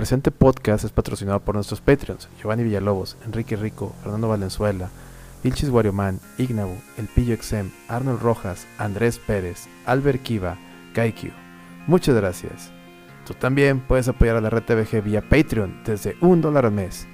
presente 0.00 0.30
podcast 0.30 0.82
es 0.82 0.92
patrocinado 0.92 1.40
por 1.40 1.56
nuestros 1.56 1.82
Patreons, 1.82 2.26
Giovanni 2.40 2.62
Villalobos, 2.62 3.18
Enrique 3.26 3.54
Rico, 3.54 3.94
Fernando 4.02 4.28
Valenzuela, 4.28 4.88
Vilchis 5.44 5.68
Warioman, 5.68 6.20
Ignabu, 6.38 6.74
El 6.96 7.06
Pillo 7.06 7.34
Exem, 7.34 7.70
Arnold 7.86 8.22
Rojas, 8.22 8.66
Andrés 8.78 9.18
Pérez, 9.18 9.68
Albert 9.84 10.22
Kiva, 10.22 10.56
Kaikyu. 10.94 11.32
Muchas 11.86 12.14
gracias. 12.14 12.70
Tú 13.26 13.34
también 13.34 13.80
puedes 13.80 14.08
apoyar 14.08 14.36
a 14.36 14.40
la 14.40 14.48
red 14.48 14.62
TVG 14.62 15.04
vía 15.04 15.20
Patreon 15.20 15.82
desde 15.84 16.16
un 16.22 16.40
dólar 16.40 16.64
al 16.64 16.72
mes. 16.72 17.06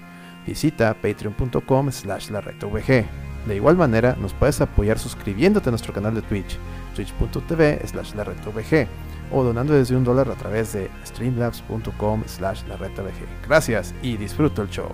Visita 0.46 0.94
patreon.com 0.94 1.90
slash 1.90 2.30
la 2.30 2.40
De 2.40 3.56
igual 3.56 3.76
manera, 3.76 4.14
nos 4.14 4.32
puedes 4.32 4.60
apoyar 4.60 5.00
suscribiéndote 5.00 5.70
a 5.70 5.72
nuestro 5.72 5.92
canal 5.92 6.14
de 6.14 6.22
Twitch, 6.22 6.56
twitch.tv 6.94 7.80
slash 7.84 8.14
la 8.14 8.22
o 9.30 9.42
donando 9.42 9.74
desde 9.74 9.96
un 9.96 10.04
dólar 10.04 10.30
a 10.30 10.34
través 10.34 10.72
de 10.72 10.90
streamlabs.com 11.06 12.22
slash 12.26 12.62
la 12.68 12.76
Gracias 13.46 13.94
y 14.02 14.16
disfruto 14.16 14.62
el 14.62 14.68
show. 14.68 14.90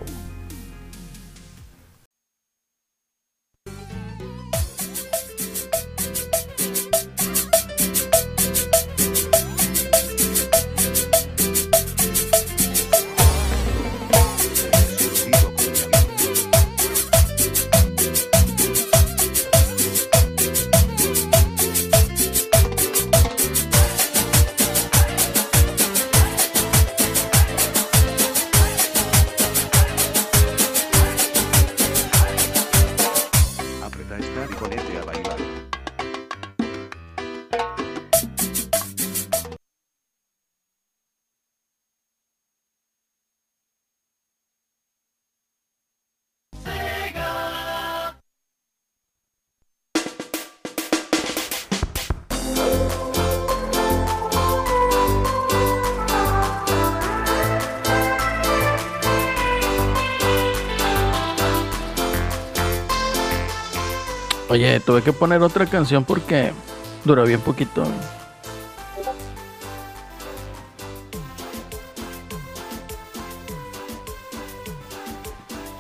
Oye, 64.53 64.81
tuve 64.81 65.01
que 65.01 65.15
poner 65.15 65.41
otra 65.41 65.65
canción 65.65 66.05
porque 66.05 66.53
duró 67.05 67.25
bien 67.25 67.41
poquito. 67.41 67.85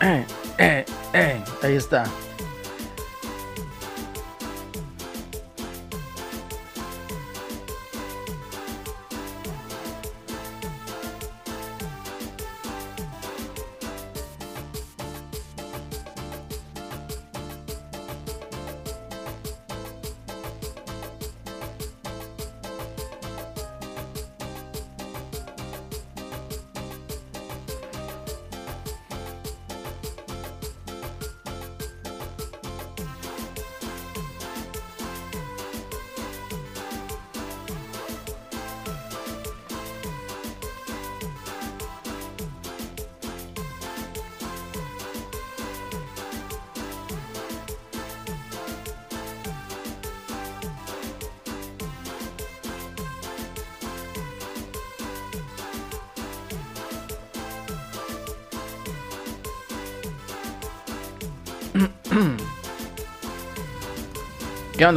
Eh, 0.01 0.25
eh, 0.57 0.87
eh, 1.13 1.45
ahí 1.63 1.75
está. 1.75 2.05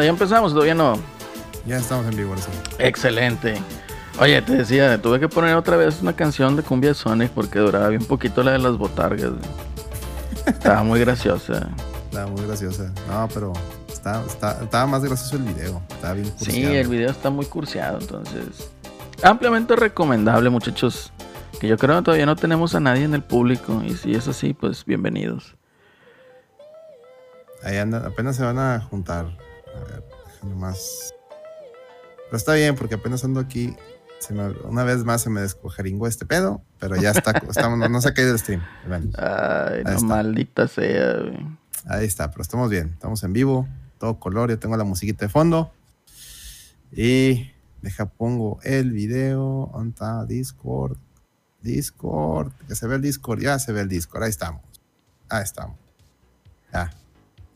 ¿Ya 0.03 0.09
empezamos? 0.09 0.53
¿Todavía 0.53 0.75
no? 0.75 1.00
Ya 1.66 1.78
estamos 1.78 2.06
en 2.07 2.16
vivo, 2.16 2.33
ahora 2.33 2.44
Excelente. 2.79 3.61
Oye, 4.19 4.41
te 4.41 4.53
decía, 4.53 5.01
tuve 5.01 5.19
que 5.19 5.28
poner 5.28 5.56
otra 5.56 5.75
vez 5.78 6.01
una 6.01 6.16
canción 6.16 6.56
de 6.56 6.63
cumbia 6.63 6.91
de 6.91 6.95
Sonic 6.95 7.31
porque 7.31 7.59
duraba 7.59 7.89
bien 7.89 8.06
poquito 8.06 8.44
la 8.44 8.51
de 8.51 8.59
las 8.59 8.78
botargas. 8.78 9.31
Estaba 10.45 10.83
muy 10.83 11.00
graciosa. 11.00 11.69
Estaba 12.06 12.28
muy 12.28 12.45
graciosa. 12.45 12.94
No, 13.09 13.28
pero 13.33 13.53
estaba 13.89 14.85
más 14.85 15.03
gracioso 15.03 15.35
el 15.38 15.44
video. 15.44 15.81
Estaba 15.89 16.13
bien 16.13 16.29
cursiado. 16.29 16.72
Sí, 16.72 16.77
el 16.77 16.88
video 16.88 17.09
está 17.09 17.29
muy 17.29 17.45
cursiado, 17.45 18.00
entonces. 18.00 18.69
Ampliamente 19.23 19.75
recomendable, 19.75 20.50
muchachos. 20.50 21.12
Que 21.59 21.67
yo 21.67 21.77
creo 21.77 21.97
que 21.97 22.03
todavía 22.03 22.25
no 22.25 22.35
tenemos 22.35 22.75
a 22.75 22.79
nadie 22.79 23.03
en 23.03 23.16
el 23.16 23.23
público. 23.23 23.81
Y 23.83 23.95
si 23.95 24.13
es 24.13 24.27
así, 24.27 24.53
pues 24.53 24.85
bienvenidos. 24.85 25.56
Ahí 27.63 27.77
andan, 27.77 28.06
apenas 28.06 28.35
se 28.35 28.44
van 28.44 28.59
a 28.59 28.79
juntar. 28.79 29.25
A 29.75 29.84
ver, 29.84 30.03
nomás. 30.44 31.13
Pero 32.25 32.38
está 32.38 32.53
bien, 32.53 32.75
porque 32.75 32.96
apenas 32.96 33.24
ando 33.24 33.40
aquí. 33.40 33.75
una 34.63 34.84
vez 34.84 35.03
más 35.03 35.22
se 35.22 35.30
me 35.30 35.41
descojeringó 35.41 36.08
este 36.08 36.25
pedo, 36.25 36.62
pero 36.80 36.96
ya 36.96 37.12
está, 37.12 37.31
estamos, 37.50 37.90
no, 37.90 38.02
se 38.02 38.09
ha 38.09 38.13
caído 38.13 38.31
el 38.31 38.40
stream. 38.40 38.62
Ay, 39.18 39.84
no, 39.84 40.02
maldita 40.02 40.68
sea. 40.68 41.18
Ahí 41.88 42.06
está, 42.06 42.31
pero 42.31 42.41
estamos 42.41 42.69
bien, 42.69 42.91
estamos 42.94 43.24
en 43.24 43.34
vivo, 43.34 43.68
todo 44.00 44.19
color, 44.19 44.50
yo 44.50 44.58
tengo 44.58 44.75
la 44.75 44.84
musiquita 44.84 45.25
de 45.25 45.30
fondo. 45.30 45.72
Y 46.92 47.52
deja, 47.81 48.06
pongo 48.06 48.59
el 48.63 48.92
video, 48.92 49.69
¿dónde 49.72 49.90
está? 49.90 50.25
Discord, 50.25 50.97
Discord, 51.62 52.52
que 52.68 52.75
se 52.75 52.88
ve 52.88 52.96
el 52.96 53.02
Discord, 53.02 53.42
ya 53.42 53.59
se 53.59 53.72
ve 53.72 53.81
el 53.81 53.90
Discord, 53.90 54.24
ahí 54.24 54.30
estamos, 54.30 54.62
ahí 55.30 55.44
estamos. 55.44 55.78
Ya, 56.74 56.92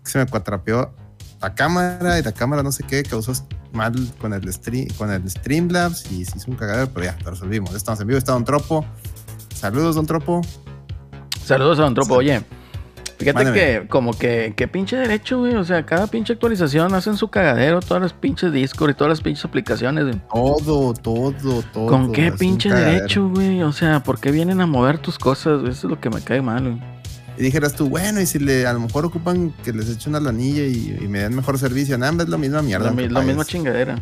se 0.04 0.20
me 0.20 0.28
cuatrapeó 0.28 0.94
la 1.42 1.56
cámara 1.56 2.20
y 2.20 2.24
la 2.24 2.32
cámara 2.32 2.64
no 2.64 2.72
sé 2.72 2.84
qué 2.84 3.04
causó 3.04 3.34
mal 3.72 3.94
con 4.20 4.34
el 4.34 4.52
stream 4.52 4.88
con 4.98 5.12
el 5.12 5.30
Streamlabs 5.30 6.12
y 6.12 6.26
se 6.26 6.38
hizo 6.38 6.52
un 6.52 6.58
cagadero, 6.58 6.90
pero 6.94 7.06
ya, 7.06 7.18
lo 7.24 7.32
resolvimos. 7.32 7.74
Estamos 7.76 8.02
en 8.02 8.08
vivo, 8.08 8.18
está 8.18 8.34
Don 8.34 8.44
Tropo. 8.44 8.86
Saludos, 9.54 9.96
Don 9.96 10.06
Tropo. 10.06 10.42
Saludos 11.44 11.80
a 11.80 11.84
Don 11.84 11.94
Tropo, 11.94 12.16
oye. 12.16 12.42
Fíjate 13.18 13.52
que 13.52 13.88
como 13.90 14.18
que, 14.18 14.54
qué 14.56 14.70
pinche 14.70 14.96
derecho, 14.96 15.40
güey. 15.40 15.56
O 15.56 15.66
sea, 15.66 15.86
cada 15.86 16.08
pinche 16.08 16.34
actualización 16.34 16.94
hacen 16.94 17.18
su 17.18 17.28
cagadero, 17.28 17.82
todas 17.82 18.02
las 18.02 18.14
pinches 18.14 18.54
Discord 18.54 18.92
y 18.92 18.94
todas 18.94 19.10
las 19.10 19.22
pinches 19.22 19.44
aplicaciones, 19.44 20.06
güey. 20.06 20.22
Todo, 20.34 20.94
todo, 20.94 21.62
todo. 21.74 21.88
¿Con 21.88 22.14
qué 22.14 22.32
pinche 22.32 22.70
derecho, 22.70 23.28
güey? 23.28 23.62
O 23.62 23.74
sea, 23.74 24.02
¿por 24.02 24.20
qué 24.20 24.32
vienen 24.32 24.62
a 24.62 24.68
mover 24.68 25.00
tus 25.00 25.20
cosas? 25.20 25.62
Eso 25.64 25.70
es 25.70 25.84
lo 25.84 26.00
que 26.00 26.10
me 26.10 26.22
cae 26.22 26.42
mal, 26.42 26.64
güey 26.64 26.99
y 27.40 27.42
dijeras 27.42 27.74
tú, 27.74 27.88
bueno, 27.88 28.20
y 28.20 28.26
si 28.26 28.38
le, 28.38 28.68
a 28.68 28.74
lo 28.74 28.82
mejor 28.82 29.06
ocupan 29.06 29.52
que 29.64 29.72
les 29.72 29.88
eche 29.88 30.10
una 30.10 30.20
lanilla 30.20 30.66
y, 30.66 31.08
me 31.08 31.20
den 31.20 31.34
mejor 31.34 31.58
servicio, 31.58 31.98
nada, 31.98 32.22
es 32.22 32.28
la 32.28 32.38
misma 32.38 32.62
mierda. 32.62 32.92
La, 32.92 33.08
la 33.08 33.22
misma 33.22 33.46
chingadera. 33.46 33.98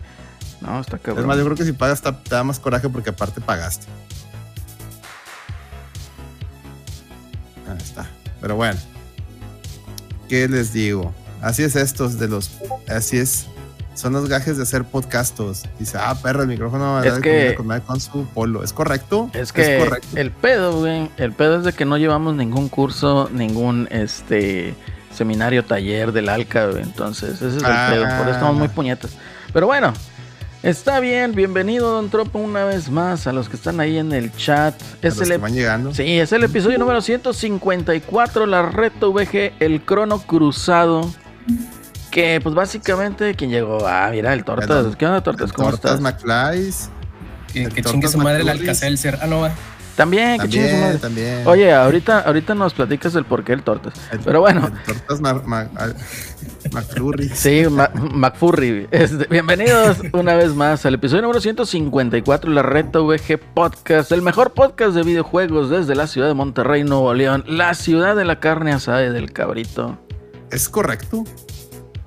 No, 0.59 0.81
está 0.81 0.97
cabrón. 0.97 1.23
Es 1.23 1.27
más, 1.27 1.37
yo 1.37 1.45
creo 1.45 1.55
que 1.55 1.63
si 1.63 1.71
pagas 1.71 2.01
te, 2.01 2.11
da 2.31 2.43
más 2.43 2.59
coraje 2.59 2.89
porque 2.89 3.11
aparte 3.11 3.39
pagaste. 3.39 3.85
Ahí 7.69 7.77
está. 7.77 8.09
Pero 8.41 8.55
bueno. 8.55 8.79
¿Qué 10.27 10.47
les 10.47 10.73
digo? 10.73 11.13
Así 11.39 11.61
es 11.61 11.75
estos 11.75 12.17
de 12.17 12.27
los... 12.29 12.49
Así 12.87 13.17
es 13.17 13.45
son 13.97 14.13
los 14.13 14.29
gajes 14.29 14.57
de 14.57 14.63
hacer 14.63 14.83
podcastos. 14.83 15.63
Dice, 15.79 15.97
ah, 15.99 16.15
perro, 16.21 16.43
el 16.43 16.47
micrófono 16.47 17.03
es 17.03 17.19
que, 17.19 17.57
con, 17.85 17.99
su 17.99 18.25
polo. 18.27 18.63
¿Es 18.63 18.71
correcto? 18.71 19.29
Es 19.33 19.51
que 19.51 19.89
el 20.15 20.31
pedo, 20.31 20.79
güey, 20.79 21.09
el 21.17 21.33
pedo 21.33 21.57
es 21.57 21.63
de 21.63 21.73
que 21.73 21.83
no 21.83 21.97
llevamos 21.97 22.35
ningún 22.35 22.69
curso, 22.69 23.27
ningún 23.33 23.87
este 23.89 24.75
seminario, 25.13 25.65
taller 25.65 26.11
del 26.11 26.29
ALCA, 26.29 26.67
güey. 26.67 26.83
Entonces, 26.83 27.41
ese 27.41 27.47
es 27.47 27.53
el 27.55 27.61
pedo. 27.61 28.03
Por 28.03 28.27
eso 28.27 28.31
estamos 28.31 28.55
muy 28.55 28.67
ah. 28.67 28.73
puñetas. 28.73 29.11
Pero 29.51 29.65
bueno, 29.65 29.93
Está 30.63 30.99
bien, 30.99 31.33
bienvenido 31.33 31.91
Don 31.91 32.09
Tropo 32.09 32.39
una 32.39 32.65
vez 32.65 32.89
más 32.89 33.27
a 33.27 33.31
los 33.31 33.47
que 33.47 33.55
están 33.55 33.79
ahí 33.79 33.99
en 33.99 34.11
el 34.11 34.35
chat. 34.35 34.73
Es 35.03 35.15
los 35.15 35.27
el 35.27 35.35
que 35.35 35.37
van 35.37 35.53
llegando. 35.53 35.93
Sí, 35.93 36.19
es 36.19 36.31
el 36.31 36.43
episodio 36.43 36.79
número 36.79 36.99
154, 36.99 38.47
la 38.47 38.63
Reto 38.63 39.13
VG, 39.13 39.53
el 39.59 39.81
crono 39.81 40.19
cruzado. 40.19 41.09
Que 42.11 42.39
pues 42.41 42.55
básicamente, 42.55 43.35
¿quién 43.35 43.49
llegó? 43.49 43.85
Ah, 43.87 44.09
mira, 44.11 44.33
el 44.33 44.43
Tortas. 44.43 44.95
¿Qué 44.95 45.05
onda, 45.05 45.21
Tortas? 45.21 45.51
¿Cómo 45.51 45.69
tortas 45.69 45.95
estás? 45.95 46.01
McFlys. 46.01 46.89
Que, 47.51 47.69
que 47.69 47.81
chingue 47.81 48.07
su 48.07 48.17
madre 48.17 48.41
el 48.41 48.49
Alcacelser. 48.49 49.19
Ah, 49.21 49.27
no, 49.27 49.41
va. 49.41 49.51
También, 49.95 50.39
que 50.39 50.47
chingue 50.47 50.71
su 50.71 50.77
madre. 50.77 50.97
También. 50.99 51.47
Oye, 51.47 51.73
ahorita, 51.73 52.19
ahorita 52.19 52.53
nos 52.53 52.73
platicas 52.75 53.15
el 53.15 53.25
porqué 53.25 53.53
del 53.53 53.63
Tortas. 53.63 53.93
Pero 54.23 54.41
bueno. 54.41 54.69
El 54.87 55.01
tortas 55.01 55.21
McFlurry. 56.71 57.29
Sí, 57.29 57.63
McFurry. 58.13 58.87
Este, 58.91 59.25
bienvenidos 59.25 59.97
una 60.13 60.35
vez 60.35 60.53
más 60.53 60.85
al 60.85 60.93
episodio 60.93 61.23
número 61.23 61.41
154 61.41 62.49
de 62.51 62.55
la 62.55 62.61
Reta 62.61 62.99
VG 62.99 63.39
Podcast, 63.55 64.11
el 64.11 64.21
mejor 64.21 64.53
podcast 64.53 64.95
de 64.95 65.01
videojuegos 65.03 65.69
desde 65.69 65.95
la 65.95 66.05
ciudad 66.05 66.27
de 66.27 66.35
Monterrey, 66.35 66.83
Nuevo 66.83 67.13
León, 67.15 67.43
la 67.47 67.73
ciudad 67.73 68.15
de 68.15 68.25
la 68.25 68.39
carne 68.39 68.73
asada 68.73 69.03
y 69.03 69.09
del 69.09 69.33
cabrito. 69.33 69.97
¿Es 70.51 70.69
correcto? 70.69 71.23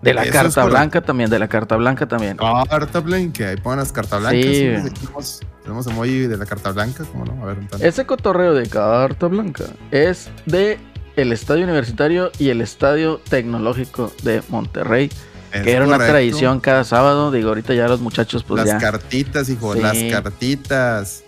De 0.03 0.15
la 0.15 0.27
carta 0.27 0.65
blanca 0.65 1.03
también, 1.03 1.29
de 1.29 1.39
la 1.39 1.49
carta 1.49 1.77
blanca 1.77 2.07
también. 2.07 2.39
Carta 2.39 3.01
blanca, 3.01 3.51
ahí 3.51 3.57
ponen 3.57 3.81
las 3.81 3.93
cartas 3.93 4.21
blancas. 4.21 4.45
Sí. 4.45 5.41
tenemos, 5.63 5.87
emoji 5.87 6.27
de 6.27 6.37
la 6.37 6.47
carta 6.47 6.73
blanca, 6.73 7.05
¿cómo 7.05 7.27
no? 7.27 7.43
A 7.43 7.47
ver, 7.47 7.59
Ese 7.81 8.07
cotorreo 8.07 8.55
de 8.55 8.69
carta 8.69 9.27
blanca 9.27 9.65
es 9.91 10.31
de 10.47 10.79
el 11.17 11.33
Estadio 11.33 11.65
Universitario 11.65 12.31
y 12.39 12.49
el 12.49 12.61
Estadio 12.63 13.21
Tecnológico 13.29 14.13
de 14.23 14.43
Monterrey. 14.49 15.11
que 15.53 15.73
era 15.73 15.85
una 15.85 15.99
tradición 15.99 16.61
cada 16.61 16.85
sábado. 16.85 17.31
Digo, 17.31 17.49
ahorita 17.49 17.75
ya 17.75 17.87
los 17.89 18.01
muchachos, 18.01 18.43
pues 18.43 18.65
las 18.65 18.81
cartitas, 18.81 19.49
hijo, 19.51 19.75
las 19.75 19.99
cartitas. 20.11 21.25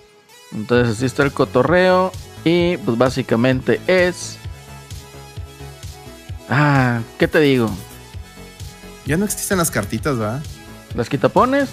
Entonces, 0.52 0.96
así 0.96 1.06
está 1.06 1.24
el 1.24 1.32
cotorreo. 1.32 2.12
Y 2.44 2.76
pues 2.78 2.96
básicamente 2.98 3.80
es. 3.86 4.38
Ah, 6.48 7.00
¿qué 7.19 7.28
te 7.28 7.38
digo? 7.40 7.70
Ya 9.06 9.16
no 9.16 9.25
existen 9.25 9.58
las 9.58 9.70
cartitas, 9.70 10.19
¿verdad? 10.19 10.43
¿Las 10.94 11.08
quitapones? 11.08 11.69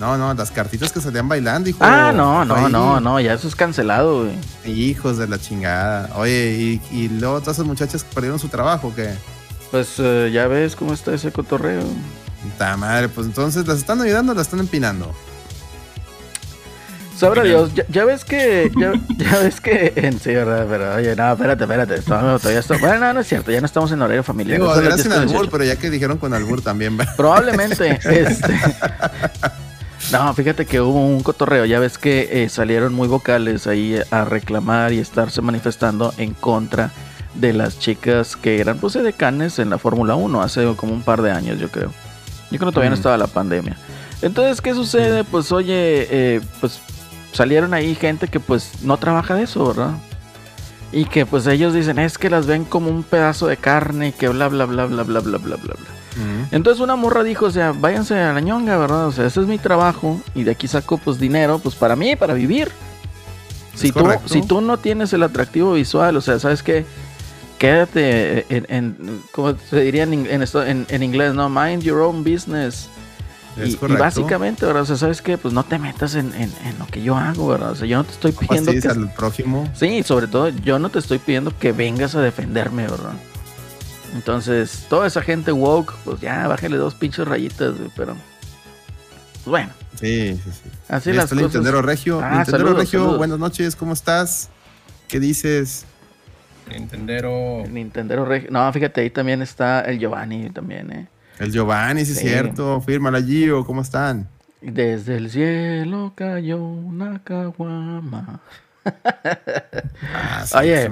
No, 0.00 0.18
no, 0.18 0.34
las 0.34 0.50
cartitas 0.50 0.92
que 0.92 1.00
salían 1.00 1.28
bailando, 1.28 1.68
hijo. 1.68 1.78
Ah, 1.82 2.12
no, 2.14 2.44
no, 2.44 2.68
no, 2.68 3.00
no, 3.00 3.20
ya 3.20 3.34
eso 3.34 3.46
es 3.46 3.54
cancelado, 3.54 4.24
güey. 4.24 4.36
Hijos 4.64 5.18
de 5.18 5.28
la 5.28 5.38
chingada. 5.38 6.10
Oye, 6.16 6.80
¿y, 6.90 7.08
luego 7.08 7.40
todas 7.40 7.56
esas 7.56 7.66
muchachas 7.66 8.04
perdieron 8.04 8.38
su 8.38 8.48
trabajo 8.48 8.88
o 8.88 8.94
qué? 8.94 9.14
Pues 9.70 9.94
eh, 9.98 10.30
ya 10.32 10.46
ves 10.46 10.76
cómo 10.76 10.92
está 10.94 11.14
ese 11.14 11.32
cotorreo. 11.32 11.82
Ta 12.58 12.76
madre, 12.76 13.08
pues 13.08 13.26
entonces 13.26 13.66
las 13.66 13.78
están 13.78 14.00
ayudando 14.00 14.32
o 14.32 14.34
las 14.34 14.46
están 14.46 14.60
empinando. 14.60 15.14
Sabrá 17.16 17.42
Dios, 17.44 17.70
ya, 17.88 18.04
ves 18.04 18.24
que, 18.24 18.70
ya, 18.76 19.38
ves 19.38 19.60
que, 19.60 19.92
en 19.96 20.18
sí, 20.18 20.34
verdad, 20.34 20.66
pero 20.68 20.94
oye, 20.94 21.14
no, 21.14 21.32
espérate, 21.32 21.64
espérate, 21.64 22.00
todavía 22.00 22.58
está, 22.58 22.76
bueno, 22.78 22.98
no, 22.98 23.14
no 23.14 23.20
es 23.20 23.28
cierto, 23.28 23.52
ya 23.52 23.60
no 23.60 23.66
estamos 23.66 23.92
en 23.92 24.02
horario 24.02 24.24
familiar. 24.24 24.58
Digo, 24.58 24.74
no 24.74 24.98
sin 24.98 25.12
albur, 25.12 25.48
pero 25.48 25.64
ya 25.64 25.76
que 25.76 25.90
dijeron 25.90 26.18
con 26.18 26.34
albur 26.34 26.60
también. 26.60 26.98
Probablemente, 27.16 27.98
este, 28.04 28.60
no, 30.12 30.34
fíjate 30.34 30.66
que 30.66 30.80
hubo 30.80 31.06
un 31.06 31.22
cotorreo, 31.22 31.64
ya 31.64 31.78
ves 31.78 31.98
que 31.98 32.44
eh, 32.44 32.48
salieron 32.48 32.92
muy 32.92 33.06
vocales 33.06 33.66
ahí 33.66 33.96
a 34.10 34.24
reclamar 34.24 34.92
y 34.92 34.98
estarse 34.98 35.40
manifestando 35.40 36.12
en 36.18 36.34
contra 36.34 36.90
de 37.34 37.52
las 37.52 37.78
chicas 37.78 38.36
que 38.36 38.60
eran 38.60 38.78
pues 38.78 38.94
decanes 38.94 39.58
en 39.58 39.70
la 39.70 39.78
Fórmula 39.78 40.14
1 40.14 40.42
hace 40.42 40.74
como 40.76 40.92
un 40.92 41.02
par 41.02 41.22
de 41.22 41.30
años, 41.30 41.58
yo 41.58 41.70
creo. 41.70 41.90
Yo 42.50 42.58
creo 42.58 42.70
que 42.70 42.74
todavía 42.74 42.90
no 42.90 42.96
estaba 42.96 43.16
la 43.16 43.26
pandemia. 43.26 43.76
Entonces, 44.22 44.60
¿qué 44.60 44.74
sucede? 44.74 45.24
Pues 45.24 45.50
oye, 45.52 46.06
eh, 46.10 46.40
pues 46.60 46.80
salieron 47.34 47.74
ahí 47.74 47.94
gente 47.94 48.28
que 48.28 48.40
pues 48.40 48.82
no 48.82 48.96
trabaja 48.96 49.34
de 49.34 49.42
eso, 49.42 49.66
¿verdad? 49.66 49.90
Y 50.92 51.04
que 51.06 51.26
pues 51.26 51.46
ellos 51.46 51.74
dicen, 51.74 51.98
es 51.98 52.16
que 52.16 52.30
las 52.30 52.46
ven 52.46 52.64
como 52.64 52.88
un 52.88 53.02
pedazo 53.02 53.48
de 53.48 53.56
carne 53.56 54.08
y 54.08 54.12
que 54.12 54.28
bla, 54.28 54.48
bla, 54.48 54.64
bla, 54.64 54.86
bla, 54.86 55.02
bla, 55.02 55.20
bla, 55.20 55.38
bla, 55.38 55.56
bla, 55.56 55.74
bla. 55.74 55.76
Entonces 56.52 56.80
una 56.80 56.94
morra 56.94 57.24
dijo, 57.24 57.46
o 57.46 57.50
sea, 57.50 57.72
váyanse 57.72 58.16
a 58.16 58.32
la 58.32 58.40
ñonga, 58.40 58.76
¿verdad? 58.76 59.08
O 59.08 59.12
sea, 59.12 59.26
ese 59.26 59.40
es 59.40 59.48
mi 59.48 59.58
trabajo 59.58 60.20
y 60.32 60.44
de 60.44 60.52
aquí 60.52 60.68
saco 60.68 60.96
pues 60.96 61.18
dinero, 61.18 61.58
pues 61.58 61.74
para 61.74 61.96
mí, 61.96 62.14
para 62.14 62.34
vivir. 62.34 62.70
Si 63.74 63.90
tú, 63.90 64.06
si 64.26 64.42
tú 64.42 64.60
no 64.60 64.78
tienes 64.78 65.12
el 65.12 65.24
atractivo 65.24 65.72
visual, 65.72 66.16
o 66.16 66.20
sea, 66.20 66.38
¿sabes 66.38 66.62
qué? 66.62 66.86
Quédate 67.58 68.46
en, 68.48 68.66
en 68.68 69.22
¿cómo 69.32 69.56
se 69.68 69.80
diría 69.80 70.04
en, 70.04 70.12
en, 70.14 70.86
en 70.88 71.02
inglés, 71.02 71.34
no? 71.34 71.48
Mind 71.48 71.82
your 71.82 72.00
own 72.00 72.22
business 72.22 72.88
y, 73.56 73.76
básicamente, 73.96 74.66
¿verdad? 74.66 74.82
O 74.82 74.86
sea, 74.86 74.96
¿sabes 74.96 75.22
qué? 75.22 75.38
Pues 75.38 75.54
no 75.54 75.64
te 75.64 75.78
metas 75.78 76.14
en, 76.16 76.32
lo 76.78 76.86
que 76.86 77.02
yo 77.02 77.16
hago, 77.16 77.48
¿verdad? 77.48 77.70
O 77.70 77.76
sea, 77.76 77.86
yo 77.86 77.98
no 77.98 78.04
te 78.04 78.12
estoy 78.12 78.32
pidiendo 78.32 78.72
que... 78.72 78.88
al 78.88 79.12
prójimo. 79.14 79.70
Sí, 79.74 80.02
sobre 80.02 80.26
todo, 80.26 80.48
yo 80.48 80.78
no 80.78 80.90
te 80.90 80.98
estoy 80.98 81.18
pidiendo 81.18 81.56
que 81.56 81.72
vengas 81.72 82.14
a 82.14 82.20
defenderme, 82.20 82.82
¿verdad? 82.82 83.12
Entonces, 84.14 84.86
toda 84.88 85.06
esa 85.06 85.22
gente 85.22 85.52
woke, 85.52 85.94
pues 86.04 86.20
ya, 86.20 86.46
bájale 86.48 86.76
dos 86.76 86.94
pinches 86.94 87.26
rayitas, 87.26 87.74
pero... 87.96 88.14
Pues 89.44 89.46
bueno. 89.46 89.70
Sí, 90.00 90.40
sí, 90.42 90.50
sí. 90.50 90.70
Así 90.88 91.12
las 91.12 91.26
cosas. 91.26 91.38
Nintendero 91.38 91.82
Regio. 91.82 92.20
Ah, 92.22 92.36
Nintendero 92.36 92.74
Regio, 92.74 93.16
buenas 93.16 93.38
noches, 93.38 93.76
¿cómo 93.76 93.92
estás? 93.92 94.50
¿Qué 95.06 95.20
dices? 95.20 95.84
Nintendero... 96.70 97.64
Nintendero 97.68 98.24
Regio. 98.24 98.50
No, 98.50 98.72
fíjate, 98.72 99.02
ahí 99.02 99.10
también 99.10 99.42
está 99.42 99.82
el 99.82 99.98
Giovanni 99.98 100.50
también, 100.50 100.90
¿eh? 100.92 101.08
El 101.38 101.52
Giovanni, 101.52 102.04
sí, 102.04 102.12
es 102.12 102.18
cierto. 102.20 102.80
Fírmala, 102.80 103.20
Gio. 103.20 103.64
¿Cómo 103.64 103.82
están? 103.82 104.28
Desde 104.60 105.16
el 105.16 105.30
cielo 105.30 106.12
cayó 106.14 106.58
una 106.58 107.22
caguama. 107.22 108.40
ah, 110.14 110.44
sí, 110.46 110.56
Oye, 110.56 110.90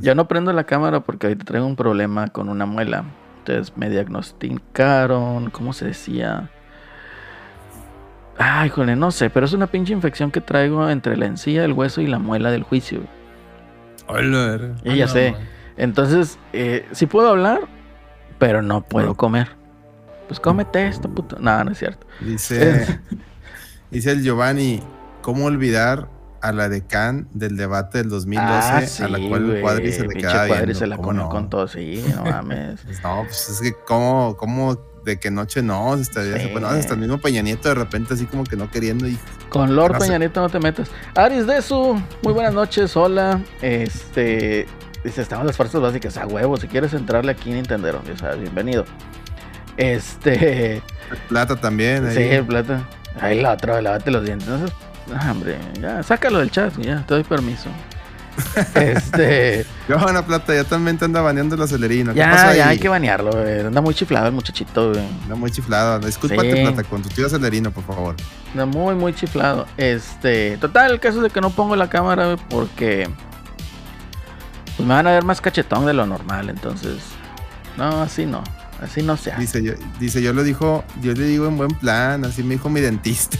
yo 0.00 0.14
no 0.14 0.28
prendo 0.28 0.52
la 0.52 0.64
cámara 0.64 1.00
porque 1.00 1.26
ahorita 1.26 1.44
traigo 1.44 1.66
un 1.66 1.76
problema 1.76 2.28
con 2.28 2.48
una 2.48 2.66
muela. 2.66 3.04
Entonces 3.38 3.76
me 3.76 3.88
diagnosticaron, 3.88 5.50
¿cómo 5.50 5.72
se 5.72 5.86
decía? 5.86 6.50
Ay, 8.38 8.68
jole, 8.68 8.94
no 8.94 9.10
sé, 9.10 9.30
pero 9.30 9.46
es 9.46 9.52
una 9.52 9.66
pinche 9.66 9.92
infección 9.92 10.30
que 10.30 10.40
traigo 10.40 10.88
entre 10.88 11.16
la 11.16 11.26
encía, 11.26 11.64
el 11.64 11.72
hueso 11.72 12.00
y 12.00 12.06
la 12.06 12.18
muela 12.18 12.50
del 12.50 12.62
juicio. 12.62 13.00
Hola, 14.06 14.74
y 14.84 14.96
ya 14.96 15.08
sé. 15.08 15.34
Entonces, 15.76 16.38
eh, 16.52 16.86
sí 16.92 17.06
puedo 17.06 17.30
hablar, 17.30 17.60
pero 18.38 18.62
no 18.62 18.82
puedo 18.82 19.14
comer. 19.14 19.48
Pues 20.28 20.38
cómete 20.38 20.86
esto, 20.86 21.08
puto. 21.08 21.36
No, 21.40 21.64
no 21.64 21.72
es 21.72 21.78
cierto. 21.78 22.06
Dice, 22.20 23.00
dice 23.90 24.12
el 24.12 24.22
Giovanni, 24.22 24.82
¿cómo 25.22 25.46
olvidar 25.46 26.08
a 26.40 26.52
la 26.52 26.68
decán 26.68 27.28
del 27.32 27.56
debate 27.56 27.98
del 27.98 28.10
2012 28.10 29.02
ah, 29.02 29.06
a 29.06 29.08
la 29.08 29.28
cual 29.28 29.50
el 29.50 29.60
Cuadri 29.60 29.92
se 29.92 30.06
le 30.06 30.14
queda 30.14 30.46
Cuadri 30.46 30.74
se 30.74 30.86
la 30.86 30.96
comió 30.96 31.28
con 31.28 31.50
todo, 31.50 31.66
sí, 31.66 32.04
no 32.14 32.24
mames. 32.30 32.80
Pues 32.84 33.02
no, 33.02 33.24
pues 33.24 33.48
es 33.48 33.60
que 33.60 33.74
cómo, 33.86 34.36
cómo 34.36 34.78
de 35.04 35.18
que 35.18 35.30
noche 35.30 35.62
no, 35.62 35.94
hasta, 35.94 36.20
hasta 36.20 36.94
el 36.94 37.00
mismo 37.00 37.18
Peña 37.18 37.42
Nieto 37.42 37.68
de 37.68 37.74
repente 37.74 38.14
así 38.14 38.26
como 38.26 38.44
que 38.44 38.56
no 38.56 38.70
queriendo 38.70 39.08
y 39.08 39.18
con 39.48 39.74
Lord 39.74 39.98
Peña 39.98 40.18
Nieto 40.18 40.40
no 40.40 40.48
te 40.48 40.60
metas. 40.60 40.90
Aris 41.14 41.46
de 41.46 41.62
su, 41.62 42.00
muy 42.22 42.32
buenas 42.32 42.54
noches, 42.54 42.96
hola. 42.96 43.40
Este 43.62 44.66
dice, 45.04 45.22
estamos 45.22 45.46
las 45.46 45.56
fuerzas 45.56 45.80
básicas 45.80 46.16
a 46.18 46.26
huevo, 46.26 46.56
si 46.56 46.68
quieres 46.68 46.92
entrarle 46.92 47.32
aquí 47.32 47.50
Nintendo, 47.50 48.02
ya 48.04 48.16
sabes, 48.16 48.40
bienvenido. 48.40 48.84
Este. 49.78 50.82
Plata 51.28 51.56
también. 51.56 52.04
Ahí. 52.04 52.36
Sí, 52.36 52.42
plata. 52.42 52.82
Ahí 53.20 53.40
la 53.40 53.52
otra, 53.52 53.80
lavate 53.80 54.10
los 54.10 54.24
dientes. 54.24 54.48
No, 54.48 54.66
ah, 55.14 55.30
hombre, 55.30 55.56
ya, 55.80 56.02
sácalo 56.02 56.40
del 56.40 56.50
chat, 56.50 56.76
ya, 56.78 57.04
te 57.06 57.14
doy 57.14 57.24
permiso. 57.24 57.70
este. 58.74 59.64
Johanna 59.88 60.24
Plata, 60.24 60.54
ya 60.54 60.64
también 60.64 60.98
te 60.98 61.04
anda 61.04 61.20
baneando 61.20 61.54
el 61.54 61.62
acelerino. 61.62 62.12
¿Qué 62.12 62.18
ya, 62.18 62.54
ya 62.54 62.68
hay 62.68 62.78
que 62.78 62.88
banearlo, 62.88 63.32
güey. 63.32 63.60
Anda 63.60 63.80
muy 63.80 63.94
chiflado 63.94 64.26
el 64.26 64.32
muchachito, 64.32 64.90
güey. 64.92 65.04
Anda 65.24 65.34
muy 65.34 65.50
chiflado. 65.50 65.98
Discúlpate, 66.00 66.62
Plata, 66.62 66.84
con 66.84 67.02
tu 67.02 67.08
tío 67.08 67.26
acelerino, 67.26 67.70
por 67.70 67.84
favor. 67.84 68.16
Anda 68.52 68.66
muy, 68.66 68.94
muy 68.94 69.14
chiflado. 69.14 69.66
Este. 69.76 70.56
Total, 70.58 70.92
el 70.92 71.00
caso 71.00 71.18
es 71.18 71.24
de 71.24 71.30
que 71.30 71.40
no 71.40 71.50
pongo 71.50 71.76
la 71.76 71.88
cámara, 71.88 72.26
güey, 72.26 72.38
porque. 72.48 73.08
Pues 74.76 74.86
me 74.86 74.94
van 74.94 75.06
a 75.06 75.12
ver 75.12 75.24
más 75.24 75.40
cachetón 75.40 75.86
de 75.86 75.94
lo 75.94 76.06
normal, 76.06 76.50
entonces. 76.50 76.98
No, 77.76 78.02
así 78.02 78.26
no. 78.26 78.42
Así 78.82 79.02
no 79.02 79.16
se 79.16 79.32
Dice 79.36 79.62
yo, 79.62 79.72
dice, 79.98 80.22
yo 80.22 80.32
lo 80.32 80.44
dijo, 80.44 80.84
yo 81.02 81.12
le 81.12 81.24
digo 81.24 81.48
en 81.48 81.56
buen 81.56 81.70
plan, 81.70 82.24
así 82.24 82.42
me 82.42 82.54
dijo 82.54 82.70
mi 82.70 82.80
dentista. 82.80 83.36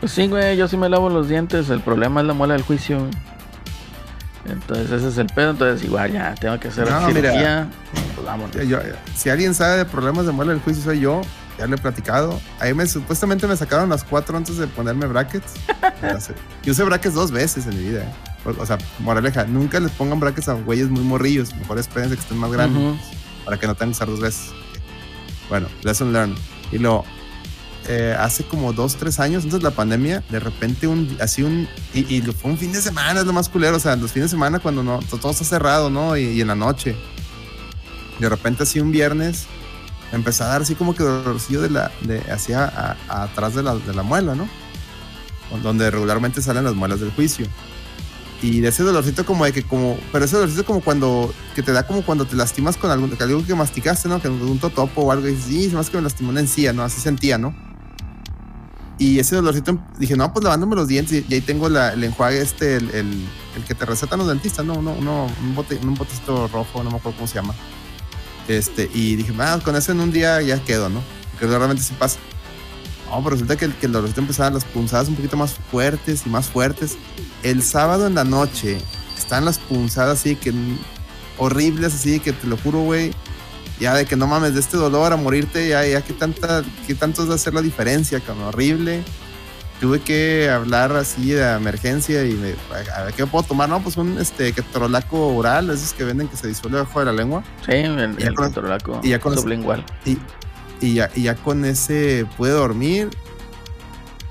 Pues 0.00 0.12
sí, 0.12 0.26
güey, 0.26 0.56
yo 0.56 0.68
sí 0.68 0.78
me 0.78 0.88
lavo 0.88 1.10
los 1.10 1.28
dientes, 1.28 1.68
el 1.68 1.80
problema 1.80 2.22
es 2.22 2.26
la 2.26 2.32
muela 2.32 2.54
del 2.54 2.62
juicio. 2.62 3.08
Entonces 4.46 4.90
ese 4.90 5.08
es 5.08 5.18
el 5.18 5.26
pedo, 5.26 5.50
entonces 5.50 5.86
igual 5.86 6.12
ya 6.12 6.34
tengo 6.34 6.58
que 6.58 6.68
hacer 6.68 6.90
no, 6.90 7.06
cirugía. 7.08 7.68
pues 8.14 8.26
vámonos. 8.26 8.56
si 9.14 9.28
alguien 9.28 9.54
sabe 9.54 9.78
de 9.78 9.84
problemas 9.84 10.24
de 10.24 10.32
muela 10.32 10.52
del 10.52 10.62
juicio 10.62 10.82
soy 10.82 11.00
yo, 11.00 11.20
ya 11.58 11.66
le 11.66 11.74
he 11.74 11.78
platicado. 11.78 12.40
Ahí 12.58 12.72
me 12.72 12.86
supuestamente 12.86 13.46
me 13.46 13.56
sacaron 13.56 13.90
las 13.90 14.02
cuatro 14.02 14.36
antes 14.36 14.56
de 14.56 14.66
ponerme 14.66 15.06
brackets. 15.06 15.52
yo 16.62 16.72
usé 16.72 16.84
brackets 16.84 17.14
dos 17.14 17.30
veces 17.30 17.66
en 17.66 17.76
mi 17.76 17.90
vida. 17.90 18.02
¿eh? 18.02 18.54
O 18.58 18.64
sea, 18.64 18.78
moraleja, 19.00 19.44
nunca 19.44 19.78
les 19.78 19.90
pongan 19.92 20.18
brackets 20.18 20.48
a 20.48 20.54
güeyes 20.54 20.88
muy 20.88 21.02
morrillos. 21.02 21.54
Mejor 21.54 21.78
espérense 21.78 22.14
que 22.14 22.22
estén 22.22 22.38
más 22.38 22.50
grandes 22.50 22.98
para 23.44 23.58
que 23.58 23.66
no 23.66 23.74
tengan 23.74 23.90
que 23.90 23.96
usar 23.96 24.08
dos 24.08 24.20
veces. 24.20 24.52
Bueno, 25.50 25.68
lesson 25.82 26.12
learned. 26.12 26.38
Y 26.72 26.78
lo 26.78 27.04
eh, 27.88 28.16
hace 28.18 28.44
como 28.44 28.72
dos, 28.72 28.96
tres 28.96 29.20
años, 29.20 29.44
antes 29.44 29.58
de 29.58 29.64
la 29.64 29.72
pandemia, 29.72 30.22
de 30.30 30.38
repente 30.38 30.86
un, 30.86 31.16
así 31.20 31.42
un, 31.42 31.68
y, 31.92 32.00
y 32.14 32.22
fue 32.22 32.52
un 32.52 32.56
fin 32.56 32.72
de 32.72 32.80
semana, 32.80 33.20
es 33.20 33.26
lo 33.26 33.32
más 33.32 33.48
culero, 33.48 33.76
o 33.76 33.80
sea, 33.80 33.96
los 33.96 34.12
fines 34.12 34.26
de 34.26 34.36
semana 34.36 34.60
cuando 34.60 34.82
no, 34.82 35.00
todo 35.20 35.32
está 35.32 35.44
cerrado, 35.44 35.90
¿no? 35.90 36.16
Y, 36.16 36.24
y 36.24 36.40
en 36.40 36.46
la 36.46 36.54
noche. 36.54 36.96
De 38.18 38.28
repente 38.28 38.62
así 38.62 38.80
un 38.80 38.92
viernes, 38.92 39.46
empezó 40.12 40.44
a 40.44 40.48
dar 40.48 40.62
así 40.62 40.74
como 40.74 40.94
que 40.94 41.02
dolorcillo 41.02 41.62
de 41.62 41.70
la, 41.70 41.90
de, 42.02 42.20
hacia 42.30 42.96
atrás 43.08 43.54
de 43.54 43.62
la, 43.62 43.74
de 43.74 43.94
la 43.94 44.02
muela, 44.02 44.34
¿no? 44.34 44.48
Donde 45.62 45.90
regularmente 45.90 46.42
salen 46.42 46.64
las 46.64 46.74
muelas 46.74 47.00
del 47.00 47.10
juicio. 47.10 47.46
Y 48.42 48.60
de 48.60 48.68
ese 48.68 48.82
dolorcito 48.82 49.26
como 49.26 49.44
de 49.44 49.52
que 49.52 49.62
como, 49.62 49.98
pero 50.12 50.24
ese 50.24 50.36
dolorcito 50.36 50.64
como 50.64 50.80
cuando, 50.80 51.32
que 51.54 51.62
te 51.62 51.72
da 51.72 51.86
como 51.86 52.02
cuando 52.02 52.26
te 52.26 52.36
lastimas 52.36 52.76
con 52.76 52.90
algo, 52.90 53.08
algo 53.18 53.44
que 53.44 53.54
masticaste, 53.54 54.08
¿no? 54.08 54.20
Que 54.20 54.28
un 54.28 54.58
totopo 54.58 55.02
o 55.02 55.12
algo, 55.12 55.28
y 55.28 55.36
sí, 55.36 55.70
más 55.74 55.90
que 55.90 55.98
me 55.98 56.02
lastimó 56.02 56.30
una 56.30 56.40
encía, 56.40 56.72
¿no? 56.72 56.82
Así 56.82 57.00
sentía, 57.00 57.36
¿no? 57.36 57.54
Y 59.00 59.18
ese 59.18 59.34
dolorcito, 59.34 59.78
dije, 59.98 60.14
no, 60.14 60.30
pues 60.32 60.44
lavándome 60.44 60.76
los 60.76 60.86
dientes 60.86 61.24
y, 61.26 61.34
ahí 61.34 61.40
tengo 61.40 61.70
la, 61.70 61.94
el 61.94 62.04
enjuague 62.04 62.40
este, 62.40 62.76
el, 62.76 62.90
el, 62.90 63.28
el, 63.56 63.64
que 63.66 63.74
te 63.74 63.86
recetan 63.86 64.18
los 64.18 64.28
dentistas, 64.28 64.64
¿no? 64.64 64.74
Uno, 64.74 64.92
uno, 64.92 65.26
un, 65.42 65.54
bote, 65.54 65.78
un 65.82 65.94
botecito 65.94 66.48
rojo, 66.48 66.82
no 66.82 66.90
me 66.90 66.96
acuerdo 66.96 67.16
cómo 67.16 67.26
se 67.26 67.36
llama. 67.36 67.54
Este, 68.46 68.90
y 68.92 69.16
dije, 69.16 69.32
ah, 69.38 69.58
con 69.64 69.74
eso 69.74 69.92
en 69.92 70.00
un 70.00 70.12
día 70.12 70.42
ya 70.42 70.62
quedo, 70.64 70.88
¿no? 70.90 71.02
Que 71.38 71.46
realmente 71.46 71.82
sí 71.82 71.94
pasa. 71.98 72.18
No, 73.10 73.18
pero 73.18 73.30
resulta 73.30 73.56
que, 73.56 73.68
que 73.72 73.86
el 73.86 73.92
dolorcito 73.92 74.20
empezaban 74.20 74.54
las 74.54 74.64
punzadas 74.64 75.08
un 75.08 75.16
poquito 75.16 75.36
más 75.36 75.54
fuertes 75.70 76.22
y 76.26 76.30
más 76.30 76.48
fuertes. 76.48 76.96
El 77.42 77.62
sábado 77.62 78.06
en 78.06 78.14
la 78.14 78.24
noche 78.24 78.78
están 79.18 79.44
las 79.44 79.58
punzadas 79.58 80.20
así 80.20 80.36
que 80.36 80.52
horribles, 81.38 81.94
así 81.94 82.20
que 82.20 82.32
te 82.32 82.46
lo 82.46 82.56
juro, 82.56 82.80
güey. 82.82 83.12
Ya 83.80 83.94
de 83.94 84.04
que 84.04 84.14
no 84.14 84.26
mames, 84.26 84.54
de 84.54 84.60
este 84.60 84.76
dolor 84.76 85.12
a 85.12 85.16
morirte, 85.16 85.68
ya, 85.68 85.86
ya 85.86 86.02
que 86.02 86.12
tanta, 86.12 86.62
que 86.86 86.94
tanto 86.94 87.22
es 87.22 87.28
de 87.28 87.34
hacer 87.34 87.54
la 87.54 87.62
diferencia, 87.62 88.20
cabrón, 88.20 88.48
horrible. 88.48 89.02
Tuve 89.80 90.00
que 90.00 90.50
hablar 90.50 90.94
así 90.94 91.30
de 91.30 91.54
emergencia 91.54 92.26
y 92.26 92.34
me, 92.34 92.54
a 92.94 93.04
ver 93.04 93.14
qué 93.14 93.26
puedo 93.26 93.42
tomar, 93.44 93.70
no, 93.70 93.82
pues 93.82 93.96
un 93.96 94.18
este 94.18 94.52
ketorolaco 94.52 95.34
oral, 95.34 95.70
esos 95.70 95.94
que 95.94 96.04
venden 96.04 96.28
que 96.28 96.36
se 96.36 96.46
disuelve 96.48 96.80
bajo 96.80 97.00
de 97.00 97.06
la 97.06 97.12
lengua. 97.12 97.42
Sí, 97.64 97.72
el, 97.72 97.98
el 97.98 98.34
ketorolaco 98.34 99.00
y 99.02 99.08
ya 99.08 99.18
con 99.18 99.34
sublingual. 99.34 99.82
Y, 100.04 100.18
y 100.80 100.94
ya, 100.94 101.10
y 101.14 101.22
ya 101.22 101.34
con 101.34 101.64
ese 101.64 102.26
pude 102.36 102.50
dormir. 102.50 103.10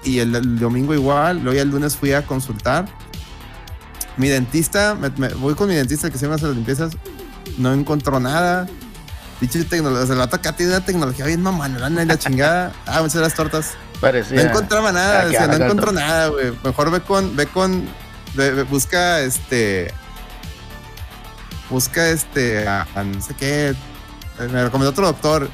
Y 0.04 0.20
el, 0.20 0.34
el, 0.36 0.60
domingo 0.60 0.94
igual, 0.94 1.38
luego 1.44 1.56
ya 1.56 1.62
el 1.62 1.70
lunes 1.70 1.96
fui 1.96 2.14
a 2.14 2.26
consultar. 2.26 2.86
Mi 4.18 4.30
dentista, 4.30 4.96
me, 4.96 5.10
me, 5.12 5.30
voy 5.30 5.56
con 5.56 5.68
mi 5.68 5.76
dentista 5.76 6.10
que 6.10 6.18
se 6.18 6.28
me 6.28 6.36
hace 6.36 6.48
las 6.48 6.56
limpiezas, 6.56 6.94
no 7.58 7.74
encontró 7.74 8.20
nada. 8.20 8.68
Dicho 9.42 9.64
tecnología, 9.66 10.04
o 10.04 10.06
sea, 10.06 10.14
el 10.14 10.20
vato 10.20 10.36
acá 10.36 10.54
tiene 10.54 10.74
una 10.74 10.86
tecnología 10.86 11.26
bien 11.26 11.42
mamalona 11.42 12.04
y 12.04 12.06
la 12.06 12.18
chingada. 12.18 12.74
Ah, 12.86 13.02
muchas 13.02 13.22
las 13.22 13.34
tortas. 13.34 13.72
Parecía. 14.02 14.44
No 14.44 14.50
encontraba 14.50 14.92
nada, 14.92 15.28
o 15.28 15.30
sea, 15.30 15.48
no 15.48 15.66
encontró 15.66 15.92
nada, 15.92 16.28
güey. 16.28 16.54
Mejor 16.64 16.92
ve 16.92 17.02
con, 17.02 17.36
ve 17.36 17.46
con, 17.48 17.86
ve, 18.36 18.52
ve, 18.52 18.64
busca 18.64 19.20
este, 19.22 19.94
busca 21.70 22.10
este, 22.10 22.68
a, 22.68 22.88
a 22.96 23.04
no 23.04 23.22
sé 23.22 23.34
qué. 23.36 23.76
Me 24.40 24.64
recomendó 24.64 24.92
otro 24.92 25.06
doctor 25.06 25.50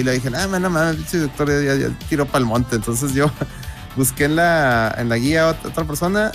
y 0.00 0.02
le 0.02 0.12
dije, 0.12 0.30
ah, 0.34 0.46
no 0.46 0.70
mames, 0.70 1.12
doctor 1.12 1.48
ya, 1.62 1.74
ya, 1.74 1.88
tiró 2.08 2.26
para 2.26 2.38
el 2.38 2.46
monte. 2.46 2.76
Entonces 2.76 3.14
yo 3.14 3.30
busqué 3.96 4.24
en 4.24 4.36
la, 4.36 4.94
en 4.98 5.08
la 5.08 5.16
guía 5.16 5.44
a 5.44 5.48
otra, 5.50 5.84
persona, 5.84 6.32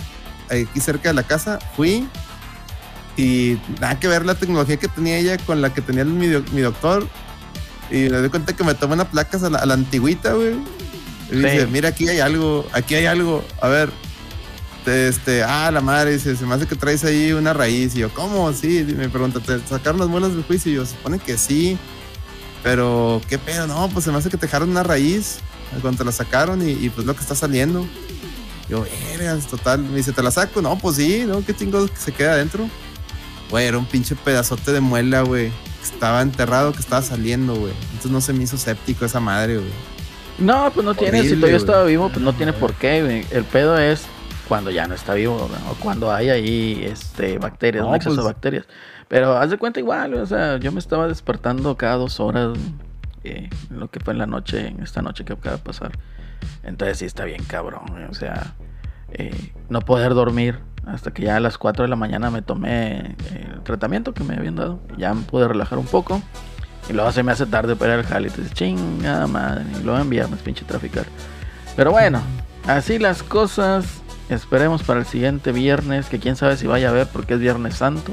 aquí 0.50 0.80
cerca 0.80 1.10
de 1.10 1.16
la 1.16 1.24
casa, 1.24 1.60
fui 1.76 2.08
y 3.18 3.58
nada 3.80 4.00
que 4.00 4.08
ver 4.08 4.26
la 4.26 4.36
tecnología 4.36 4.78
que 4.78 4.88
tenía 4.88 5.18
ella 5.18 5.38
con 5.38 5.62
la 5.62 5.74
que 5.74 5.82
tenía 5.82 6.06
mi, 6.06 6.28
mi 6.28 6.62
doctor. 6.62 7.08
Y 7.90 8.10
me 8.10 8.22
di 8.22 8.30
cuenta 8.30 8.54
que 8.54 8.64
me 8.64 8.74
tomé 8.74 8.96
una 8.96 9.10
placa 9.10 9.38
a 9.38 9.50
la, 9.50 9.60
a 9.60 9.66
la 9.66 9.74
antigüita, 9.76 10.34
güey. 10.34 10.56
Y 11.32 11.36
sí. 11.36 11.38
dice, 11.38 11.68
mira, 11.68 11.90
aquí 11.90 12.08
hay 12.08 12.20
algo, 12.20 12.68
aquí 12.74 12.96
hay 12.96 13.06
algo. 13.06 13.44
A 13.62 13.68
ver, 13.68 13.90
este, 14.86 15.44
ah, 15.44 15.72
la 15.72 15.82
madre, 15.82 16.14
dice, 16.14 16.36
se 16.36 16.46
me 16.46 16.56
hace 16.56 16.68
que 16.68 16.76
traes 16.76 17.04
ahí 17.04 17.32
una 17.32 17.54
raíz. 17.54 17.96
Y 17.96 18.00
yo, 18.00 18.14
¿cómo? 18.14 18.52
Sí, 18.54 18.86
me 18.98 19.10
pregunta, 19.10 19.40
¿te 19.40 19.60
sacaron 19.68 20.00
las 20.00 20.10
muelas 20.10 20.34
del 20.34 20.44
juicio? 20.44 20.72
Y 20.72 20.76
yo, 20.76 20.86
supone 20.86 21.20
que 21.20 21.38
sí. 21.38 21.78
Pero, 22.66 23.22
¿qué 23.30 23.38
pedo? 23.38 23.68
No, 23.68 23.88
pues 23.90 24.06
se 24.06 24.12
me 24.12 24.18
hace 24.18 24.32
que 24.32 24.38
te 24.38 24.48
dejaron 24.48 24.72
una 24.72 24.82
raíz 24.82 25.38
cuando 25.82 26.00
te 26.00 26.04
la 26.04 26.12
sacaron 26.12 26.68
y, 26.68 26.72
y 26.72 26.90
pues 26.90 27.06
lo 27.06 27.14
que 27.14 27.22
está 27.22 27.36
saliendo. 27.36 27.86
Yo, 28.68 28.84
eres 29.14 29.46
total. 29.46 29.84
Me 29.84 29.98
dice, 29.98 30.14
¿te 30.14 30.24
la 30.24 30.32
saco? 30.32 30.64
No, 30.64 30.76
pues 30.76 30.96
sí, 30.96 31.26
¿no? 31.28 31.46
¿Qué 31.46 31.56
chingo 31.56 31.88
se 31.96 32.12
queda 32.12 32.32
adentro? 32.32 32.68
Güey, 33.52 33.68
era 33.68 33.78
un 33.78 33.86
pinche 33.86 34.16
pedazote 34.16 34.72
de 34.74 34.80
muela, 34.80 35.22
güey. 35.22 35.50
Que 35.50 35.94
estaba 35.94 36.24
enterrado, 36.24 36.74
que 36.74 36.80
estaba 36.80 37.04
saliendo, 37.04 37.54
güey. 37.54 37.74
Entonces 37.92 38.10
no 38.10 38.20
se 38.20 38.34
me 38.34 38.46
hizo 38.46 38.58
séptico 38.58 39.06
esa 39.06 39.20
madre, 39.20 39.58
güey. 39.58 39.70
No, 40.40 40.72
pues 40.74 40.84
no 40.84 40.96
tiene. 40.96 41.22
si 41.22 41.36
todavía 41.36 41.58
estaba 41.58 41.84
vivo, 41.84 42.10
pues 42.10 42.26
no 42.26 42.34
tiene 42.34 42.52
por 42.52 42.74
qué, 42.74 43.04
güey. 43.04 43.28
El 43.30 43.44
pedo 43.44 43.78
es 43.78 44.02
cuando 44.48 44.72
ya 44.72 44.88
no 44.88 44.96
está 44.96 45.14
vivo, 45.14 45.50
¿no? 45.50 45.72
o 45.72 45.76
cuando 45.76 46.12
hay 46.12 46.30
ahí 46.30 46.84
este, 46.86 47.38
bacterias, 47.38 47.84
no, 47.84 47.90
un 47.90 47.96
exceso 47.96 48.16
pues... 48.16 48.26
de 48.26 48.34
bacterias. 48.34 48.68
Pero 49.08 49.38
haz 49.38 49.50
de 49.50 49.58
cuenta 49.58 49.80
igual, 49.80 50.14
o 50.16 50.26
sea, 50.26 50.58
yo 50.58 50.72
me 50.72 50.80
estaba 50.80 51.08
despertando 51.08 51.76
cada 51.78 51.96
dos 51.96 52.20
horas, 52.20 52.58
eh, 53.24 53.50
lo 53.70 53.90
que 53.90 54.00
fue 54.00 54.14
en 54.14 54.20
la 54.20 54.26
noche, 54.26 54.68
en 54.68 54.82
esta 54.82 55.02
noche 55.02 55.26
que 55.26 55.34
acaba 55.34 55.58
de 55.58 55.64
pasar. 55.64 55.92
Entonces 56.64 57.00
sí 57.00 57.06
está 57.06 57.26
bien 57.26 57.44
cabrón, 57.44 58.08
o 58.10 58.14
sea, 58.14 58.56
eh, 59.12 59.54
no 59.70 59.82
poder 59.82 60.14
dormir 60.14 60.60
hasta 60.86 61.12
que 61.12 61.24
ya 61.24 61.38
a 61.38 61.40
las 61.40 61.58
4 61.58 61.84
de 61.84 61.90
la 61.90 61.96
mañana 61.96 62.30
me 62.30 62.42
tomé 62.42 63.16
el 63.34 63.62
tratamiento 63.64 64.14
que 64.14 64.24
me 64.24 64.36
habían 64.36 64.56
dado. 64.56 64.80
Ya 64.98 65.14
me 65.14 65.24
pude 65.24 65.48
relajar 65.48 65.80
un 65.80 65.86
poco. 65.86 66.22
Y 66.90 66.94
luego 66.94 67.12
se 67.12 67.24
me 67.24 67.32
hace 67.32 67.46
tarde 67.48 67.76
para 67.76 67.94
ir 67.94 68.00
al 68.00 68.06
jale. 68.06 68.28
Entonces, 68.28 68.54
chingada 68.54 69.26
madre. 69.26 69.66
Y 69.80 69.84
luego 69.84 70.00
en 70.00 70.10
viernes, 70.10 70.40
pinche 70.42 70.64
traficar. 70.66 71.06
Pero 71.76 71.92
bueno, 71.92 72.22
así 72.68 73.00
las 73.00 73.24
cosas. 73.24 74.04
Esperemos 74.30 74.84
para 74.84 75.00
el 75.00 75.06
siguiente 75.06 75.52
viernes. 75.52 76.08
Que 76.08 76.20
quién 76.20 76.36
sabe 76.36 76.58
si 76.58 76.68
vaya 76.68 76.90
a 76.90 76.94
ver 76.94 77.08
porque 77.12 77.36
es 77.36 77.40
Viernes 77.40 77.76
Santo. 77.76 78.12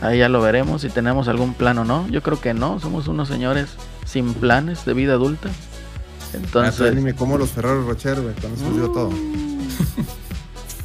Ahí 0.00 0.18
ya 0.18 0.28
lo 0.28 0.40
veremos 0.40 0.82
si 0.82 0.90
tenemos 0.90 1.28
algún 1.28 1.54
plan 1.54 1.78
o 1.78 1.84
no. 1.84 2.06
Yo 2.08 2.22
creo 2.22 2.40
que 2.40 2.54
no. 2.54 2.80
Somos 2.80 3.08
unos 3.08 3.28
señores 3.28 3.70
sin 4.04 4.34
planes 4.34 4.84
de 4.84 4.94
vida 4.94 5.14
adulta. 5.14 5.48
Entonces. 6.32 6.94
Ni 6.94 7.00
me 7.00 7.14
como 7.14 7.38
los 7.38 7.50
Ferrero 7.50 7.86
Rocher, 7.86 8.20
güey. 8.20 8.34
Con 8.34 8.52
eso 8.52 8.90
todo. 8.90 9.10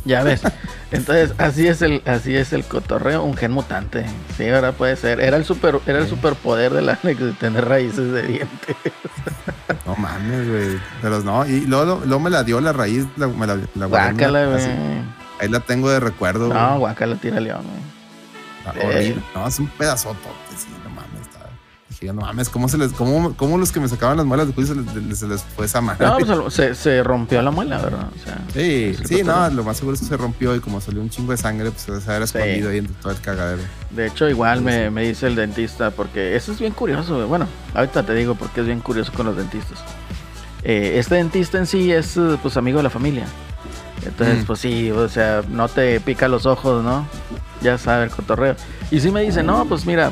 Ya 0.06 0.24
ves. 0.24 0.42
Entonces, 0.92 1.34
así 1.38 1.68
es 1.68 1.82
el, 1.82 2.02
así 2.06 2.36
es 2.36 2.54
el 2.54 2.64
cotorreo, 2.64 3.24
un 3.24 3.36
gen 3.36 3.52
mutante. 3.52 4.06
Sí, 4.38 4.50
ahora 4.50 4.72
puede 4.72 4.96
ser. 4.96 5.20
Era 5.20 5.38
el 5.38 5.46
super, 5.46 5.80
era 5.86 6.00
el 6.00 6.08
superpoder 6.08 6.74
de 6.74 6.82
la 6.82 6.96
de 7.04 7.34
tener 7.34 7.66
raíces 7.66 8.12
de 8.12 8.24
dientes. 8.24 8.76
No 9.86 9.96
mames, 9.96 10.50
güey. 10.50 10.80
Pero 11.02 11.20
no, 11.22 11.46
y 11.46 11.62
luego, 11.62 12.02
luego, 12.06 12.20
me 12.20 12.30
la 12.30 12.44
dio 12.44 12.60
la 12.62 12.74
raíz, 12.74 13.06
la, 13.18 13.28
me 13.28 13.46
la, 13.46 13.60
la 13.76 13.86
guácala, 13.86 14.46
güey. 14.46 14.66
Ahí 15.40 15.48
la 15.48 15.60
tengo 15.60 15.90
de 15.90 16.00
recuerdo. 16.00 16.54
No, 16.54 16.80
guácala, 16.80 17.16
tira 17.16 17.40
león, 17.40 17.64
güey. 17.64 19.20
No, 19.36 19.48
es 19.48 19.60
un 19.60 19.68
pedazote, 19.68 20.20
sí, 20.56 20.68
Dije, 22.00 22.14
no 22.14 22.22
mames, 22.22 22.48
¿cómo, 22.48 22.70
se 22.70 22.78
les, 22.78 22.94
cómo, 22.94 23.36
cómo 23.36 23.58
los 23.58 23.74
que 23.74 23.82
me 23.82 23.90
sacaban 23.90 24.16
las 24.16 24.26
muelas 24.26 24.48
de 24.48 24.54
juicio 24.54 24.74
se 24.74 25.02
les, 25.02 25.20
se 25.20 25.28
les 25.28 25.44
fue 25.44 25.66
esa 25.66 25.82
madre? 25.82 26.06
No, 26.06 26.18
pues 26.18 26.54
se, 26.54 26.74
se, 26.74 27.04
rompió 27.04 27.42
la 27.42 27.52
muela, 27.52 27.78
¿verdad? 27.78 28.08
O 28.16 28.24
sea, 28.24 28.42
sí, 28.54 28.96
sí, 29.04 29.22
no, 29.22 29.50
lo 29.50 29.66
más 29.66 29.78
seguro 29.78 29.96
es 29.96 30.00
que 30.00 30.08
se 30.08 30.16
rompió 30.16 30.56
y 30.56 30.62
como 30.62 30.80
salió 30.80 31.02
un 31.02 31.10
chingo 31.10 31.34
de 31.34 31.38
sangre, 31.38 31.72
pues 31.72 32.04
se 32.04 32.12
había 32.12 32.24
escondido 32.24 32.70
sí. 32.70 32.74
ahí 32.74 32.78
entre 32.78 32.96
todo 33.02 33.12
el 33.12 33.20
cagadero. 33.20 33.62
De 33.90 34.08
hecho, 34.08 34.30
igual 34.30 34.62
me, 34.62 34.90
me, 34.90 35.04
dice 35.04 35.28
el 35.28 35.36
dentista, 35.36 35.92
porque 35.92 36.38
eso 36.38 36.54
es 36.54 36.60
bien 36.60 36.72
curioso, 36.72 37.28
bueno, 37.28 37.48
ahorita 37.74 38.04
te 38.04 38.14
digo 38.14 38.36
porque 38.36 38.62
es 38.62 38.68
bien 38.68 38.80
curioso 38.80 39.12
con 39.12 39.26
los 39.26 39.36
dentistas. 39.36 39.80
Eh, 40.64 40.94
este 40.98 41.16
dentista 41.16 41.58
en 41.58 41.68
sí 41.68 41.92
es, 41.92 42.18
pues, 42.42 42.56
amigo 42.56 42.78
de 42.78 42.84
la 42.84 42.90
familia. 42.90 43.26
Entonces, 44.06 44.44
mm. 44.44 44.46
pues 44.46 44.60
sí, 44.60 44.92
o 44.92 45.10
sea, 45.10 45.44
no 45.50 45.68
te 45.68 46.00
pica 46.00 46.30
los 46.30 46.46
ojos, 46.46 46.82
¿no? 46.82 47.06
Ya 47.62 47.78
sabe 47.78 48.06
el 48.06 48.10
cotorreo. 48.10 48.56
Y 48.90 49.02
sí 49.02 49.12
me 49.12 49.22
dice, 49.22 49.44
no, 49.44 49.66
pues 49.66 49.86
mira, 49.86 50.12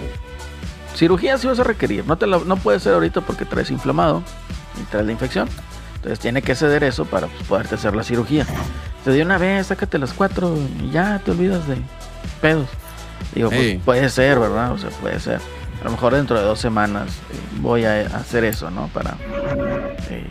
cirugía 0.97 1.37
sí 1.37 1.47
vas 1.47 1.59
a 1.59 1.63
requerir. 1.63 2.05
No, 2.05 2.17
te 2.17 2.27
la, 2.27 2.39
no 2.39 2.57
puede 2.57 2.79
ser 2.79 2.93
ahorita 2.93 3.21
porque 3.21 3.45
traes 3.45 3.71
inflamado 3.71 4.23
y 4.79 4.83
traes 4.85 5.05
la 5.05 5.11
infección. 5.11 5.47
Entonces 5.95 6.19
tiene 6.19 6.41
que 6.41 6.55
ceder 6.55 6.83
eso 6.83 7.05
para 7.05 7.27
pues, 7.27 7.43
poderte 7.43 7.75
hacer 7.75 7.95
la 7.95 8.03
cirugía. 8.03 8.45
Te 9.03 9.11
dio 9.11 9.23
una 9.23 9.37
vez, 9.37 9.67
sácate 9.67 9.97
las 9.97 10.13
cuatro 10.13 10.55
y 10.81 10.91
ya 10.91 11.19
te 11.23 11.31
olvidas 11.31 11.67
de 11.67 11.77
pedos. 12.41 12.67
Digo, 13.33 13.49
pues 13.49 13.61
hey. 13.61 13.81
puede 13.83 14.09
ser, 14.09 14.39
¿verdad? 14.39 14.71
O 14.73 14.77
sea, 14.77 14.89
puede 14.89 15.19
ser. 15.19 15.39
A 15.81 15.85
lo 15.85 15.91
mejor 15.91 16.13
dentro 16.13 16.37
de 16.37 16.43
dos 16.43 16.59
semanas 16.59 17.09
eh, 17.09 17.37
voy 17.61 17.85
a 17.85 18.01
hacer 18.17 18.43
eso, 18.43 18.69
¿no? 18.71 18.87
Para 18.87 19.15
eh, 20.09 20.27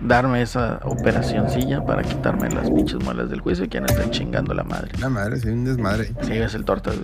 darme 0.00 0.42
esa 0.42 0.80
operacioncilla 0.84 1.84
para 1.84 2.02
quitarme 2.02 2.50
las 2.50 2.70
pinches 2.70 3.02
muelas 3.02 3.30
del 3.30 3.40
juicio 3.40 3.64
y 3.64 3.68
que 3.68 3.80
no 3.80 3.86
estén 3.86 4.10
chingando 4.10 4.54
la 4.54 4.64
madre. 4.64 4.92
La 4.98 5.08
madre, 5.08 5.38
sí, 5.38 5.48
un 5.48 5.64
desmadre. 5.64 6.12
Sí, 6.22 6.32
es 6.32 6.54
el 6.54 6.64
tortas. 6.64 6.96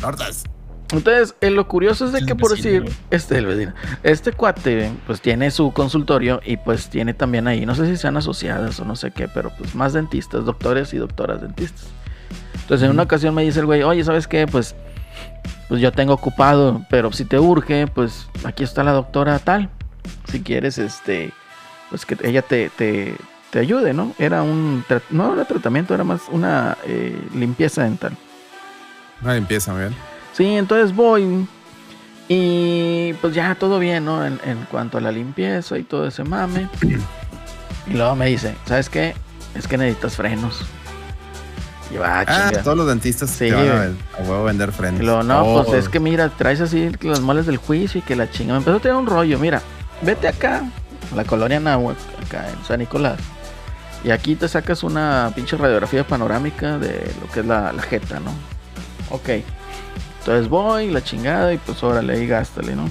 Tortas. 0.00 0.44
Entonces, 0.98 1.34
eh, 1.40 1.50
lo 1.50 1.66
curioso 1.68 2.06
es 2.06 2.12
de 2.12 2.24
que, 2.24 2.34
por 2.34 2.50
decir, 2.50 2.84
este, 3.10 3.38
el 3.38 3.46
vecino, 3.46 3.72
este 4.02 4.32
cuate, 4.32 4.92
pues 5.06 5.20
tiene 5.20 5.50
su 5.50 5.72
consultorio 5.72 6.40
y 6.44 6.56
pues 6.56 6.88
tiene 6.88 7.14
también 7.14 7.48
ahí, 7.48 7.66
no 7.66 7.74
sé 7.74 7.86
si 7.86 7.96
sean 7.96 8.16
asociadas 8.16 8.78
o 8.80 8.84
no 8.84 8.96
sé 8.96 9.10
qué, 9.10 9.28
pero 9.28 9.50
pues 9.56 9.74
más 9.74 9.92
dentistas, 9.92 10.44
doctores 10.44 10.94
y 10.94 10.98
doctoras 10.98 11.40
dentistas. 11.40 11.86
Entonces, 12.54 12.84
en 12.86 12.92
una 12.92 13.02
ocasión 13.02 13.34
me 13.34 13.42
dice 13.42 13.60
el 13.60 13.66
güey, 13.66 13.82
oye, 13.82 14.04
¿sabes 14.04 14.26
qué? 14.26 14.46
Pues, 14.46 14.74
pues 15.68 15.80
yo 15.80 15.92
tengo 15.92 16.14
ocupado, 16.14 16.84
pero 16.88 17.12
si 17.12 17.24
te 17.24 17.38
urge, 17.38 17.86
pues 17.86 18.26
aquí 18.44 18.64
está 18.64 18.84
la 18.84 18.92
doctora 18.92 19.38
tal. 19.38 19.68
Si 20.30 20.40
quieres, 20.40 20.78
este, 20.78 21.32
pues 21.90 22.06
que 22.06 22.16
ella 22.22 22.42
te, 22.42 22.70
te, 22.70 23.16
te 23.50 23.58
ayude, 23.58 23.92
¿no? 23.92 24.14
Era 24.18 24.42
un, 24.42 24.84
no 25.10 25.34
era 25.34 25.44
tratamiento, 25.44 25.94
era 25.94 26.04
más 26.04 26.22
una 26.30 26.76
eh, 26.86 27.18
limpieza 27.34 27.82
dental. 27.82 28.16
Una 29.22 29.34
limpieza, 29.34 29.74
bien. 29.74 29.94
Sí, 30.36 30.46
entonces 30.56 30.94
voy 30.94 31.46
y 32.28 33.12
pues 33.20 33.34
ya 33.34 33.54
todo 33.54 33.78
bien, 33.78 34.04
¿no? 34.04 34.24
En, 34.24 34.40
en 34.44 34.64
cuanto 34.70 34.98
a 34.98 35.00
la 35.00 35.12
limpieza 35.12 35.78
y 35.78 35.82
todo 35.84 36.06
ese 36.06 36.24
mame. 36.24 36.68
Y 37.86 37.92
luego 37.92 38.16
me 38.16 38.26
dice, 38.26 38.54
¿sabes 38.66 38.88
qué? 38.88 39.14
Es 39.54 39.68
que 39.68 39.76
necesitas 39.76 40.16
frenos. 40.16 40.62
Y 41.90 41.94
yo, 41.94 42.02
ah, 42.04 42.50
todos 42.64 42.76
los 42.78 42.86
dentistas 42.86 43.28
Sí, 43.30 43.50
te 43.50 43.52
van 43.52 43.96
a, 44.18 44.22
huevo 44.22 44.44
vender 44.44 44.70
Y 44.70 44.72
frenos. 44.72 45.00
luego, 45.02 45.22
no, 45.22 45.64
pues 45.64 45.84
es 45.84 45.88
que 45.90 46.00
mira, 46.00 46.30
traes 46.30 46.60
así 46.62 46.90
las 47.02 47.20
moles 47.20 47.44
del 47.46 47.58
juicio 47.58 47.98
y 47.98 48.02
que 48.02 48.16
la 48.16 48.30
chinga. 48.30 48.54
Me 48.54 48.58
empezó 48.58 48.78
a 48.78 48.80
tener 48.80 48.96
un 48.96 49.06
rollo, 49.06 49.38
mira, 49.38 49.60
vete 50.00 50.26
acá, 50.26 50.62
a 51.12 51.14
la 51.14 51.24
colonia 51.24 51.60
Nahuac, 51.60 51.98
acá 52.26 52.48
en 52.48 52.64
San 52.64 52.80
Nicolás. 52.80 53.20
Y 54.02 54.10
aquí 54.10 54.34
te 54.34 54.48
sacas 54.48 54.82
una 54.82 55.30
pinche 55.34 55.56
radiografía 55.56 56.06
panorámica 56.06 56.78
de 56.78 57.12
lo 57.20 57.30
que 57.30 57.40
es 57.40 57.46
la, 57.46 57.72
la 57.72 57.82
jeta, 57.82 58.18
¿no? 58.18 58.32
Ok. 59.10 59.28
Entonces 60.24 60.48
voy, 60.48 60.90
la 60.90 61.04
chingada, 61.04 61.52
y 61.52 61.58
pues 61.58 61.82
órale, 61.82 62.24
y 62.24 62.26
gástale, 62.26 62.74
¿no? 62.74 62.88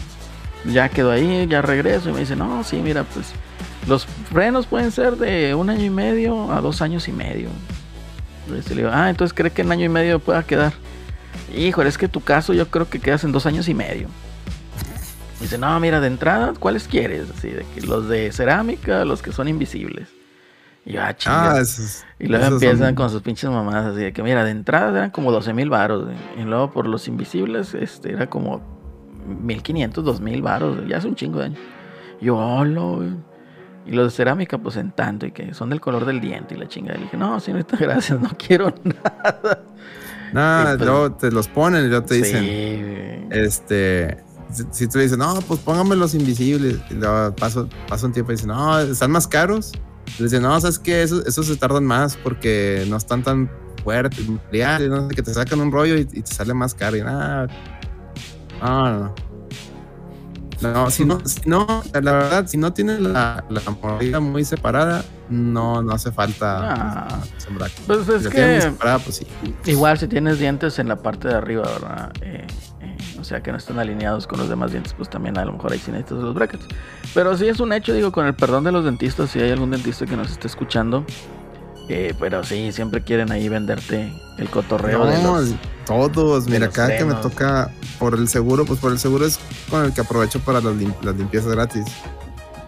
Ya 0.65 0.87
quedo 0.87 1.09
ahí, 1.09 1.47
ya 1.49 1.63
regreso 1.63 2.11
y 2.11 2.13
me 2.13 2.19
dice, 2.19 2.35
no, 2.35 2.63
sí, 2.63 2.75
mira, 2.75 3.03
pues 3.05 3.33
los 3.87 4.05
frenos 4.05 4.67
pueden 4.67 4.91
ser 4.91 5.17
de 5.17 5.55
un 5.55 5.71
año 5.71 5.83
y 5.83 5.89
medio 5.89 6.51
a 6.51 6.61
dos 6.61 6.83
años 6.83 7.07
y 7.07 7.11
medio. 7.11 7.49
Entonces 8.45 8.69
le 8.69 8.83
digo, 8.83 8.91
ah, 8.93 9.09
entonces 9.09 9.33
cree 9.33 9.49
que 9.49 9.63
en 9.63 9.71
año 9.71 9.85
y 9.85 9.89
medio 9.89 10.19
pueda 10.19 10.43
quedar. 10.43 10.73
Híjole, 11.57 11.89
es 11.89 11.97
que 11.97 12.07
tu 12.07 12.21
caso 12.21 12.53
yo 12.53 12.67
creo 12.67 12.87
que 12.87 12.99
quedas 12.99 13.23
en 13.23 13.31
dos 13.31 13.47
años 13.47 13.67
y 13.67 13.73
medio. 13.73 14.09
Dice, 15.41 15.57
no, 15.57 15.79
mira, 15.79 16.01
de 16.01 16.07
entrada, 16.07 16.53
¿cuáles 16.59 16.87
quieres? 16.87 17.31
Así, 17.35 17.49
de 17.49 17.65
que 17.73 17.81
los 17.81 18.07
de 18.07 18.31
cerámica, 18.31 19.05
los 19.05 19.23
que 19.23 19.31
son 19.31 19.47
invisibles. 19.47 20.07
Y 20.85 20.93
yo, 20.93 21.01
ah. 21.01 21.15
Ah, 21.25 21.59
esos, 21.61 22.03
y 22.19 22.27
luego 22.27 22.45
empiezan 22.45 22.87
son- 22.89 22.95
con 22.95 23.09
sus 23.09 23.21
pinches 23.21 23.49
mamadas, 23.49 23.85
así 23.93 24.01
de 24.01 24.11
que, 24.13 24.21
mira, 24.21 24.43
de 24.43 24.51
entrada 24.51 24.89
eran 24.97 25.11
como 25.11 25.31
12 25.31 25.53
mil 25.53 25.69
varos. 25.69 26.09
Y 26.37 26.41
luego 26.43 26.71
por 26.71 26.87
los 26.87 27.07
invisibles, 27.07 27.73
este, 27.73 28.11
era 28.11 28.29
como 28.29 28.61
1500, 29.25 30.03
2000 30.03 30.41
varos. 30.41 30.77
Ya 30.87 30.97
hace 30.97 31.07
un 31.07 31.15
chingo 31.15 31.39
de 31.39 31.45
años. 31.45 31.59
Y 32.19 32.25
yo, 32.25 32.37
hola. 32.37 33.15
Y 33.85 33.91
los 33.91 34.05
de 34.05 34.11
cerámica, 34.11 34.57
pues 34.57 34.77
en 34.77 34.91
tanto, 34.91 35.25
y 35.25 35.31
que 35.31 35.53
son 35.53 35.69
del 35.69 35.81
color 35.81 36.05
del 36.05 36.19
diente 36.21 36.55
y 36.55 36.57
la 36.57 36.67
chingada. 36.67 36.95
Y 36.95 36.99
le 36.99 37.05
dije, 37.05 37.17
no, 37.17 37.39
señorita, 37.39 37.77
gracias, 37.79 38.19
no 38.19 38.29
quiero 38.37 38.73
nada. 38.83 39.61
Nah, 40.33 40.73
y 40.73 40.77
pues- 40.77 40.89
luego 40.89 41.11
te 41.13 41.31
los 41.31 41.47
ponen 41.47 41.85
y 41.85 41.87
luego 41.89 42.05
te 42.05 42.15
dicen, 42.15 42.43
Sí, 42.43 42.81
güey. 42.81 43.27
este, 43.45 44.23
si, 44.51 44.63
si 44.71 44.87
tú 44.87 44.99
dices, 44.99 45.17
no, 45.17 45.35
pues 45.47 45.59
póngame 45.61 45.95
los 45.95 46.13
invisibles, 46.15 46.79
y 46.89 46.93
luego 46.95 47.33
paso, 47.35 47.67
pasa 47.87 48.05
un 48.05 48.13
tiempo 48.13 48.31
y 48.31 48.35
dicen, 48.35 48.49
no, 48.49 48.79
están 48.79 49.11
más 49.11 49.27
caros. 49.27 49.71
Y 50.19 50.23
dicen, 50.23 50.41
no, 50.43 50.59
sabes 50.61 50.79
que 50.79 51.01
esos, 51.03 51.25
esos 51.25 51.47
se 51.47 51.55
tardan 51.55 51.85
más 51.85 52.15
porque 52.17 52.85
no 52.89 52.97
están 52.97 53.23
tan 53.23 53.49
fuertes, 53.83 54.27
materiales, 54.27 54.89
no 54.89 55.09
sé, 55.09 55.15
que 55.15 55.21
te 55.23 55.33
sacan 55.33 55.59
un 55.59 55.71
rollo 55.71 55.95
y, 55.97 56.01
y 56.01 56.21
te 56.21 56.33
sale 56.33 56.53
más 56.53 56.73
caro. 56.73 56.97
Y 56.97 57.01
nada, 57.01 57.47
no, 58.61 58.99
no. 58.99 59.15
No, 60.61 60.89
si 60.89 61.03
no, 61.03 61.19
si 61.25 61.41
no, 61.45 61.83
la 61.91 61.99
verdad, 62.13 62.47
si 62.47 62.55
no 62.55 62.71
tienes 62.71 63.01
la, 63.01 63.43
la 63.49 63.61
mordida 63.81 64.21
muy 64.21 64.45
separada, 64.45 65.03
no, 65.29 65.81
no 65.81 65.91
hace 65.91 66.09
falta 66.09 66.73
Ah. 67.05 67.19
sembrar. 67.37 67.69
Pues 67.85 68.05
Si 68.05 68.13
es 68.13 68.27
que 68.29 68.61
separada, 68.61 68.99
pues 68.99 69.17
sí. 69.17 69.27
igual 69.65 69.97
si 69.97 70.07
tienes 70.07 70.39
dientes 70.39 70.79
en 70.79 70.87
la 70.87 70.95
parte 70.95 71.27
de 71.27 71.33
arriba, 71.33 71.63
¿verdad? 71.63 72.13
Eh, 72.21 72.47
o 73.23 73.25
sea 73.25 73.41
que 73.41 73.51
no 73.51 73.57
están 73.57 73.79
alineados 73.79 74.27
con 74.27 74.37
los 74.39 74.49
demás 74.49 74.71
dientes, 74.71 74.93
pues 74.93 75.09
también 75.09 75.37
a 75.37 75.45
lo 75.45 75.53
mejor 75.53 75.71
ahí 75.71 75.79
sí 75.79 75.91
necesitas 75.91 76.19
los 76.23 76.33
brackets. 76.35 76.65
Pero 77.13 77.37
sí 77.37 77.47
es 77.47 77.61
un 77.61 77.71
hecho, 77.71 77.93
digo, 77.93 78.11
con 78.11 78.25
el 78.25 78.35
perdón 78.35 78.65
de 78.65 78.73
los 78.73 78.83
dentistas, 78.83 79.31
si 79.31 79.39
hay 79.39 79.49
algún 79.51 79.71
dentista 79.71 80.05
que 80.05 80.17
nos 80.17 80.29
esté 80.29 80.47
escuchando. 80.47 81.05
eh, 81.89 82.13
pero 82.19 82.43
sí, 82.43 82.71
siempre 82.73 83.01
quieren 83.01 83.31
ahí 83.31 83.47
venderte 83.49 84.13
el 84.37 84.49
cotorreo 84.49 85.05
de 85.05 85.21
No, 85.23 85.37
los... 85.39 85.53
todos. 85.85 86.45
de 86.45 86.51
Mira, 86.51 86.65
los 86.67 86.75
cada 86.75 86.97
que 86.97 87.05
me 87.05 87.13
toca 87.15 87.71
por 87.99 88.13
el 88.15 88.27
seguro, 88.27 88.65
pues 88.65 88.79
por 88.79 88.91
el 88.91 88.99
seguro 88.99 89.25
es 89.25 89.39
con 89.69 89.85
el 89.85 89.93
que 89.93 90.01
aprovecho 90.01 90.39
para 90.41 90.59
las, 90.61 90.73
lim- 90.75 90.93
las 91.01 91.15
limpiezas 91.15 91.51
gratis. 91.51 91.85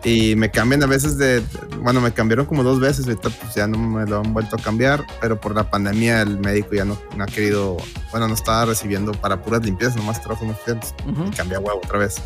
Y 0.05 0.35
me 0.35 0.51
cambian 0.51 0.83
a 0.83 0.85
veces 0.85 1.17
de. 1.17 1.43
Bueno, 1.81 1.99
me 1.99 2.13
cambiaron 2.13 2.45
como 2.45 2.63
dos 2.63 2.79
veces. 2.79 3.07
Ahorita 3.07 3.29
pues 3.29 3.55
ya 3.55 3.65
no 3.65 3.77
me 3.77 4.05
lo 4.05 4.19
han 4.19 4.33
vuelto 4.33 4.55
a 4.55 4.59
cambiar. 4.59 5.03
Pero 5.19 5.41
por 5.41 5.55
la 5.55 5.69
pandemia, 5.69 6.21
el 6.21 6.37
médico 6.39 6.69
ya 6.73 6.85
no, 6.85 6.97
no 7.17 7.23
ha 7.23 7.27
querido. 7.27 7.77
Bueno, 8.11 8.27
no 8.27 8.35
estaba 8.35 8.65
recibiendo 8.65 9.11
para 9.13 9.41
puras 9.41 9.65
limpiezas, 9.65 9.95
nomás 9.97 10.21
trabajo 10.21 10.45
muy 10.45 10.55
clientes. 10.63 10.93
Ujú. 11.09 11.25
Y 11.25 11.31
cambié 11.31 11.57
a 11.57 11.59
huevo 11.59 11.81
otra 11.83 11.97
vez. 11.97 12.21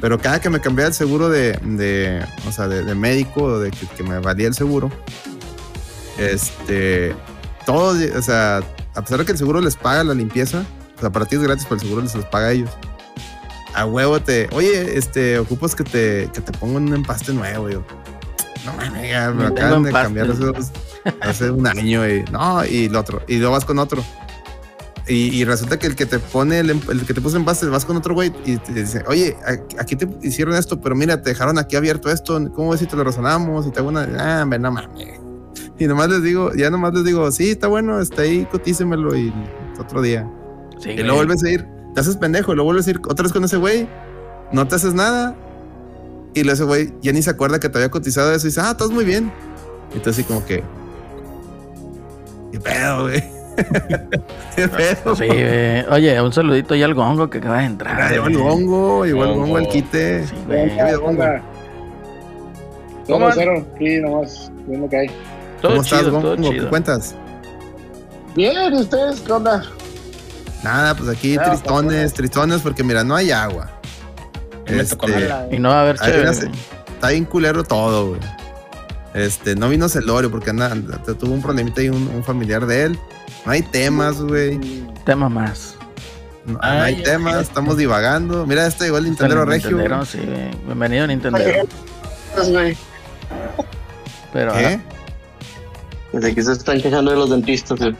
Pero 0.00 0.18
cada 0.18 0.40
que 0.40 0.50
me 0.50 0.60
cambiaba 0.60 0.88
el 0.88 0.94
seguro 0.94 1.28
de, 1.28 1.52
de 1.62 2.24
o 2.46 2.52
sea, 2.52 2.68
de, 2.68 2.84
de 2.84 2.94
médico, 2.94 3.44
o 3.44 3.58
de 3.60 3.70
que, 3.70 3.86
que 3.86 4.02
me 4.02 4.18
valía 4.18 4.48
el 4.48 4.54
seguro, 4.54 4.90
este, 6.18 7.14
todos, 7.64 7.98
o 8.14 8.22
sea, 8.22 8.58
a 8.94 9.02
pesar 9.02 9.18
de 9.18 9.24
que 9.24 9.32
el 9.32 9.38
seguro 9.38 9.60
les 9.60 9.76
paga 9.76 10.04
la 10.04 10.14
limpieza, 10.14 10.64
o 10.96 11.00
sea, 11.00 11.10
para 11.10 11.26
ti 11.26 11.36
es 11.36 11.42
gratis, 11.42 11.64
pero 11.64 11.76
el 11.76 11.80
seguro 11.80 12.02
les, 12.02 12.14
les 12.14 12.24
paga 12.26 12.48
a 12.48 12.52
ellos. 12.52 12.70
A 13.76 13.84
huevo 13.86 14.20
te, 14.20 14.48
oye, 14.52 14.96
este, 14.96 15.38
ocupas 15.38 15.74
que 15.74 15.84
te, 15.84 16.30
que 16.32 16.40
te 16.40 16.50
pongan 16.58 16.84
un 16.88 16.94
empaste 16.94 17.32
nuevo, 17.32 17.68
yo. 17.68 17.84
No 18.64 18.72
mames, 18.72 19.08
ya 19.10 19.30
me 19.30 19.42
No 19.44 19.48
acaban 19.50 19.82
de 19.82 19.92
cambiar 19.92 20.36
dos- 20.36 20.70
hace 21.20 21.50
un 21.50 21.66
año 21.66 22.08
y 22.08 22.24
no, 22.32 22.64
y 22.64 22.86
el 22.86 22.96
otro, 22.96 23.22
y 23.28 23.36
luego 23.36 23.52
vas 23.52 23.64
con 23.64 23.78
otro. 23.78 24.02
Y, 25.08 25.28
y 25.40 25.44
resulta 25.44 25.78
que 25.78 25.86
el 25.86 25.94
que 25.94 26.04
te 26.06 26.18
pone 26.18 26.58
el, 26.58 26.70
em- 26.70 26.80
el 26.90 27.06
que 27.06 27.14
te 27.14 27.20
puso 27.20 27.36
empaste, 27.36 27.66
vas 27.66 27.84
con 27.84 27.96
otro 27.96 28.14
güey 28.14 28.32
y 28.44 28.56
te 28.56 28.72
dice, 28.72 29.04
oye, 29.06 29.36
aquí 29.78 29.94
te 29.94 30.08
hicieron 30.22 30.54
esto, 30.56 30.80
pero 30.80 30.96
mira, 30.96 31.22
te 31.22 31.28
dejaron 31.30 31.58
aquí 31.58 31.76
abierto 31.76 32.10
esto, 32.10 32.40
¿cómo 32.54 32.70
ves 32.70 32.80
si 32.80 32.86
te 32.86 32.96
lo 32.96 33.04
razonamos? 33.04 33.66
Y 33.66 33.70
te 33.70 33.78
hago 33.78 33.90
una, 33.90 34.08
ah, 34.18 34.44
no 34.44 34.72
mames. 34.72 35.20
Y 35.78 35.86
nomás 35.86 36.08
les 36.08 36.22
digo, 36.22 36.52
ya 36.54 36.70
nomás 36.70 36.92
les 36.94 37.04
digo, 37.04 37.30
sí, 37.30 37.50
está 37.50 37.68
bueno, 37.68 38.00
está 38.00 38.22
ahí, 38.22 38.46
cotícemelo 38.50 39.14
y 39.16 39.32
otro 39.78 40.00
día. 40.02 40.28
Sí, 40.80 40.90
Y 40.90 40.96
luego 41.02 41.16
vuelves 41.16 41.44
a 41.44 41.50
ir, 41.50 41.66
te 41.96 42.00
haces 42.00 42.16
pendejo, 42.18 42.52
y 42.52 42.56
luego 42.56 42.66
vuelves 42.66 42.86
a 42.88 42.90
ir 42.90 43.00
otra 43.08 43.22
vez 43.22 43.32
con 43.32 43.42
ese 43.42 43.56
güey, 43.56 43.88
no 44.52 44.68
te 44.68 44.74
haces 44.74 44.92
nada. 44.92 45.34
Y 46.34 46.42
luego 46.42 46.52
ese 46.52 46.64
güey 46.64 46.92
ya 47.00 47.10
ni 47.12 47.22
se 47.22 47.30
acuerda 47.30 47.58
que 47.58 47.70
te 47.70 47.78
había 47.78 47.90
cotizado 47.90 48.30
eso 48.34 48.46
y 48.46 48.50
dice, 48.50 48.60
ah, 48.60 48.72
estás 48.72 48.90
muy 48.90 49.06
bien. 49.06 49.32
Y 49.94 49.98
tú 50.00 50.10
así 50.10 50.22
como 50.22 50.44
que, 50.44 50.62
¿qué 52.52 52.60
pedo, 52.60 53.04
güey? 53.04 53.24
¿Qué 54.56 54.68
pedo? 54.68 55.16
Sí, 55.16 55.24
güey. 55.26 55.86
Oye, 55.90 56.20
un 56.20 56.34
saludito 56.34 56.74
ahí 56.74 56.82
al 56.82 56.92
gongo 56.92 57.30
que 57.30 57.38
acaba 57.38 57.60
de 57.60 57.64
entrar. 57.64 57.98
Ah, 57.98 58.14
Igual 58.14 58.32
el 58.32 58.40
hongo, 58.42 59.06
igual 59.06 59.28
el 59.30 59.34
hongo 59.36 59.44
Hongo. 59.44 59.56
al 59.56 59.68
quite. 59.68 60.26
Sí, 60.26 60.34
güey. 60.46 60.76
¿Cómo 61.00 61.16
¿Cómo 63.08 63.32
cero? 63.32 63.66
Sí, 63.78 64.00
nomás 64.02 64.52
viendo 64.66 64.86
que 64.90 64.96
hay. 64.98 65.06
Todo 65.62 65.70
¿Cómo 65.70 65.82
estás, 65.82 65.98
chido, 66.00 66.10
todo 66.20 66.32
hongo? 66.34 66.50
¿Qué 66.50 66.56
chido. 66.56 66.68
cuentas? 66.68 67.14
Bien, 68.34 68.74
¿y 68.74 68.80
ustedes 68.80 69.20
qué 69.22 69.32
onda? 69.32 69.62
Nada, 70.66 70.96
pues 70.96 71.08
aquí 71.08 71.34
Ya, 71.34 71.44
tristones, 71.44 72.00
pues, 72.00 72.14
tristones, 72.14 72.60
porque 72.60 72.82
mira, 72.82 73.04
no 73.04 73.14
hay 73.14 73.30
agua. 73.30 73.70
Este, 74.66 74.96
Y 75.52 75.58
no 75.60 75.68
va 75.68 75.78
a 75.78 75.82
haber 75.82 75.96
chévere. 75.98 76.28
está 76.30 77.08
bien 77.10 77.24
culero 77.24 77.62
todo, 77.62 78.08
güey. 78.08 78.20
Este, 79.14 79.54
no 79.54 79.68
vino 79.68 79.88
Celorio 79.88 80.28
porque 80.28 80.50
anda, 80.50 80.72
anda- 80.72 80.98
tuvo 80.98 81.32
un 81.32 81.40
problemita 81.40 81.82
y 81.82 81.88
un, 81.88 82.08
un 82.08 82.24
familiar 82.24 82.66
de 82.66 82.82
él. 82.82 82.98
No 83.44 83.52
hay 83.52 83.62
temas, 83.62 84.20
güey. 84.20 84.58
Tema 85.04 85.28
más. 85.28 85.76
No, 86.44 86.54
no 86.54 86.58
Ay, 86.62 86.96
hay 86.96 87.02
temas, 87.04 87.42
estamos 87.42 87.76
divagando. 87.76 88.44
Mira, 88.44 88.66
este 88.66 88.84
llegó 88.86 88.98
el 88.98 89.04
Nintendo 89.04 89.42
El 89.42 89.46
Regio. 89.46 89.70
Nintendero, 89.70 90.04
sí, 90.04 90.18
güey. 90.18 90.50
Bienvenido 90.64 91.06
Nintendo. 91.06 91.38
Pues, 92.34 92.76
Pero 94.32 94.52
¿Qué? 94.52 94.80
Desde 96.12 96.34
que 96.34 96.42
se 96.42 96.52
están 96.52 96.80
quejando 96.80 97.12
de 97.12 97.16
los 97.18 97.30
dentistas, 97.30 97.78
güey. 97.78 97.96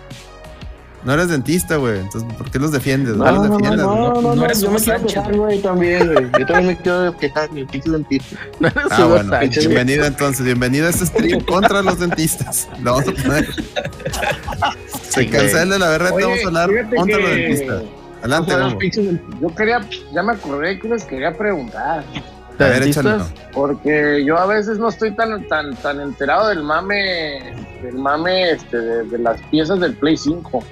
No 1.06 1.12
eres 1.14 1.28
dentista, 1.28 1.76
güey. 1.76 2.00
Entonces, 2.00 2.30
¿por 2.34 2.50
qué 2.50 2.58
los 2.58 2.72
defiendes? 2.72 3.16
No, 3.16 3.24
No, 3.24 3.30
los 3.32 3.42
no, 3.42 3.48
no, 3.48 3.56
defiendas. 3.58 3.86
no, 3.86 3.94
no, 4.14 4.20
No 4.22 4.34
no, 4.34 4.44
eres 4.44 4.60
yo 4.60 4.66
Hugo 4.68 4.78
me 4.78 4.84
quiero 4.84 4.98
Sánchez, 4.98 5.14
quejar, 5.14 5.36
güey, 5.36 5.62
también, 5.62 6.12
güey. 6.12 6.24
Yo 6.38 6.46
también 6.46 6.66
me 6.66 6.76
quiero 6.78 7.16
quejar, 7.16 7.52
mi 7.52 7.64
pinche 7.64 7.90
dentista. 7.90 8.36
no 8.60 8.66
eres 8.68 8.84
Ah, 8.90 9.04
bueno. 9.06 9.30
Sánchez. 9.30 9.66
Bienvenido 9.68 10.04
entonces. 10.04 10.44
Bienvenido 10.44 10.86
a 10.88 10.90
este 10.90 11.06
stream 11.06 11.40
contra 11.44 11.80
los 11.82 11.98
dentistas. 12.00 12.68
Lo 12.82 12.94
vamos 12.94 13.08
a 13.08 13.22
poner. 13.22 13.46
Se 15.10 15.20
Sí, 15.22 15.28
cancela 15.28 15.78
la 15.78 15.88
verdad, 15.90 16.10
vamos 16.20 16.38
a 16.44 16.46
hablar 16.48 16.70
contra 16.96 17.16
que- 17.18 17.22
los 17.22 17.30
dentistas. 17.30 17.82
o 17.82 18.18
Adelante, 18.20 18.50
sea, 18.50 18.58
vamos. 18.60 18.82
dent- 18.82 19.40
Yo 19.40 19.54
quería, 19.54 19.80
ya 20.12 20.22
me 20.24 20.32
acordé 20.32 20.78
que 20.80 20.88
les 20.88 21.04
quería 21.04 21.32
preguntar. 21.38 22.02
¿De 22.58 22.64
A 22.64 22.68
ver, 22.68 22.80
dentistas? 22.80 23.04
échalo. 23.04 23.26
Porque 23.52 24.24
yo 24.26 24.36
a 24.38 24.46
veces 24.46 24.78
no 24.78 24.88
estoy 24.88 25.14
tan 25.14 25.46
tan 25.46 25.76
tan 25.76 26.00
enterado 26.00 26.48
del 26.48 26.64
mame 26.64 27.54
del 27.82 27.94
mame 27.94 28.50
este 28.50 28.76
de, 28.76 29.04
de 29.04 29.18
las 29.18 29.40
piezas 29.42 29.78
del 29.78 29.94
Play 29.94 30.16
5. 30.16 30.64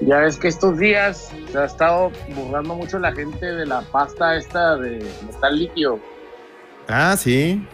Ya 0.00 0.18
ves 0.18 0.36
que 0.36 0.48
estos 0.48 0.78
días 0.78 1.32
se 1.50 1.58
ha 1.58 1.64
estado 1.64 2.10
burlando 2.34 2.74
mucho 2.74 2.98
la 2.98 3.12
gente 3.12 3.46
de 3.46 3.66
la 3.66 3.80
pasta 3.80 4.36
esta 4.36 4.76
de 4.76 5.04
metal 5.26 5.58
líquido. 5.58 5.98
Ah, 6.88 7.16
sí. 7.16 7.66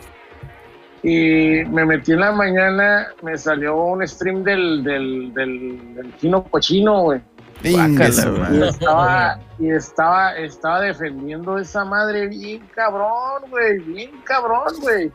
Y 1.02 1.64
me 1.70 1.84
metí 1.84 2.12
en 2.12 2.20
la 2.20 2.30
mañana, 2.30 3.08
me 3.22 3.36
salió 3.36 3.76
un 3.76 4.06
stream 4.06 4.44
del 4.44 4.84
del 4.84 5.34
del, 5.34 5.94
del 5.96 6.16
chino 6.18 6.44
cochino, 6.44 7.02
güey. 7.02 7.20
Guácala. 7.64 8.48
Y 8.52 8.62
estaba, 8.62 9.40
y 9.58 9.70
estaba, 9.70 10.36
estaba 10.36 10.80
defendiendo 10.80 11.58
esa 11.58 11.84
madre 11.84 12.28
bien 12.28 12.66
cabrón, 12.74 13.50
güey, 13.50 13.78
bien 13.80 14.10
cabrón, 14.24 14.72
güey. 14.80 15.10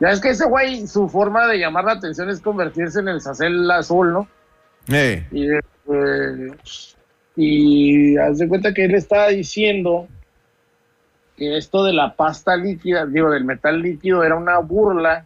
Ya 0.00 0.10
es 0.10 0.20
que 0.20 0.30
ese 0.30 0.46
güey, 0.46 0.86
su 0.86 1.08
forma 1.08 1.46
de 1.46 1.58
llamar 1.58 1.84
la 1.84 1.92
atención 1.92 2.28
es 2.28 2.40
convertirse 2.40 3.00
en 3.00 3.08
el 3.08 3.20
sacel 3.20 3.70
azul, 3.70 4.12
¿no? 4.12 4.28
Eh, 4.88 5.26
Y, 5.30 5.46
eh, 5.90 6.50
y 7.36 8.16
haz 8.18 8.38
de 8.38 8.48
cuenta 8.48 8.72
que 8.74 8.84
él 8.84 8.94
estaba 8.94 9.28
diciendo 9.28 10.06
que 11.36 11.56
esto 11.56 11.82
de 11.84 11.92
la 11.94 12.14
pasta 12.14 12.56
líquida, 12.56 13.06
digo, 13.06 13.30
del 13.30 13.44
metal 13.44 13.80
líquido, 13.80 14.22
era 14.22 14.34
una 14.36 14.58
burla 14.58 15.24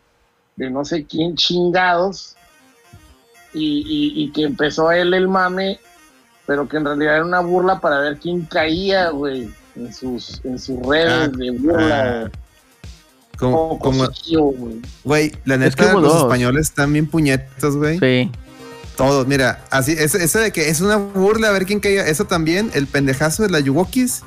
de 0.54 0.70
no 0.70 0.84
sé 0.84 1.04
quién 1.04 1.34
chingados. 1.36 2.36
Y, 3.54 3.78
y- 3.86 4.22
y 4.24 4.32
que 4.32 4.42
empezó 4.42 4.90
él 4.92 5.14
el 5.14 5.28
mame, 5.28 5.78
pero 6.46 6.68
que 6.68 6.76
en 6.76 6.84
realidad 6.84 7.16
era 7.16 7.24
una 7.24 7.40
burla 7.40 7.80
para 7.80 8.00
ver 8.00 8.18
quién 8.18 8.42
caía, 8.42 9.08
güey, 9.10 9.48
en 9.76 9.92
sus, 9.94 10.44
en 10.44 10.58
sus 10.58 10.78
redes 10.86 11.12
Ah, 11.12 11.28
de 11.28 11.50
burla. 11.52 12.22
ah, 12.26 12.30
como, 13.38 13.78
como, 13.78 14.08
güey. 15.04 15.32
la 15.44 15.54
Es 15.54 15.60
neta, 15.60 15.76
que 15.76 15.90
hubo 15.92 16.00
los 16.00 16.12
dos. 16.12 16.22
españoles 16.24 16.68
están 16.68 16.92
bien 16.92 17.06
puñetos, 17.06 17.76
güey. 17.76 17.98
Sí. 17.98 18.30
Todos, 18.96 19.26
mira, 19.26 19.64
así, 19.70 19.92
ese, 19.92 20.24
ese 20.24 20.38
de 20.38 20.52
que 20.52 20.68
es 20.70 20.80
una 20.80 20.96
burla 20.96 21.48
a 21.48 21.52
ver 21.52 21.66
quién 21.66 21.80
caía, 21.80 22.06
eso 22.06 22.24
también, 22.24 22.70
el 22.74 22.86
pendejazo 22.86 23.42
de 23.42 23.50
la 23.50 23.60
Yuwokis, 23.60 24.22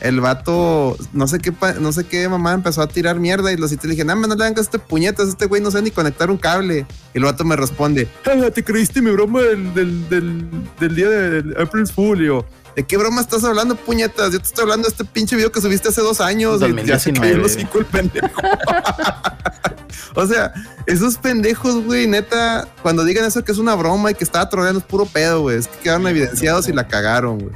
el 0.00 0.20
vato, 0.20 0.96
no 1.12 1.28
sé 1.28 1.38
qué, 1.38 1.52
no 1.80 1.92
sé 1.92 2.04
qué 2.04 2.28
mamá 2.28 2.52
empezó 2.52 2.82
a 2.82 2.88
tirar 2.88 3.20
mierda 3.20 3.52
y 3.52 3.56
los 3.56 3.70
cité, 3.70 3.86
le 3.86 3.92
dije, 3.92 4.04
no, 4.04 4.16
no 4.16 4.34
le 4.34 4.44
a 4.44 4.48
este 4.48 4.80
puñetas, 4.80 5.28
este 5.28 5.46
güey 5.46 5.62
no 5.62 5.70
sabe 5.70 5.84
ni 5.84 5.90
conectar 5.92 6.28
un 6.30 6.38
cable. 6.38 6.86
Y 7.14 7.18
el 7.18 7.24
vato 7.24 7.44
me 7.44 7.54
responde, 7.54 8.08
"Ah, 8.26 8.50
te 8.50 8.64
creíste 8.64 9.00
mi 9.00 9.12
broma 9.12 9.42
del, 9.42 9.72
del, 9.74 10.08
del, 10.08 10.46
del 10.80 10.94
día 10.96 11.08
del 11.08 11.54
April 11.56 11.86
Fool, 11.86 12.20
Y 12.22 12.26
yo, 12.26 12.44
¿De 12.74 12.84
qué 12.84 12.96
broma 12.96 13.20
estás 13.20 13.44
hablando, 13.44 13.76
puñetas? 13.76 14.32
Yo 14.32 14.40
te 14.40 14.46
estoy 14.46 14.62
hablando 14.62 14.88
de 14.88 14.92
este 14.92 15.04
pinche 15.04 15.36
video 15.36 15.52
que 15.52 15.60
subiste 15.60 15.90
hace 15.90 16.00
dos 16.00 16.20
años. 16.20 16.60
Y 16.62 16.84
ya 16.86 16.98
se 16.98 17.12
cayó 17.12 17.34
el 17.36 17.42
2019. 17.42 17.44
hocico 17.44 17.78
el 17.78 17.86
pendejo. 17.86 18.28
o 20.14 20.26
sea, 20.26 20.52
esos 20.86 21.16
pendejos, 21.16 21.84
güey, 21.84 22.06
neta, 22.06 22.68
cuando 22.82 23.04
digan 23.04 23.24
eso 23.24 23.44
que 23.44 23.52
es 23.52 23.58
una 23.58 23.74
broma 23.74 24.10
y 24.10 24.14
que 24.14 24.24
estaba 24.24 24.48
troleando 24.48 24.80
es 24.80 24.86
puro 24.86 25.06
pedo, 25.06 25.42
güey. 25.42 25.58
Es 25.58 25.68
que 25.68 25.78
quedaron 25.78 26.06
evidenciados 26.06 26.68
y 26.68 26.72
la 26.72 26.88
cagaron, 26.88 27.38
güey. 27.38 27.54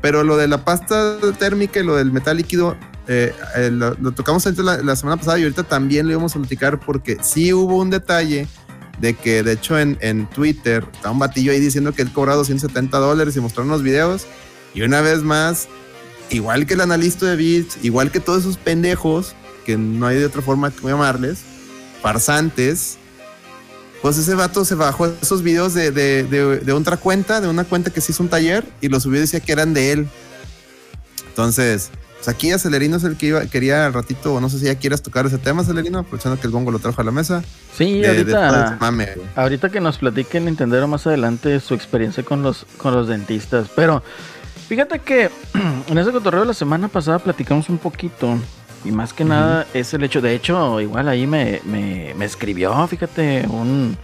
Pero 0.00 0.22
lo 0.22 0.36
de 0.36 0.48
la 0.48 0.64
pasta 0.64 1.16
térmica 1.38 1.80
y 1.80 1.84
lo 1.84 1.96
del 1.96 2.12
metal 2.12 2.36
líquido, 2.36 2.76
eh, 3.08 3.34
eh, 3.56 3.70
lo, 3.70 3.94
lo 3.94 4.12
tocamos 4.12 4.44
la, 4.58 4.78
la 4.78 4.96
semana 4.96 5.16
pasada 5.16 5.38
y 5.38 5.42
ahorita 5.42 5.64
también 5.64 6.06
lo 6.06 6.12
íbamos 6.12 6.34
a 6.36 6.38
platicar 6.38 6.78
porque 6.80 7.18
sí 7.22 7.52
hubo 7.52 7.76
un 7.78 7.90
detalle 7.90 8.46
de 9.00 9.14
que, 9.14 9.42
de 9.42 9.52
hecho, 9.52 9.78
en, 9.78 9.98
en 10.00 10.26
Twitter 10.26 10.84
está 10.92 11.10
un 11.10 11.18
batillo 11.18 11.52
ahí 11.52 11.60
diciendo 11.60 11.92
que 11.92 12.02
él 12.02 12.12
cobra 12.12 12.34
270 12.34 12.96
dólares 12.98 13.36
y 13.36 13.40
mostraron 13.40 13.70
los 13.70 13.82
videos. 13.82 14.26
Y 14.74 14.82
una 14.82 15.00
vez 15.00 15.22
más, 15.22 15.68
igual 16.30 16.66
que 16.66 16.74
el 16.74 16.80
analista 16.80 17.26
de 17.26 17.36
bits, 17.36 17.78
igual 17.82 18.10
que 18.10 18.20
todos 18.20 18.40
esos 18.40 18.56
pendejos, 18.56 19.34
que 19.66 19.76
no 19.76 20.06
hay 20.06 20.16
de 20.16 20.26
otra 20.26 20.40
forma 20.40 20.70
que 20.70 20.86
llamarles, 20.86 21.40
farsantes, 22.00 22.98
pues 24.00 24.16
ese 24.16 24.36
vato 24.36 24.64
se 24.64 24.76
bajó 24.76 25.06
esos 25.20 25.42
videos 25.42 25.74
de, 25.74 25.90
de, 25.90 26.22
de, 26.22 26.60
de 26.60 26.72
otra 26.72 26.96
cuenta, 26.96 27.40
de 27.40 27.48
una 27.48 27.64
cuenta 27.64 27.90
que 27.90 28.00
se 28.00 28.12
hizo 28.12 28.22
un 28.22 28.28
taller, 28.28 28.64
y 28.80 28.88
los 28.88 29.02
subió 29.02 29.18
y 29.18 29.22
decía 29.22 29.40
que 29.40 29.50
eran 29.50 29.74
de 29.74 29.90
él. 29.90 30.08
Entonces, 31.28 31.90
pues 32.14 32.28
aquí 32.28 32.52
Acelerino 32.52 32.96
es 32.96 33.04
el 33.04 33.16
que 33.16 33.26
iba, 33.26 33.44
quería 33.46 33.86
al 33.86 33.92
ratito, 33.92 34.34
o 34.34 34.40
no 34.40 34.48
sé 34.48 34.60
si 34.60 34.66
ya 34.66 34.76
quieras 34.76 35.02
tocar 35.02 35.26
ese 35.26 35.38
tema, 35.38 35.62
Acelerino, 35.62 35.98
aprovechando 35.98 36.40
que 36.40 36.46
el 36.46 36.52
gongo 36.52 36.70
lo 36.70 36.78
trajo 36.78 37.00
a 37.00 37.04
la 37.04 37.10
mesa. 37.10 37.42
Sí, 37.76 38.04
ahorita, 38.04 38.68
ese 38.68 38.76
mame, 38.78 39.08
ahorita 39.34 39.68
que 39.70 39.80
nos 39.80 39.98
platique 39.98 40.38
Nintendo 40.38 40.86
más 40.86 41.06
adelante 41.08 41.58
su 41.58 41.74
experiencia 41.74 42.22
con 42.22 42.44
los, 42.44 42.64
con 42.76 42.94
los 42.94 43.08
dentistas. 43.08 43.66
Pero 43.74 44.04
fíjate 44.68 45.00
que 45.00 45.30
en 45.88 45.98
ese 45.98 46.12
cotorreo 46.12 46.42
de 46.42 46.46
la 46.46 46.54
semana 46.54 46.86
pasada 46.86 47.18
platicamos 47.18 47.68
un 47.68 47.78
poquito. 47.78 48.38
Y 48.86 48.92
más 48.92 49.12
que 49.12 49.24
nada 49.24 49.66
es 49.74 49.92
el 49.94 50.04
hecho, 50.04 50.20
de 50.20 50.34
hecho, 50.34 50.80
igual 50.80 51.08
ahí 51.08 51.26
me, 51.26 51.60
me, 51.64 52.14
me 52.16 52.24
escribió, 52.24 52.86
fíjate, 52.86 53.44
un, 53.48 53.96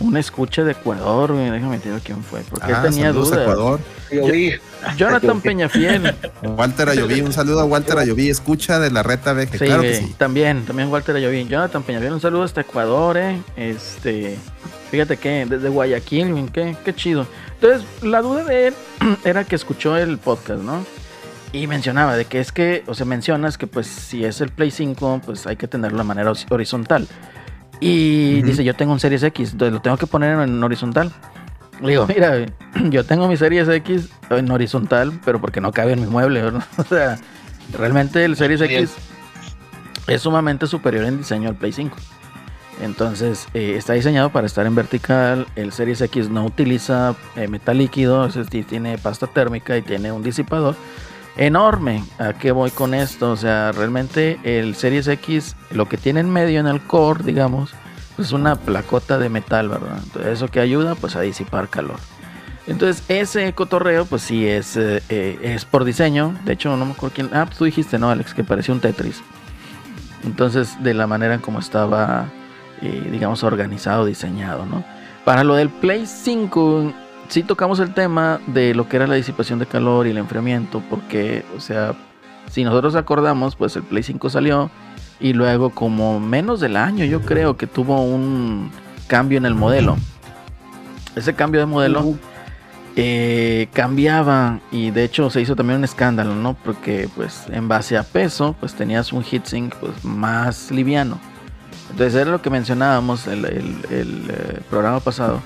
un 0.00 0.16
escucha 0.16 0.64
de 0.64 0.72
Ecuador, 0.72 1.36
déjame 1.36 1.76
decir 1.78 1.92
quién 2.02 2.22
fue, 2.24 2.40
porque 2.48 2.68
él 2.68 2.74
Ah, 2.78 2.82
tenía 2.82 3.12
dudas. 3.12 3.38
Ecuador. 3.38 3.80
Yo 4.10 4.24
vi. 4.26 4.52
Jonathan 4.96 5.40
Peñafiel. 5.42 6.14
Walter 6.42 6.88
Ayoví, 6.88 7.20
un 7.20 7.32
saludo 7.34 7.60
a 7.60 7.64
Walter 7.66 7.98
Ayoví, 7.98 8.30
escucha 8.30 8.78
de 8.78 8.90
la 8.90 9.02
reta 9.02 9.34
VG, 9.34 9.52
Sí, 9.52 9.58
claro 9.66 9.82
que 9.82 9.94
sí. 9.96 10.14
también, 10.16 10.64
también 10.64 10.88
Walter 10.88 11.14
Ayoví. 11.16 11.46
Jonathan 11.46 11.82
Peñafiel, 11.82 12.14
un 12.14 12.20
saludo 12.20 12.44
hasta 12.44 12.62
Ecuador, 12.62 13.18
eh. 13.18 13.38
Este, 13.56 14.36
fíjate 14.90 15.18
que 15.18 15.44
desde 15.44 15.68
Guayaquil, 15.68 16.50
qué, 16.50 16.74
qué 16.82 16.94
chido. 16.94 17.26
Entonces, 17.60 17.86
la 18.02 18.22
duda 18.22 18.42
de 18.44 18.68
él 18.68 18.74
era 19.24 19.44
que 19.44 19.54
escuchó 19.54 19.98
el 19.98 20.16
podcast, 20.16 20.62
¿no? 20.62 20.84
Y 21.52 21.66
mencionaba 21.66 22.16
de 22.16 22.26
que 22.26 22.38
es 22.40 22.52
que, 22.52 22.84
o 22.86 22.94
sea, 22.94 23.04
mencionas 23.06 23.58
que 23.58 23.66
pues 23.66 23.86
si 23.88 24.24
es 24.24 24.40
el 24.40 24.50
Play 24.50 24.70
5, 24.70 25.20
pues 25.26 25.46
hay 25.46 25.56
que 25.56 25.66
tenerlo 25.66 25.98
de 25.98 26.04
manera 26.04 26.30
hor- 26.30 26.46
horizontal. 26.50 27.08
Y 27.80 28.38
Ujú. 28.38 28.46
dice, 28.46 28.64
yo 28.64 28.74
tengo 28.76 28.92
un 28.92 29.00
Series 29.00 29.22
X, 29.22 29.52
entonces 29.52 29.72
lo 29.72 29.80
tengo 29.80 29.96
que 29.96 30.06
poner 30.06 30.38
en 30.38 30.62
horizontal. 30.62 31.10
Le 31.80 31.88
digo, 31.90 32.06
mira, 32.06 32.46
yo 32.90 33.04
tengo 33.04 33.26
mi 33.26 33.36
Series 33.36 33.68
X 33.68 34.08
en 34.30 34.50
horizontal, 34.50 35.18
pero 35.24 35.40
porque 35.40 35.60
no 35.60 35.72
cabe 35.72 35.92
en 35.92 36.00
mi 36.02 36.06
mueble, 36.06 36.42
¿verdad? 36.42 36.62
O 36.76 36.84
sea, 36.84 37.18
realmente 37.76 38.24
el 38.24 38.36
Series 38.36 38.60
Bien. 38.60 38.82
X 38.84 38.94
es 40.06 40.22
sumamente 40.22 40.66
superior 40.68 41.04
en 41.04 41.18
diseño 41.18 41.48
al 41.48 41.56
Play 41.56 41.72
5. 41.72 41.96
Entonces, 42.82 43.46
eh, 43.54 43.74
está 43.76 43.92
diseñado 43.94 44.30
para 44.30 44.46
estar 44.46 44.66
en 44.66 44.74
vertical. 44.74 45.46
El 45.56 45.72
Series 45.72 46.00
X 46.00 46.30
no 46.30 46.44
utiliza 46.44 47.14
eh, 47.36 47.48
metal 47.48 47.76
líquido, 47.78 48.24
es 48.26 48.34
decir, 48.34 48.64
tiene 48.66 48.96
pasta 48.98 49.26
térmica 49.26 49.76
y 49.76 49.82
tiene 49.82 50.12
un 50.12 50.22
disipador 50.22 50.76
enorme. 51.36 52.04
¿A 52.18 52.32
qué 52.34 52.52
voy 52.52 52.70
con 52.70 52.94
esto? 52.94 53.32
O 53.32 53.36
sea, 53.36 53.72
realmente 53.72 54.38
el 54.44 54.74
Series 54.74 55.08
X, 55.08 55.56
lo 55.70 55.88
que 55.88 55.96
tiene 55.96 56.20
en 56.20 56.30
medio 56.30 56.60
en 56.60 56.66
el 56.66 56.80
core, 56.80 57.24
digamos, 57.24 57.74
pues 58.16 58.28
es 58.28 58.32
una 58.32 58.56
placota 58.56 59.18
de 59.18 59.28
metal, 59.28 59.68
¿verdad? 59.68 59.98
Entonces, 60.02 60.32
eso 60.32 60.48
que 60.48 60.60
ayuda 60.60 60.94
pues 60.94 61.16
a 61.16 61.20
disipar 61.20 61.68
calor. 61.68 61.96
Entonces, 62.66 63.02
ese 63.08 63.52
cotorreo, 63.52 64.04
pues 64.04 64.22
sí, 64.22 64.46
es, 64.46 64.76
eh, 64.76 65.02
eh, 65.08 65.38
es 65.42 65.64
por 65.64 65.84
diseño. 65.84 66.36
De 66.44 66.52
hecho, 66.52 66.76
no 66.76 66.84
me 66.84 66.92
acuerdo 66.92 67.14
quién. 67.14 67.30
Ah, 67.32 67.46
pues 67.46 67.58
tú 67.58 67.64
dijiste, 67.64 67.98
¿no, 67.98 68.10
Alex? 68.10 68.34
Que 68.34 68.44
parecía 68.44 68.74
un 68.74 68.80
Tetris. 68.80 69.22
Entonces, 70.24 70.76
de 70.82 70.94
la 70.94 71.06
manera 71.06 71.34
en 71.34 71.40
como 71.40 71.58
estaba, 71.58 72.28
eh, 72.82 73.08
digamos, 73.10 73.42
organizado, 73.42 74.04
diseñado, 74.04 74.66
¿no? 74.66 74.84
Para 75.24 75.44
lo 75.44 75.54
del 75.54 75.70
Play 75.70 76.06
5, 76.06 76.92
sí 77.30 77.42
tocamos 77.42 77.80
el 77.80 77.94
tema 77.94 78.40
de 78.46 78.74
lo 78.74 78.88
que 78.88 78.96
era 78.96 79.06
la 79.06 79.14
disipación 79.14 79.58
de 79.58 79.66
calor 79.66 80.06
y 80.06 80.10
el 80.10 80.18
enfriamiento, 80.18 80.82
porque, 80.90 81.44
o 81.56 81.60
sea, 81.60 81.94
si 82.50 82.62
nosotros 82.64 82.94
acordamos, 82.96 83.56
pues 83.56 83.74
el 83.76 83.82
Play 83.82 84.02
5 84.02 84.28
salió 84.30 84.70
y 85.20 85.32
luego 85.32 85.70
como 85.70 86.20
menos 86.20 86.60
del 86.60 86.76
año 86.76 87.04
yo 87.04 87.22
creo 87.22 87.56
que 87.56 87.66
tuvo 87.66 88.02
un 88.02 88.70
cambio 89.06 89.38
en 89.38 89.46
el 89.46 89.54
modelo. 89.54 89.96
Ese 91.16 91.34
cambio 91.34 91.60
de 91.60 91.66
modelo 91.66 92.14
eh, 92.96 93.68
cambiaba 93.72 94.60
y 94.72 94.90
de 94.90 95.04
hecho 95.04 95.30
se 95.30 95.40
hizo 95.40 95.54
también 95.56 95.78
un 95.78 95.84
escándalo, 95.84 96.34
¿no? 96.34 96.54
Porque 96.54 97.08
pues 97.14 97.44
en 97.50 97.68
base 97.68 97.96
a 97.96 98.02
peso 98.02 98.54
pues 98.58 98.74
tenías 98.74 99.12
un 99.12 99.22
heatsink 99.24 99.74
pues 99.76 100.04
más 100.04 100.70
liviano. 100.70 101.18
Entonces 101.90 102.14
era 102.20 102.30
lo 102.30 102.42
que 102.42 102.50
mencionábamos 102.50 103.26
el, 103.26 103.44
el- 103.44 103.86
el, 103.90 104.24
eh, 104.30 104.60
programa 104.70 105.00
pasado, 105.00 105.40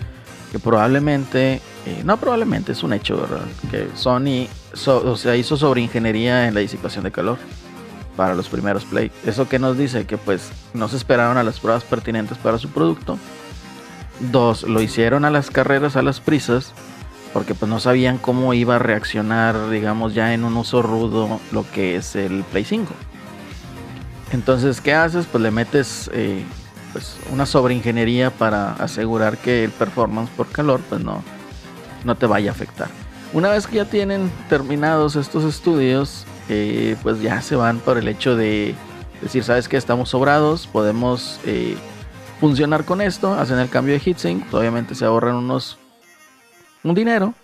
que 0.53 0.59
probablemente, 0.59 1.61
eh, 1.87 2.03
no 2.05 2.17
probablemente, 2.17 2.73
es 2.73 2.83
un 2.83 2.93
hecho, 2.93 3.17
¿verdad? 3.21 3.45
Que 3.71 3.89
Sony 3.95 4.49
so- 4.73 5.11
o 5.11 5.17
sea, 5.17 5.37
hizo 5.37 5.57
sobre 5.57 5.81
ingeniería 5.83 6.49
en 6.49 6.55
la 6.55 6.61
disipación 6.61 7.05
de 7.05 7.13
calor 7.13 7.39
para 8.17 8.35
los 8.35 8.49
primeros 8.49 8.85
Play. 8.85 9.11
Eso 9.27 9.49
que 9.49 9.59
nos 9.59 9.77
dice 9.77 10.07
que 10.07 10.17
pues 10.17 10.51
no 10.73 10.89
se 10.89 10.97
esperaron 10.97 11.37
a 11.37 11.43
las 11.43 11.61
pruebas 11.61 11.85
pertinentes 11.85 12.39
para 12.39 12.59
su 12.59 12.69
producto. 12.71 13.19
Dos, 14.31 14.63
lo 14.63 14.81
hicieron 14.81 15.25
a 15.25 15.31
las 15.31 15.51
carreras, 15.51 15.97
a 15.97 16.03
las 16.03 16.21
prisas, 16.21 16.73
porque 17.33 17.55
pues 17.55 17.69
no 17.69 17.81
sabían 17.81 18.17
cómo 18.19 18.55
iba 18.55 18.77
a 18.77 18.79
reaccionar, 18.79 19.69
digamos, 19.71 20.15
ya 20.15 20.33
en 20.33 20.45
un 20.45 20.57
uso 20.57 20.81
rudo 20.83 21.41
lo 21.51 21.69
que 21.73 21.97
es 21.97 22.15
el 22.15 22.45
Play 22.45 22.65
5. 22.65 22.93
Entonces, 24.33 24.81
¿qué 24.81 24.95
haces? 24.95 25.27
Pues 25.27 25.43
le 25.43 25.51
metes 25.51 26.11
eh, 26.13 26.45
pues 26.93 27.17
una 27.33 27.47
sobreingeniería 27.47 28.31
para 28.31 28.73
asegurar 28.75 29.37
que 29.39 29.65
el 29.65 29.71
performance 29.71 30.31
por 30.31 30.49
calor 30.49 30.81
pues 30.89 31.01
no, 31.03 31.23
no 32.05 32.15
te 32.17 32.27
vaya 32.27 32.51
a 32.51 32.53
afectar. 32.55 32.89
Una 33.33 33.49
vez 33.51 33.67
que 33.67 33.77
ya 33.77 33.85
tienen 33.85 34.31
terminados 34.49 35.17
estos 35.17 35.45
estudios, 35.45 36.25
eh, 36.49 36.97
pues 37.03 37.21
ya 37.21 37.41
se 37.41 37.57
van 37.57 37.79
por 37.81 37.99
el 37.99 38.07
hecho 38.07 38.37
de 38.37 38.75
decir, 39.21 39.43
¿sabes 39.43 39.69
qué? 39.69 39.77
Estamos 39.77 40.11
sobrados, 40.11 40.67
podemos 40.67 41.41
eh, 41.45 41.77
funcionar 42.41 42.85
con 42.85 43.01
esto, 43.01 43.33
hacen 43.35 43.59
el 43.59 43.69
cambio 43.69 43.95
de 43.95 44.01
heatsink, 44.01 44.53
obviamente 44.55 44.95
se 44.95 45.05
ahorran 45.05 45.35
unos 45.37 45.79
un 46.85 46.95
dinero 46.95 47.35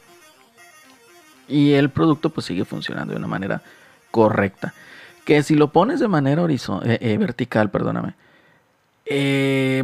y 1.48 1.72
el 1.72 1.88
producto 1.90 2.30
pues 2.30 2.46
sigue 2.46 2.64
funcionando 2.64 3.12
de 3.14 3.18
una 3.18 3.26
manera 3.26 3.62
correcta. 4.10 4.74
Que 5.24 5.42
si 5.42 5.54
lo 5.54 5.72
pones 5.72 5.98
de 5.98 6.08
manera 6.08 6.42
horizon- 6.42 6.82
eh, 6.84 7.16
vertical, 7.18 7.70
perdóname, 7.70 8.14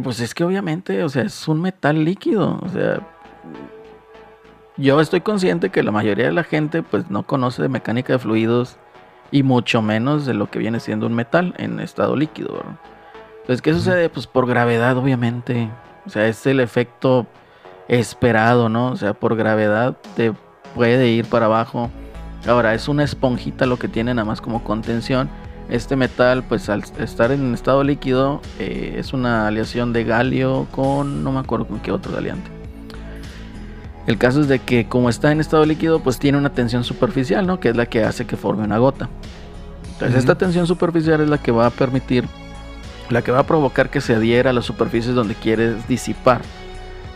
pues 0.03 0.19
es 0.19 0.33
que 0.33 0.43
obviamente, 0.43 1.03
o 1.03 1.09
sea, 1.09 1.23
es 1.23 1.47
un 1.47 1.61
metal 1.61 2.05
líquido, 2.05 2.59
o 2.61 2.69
sea, 2.69 3.01
yo 4.77 5.01
estoy 5.01 5.21
consciente 5.21 5.69
que 5.69 5.83
la 5.83 5.91
mayoría 5.91 6.25
de 6.25 6.33
la 6.33 6.43
gente 6.43 6.83
pues 6.83 7.09
no 7.09 7.23
conoce 7.23 7.61
de 7.61 7.69
mecánica 7.69 8.13
de 8.13 8.19
fluidos 8.19 8.77
y 9.31 9.43
mucho 9.43 9.81
menos 9.81 10.25
de 10.25 10.33
lo 10.33 10.49
que 10.49 10.59
viene 10.59 10.79
siendo 10.79 11.07
un 11.07 11.15
metal 11.15 11.53
en 11.57 11.79
estado 11.79 12.15
líquido, 12.15 12.53
¿verdad? 12.53 12.79
Entonces, 13.47 13.61
¿qué 13.61 13.73
sucede? 13.73 14.09
Pues 14.09 14.27
por 14.27 14.45
gravedad, 14.45 14.97
obviamente. 14.97 15.69
O 16.05 16.09
sea, 16.09 16.27
es 16.27 16.45
el 16.45 16.59
efecto 16.59 17.25
esperado, 17.87 18.67
¿no? 18.67 18.91
O 18.91 18.95
sea, 18.97 19.13
por 19.13 19.37
gravedad 19.37 19.95
te 20.17 20.33
puede 20.75 21.07
ir 21.07 21.25
para 21.25 21.45
abajo. 21.45 21.89
Ahora, 22.45 22.73
es 22.73 22.89
una 22.89 23.05
esponjita 23.05 23.65
lo 23.65 23.77
que 23.77 23.87
tiene 23.87 24.13
nada 24.13 24.25
más 24.25 24.41
como 24.41 24.65
contención. 24.65 25.29
Este 25.69 25.95
metal, 25.95 26.43
pues 26.43 26.67
al 26.67 26.83
estar 26.99 27.31
en 27.31 27.53
estado 27.53 27.85
líquido, 27.85 28.41
eh, 28.59 28.95
es 28.97 29.13
una 29.13 29.47
aleación 29.47 29.93
de 29.93 30.03
galio 30.03 30.67
con, 30.71 31.23
no 31.23 31.31
me 31.31 31.39
acuerdo 31.39 31.67
con 31.67 31.79
qué 31.79 31.93
otro 31.93 32.11
galeante. 32.11 32.56
El 34.07 34.17
caso 34.17 34.39
es 34.39 34.47
de 34.47 34.59
que 34.59 34.87
como 34.87 35.09
está 35.09 35.33
en 35.33 35.41
estado 35.41 35.65
líquido, 35.65 35.99
pues 35.99 36.17
tiene 36.17 36.37
una 36.37 36.53
tensión 36.53 36.85
superficial, 36.85 37.45
¿no? 37.45 37.59
Que 37.59 37.69
es 37.69 37.75
la 37.75 37.87
que 37.87 38.05
hace 38.05 38.25
que 38.25 38.37
forme 38.37 38.63
una 38.63 38.77
gota. 38.77 39.09
Entonces 39.93 40.19
esta 40.19 40.37
tensión 40.37 40.65
superficial 40.65 41.19
es 41.21 41.29
la 41.29 41.39
que 41.39 41.51
va 41.51 41.65
a 41.65 41.71
permitir, 41.71 42.25
la 43.09 43.21
que 43.21 43.31
va 43.31 43.39
a 43.39 43.45
provocar 43.45 43.89
que 43.89 43.99
se 43.99 44.15
adhiera 44.15 44.51
a 44.51 44.53
las 44.53 44.63
superficies 44.63 45.13
donde 45.13 45.35
quieres 45.35 45.87
disipar. 45.89 46.41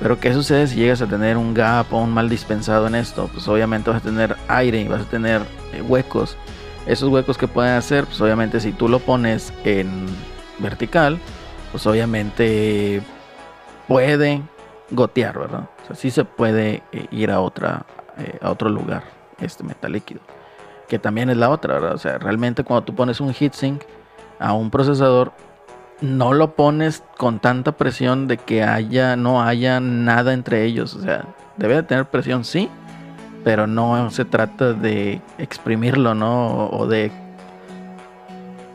Pero 0.01 0.19
¿qué 0.19 0.33
sucede 0.33 0.67
si 0.67 0.77
llegas 0.77 1.01
a 1.01 1.07
tener 1.07 1.37
un 1.37 1.53
gap 1.53 1.93
o 1.93 2.01
un 2.01 2.11
mal 2.11 2.27
dispensado 2.27 2.87
en 2.87 2.95
esto? 2.95 3.29
Pues 3.31 3.47
obviamente 3.47 3.89
vas 3.89 4.01
a 4.01 4.03
tener 4.03 4.35
aire 4.49 4.81
y 4.81 4.87
vas 4.87 5.03
a 5.03 5.05
tener 5.05 5.43
eh, 5.73 5.81
huecos. 5.81 6.35
Esos 6.87 7.09
huecos 7.09 7.37
que 7.37 7.47
pueden 7.47 7.75
hacer, 7.75 8.05
pues 8.05 8.19
obviamente 8.19 8.59
si 8.59 8.73
tú 8.73 8.89
lo 8.89 8.99
pones 8.99 9.53
en 9.63 10.07
vertical, 10.57 11.19
pues 11.71 11.85
obviamente 11.85 13.01
puede 13.87 14.41
gotear, 14.91 15.39
¿verdad? 15.39 15.69
O 15.83 15.87
sea, 15.87 15.95
sí 15.95 16.11
se 16.11 16.25
puede 16.25 16.83
eh, 16.91 17.07
ir 17.11 17.31
a, 17.31 17.39
otra, 17.39 17.85
eh, 18.17 18.37
a 18.41 18.51
otro 18.51 18.69
lugar, 18.69 19.03
este 19.39 19.63
metal 19.63 19.91
líquido. 19.91 20.21
Que 20.87 20.99
también 20.99 21.29
es 21.29 21.37
la 21.37 21.49
otra, 21.49 21.75
¿verdad? 21.75 21.93
O 21.93 21.97
sea, 21.97 22.17
realmente 22.17 22.63
cuando 22.63 22.83
tú 22.83 22.93
pones 22.93 23.21
un 23.21 23.33
heatsink 23.33 23.83
a 24.39 24.53
un 24.53 24.69
procesador, 24.69 25.31
no 26.01 26.33
lo 26.33 26.55
pones 26.55 27.03
con 27.17 27.39
tanta 27.39 27.73
presión 27.73 28.27
de 28.27 28.37
que 28.37 28.63
haya, 28.63 29.15
no 29.15 29.41
haya 29.41 29.79
nada 29.79 30.33
entre 30.33 30.65
ellos. 30.65 30.95
O 30.95 31.01
sea, 31.01 31.25
debe 31.57 31.75
de 31.75 31.83
tener 31.83 32.09
presión, 32.09 32.43
sí, 32.43 32.69
pero 33.43 33.67
no 33.67 34.09
se 34.09 34.25
trata 34.25 34.73
de 34.73 35.21
exprimirlo, 35.37 36.13
¿no? 36.15 36.67
O 36.69 36.87
de 36.87 37.11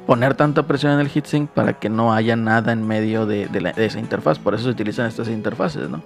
poner 0.07 0.35
tanta 0.35 0.67
presión 0.67 0.93
en 0.93 1.01
el 1.01 1.09
heatsink 1.09 1.51
para 1.51 1.79
que 1.79 1.89
no 1.89 2.15
haya 2.15 2.37
nada 2.37 2.73
en 2.73 2.87
medio 2.87 3.27
de, 3.27 3.49
esa 3.77 3.99
interfaz. 3.99 4.39
Por 4.39 4.55
eso 4.55 4.65
se 4.65 4.71
utilizan 4.71 5.07
estas 5.07 5.29
interfaces, 5.29 5.91
¿no? 5.91 6.03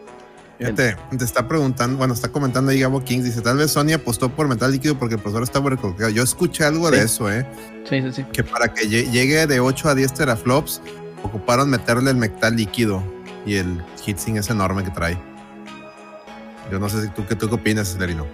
Fíjate, 0.58 0.96
te 1.16 1.24
está 1.24 1.48
preguntando, 1.48 1.96
bueno, 1.96 2.12
está 2.12 2.28
comentando 2.28 2.70
ahí 2.70 2.80
Gabo 2.80 3.02
Kings, 3.02 3.24
dice, 3.24 3.40
tal 3.40 3.56
vez 3.56 3.70
Sony 3.70 3.94
apostó 3.94 4.28
por 4.28 4.46
metal 4.46 4.70
líquido 4.70 4.98
porque 4.98 5.14
el 5.14 5.20
procesador 5.20 5.44
está 5.44 5.58
overclockado. 5.58 6.10
Yo 6.10 6.22
escuché 6.22 6.64
algo 6.64 6.90
de 6.90 7.02
eso, 7.02 7.32
¿eh? 7.32 7.46
Sí, 7.88 8.02
sí, 8.02 8.12
sí. 8.12 8.24
Que 8.30 8.44
para 8.44 8.68
que 8.68 8.86
llegue 8.86 9.46
de 9.46 9.60
8 9.60 9.88
a 9.88 9.94
10 9.94 10.12
teraflops, 10.12 10.82
ocuparon 11.22 11.70
meterle 11.70 12.10
el 12.10 12.16
metal 12.16 12.56
líquido 12.56 13.02
y 13.46 13.54
el 13.54 13.82
heatsink 14.06 14.36
es 14.36 14.50
enorme 14.50 14.84
que 14.84 14.90
trae. 14.90 15.18
Yo 16.70 16.78
no 16.78 16.90
sé 16.90 17.02
si 17.02 17.08
tú, 17.08 17.26
¿qué, 17.26 17.34
tú 17.34 17.48
qué 17.48 17.54
opinas, 17.54 17.96
Lerino? 17.98 18.26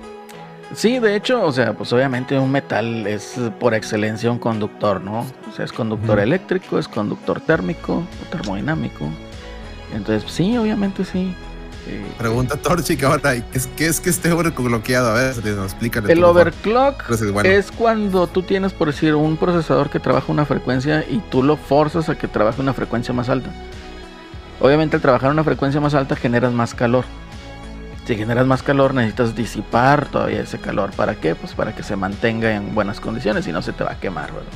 Sí, 0.75 0.99
de 0.99 1.15
hecho, 1.15 1.45
o 1.45 1.53
sea, 1.53 1.75
pues 1.75 1.93
obviamente 1.93 2.39
un 2.39 2.51
metal 2.51 3.07
es 3.07 3.39
por 3.61 3.75
excelencia 3.75 4.31
un 4.31 4.39
conductor, 4.39 5.01
¿no? 5.01 5.21
O 5.21 5.53
sea, 5.55 5.65
es 5.65 5.73
conductor 5.73 6.19
eléctrico, 6.19 6.79
es 6.79 6.89
conductor 6.89 7.41
térmico 7.41 8.03
o 8.23 8.31
termodinámico. 8.31 9.09
Entonces, 9.95 10.31
sí, 10.31 10.57
obviamente 10.57 11.05
sí. 11.05 11.35
Eh, 11.89 12.05
Pregunta 12.19 12.57
Torchic 12.57 13.05
ahora, 13.05 13.35
¿qué 13.35 13.45
es, 13.55 13.69
¿qué 13.77 13.87
es 13.87 14.01
que 14.01 14.11
esté 14.11 14.33
overclockeado? 14.33 15.11
A 15.11 15.15
ver, 15.15 15.35
explícale. 15.65 16.13
El 16.13 16.25
overclock 16.25 17.05
es 17.45 17.71
cuando 17.71 18.27
tú 18.27 18.43
tienes, 18.43 18.73
por 18.73 18.89
decir, 18.89 19.15
un 19.15 19.37
procesador 19.37 19.89
que 19.89 20.01
trabaja 20.01 20.33
una 20.33 20.45
frecuencia 20.45 21.05
y 21.09 21.21
tú 21.31 21.45
lo 21.45 21.57
forzas 21.57 22.09
a 22.09 22.19
que 22.19 22.27
trabaje 22.27 22.61
una 22.61 22.73
frecuencia 22.73 23.15
más 23.15 23.29
alta. 23.29 23.51
Obviamente 24.61 24.97
al 24.97 25.03
trabajar 25.03 25.31
una 25.31 25.45
frecuencia 25.45 25.81
más 25.81 25.95
alta 25.95 26.17
generas 26.17 26.53
más 26.53 26.75
calor 26.75 27.05
si 28.07 28.15
generas 28.15 28.47
más 28.47 28.63
calor 28.63 28.95
necesitas 28.95 29.35
disipar 29.35 30.09
todavía 30.09 30.41
ese 30.41 30.59
calor. 30.59 30.91
¿Para 30.93 31.17
qué? 31.17 31.35
Pues 31.35 31.55
para 31.55 31.75
que 31.75 31.83
se 31.83 31.97
mantenga 31.97 32.55
en 32.55 32.75
buenas 32.75 33.01
condiciones 33.01 33.47
y 33.49 33.53
no 33.53 33.63
se 33.63 33.73
te 33.73 33.83
va 33.83 33.93
a 33.93 34.01
quemar, 34.01 34.33
¿verdad? 34.33 34.49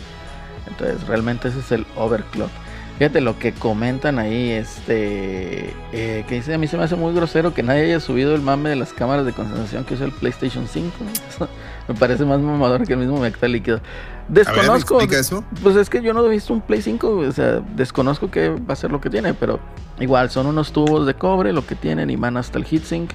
Entonces 0.68 1.06
realmente 1.08 1.48
ese 1.48 1.58
es 1.58 1.72
el 1.72 1.86
overclock. 1.96 2.50
Fíjate 2.98 3.22
lo 3.22 3.38
que 3.38 3.52
comentan 3.52 4.18
ahí, 4.18 4.50
este, 4.50 5.74
eh, 5.90 6.24
que 6.28 6.34
dice, 6.34 6.52
a 6.52 6.58
mí 6.58 6.68
se 6.68 6.76
me 6.76 6.84
hace 6.84 6.96
muy 6.96 7.14
grosero 7.14 7.54
que 7.54 7.62
nadie 7.62 7.84
haya 7.84 7.98
subido 7.98 8.34
el 8.34 8.42
mame 8.42 8.68
de 8.68 8.76
las 8.76 8.92
cámaras 8.92 9.24
de 9.24 9.32
concentración 9.32 9.84
que 9.84 9.94
usa 9.94 10.04
el 10.04 10.12
PlayStation 10.12 10.68
5. 10.68 10.92
me 11.88 11.94
parece 11.94 12.26
más 12.26 12.40
mamador 12.40 12.86
que 12.86 12.92
el 12.92 12.98
mismo 12.98 13.18
metal 13.18 13.50
líquido. 13.50 13.80
Desconozco. 14.28 15.00
eso? 15.00 15.42
Pues 15.62 15.76
es 15.76 15.90
que 15.90 16.02
yo 16.02 16.12
no 16.12 16.24
he 16.24 16.28
visto 16.28 16.52
un 16.52 16.60
Play 16.60 16.82
5, 16.82 17.08
o 17.08 17.32
sea, 17.32 17.62
desconozco 17.74 18.30
qué 18.30 18.50
va 18.50 18.74
a 18.74 18.76
ser 18.76 18.92
lo 18.92 19.00
que 19.00 19.10
tiene, 19.10 19.34
pero 19.34 19.58
igual 19.98 20.30
son 20.30 20.46
unos 20.46 20.70
tubos 20.70 21.06
de 21.06 21.14
cobre 21.14 21.52
lo 21.52 21.66
que 21.66 21.74
tienen 21.74 22.10
y 22.10 22.16
van 22.16 22.36
hasta 22.36 22.58
el 22.58 22.64
heatsink. 22.64 23.12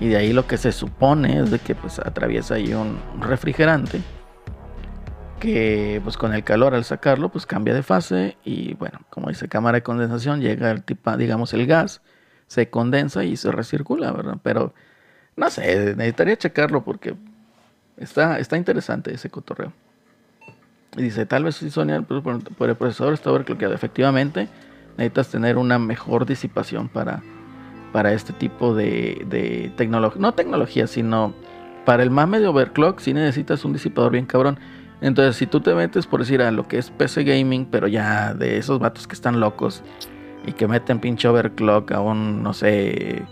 Y 0.00 0.08
de 0.08 0.16
ahí 0.16 0.32
lo 0.32 0.46
que 0.46 0.56
se 0.56 0.72
supone 0.72 1.40
es 1.40 1.50
de 1.50 1.58
que 1.58 1.74
pues 1.74 1.98
atraviesa 1.98 2.54
ahí 2.54 2.72
un 2.72 2.98
refrigerante 3.20 4.00
que 5.40 6.00
pues 6.04 6.16
con 6.16 6.34
el 6.34 6.44
calor 6.44 6.74
al 6.74 6.84
sacarlo 6.84 7.30
pues 7.30 7.46
cambia 7.46 7.74
de 7.74 7.82
fase 7.82 8.36
y 8.44 8.74
bueno, 8.74 9.00
como 9.08 9.30
dice 9.30 9.48
cámara 9.48 9.76
de 9.76 9.82
condensación, 9.82 10.40
llega 10.40 10.70
el 10.70 10.84
tipo, 10.84 11.16
digamos 11.16 11.52
el 11.54 11.66
gas, 11.66 12.02
se 12.46 12.68
condensa 12.68 13.24
y 13.24 13.36
se 13.36 13.50
recircula, 13.50 14.12
¿verdad? 14.12 14.36
Pero 14.42 14.74
no 15.36 15.50
sé, 15.50 15.94
necesitaría 15.96 16.36
checarlo 16.36 16.84
porque 16.84 17.14
está, 17.96 18.38
está 18.38 18.56
interesante 18.56 19.12
ese 19.14 19.30
cotorreo. 19.30 19.72
Y 20.96 21.02
dice, 21.02 21.24
tal 21.24 21.44
vez 21.44 21.56
si 21.56 21.70
Sonia 21.70 22.02
por, 22.02 22.68
el 22.68 22.76
procesador 22.76 23.14
está 23.14 23.30
overclockeado. 23.30 23.72
Efectivamente, 23.72 24.48
necesitas 24.98 25.28
tener 25.30 25.56
una 25.56 25.78
mejor 25.78 26.26
disipación 26.26 26.88
para 26.88 27.22
para 27.92 28.12
este 28.12 28.32
tipo 28.32 28.74
de, 28.74 29.72
tecnología. 29.76 30.20
No 30.20 30.32
tecnología, 30.32 30.86
sino 30.86 31.34
para 31.84 32.02
el 32.02 32.10
mame 32.10 32.40
de 32.40 32.46
overclock 32.46 33.00
si 33.00 33.12
necesitas 33.12 33.64
un 33.64 33.72
disipador 33.72 34.12
bien 34.12 34.26
cabrón. 34.26 34.58
Entonces, 35.00 35.36
si 35.36 35.46
tú 35.46 35.60
te 35.60 35.74
metes 35.74 36.06
por 36.06 36.20
decir 36.20 36.42
a 36.42 36.50
lo 36.50 36.68
que 36.68 36.78
es 36.78 36.90
PC 36.90 37.24
gaming, 37.24 37.66
pero 37.66 37.88
ya 37.88 38.34
de 38.34 38.58
esos 38.58 38.78
vatos 38.78 39.06
que 39.06 39.14
están 39.14 39.40
locos 39.40 39.82
y 40.46 40.52
que 40.52 40.68
meten 40.68 41.00
pinche 41.00 41.26
overclock 41.26 41.90
a 41.92 42.00
un, 42.00 42.42
no 42.42 42.52
sé, 42.52 43.22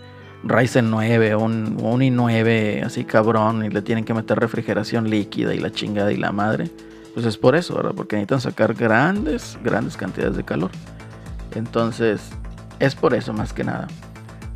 Ryzen 0.43 0.89
9 0.89 1.35
o 1.35 1.39
un, 1.41 1.77
un 1.81 2.01
i9 2.01 2.83
así 2.83 3.03
cabrón 3.03 3.65
y 3.65 3.69
le 3.69 3.81
tienen 3.81 4.03
que 4.03 4.13
meter 4.13 4.39
refrigeración 4.39 5.09
líquida 5.09 5.53
y 5.53 5.59
la 5.59 5.71
chingada 5.71 6.11
y 6.11 6.17
la 6.17 6.31
madre, 6.31 6.69
pues 7.13 7.25
es 7.25 7.37
por 7.37 7.55
eso, 7.55 7.75
¿verdad? 7.75 7.91
Porque 7.95 8.15
necesitan 8.15 8.41
sacar 8.41 8.73
grandes, 8.73 9.59
grandes 9.63 9.95
cantidades 9.95 10.37
de 10.37 10.43
calor. 10.43 10.71
Entonces, 11.55 12.31
es 12.79 12.95
por 12.95 13.13
eso 13.13 13.33
más 13.33 13.53
que 13.53 13.63
nada. 13.63 13.87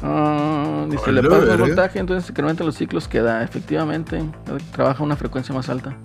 Ah, 0.06 0.86
dice, 0.90 1.14
le 1.14 1.24
pasa 1.24 1.54
el 1.54 1.60
voltaje, 1.62 1.98
entonces 1.98 2.26
se 2.26 2.34
incrementa 2.34 2.66
los 2.66 2.76
ciclos 2.76 3.08
que 3.08 3.22
da. 3.22 3.42
Efectivamente, 3.42 4.22
trabaja 4.74 5.02
una 5.02 5.16
frecuencia 5.16 5.56
más 5.56 5.70
alta. 5.70 5.96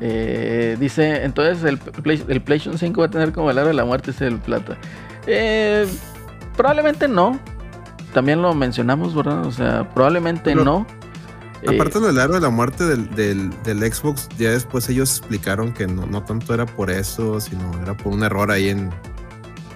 Eh, 0.00 0.76
dice, 0.80 1.24
entonces 1.24 1.62
el, 1.62 1.78
el, 2.28 2.42
PlayStation 2.42 2.76
5 2.76 3.00
va 3.00 3.06
a 3.06 3.10
tener 3.10 3.32
como 3.32 3.50
el 3.50 3.58
aro 3.58 3.68
de 3.68 3.74
la 3.74 3.84
muerte, 3.84 4.10
ese 4.10 4.26
el 4.26 4.38
plata. 4.38 4.76
Eh, 5.28 5.86
probablemente 6.56 7.06
no. 7.06 7.38
También 8.12 8.42
lo 8.42 8.52
mencionamos, 8.54 9.14
¿verdad? 9.14 9.46
O 9.46 9.52
sea, 9.52 9.88
probablemente 9.90 10.56
no. 10.56 10.84
Aparte 11.68 12.00
del 12.00 12.18
aro 12.18 12.34
de 12.34 12.40
la 12.40 12.50
muerte 12.50 12.84
del, 12.84 13.08
del, 13.14 13.92
Xbox, 13.92 14.28
ya 14.36 14.50
después 14.50 14.88
ellos 14.88 15.18
explicaron 15.18 15.72
que 15.72 15.86
no, 15.86 16.06
no 16.06 16.24
tanto 16.24 16.54
era 16.54 16.66
por 16.66 16.90
eso, 16.90 17.38
sino 17.38 17.70
era 17.82 17.96
por 17.96 18.12
un 18.12 18.24
error 18.24 18.50
ahí 18.50 18.70
en 18.70 18.90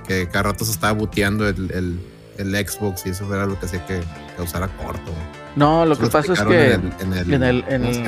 que 0.08 0.26
cada 0.26 0.44
rato 0.44 0.64
se 0.64 0.72
estaba 0.72 0.94
buteando 0.94 1.46
el 1.46 1.70
el 1.72 2.00
Xbox 2.38 3.06
y 3.06 3.10
eso 3.10 3.32
era 3.32 3.46
lo 3.46 3.58
que 3.58 3.66
hacía 3.66 3.84
que 3.86 4.00
causara 4.36 4.68
corto. 4.68 5.12
No, 5.56 5.86
lo 5.86 5.96
que 5.96 6.08
pasa 6.08 6.32
es 6.32 6.40
que 6.40 6.72
en 6.72 7.42
el, 7.42 7.64
en 7.68 7.84
el, 7.84 8.02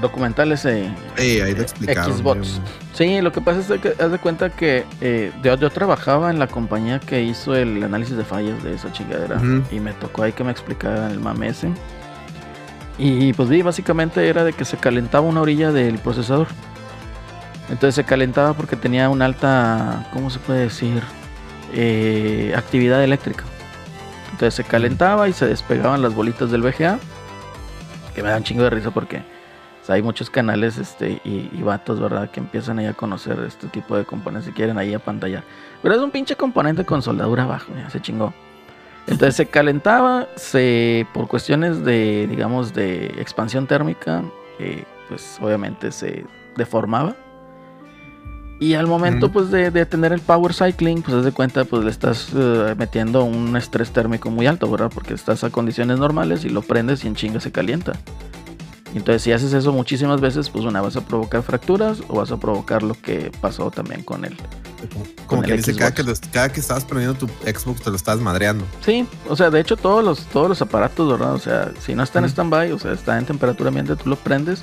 documental 0.00 0.50
ese 0.52 0.90
sí, 1.16 1.40
ahí 1.40 1.54
lo 1.54 1.62
explicaron. 1.62 2.16
Xbox. 2.16 2.60
Sí, 2.94 3.20
lo 3.20 3.32
que 3.32 3.42
pasa 3.42 3.74
es 3.74 3.80
que 3.80 3.94
haz 4.02 4.10
de 4.10 4.18
cuenta 4.18 4.48
que 4.48 4.86
eh, 5.02 5.30
yo, 5.42 5.70
trabajaba 5.70 6.30
en 6.30 6.38
la 6.38 6.46
compañía 6.46 6.98
que 6.98 7.22
hizo 7.22 7.54
el 7.54 7.82
análisis 7.82 8.16
de 8.16 8.24
fallas 8.24 8.62
de 8.64 8.74
esa 8.74 8.90
chingadera 8.92 9.40
y 9.70 9.78
me 9.80 9.92
tocó 9.92 10.22
ahí 10.22 10.32
que 10.32 10.42
me 10.42 10.50
explicaran 10.50 11.10
el 11.10 11.20
mame 11.20 11.48
ese. 11.48 11.70
Y 12.98 13.34
pues 13.34 13.50
vi, 13.50 13.60
básicamente 13.60 14.26
era 14.26 14.42
de 14.42 14.54
que 14.54 14.64
se 14.64 14.78
calentaba 14.78 15.26
una 15.26 15.42
orilla 15.42 15.72
del 15.72 15.98
procesador. 15.98 16.46
Entonces 17.68 17.94
se 17.94 18.04
calentaba 18.04 18.54
porque 18.54 18.76
tenía 18.76 19.10
una 19.10 19.26
alta, 19.26 20.08
¿cómo 20.14 20.30
se 20.30 20.38
puede 20.38 20.60
decir? 20.60 21.02
Eh, 21.74 22.54
actividad 22.56 23.04
eléctrica. 23.04 23.44
Entonces 24.36 24.52
se 24.52 24.64
calentaba 24.64 25.30
y 25.30 25.32
se 25.32 25.46
despegaban 25.46 26.02
las 26.02 26.14
bolitas 26.14 26.50
del 26.50 26.60
VGA. 26.60 26.98
Que 28.14 28.22
me 28.22 28.28
dan 28.28 28.44
chingo 28.44 28.64
de 28.64 28.68
risa 28.68 28.90
porque 28.90 29.22
hay 29.88 30.02
muchos 30.02 30.28
canales 30.28 30.76
este, 30.76 31.22
y, 31.24 31.62
vatos, 31.62 31.98
¿verdad? 31.98 32.30
Que 32.30 32.40
empiezan 32.40 32.78
ahí 32.78 32.84
a 32.84 32.92
conocer 32.92 33.38
este 33.46 33.68
tipo 33.68 33.96
de 33.96 34.04
componentes 34.04 34.50
y 34.50 34.52
quieren 34.52 34.76
ahí 34.76 34.92
a 34.92 34.98
pantalla. 34.98 35.42
Pero 35.82 35.94
es 35.94 36.02
un 36.02 36.10
pinche 36.10 36.36
componente 36.36 36.84
con 36.84 37.00
soldadura 37.00 37.44
abajo, 37.44 37.72
ya 37.78 37.88
se 37.88 38.02
chingó. 38.02 38.34
Entonces 39.06 39.36
se 39.36 39.46
calentaba, 39.46 40.28
se 40.36 41.06
por 41.14 41.28
cuestiones 41.28 41.82
de, 41.82 42.26
digamos, 42.28 42.74
de 42.74 43.06
expansión 43.18 43.66
térmica, 43.66 44.22
eh, 44.58 44.84
pues 45.08 45.38
obviamente 45.40 45.92
se 45.92 46.26
deformaba. 46.56 47.16
Y 48.58 48.72
al 48.74 48.86
momento 48.86 49.26
Ujú. 49.26 49.32
pues 49.34 49.50
de, 49.50 49.70
de 49.70 49.84
tener 49.84 50.12
el 50.14 50.20
power 50.20 50.54
cycling, 50.54 51.02
pues 51.02 51.14
haz 51.18 51.24
de 51.24 51.32
cuenta 51.32 51.64
pues 51.66 51.84
le 51.84 51.90
estás 51.90 52.28
eh, 52.34 52.74
metiendo 52.78 53.22
un 53.24 53.54
estrés 53.56 53.90
térmico 53.90 54.30
muy 54.30 54.46
alto, 54.46 54.70
¿verdad? 54.70 54.90
Porque 54.94 55.12
estás 55.12 55.44
a 55.44 55.50
condiciones 55.50 55.98
normales 55.98 56.44
y 56.44 56.48
lo 56.48 56.62
prendes 56.62 57.04
y 57.04 57.08
en 57.08 57.14
chinga 57.16 57.38
se 57.40 57.52
calienta. 57.52 57.92
Entonces 58.94 59.20
si 59.22 59.32
haces 59.32 59.52
eso 59.52 59.72
muchísimas 59.72 60.22
veces, 60.22 60.48
pues 60.48 60.64
una 60.64 60.80
vas 60.80 60.96
a 60.96 61.02
provocar 61.02 61.42
fracturas 61.42 61.98
o 62.08 62.16
vas 62.16 62.32
a 62.32 62.38
provocar 62.38 62.82
lo 62.82 62.94
que 62.94 63.30
pasó 63.42 63.70
también 63.70 64.02
con 64.02 64.24
él. 64.24 64.34
Como 65.26 65.42
que 65.42 65.52
dice, 65.52 65.74
cada 65.76 65.92
que, 65.92 66.02
lo- 66.02 66.14
cada 66.32 66.50
que 66.50 66.60
estabas 66.60 66.84
prendiendo 66.86 67.18
tu 67.18 67.26
Xbox 67.44 67.82
te 67.82 67.90
lo 67.90 67.96
estabas 67.96 68.20
madreando. 68.22 68.64
Sí, 68.80 69.06
o 69.28 69.36
sea, 69.36 69.50
de 69.50 69.60
hecho 69.60 69.76
todos 69.76 70.02
los, 70.02 70.20
todos 70.26 70.48
los 70.48 70.62
aparatos, 70.62 71.10
¿verdad? 71.10 71.34
O 71.34 71.38
sea, 71.38 71.72
si 71.80 71.94
no 71.94 72.02
está 72.02 72.20
en 72.20 72.26
Ujú. 72.26 72.30
stand-by, 72.32 72.72
o 72.72 72.78
sea, 72.78 72.92
está 72.92 73.18
en 73.18 73.26
temperatura 73.26 73.68
ambiente, 73.68 73.96
tú 73.96 74.08
lo 74.08 74.16
prendes 74.16 74.62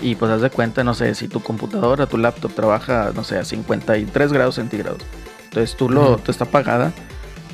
y 0.00 0.14
pues 0.14 0.30
haz 0.30 0.40
de 0.40 0.50
cuenta, 0.50 0.84
no 0.84 0.94
sé, 0.94 1.14
si 1.14 1.28
tu 1.28 1.40
computadora, 1.40 2.06
tu 2.06 2.18
laptop 2.18 2.52
trabaja, 2.54 3.10
no 3.14 3.24
sé, 3.24 3.38
a 3.38 3.44
53 3.44 4.32
grados 4.32 4.54
centígrados. 4.56 5.02
Entonces 5.44 5.76
tú 5.76 5.88
lo, 5.88 6.12
Ujú. 6.12 6.18
tú 6.24 6.30
está 6.30 6.44
apagada, 6.44 6.92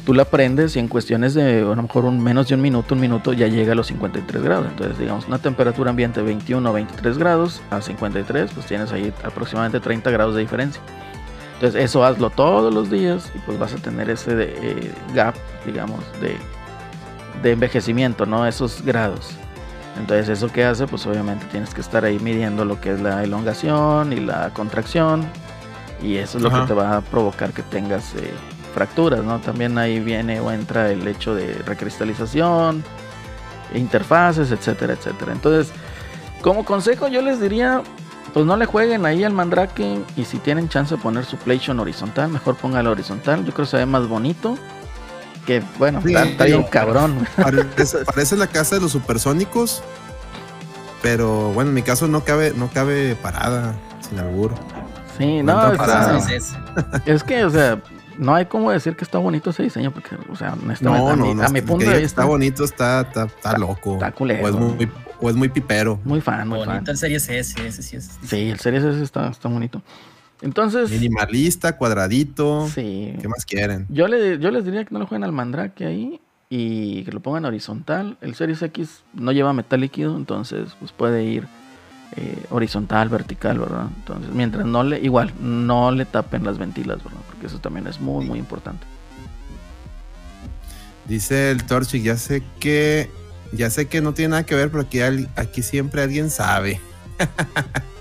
tú 0.04 0.12
la 0.14 0.24
prendes 0.26 0.76
y 0.76 0.78
en 0.78 0.88
cuestiones 0.88 1.34
de 1.34 1.60
a 1.60 1.74
lo 1.74 1.82
mejor 1.82 2.04
un 2.04 2.22
menos 2.22 2.48
de 2.48 2.54
un 2.54 2.60
minuto, 2.60 2.94
un 2.94 3.00
minuto 3.00 3.32
ya 3.32 3.46
llega 3.46 3.72
a 3.72 3.74
los 3.74 3.86
53 3.86 4.42
grados. 4.42 4.66
Entonces, 4.68 4.98
digamos, 4.98 5.26
una 5.26 5.38
temperatura 5.38 5.90
ambiente 5.90 6.20
de 6.20 6.26
21 6.26 6.68
o 6.68 6.72
23 6.72 7.18
grados 7.18 7.62
a 7.70 7.80
53, 7.80 8.50
pues 8.52 8.66
tienes 8.66 8.92
ahí 8.92 9.12
aproximadamente 9.24 9.80
30 9.80 10.10
grados 10.10 10.34
de 10.34 10.42
diferencia. 10.42 10.82
Entonces, 11.54 11.82
eso 11.82 12.04
hazlo 12.04 12.30
todos 12.30 12.74
los 12.74 12.90
días 12.90 13.30
y 13.34 13.38
pues 13.38 13.58
vas 13.58 13.72
a 13.72 13.76
tener 13.76 14.10
ese 14.10 14.34
de, 14.34 14.54
eh, 14.60 14.92
gap, 15.14 15.34
digamos, 15.64 16.00
de, 16.20 16.36
de 17.42 17.52
envejecimiento, 17.52 18.26
¿no? 18.26 18.46
Esos 18.46 18.82
grados. 18.82 19.30
Entonces, 19.96 20.28
eso 20.28 20.48
que 20.52 20.64
hace, 20.64 20.86
pues 20.86 21.06
obviamente 21.06 21.46
tienes 21.46 21.72
que 21.72 21.80
estar 21.80 22.04
ahí 22.04 22.18
midiendo 22.18 22.64
lo 22.64 22.80
que 22.80 22.92
es 22.92 23.00
la 23.00 23.22
elongación 23.22 24.12
y 24.12 24.20
la 24.20 24.50
contracción. 24.50 25.24
Y 26.02 26.16
eso 26.16 26.38
es 26.38 26.44
lo 26.44 26.50
que 26.50 26.66
te 26.66 26.74
va 26.74 26.96
a 26.96 27.00
provocar 27.00 27.52
que 27.52 27.62
tengas 27.62 28.14
eh, 28.16 28.32
fracturas, 28.74 29.22
¿no? 29.24 29.38
También 29.38 29.78
ahí 29.78 30.00
viene 30.00 30.40
o 30.40 30.50
entra 30.50 30.90
el 30.90 31.06
hecho 31.06 31.34
de 31.34 31.54
recristalización, 31.64 32.84
interfaces, 33.74 34.50
etcétera, 34.50 34.94
etcétera. 34.94 35.32
Entonces, 35.32 35.72
como 36.42 36.64
consejo, 36.64 37.08
yo 37.08 37.22
les 37.22 37.40
diría, 37.40 37.82
pues 38.34 38.44
no 38.44 38.56
le 38.56 38.66
jueguen 38.66 39.06
ahí 39.06 39.24
al 39.24 39.32
Mandrake 39.32 40.02
y 40.16 40.24
si 40.24 40.38
tienen 40.38 40.68
chance 40.68 40.96
de 40.96 41.00
poner 41.00 41.24
su 41.24 41.36
PlayStation 41.36 41.80
horizontal, 41.80 42.30
mejor 42.30 42.56
póngalo 42.56 42.90
horizontal. 42.90 43.44
Yo 43.44 43.52
creo 43.54 43.64
que 43.64 43.70
se 43.70 43.76
ve 43.78 43.86
más 43.86 44.08
bonito. 44.08 44.58
Que 45.46 45.62
bueno, 45.78 46.00
Sí, 46.04 46.14
está, 46.14 46.44
bien 46.44 46.62
cabrón. 46.64 47.26
Parece, 47.36 47.98
parece 48.04 48.36
la 48.36 48.46
casa 48.46 48.76
de 48.76 48.80
los 48.80 48.92
supersónicos, 48.92 49.82
pero 51.02 51.52
bueno, 51.52 51.70
en 51.70 51.74
mi 51.74 51.82
caso 51.82 52.08
no 52.08 52.24
cabe, 52.24 52.52
no 52.56 52.68
cabe 52.70 53.14
parada, 53.16 53.74
sin 54.08 54.18
albur. 54.18 54.54
Sí, 55.18 55.42
No 55.42 55.70
no, 55.70 55.76
parada. 55.76 56.20
Sí. 56.20 56.32
es 57.06 57.22
que, 57.22 57.44
o 57.44 57.50
sea, 57.50 57.80
no 58.18 58.34
hay 58.34 58.46
como 58.46 58.70
decir 58.70 58.96
que 58.96 59.04
está 59.04 59.18
bonito 59.18 59.50
ese 59.50 59.62
diseño, 59.64 59.92
porque, 59.92 60.16
o 60.32 60.36
sea, 60.36 60.54
honestamente, 60.54 60.82
No, 61.04 61.10
a, 61.10 61.16
no, 61.16 61.26
mi, 61.26 61.34
no. 61.34 61.42
a 61.44 61.48
mi 61.48 61.60
que 61.60 61.66
punto 61.66 61.84
de 61.84 61.98
vista, 61.98 62.06
Está 62.06 62.24
bonito, 62.24 62.64
está, 62.64 63.02
está, 63.02 63.24
está 63.24 63.58
loco. 63.58 63.94
está 63.94 64.12
culero. 64.12 64.44
O 64.44 64.48
es 64.48 64.54
muy, 64.54 64.90
o 65.20 65.30
es 65.30 65.36
muy 65.36 65.48
pipero. 65.50 66.00
muy 66.04 66.20
fan, 66.20 66.48
muy 66.48 66.58
Bonito 66.60 66.74
fan. 66.76 66.84
el 66.88 66.96
Series 66.96 67.28
S, 67.28 67.66
ese 67.66 67.82
sí 67.82 67.96
es. 67.96 68.10
Sí, 68.26 68.48
el 68.50 68.58
Series 68.58 68.82
S 68.82 69.02
está, 69.02 69.28
está 69.28 69.48
bonito. 69.48 69.82
Entonces, 70.42 70.90
Minimalista, 70.90 71.76
cuadradito. 71.76 72.68
sí. 72.68 73.14
¿Qué 73.20 73.28
más 73.28 73.44
quieren? 73.46 73.86
Yo, 73.88 74.08
le, 74.08 74.38
yo 74.38 74.50
les 74.50 74.64
diría 74.64 74.84
que 74.84 74.92
no 74.92 74.98
lo 74.98 75.06
jueguen 75.06 75.24
al 75.24 75.32
Mandrake 75.32 75.86
ahí 75.86 76.20
y 76.50 77.04
que 77.04 77.12
lo 77.12 77.20
pongan 77.20 77.44
horizontal. 77.44 78.18
El 78.20 78.34
Series 78.34 78.60
X 78.62 79.02
no 79.14 79.32
lleva 79.32 79.52
metal 79.52 79.80
líquido, 79.80 80.16
entonces 80.16 80.76
pues 80.78 80.92
puede 80.92 81.24
ir 81.24 81.46
eh, 82.16 82.44
horizontal, 82.50 83.08
vertical, 83.08 83.58
¿verdad? 83.58 83.86
Entonces, 83.96 84.32
mientras 84.32 84.66
no 84.66 84.82
le, 84.84 85.00
igual, 85.00 85.32
no 85.40 85.90
le 85.90 86.04
tapen 86.04 86.44
las 86.44 86.58
ventilas, 86.58 87.02
¿verdad? 87.02 87.20
Porque 87.28 87.46
eso 87.46 87.58
también 87.58 87.86
es 87.86 88.00
muy, 88.00 88.24
muy 88.24 88.38
importante. 88.38 88.86
Dice 91.06 91.50
el 91.50 91.64
Torchic, 91.64 92.02
ya 92.02 92.16
sé 92.16 92.42
que 92.60 93.10
ya 93.52 93.70
sé 93.70 93.86
que 93.86 94.00
no 94.00 94.14
tiene 94.14 94.30
nada 94.30 94.46
que 94.46 94.54
ver, 94.54 94.70
pero 94.70 94.82
aquí, 94.82 95.00
aquí 95.36 95.62
siempre 95.62 96.02
alguien 96.02 96.30
sabe. 96.30 96.80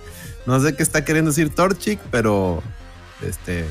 no 0.46 0.60
sé 0.60 0.76
qué 0.76 0.84
está 0.84 1.04
queriendo 1.06 1.32
decir 1.32 1.50
Torchic, 1.54 2.00
pero 2.12 2.62
este 3.26 3.66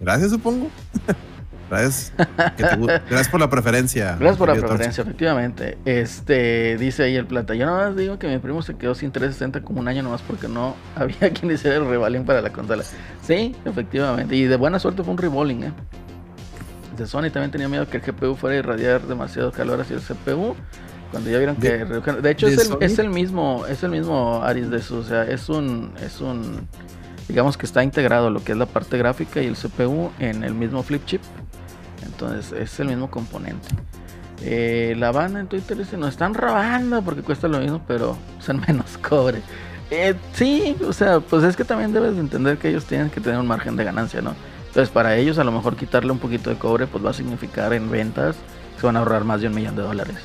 gracias 0.00 0.30
supongo. 0.30 0.68
gracias. 1.70 2.12
que 2.56 2.62
te 2.62 2.76
gu- 2.76 2.86
gracias 3.08 3.28
por 3.28 3.40
la 3.40 3.50
preferencia. 3.50 4.16
Gracias 4.18 4.36
por 4.38 4.48
la 4.48 4.54
preferencia, 4.54 5.02
efectivamente. 5.02 5.78
Este, 5.84 6.76
dice 6.78 7.02
ahí 7.04 7.16
el 7.16 7.26
plata. 7.26 7.54
Yo 7.54 7.66
nada 7.66 7.88
más 7.88 7.96
digo 7.96 8.18
que 8.18 8.28
mi 8.28 8.38
primo 8.38 8.62
se 8.62 8.76
quedó 8.76 8.94
sin 8.94 9.10
360 9.12 9.62
como 9.62 9.80
un 9.80 9.88
año 9.88 10.02
nomás 10.02 10.22
porque 10.22 10.48
no 10.48 10.76
había 10.96 11.30
quien 11.32 11.50
hiciera 11.50 11.76
el 11.76 11.86
rebalín 11.86 12.24
para 12.24 12.40
la 12.40 12.50
consola. 12.50 12.84
Sí, 13.26 13.54
efectivamente. 13.64 14.34
Y 14.36 14.44
de 14.44 14.56
buena 14.56 14.78
suerte 14.78 15.02
fue 15.02 15.12
un 15.12 15.18
reballing, 15.18 15.64
eh. 15.64 15.72
De 16.96 17.06
Sony 17.06 17.28
también 17.30 17.50
tenía 17.50 17.68
miedo 17.68 17.86
que 17.90 17.98
el 17.98 18.02
GPU 18.02 18.36
fuera 18.36 18.56
a 18.56 18.58
irradiar 18.58 19.02
demasiado 19.02 19.52
calor 19.52 19.78
hacia 19.82 19.96
el 19.96 20.02
CPU. 20.02 20.56
Cuando 21.10 21.30
ya 21.30 21.38
vieron 21.38 21.56
que 21.56 21.70
De- 21.70 21.84
redujeron- 21.86 22.20
de 22.20 22.30
hecho 22.30 22.46
de 22.46 22.54
es 22.54 22.60
el, 22.60 22.66
Sony. 22.66 22.78
es 22.80 22.98
el 22.98 23.08
mismo, 23.10 23.64
es 23.66 23.82
el 23.82 23.90
mismo 23.90 24.42
Aris 24.42 24.70
de 24.70 24.82
su, 24.82 24.96
o 24.96 25.02
sea, 25.04 25.22
es 25.24 25.48
un, 25.48 25.92
es 26.04 26.20
un, 26.20 26.66
digamos 27.28 27.56
que 27.56 27.64
está 27.66 27.82
integrado 27.84 28.28
lo 28.30 28.42
que 28.42 28.52
es 28.52 28.58
la 28.58 28.66
parte 28.66 28.98
gráfica 28.98 29.40
y 29.40 29.46
el 29.46 29.54
CPU 29.56 30.10
en 30.18 30.42
el 30.44 30.54
mismo 30.54 30.82
flip 30.82 31.04
chip. 31.06 31.22
Entonces 32.04 32.52
es 32.52 32.78
el 32.80 32.88
mismo 32.88 33.10
componente. 33.10 33.68
Eh, 34.42 34.94
la 34.98 35.12
banda 35.12 35.40
en 35.40 35.46
Twitter 35.46 35.76
dice, 35.78 35.96
nos 35.96 36.10
están 36.10 36.34
robando 36.34 37.02
porque 37.02 37.22
cuesta 37.22 37.48
lo 37.48 37.58
mismo, 37.58 37.80
pero 37.86 38.16
usan 38.38 38.60
menos 38.68 38.98
cobre. 38.98 39.40
Eh, 39.90 40.14
sí, 40.32 40.76
o 40.86 40.92
sea, 40.92 41.20
pues 41.20 41.44
es 41.44 41.56
que 41.56 41.64
también 41.64 41.92
debes 41.92 42.14
de 42.14 42.20
entender 42.20 42.58
que 42.58 42.68
ellos 42.68 42.84
tienen 42.84 43.08
que 43.10 43.20
tener 43.20 43.38
un 43.38 43.46
margen 43.46 43.76
de 43.76 43.84
ganancia, 43.84 44.20
¿no? 44.20 44.34
Entonces 44.68 44.90
para 44.92 45.16
ellos 45.16 45.38
a 45.38 45.44
lo 45.44 45.52
mejor 45.52 45.76
quitarle 45.76 46.10
un 46.12 46.18
poquito 46.18 46.50
de 46.50 46.56
cobre 46.56 46.86
pues 46.86 47.02
va 47.04 47.10
a 47.10 47.14
significar 47.14 47.72
en 47.72 47.90
ventas 47.90 48.36
que 48.74 48.80
se 48.80 48.86
van 48.86 48.96
a 48.96 48.98
ahorrar 48.98 49.24
más 49.24 49.40
de 49.40 49.46
un 49.46 49.54
millón 49.54 49.74
de 49.76 49.82
dólares. 49.82 50.16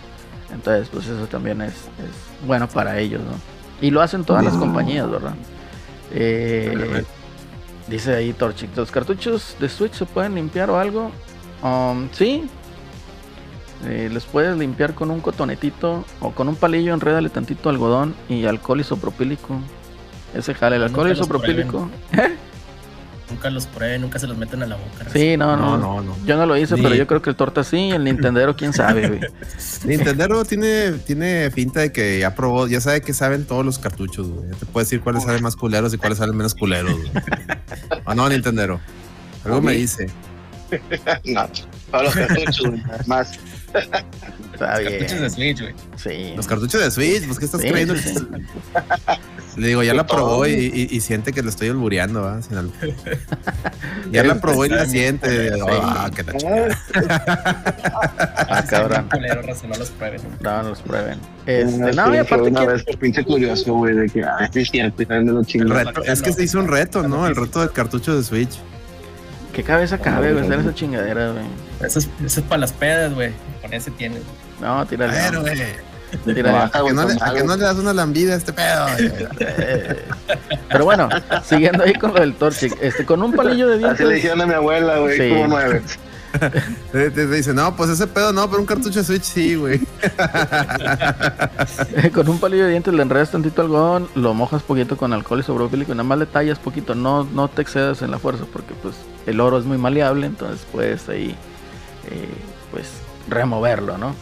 Entonces 0.51 0.89
pues 0.91 1.07
eso 1.07 1.25
también 1.27 1.61
es, 1.61 1.73
es 1.73 2.45
bueno 2.45 2.67
para 2.67 2.99
ellos, 2.99 3.21
¿no? 3.21 3.31
Y 3.85 3.89
lo 3.89 4.01
hacen 4.01 4.23
todas 4.23 4.43
las 4.43 4.53
compañías, 4.55 5.09
¿verdad? 5.09 5.33
Eh, 6.13 7.03
dice 7.87 8.13
ahí 8.15 8.33
Torchic, 8.33 8.75
¿los 8.75 8.91
cartuchos 8.91 9.55
de 9.59 9.69
Switch 9.69 9.93
se 9.93 10.05
pueden 10.05 10.35
limpiar 10.35 10.69
o 10.69 10.77
algo? 10.77 11.11
Um, 11.63 12.09
sí. 12.11 12.47
Eh, 13.85 14.09
les 14.13 14.25
puedes 14.25 14.55
limpiar 14.57 14.93
con 14.93 15.09
un 15.09 15.21
cotonetito 15.21 16.05
o 16.19 16.31
con 16.31 16.47
un 16.47 16.55
palillo, 16.55 16.93
enrédale 16.93 17.29
tantito 17.29 17.69
algodón 17.69 18.13
y 18.29 18.45
alcohol 18.45 18.79
isopropílico. 18.81 19.59
Ese 20.35 20.53
jale, 20.53 20.75
el 20.75 20.81
No, 20.81 20.87
alcohol 20.87 21.09
los 21.09 21.17
isopropílico. 21.17 21.89
Nunca 23.31 23.49
los 23.49 23.65
prueben, 23.65 24.01
nunca 24.01 24.19
se 24.19 24.27
los 24.27 24.37
meten 24.37 24.61
a 24.61 24.67
la 24.67 24.75
boca. 24.75 25.05
Sí, 25.13 25.37
no, 25.37 25.55
no, 25.55 25.77
No, 25.77 26.01
no, 26.01 26.01
no. 26.03 26.25
Yo 26.25 26.35
no 26.37 26.45
lo 26.45 26.57
hice, 26.57 26.75
Ni- 26.75 26.81
pero 26.81 26.95
yo 26.95 27.07
creo 27.07 27.21
que 27.21 27.29
el 27.29 27.35
torta 27.35 27.63
sí, 27.63 27.89
el 27.91 28.03
Nintendero 28.03 28.55
quién 28.55 28.73
sabe, 28.73 29.07
güey. 29.07 29.21
Nintendo 29.85 30.43
tiene, 30.45 30.91
tiene 31.05 31.49
finta 31.51 31.79
de 31.79 31.91
que 31.91 32.19
ya 32.19 32.35
probó, 32.35 32.67
ya 32.67 32.81
sabe 32.81 33.01
que 33.01 33.13
saben 33.13 33.45
todos 33.45 33.65
los 33.65 33.79
cartuchos, 33.79 34.29
güey. 34.29 34.49
Ya 34.51 34.57
te 34.57 34.65
puede 34.65 34.85
decir 34.85 35.01
cuáles 35.01 35.23
salen 35.23 35.41
más 35.41 35.55
culeros 35.55 35.93
y 35.93 35.97
cuáles 35.97 36.17
salen 36.17 36.35
menos 36.35 36.53
culeros, 36.53 36.93
güey. 36.93 37.11
¿O 38.05 38.13
no, 38.15 38.27
Nintendo? 38.29 38.79
Algo 39.45 39.61
me 39.61 39.73
dice. 39.73 40.07
No, 41.25 41.49
todos 41.91 42.03
los 42.03 42.15
cartuchos, 42.15 42.67
güey, 42.69 42.81
Está 43.73 44.03
Cartuchos 44.84 45.19
de. 45.21 45.29
Switch, 45.29 45.62
güey. 45.62 45.73
Sí. 45.95 46.34
Los 46.36 46.47
cartuchos 46.47 46.81
de 46.81 46.91
Switch, 46.91 47.25
pues 47.25 47.39
¿qué 47.39 47.45
estás 47.45 47.62
Sí, 47.62 47.67
creyendo? 47.69 47.95
Le 49.57 49.67
digo, 49.67 49.84
ya 49.84 49.93
la 49.93 50.05
probó 50.05 50.47
y, 50.47 50.51
y- 50.53 50.88
y 50.95 51.01
siente 51.01 51.34
que 51.34 51.43
le 51.43 51.49
estoy 51.49 51.67
albureando, 51.67 52.21
¿va? 52.21 52.41
Sin. 52.41 52.57
Ya 54.12 54.23
la 54.23 54.39
probó 54.39 54.65
y 54.65 54.69
la 54.69 54.86
siente. 54.86 55.51
Ah, 55.69 56.10
que 56.13 56.23
la. 56.23 56.34
Ah, 58.49 58.63
cabrón. 58.69 59.07
No 59.12 59.75
los 59.77 59.89
prueben. 59.91 60.21
No, 60.41 60.63
no 60.63 60.69
los 60.69 60.81
prueben. 60.81 61.19
Este, 61.45 61.73
Una 61.75 61.91
no, 61.91 62.07
y 62.07 62.12
vez, 62.17 62.21
aparte 62.27 62.49
una 62.49 62.60
que 62.62 62.67
vez 62.67 62.84
por 62.84 62.97
pinche 62.99 63.23
curioso, 63.25 63.73
güey, 63.73 63.95
de 63.95 64.10
que, 64.10 64.23
ah, 64.23 64.49
es 64.53 64.69
cierto, 64.69 65.01
y 65.01 65.05
también 65.05 65.25
me 65.27 65.31
lo 65.34 65.39
El 65.41 65.45
chingo. 65.45 65.73
reto- 65.73 66.03
es 66.05 66.21
que 66.21 66.31
se 66.34 66.43
hizo 66.43 66.60
un 66.60 66.67
reto, 66.67 67.07
¿no? 67.07 67.27
El 67.27 67.36
reto 67.36 67.60
del 67.60 67.71
cartucho 67.71 68.15
de 68.15 68.23
Switch. 68.23 68.57
Qué 69.51 69.63
cabeza 69.63 69.97
cabe, 69.97 70.33
güey, 70.33 70.45
hacer 70.45 70.59
esa 70.59 70.73
chingadera, 70.73 71.31
güey. 71.31 71.45
Eso 71.82 71.99
es, 71.99 72.09
eso 72.26 72.39
es 72.41 72.45
para 72.47 72.59
las 72.61 72.73
pedas, 72.73 73.13
güey. 73.13 73.32
Con 73.61 73.73
ese 73.73 73.91
tienes. 73.91 74.21
No, 74.59 74.86
tírale. 74.86 75.17
A 75.17 75.23
ver, 75.23 75.34
no, 75.34 75.41
güey. 75.41 75.55
tírale. 76.36 76.51
Baja, 76.57 76.80
¿A 76.80 76.84
que 76.86 76.93
no 76.93 77.07
le- 77.07 77.17
a 77.21 77.34
que 77.34 77.43
no 77.43 77.55
le 77.55 77.63
das 77.63 77.76
una 77.78 77.93
lambida 77.93 78.34
a 78.34 78.38
este 78.38 78.53
pedo? 78.53 78.86
Pero 80.69 80.86
bueno, 80.86 81.09
siguiendo 81.43 81.84
ahí 81.84 81.93
con 81.93 82.13
lo 82.13 82.19
del 82.19 82.34
Torchic, 82.36 82.78
este, 82.82 83.05
con 83.05 83.21
un 83.21 83.34
palillo 83.34 83.67
de 83.67 83.76
Así 83.76 83.82
le 83.82 83.88
dientes. 83.88 84.09
dijeron 84.15 84.41
a 84.41 84.45
mi 84.45 84.53
abuela, 84.53 84.97
güey, 84.99 85.17
Sí. 85.17 85.30
como 85.30 85.47
nueve. 85.47 85.82
Te, 86.91 87.27
dice, 87.27 87.53
no, 87.53 87.75
pues 87.75 87.89
ese 87.89 88.07
pedo 88.07 88.32
no, 88.32 88.49
pero 88.49 88.61
un 88.61 88.65
cartucho 88.65 88.99
de 88.99 89.05
Switch 89.05 89.23
sí, 89.23 89.55
güey. 89.55 89.79
con 92.13 92.29
un 92.29 92.39
palillo 92.39 92.65
de 92.65 92.71
dientes 92.71 92.93
le 92.93 93.01
enredas 93.01 93.32
tantito 93.32 93.61
algodón, 93.61 94.07
lo 94.15 94.34
mojas 94.34 94.63
poquito 94.63 94.97
con 94.97 95.13
alcohol 95.13 95.39
isopropílico 95.39 95.93
nada 95.93 96.03
más 96.03 96.19
le 96.19 96.25
tallas 96.25 96.59
poquito, 96.59 96.95
no, 96.95 97.23
no 97.23 97.47
te 97.47 97.61
excedas 97.61 98.01
en 98.01 98.11
la 98.11 98.19
fuerza 98.19 98.45
porque 98.51 98.73
pues 98.82 98.95
el 99.25 99.39
oro 99.39 99.57
es 99.57 99.65
muy 99.65 99.77
maleable, 99.77 100.27
entonces 100.27 100.65
puedes 100.71 101.07
ahí 101.09 101.36
eh, 102.09 102.29
pues 102.71 102.88
removerlo, 103.27 103.97
¿no? 103.97 104.15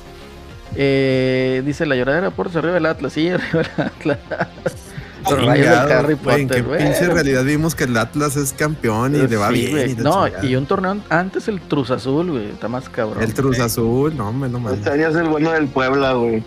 Eh, 0.75 1.63
dice 1.65 1.85
la 1.85 1.95
lloradera 1.95 2.31
por 2.31 2.55
arriba 2.55 2.77
el 2.77 2.85
Atlas, 2.85 3.13
sí, 3.13 3.29
arriba 3.29 3.91
el 4.03 4.11
Atlas. 4.11 4.88
Los 5.23 5.45
rayos 5.45 5.47
del 5.47 5.73
Chingado, 5.79 5.99
Harry 5.99 6.13
güey, 6.15 6.41
¿En 6.41 6.47
qué 6.47 6.53
Potter, 6.55 6.63
güey. 6.63 6.83
pinche 6.83 7.07
realidad 7.09 7.43
vimos 7.43 7.75
que 7.75 7.83
el 7.85 7.97
Atlas 7.97 8.35
es 8.35 8.53
campeón 8.53 9.15
y 9.15 9.27
le 9.27 9.35
va 9.37 9.49
Sí, 9.49 9.53
bien? 9.67 9.89
y 9.91 9.95
No, 9.95 10.25
chingada? 10.27 10.45
y 10.45 10.55
un 10.55 10.65
torneo 10.65 10.97
antes 11.09 11.47
el 11.47 11.59
Cruz 11.61 11.91
Azul, 11.91 12.31
güey. 12.31 12.49
Está 12.51 12.67
más 12.67 12.87
cabrón. 12.89 13.21
El 13.23 13.33
Cruz 13.33 13.59
Azul, 13.59 14.15
no, 14.15 14.29
hombre, 14.29 14.49
no 14.49 14.59
mames. 14.59 14.79
Estarías 14.79 15.15
el 15.15 15.25
bueno 15.27 15.51
del 15.51 15.67
Puebla, 15.67 16.13
güey. 16.13 16.43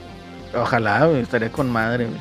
Ojalá, 0.54 1.06
güey. 1.06 1.20
Estaría 1.20 1.50
con 1.52 1.70
madre, 1.70 2.06
güey. 2.06 2.20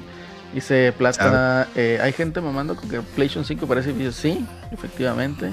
Dice 0.54 0.94
Plata, 0.98 1.68
eh, 1.76 2.00
hay 2.02 2.12
gente 2.12 2.42
mamando 2.42 2.76
con 2.76 2.90
que 2.90 3.00
PlayStation 3.02 3.46
5 3.46 3.68
parece 3.68 3.94
video. 3.94 4.12
Sí, 4.12 4.46
efectivamente. 4.72 5.52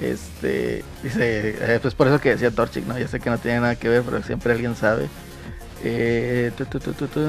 Este, 0.00 0.84
dice, 1.02 1.56
eh, 1.60 1.78
pues 1.80 1.94
por 1.94 2.06
eso 2.08 2.20
que 2.20 2.30
decía 2.30 2.50
Torchic, 2.50 2.84
¿no? 2.86 2.98
Ya 2.98 3.08
sé 3.08 3.20
que 3.20 3.30
no 3.30 3.38
tiene 3.38 3.60
nada 3.60 3.76
que 3.76 3.88
ver, 3.88 4.02
pero 4.02 4.22
siempre 4.22 4.52
alguien 4.52 4.74
sabe. 4.76 5.08
Eh, 5.82 6.50
tu, 6.56 6.64
tu, 6.66 6.78
tu, 6.80 6.92
tu, 6.92 7.06
tu. 7.06 7.20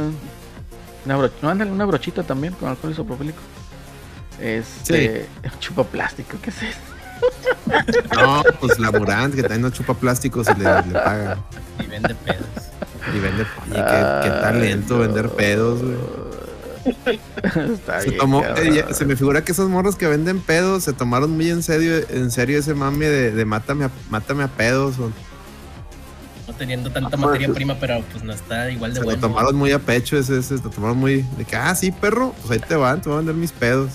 Una 1.06 1.18
broch- 1.18 1.32
no, 1.42 1.50
ándale, 1.50 1.72
una 1.72 1.86
brochita 1.86 2.24
también 2.24 2.54
con 2.54 2.70
alcohol 2.70 2.92
isopropílico. 2.92 3.40
Este, 4.40 5.28
chupa 5.60 5.84
plástico, 5.84 6.38
¿qué 6.42 6.50
es 6.50 6.58
eso? 6.64 6.80
No, 8.14 8.44
pues 8.60 8.78
laburante, 8.78 9.38
que 9.38 9.44
también 9.44 9.62
no 9.62 9.70
chupa 9.70 9.94
plásticos 9.94 10.48
y 10.50 10.60
le, 10.60 10.66
le 10.66 10.94
pagan. 10.94 11.40
Y 11.84 11.88
vende 11.88 12.14
pedos. 12.16 12.46
Y 13.16 13.20
vende. 13.20 13.44
Y 13.68 13.72
qué, 13.72 14.20
qué 14.24 14.30
talento 14.42 15.00
vender 15.00 15.30
pedos, 15.30 15.82
güey. 15.82 15.96
Está 17.74 18.02
Se, 18.02 18.10
bien, 18.10 18.20
tomó, 18.20 18.44
eh, 18.44 18.86
se 18.92 19.06
me 19.06 19.16
figura 19.16 19.44
que 19.44 19.54
esos 19.54 19.70
morros 19.70 19.96
que 19.96 20.08
venden 20.08 20.40
pedos 20.40 20.84
se 20.84 20.94
tomaron 20.94 21.32
muy 21.32 21.50
en 21.50 21.64
serio, 21.64 21.96
en 22.10 22.30
serio 22.30 22.60
ese 22.60 22.74
mame 22.76 23.08
de, 23.08 23.32
de 23.32 23.46
mátame, 23.46 23.86
a, 23.86 23.92
mátame 24.10 24.44
a 24.44 24.48
pedos. 24.50 25.00
o- 25.00 25.12
teniendo 26.58 26.90
tanta 26.92 27.12
pues, 27.12 27.22
materia 27.22 27.48
sí. 27.48 27.54
prima, 27.54 27.76
pero 27.80 28.02
pues 28.12 28.24
no 28.24 28.34
está 28.34 28.70
igual 28.72 28.94
de 28.94 29.00
se 29.00 29.06
bueno. 29.06 29.22
lo 29.22 29.28
tomaron 29.28 29.56
muy 29.56 29.72
a 29.72 29.80
pecho, 29.80 30.18
ese, 30.18 30.40
ese, 30.40 30.56
lo 30.56 30.70
tomaron 30.70 30.98
muy 30.98 31.22
de 31.38 31.46
que, 31.46 31.56
ah, 31.56 31.74
sí, 31.76 31.92
perro, 31.92 32.34
pues 32.42 32.52
ahí 32.52 32.68
te 32.68 32.76
van, 32.76 33.02
te 33.02 33.10
voy 33.10 33.16
a 33.16 33.18
vender 33.18 33.36
mis 33.36 33.52
pedos. 33.52 33.92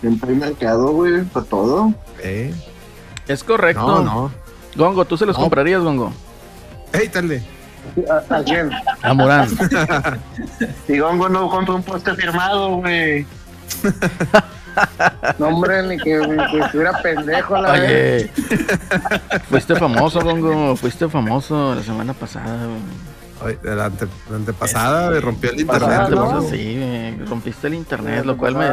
Siempre 0.00 0.30
hay 0.30 0.36
mercado, 0.36 0.92
güey, 0.92 1.22
para 1.24 1.46
todo. 1.46 1.92
Eh, 2.22 2.52
Es 3.28 3.42
correcto. 3.44 3.86
no, 3.86 4.02
no. 4.04 4.32
Gongo, 4.76 5.04
¿tú 5.04 5.16
se 5.16 5.26
los 5.26 5.36
No. 5.36 5.42
comprarías, 5.42 5.82
Gongo? 5.82 6.12
Ey, 6.92 7.08
dale. 7.08 7.42
¿A, 8.28 8.34
a 8.36 8.42
quién? 8.44 8.70
A 9.02 9.14
Morán. 9.14 9.48
Y 10.88 10.98
Gongo 10.98 11.28
no 11.28 11.48
compra 11.48 11.74
un 11.74 11.82
poste 11.82 12.14
firmado, 12.14 12.76
güey. 12.76 13.26
No, 15.38 15.48
hombre, 15.48 15.82
ni 15.86 15.96
que, 15.98 16.18
ni 16.18 16.36
que 16.50 16.58
estuviera 16.60 17.00
pendejo 17.02 17.56
la 17.60 17.72
vez. 17.72 18.30
Oye, 18.36 19.40
fuiste 19.48 19.74
famoso, 19.76 20.20
Gongo. 20.20 20.76
Fuiste 20.76 21.08
famoso 21.08 21.74
la 21.74 21.82
semana 21.82 22.12
pasada, 22.14 22.66
güey. 22.66 23.52
Ay, 23.52 23.58
La, 23.74 23.86
ante- 23.86 24.06
la 24.28 24.36
antepasada 24.36 25.08
güey, 25.08 25.20
rompió 25.20 25.50
el 25.50 25.64
Pasada, 25.66 26.04
internet. 26.08 26.18
¿no? 26.18 26.32
¿no? 26.40 26.42
Sí, 26.42 27.16
rompiste 27.26 27.66
el 27.68 27.74
internet, 27.74 28.24
lo 28.24 28.36
cual 28.36 28.54
me. 28.56 28.66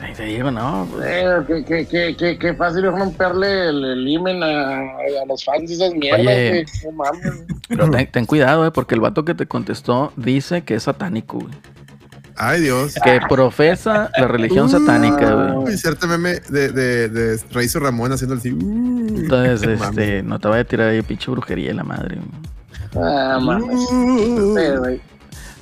Ay, 0.00 0.12
te 0.14 0.24
digo, 0.26 0.50
no. 0.50 0.86
pues, 0.92 1.06
Eh, 1.08 1.26
qué, 1.48 1.64
qué, 1.64 1.86
qué, 1.88 2.16
qué, 2.16 2.38
qué 2.38 2.54
fácil 2.54 2.84
es 2.84 2.92
romperle 2.92 3.70
el, 3.70 3.84
el 3.84 4.06
imen 4.08 4.42
a, 4.44 4.78
a 4.80 5.26
los 5.26 5.44
fans 5.44 5.68
de 5.68 5.74
esas 5.74 5.92
mierdas, 5.94 6.20
Oye. 6.26 6.48
güey. 6.50 6.64
No 6.84 6.92
mames. 6.92 7.42
Pero 7.68 7.90
ten, 7.90 8.06
ten 8.12 8.26
cuidado, 8.26 8.64
eh, 8.66 8.70
porque 8.70 8.94
el 8.94 9.00
vato 9.00 9.24
que 9.24 9.34
te 9.34 9.46
contestó 9.46 10.12
dice 10.16 10.62
que 10.62 10.74
es 10.76 10.84
satánico, 10.84 11.38
güey. 11.40 11.52
Ay, 12.40 12.60
Dios. 12.60 12.94
Que 13.02 13.20
profesa 13.28 14.10
la 14.16 14.28
religión 14.28 14.68
satánica, 14.70 15.32
güey. 15.54 15.76
Cierto 15.76 16.06
meme 16.06 16.40
de, 16.48 16.70
de, 16.70 17.08
de 17.08 17.40
Raizo 17.52 17.80
Ramón 17.80 18.12
haciendo 18.12 18.36
así. 18.36 18.52
uh, 18.52 19.08
Entonces, 19.08 19.80
este, 19.80 20.22
no 20.22 20.38
te 20.38 20.48
vaya 20.48 20.62
a 20.62 20.64
tirar 20.64 20.88
ahí 20.90 21.02
pinche 21.02 21.30
brujería 21.30 21.74
la 21.74 21.84
madre. 21.84 22.16
güey. 22.16 23.04
Ah, 23.04 23.38
mames. 23.40 23.76
uh. 23.90 24.98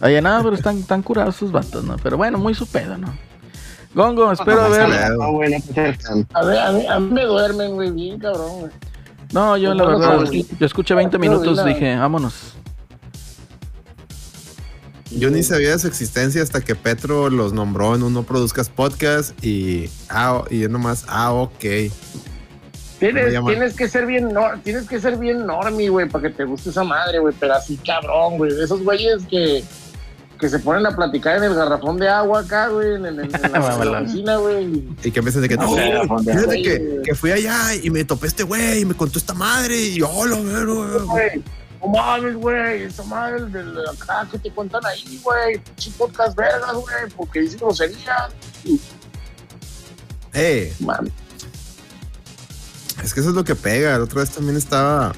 Oye, 0.02 0.20
nada, 0.20 0.42
pero 0.42 0.54
están, 0.54 0.78
están 0.78 1.02
curados 1.02 1.36
sus 1.36 1.50
vatos, 1.50 1.82
¿no? 1.82 1.96
Pero 2.02 2.16
bueno, 2.18 2.36
muy 2.38 2.54
su 2.54 2.66
pedo, 2.66 2.98
¿no? 2.98 3.14
Gongo, 3.94 4.30
espero 4.30 4.68
ver. 4.68 4.88
No, 5.16 5.32
no 5.32 5.40
tan- 6.02 6.26
A 6.34 6.44
ver, 6.44 6.58
a 6.58 6.72
mí, 6.72 6.86
a 6.86 7.00
mí 7.00 7.10
me 7.10 7.24
duermen, 7.24 7.72
güey, 7.72 7.90
bien 7.90 8.18
cabrón, 8.18 8.60
güey. 8.60 8.72
No, 9.32 9.56
yo 9.56 9.72
la 9.74 9.86
verdad, 9.86 10.26
sí. 10.30 10.46
yo 10.60 10.66
escuché 10.66 10.94
20 10.94 11.18
Pero 11.18 11.32
minutos, 11.32 11.64
dije, 11.64 11.96
vámonos. 11.96 12.54
Yo 15.10 15.30
ni 15.30 15.42
sabía 15.42 15.70
de 15.70 15.78
su 15.78 15.86
existencia 15.86 16.42
hasta 16.42 16.60
que 16.62 16.74
Petro 16.74 17.30
los 17.30 17.52
nombró 17.52 17.94
en 17.94 18.02
un 18.02 18.12
No 18.12 18.24
Produzcas 18.24 18.68
Podcast 18.68 19.32
y, 19.44 19.88
ah, 20.10 20.42
y 20.50 20.60
yo 20.60 20.68
nomás, 20.68 21.04
ah, 21.08 21.32
ok. 21.32 21.64
Tienes, 22.98 23.74
que 23.74 23.88
ser 23.88 24.06
bien, 24.06 24.32
no, 24.32 24.46
tienes 24.64 24.88
que 24.88 24.98
ser 25.00 25.18
bien 25.18 25.46
normie, 25.46 25.90
güey, 25.90 26.08
para 26.08 26.28
que 26.28 26.34
te 26.34 26.44
guste 26.44 26.70
esa 26.70 26.82
madre, 26.82 27.18
güey, 27.18 27.34
pero 27.38 27.54
así 27.54 27.76
cabrón, 27.76 28.38
güey. 28.38 28.50
Esos 28.60 28.82
güeyes 28.82 29.22
que, 29.30 29.62
que 30.40 30.48
se 30.48 30.58
ponen 30.58 30.86
a 30.86 30.96
platicar 30.96 31.36
en 31.36 31.44
el 31.44 31.54
garrafón 31.54 31.98
de 31.98 32.08
agua 32.08 32.40
acá, 32.40 32.68
güey, 32.68 32.94
en, 32.94 33.04
en- 33.06 33.20
en 33.44 33.52
la, 33.52 34.00
oficina, 34.00 34.36
güey. 34.38 34.82
Y 35.04 35.10
que 35.10 35.20
me 35.20 35.26
dicen 35.26 35.42
de 35.42 35.48
que, 35.50 35.56
no, 35.56 35.68
fíjate 35.74 36.62
que, 36.62 37.00
que 37.04 37.14
fui 37.14 37.30
allá 37.32 37.74
y 37.74 37.90
me 37.90 38.02
topé 38.04 38.28
este 38.28 38.44
güey 38.44 38.80
y 38.80 38.84
me 38.86 38.94
contó 38.94 39.18
esta 39.18 39.34
madre 39.34 39.76
y 39.76 39.98
yo, 39.98 40.24
lo 40.24 40.42
veo, 40.42 41.06
güey. 41.06 41.42
No 41.82 41.88
mames, 41.88 42.34
güey, 42.36 42.82
esa 42.82 43.02
madre 43.04 43.44
del 43.46 43.78
acá 43.88 44.26
que 44.30 44.38
te 44.38 44.50
cuentan 44.50 44.84
ahí, 44.86 45.20
güey, 45.22 45.58
pinche 45.58 45.90
podcast 45.96 46.36
vergas, 46.36 46.72
güey, 46.74 47.10
porque 47.16 47.40
dicen 47.40 47.58
groserías. 47.60 48.30
Eh, 50.34 50.74
Mames. 50.80 51.12
es 53.02 53.14
que 53.14 53.20
eso 53.20 53.30
es 53.30 53.34
lo 53.34 53.44
que 53.44 53.54
pega. 53.54 53.96
La 53.98 54.04
otra 54.04 54.20
vez 54.20 54.30
también 54.30 54.56
estaba. 54.56 55.14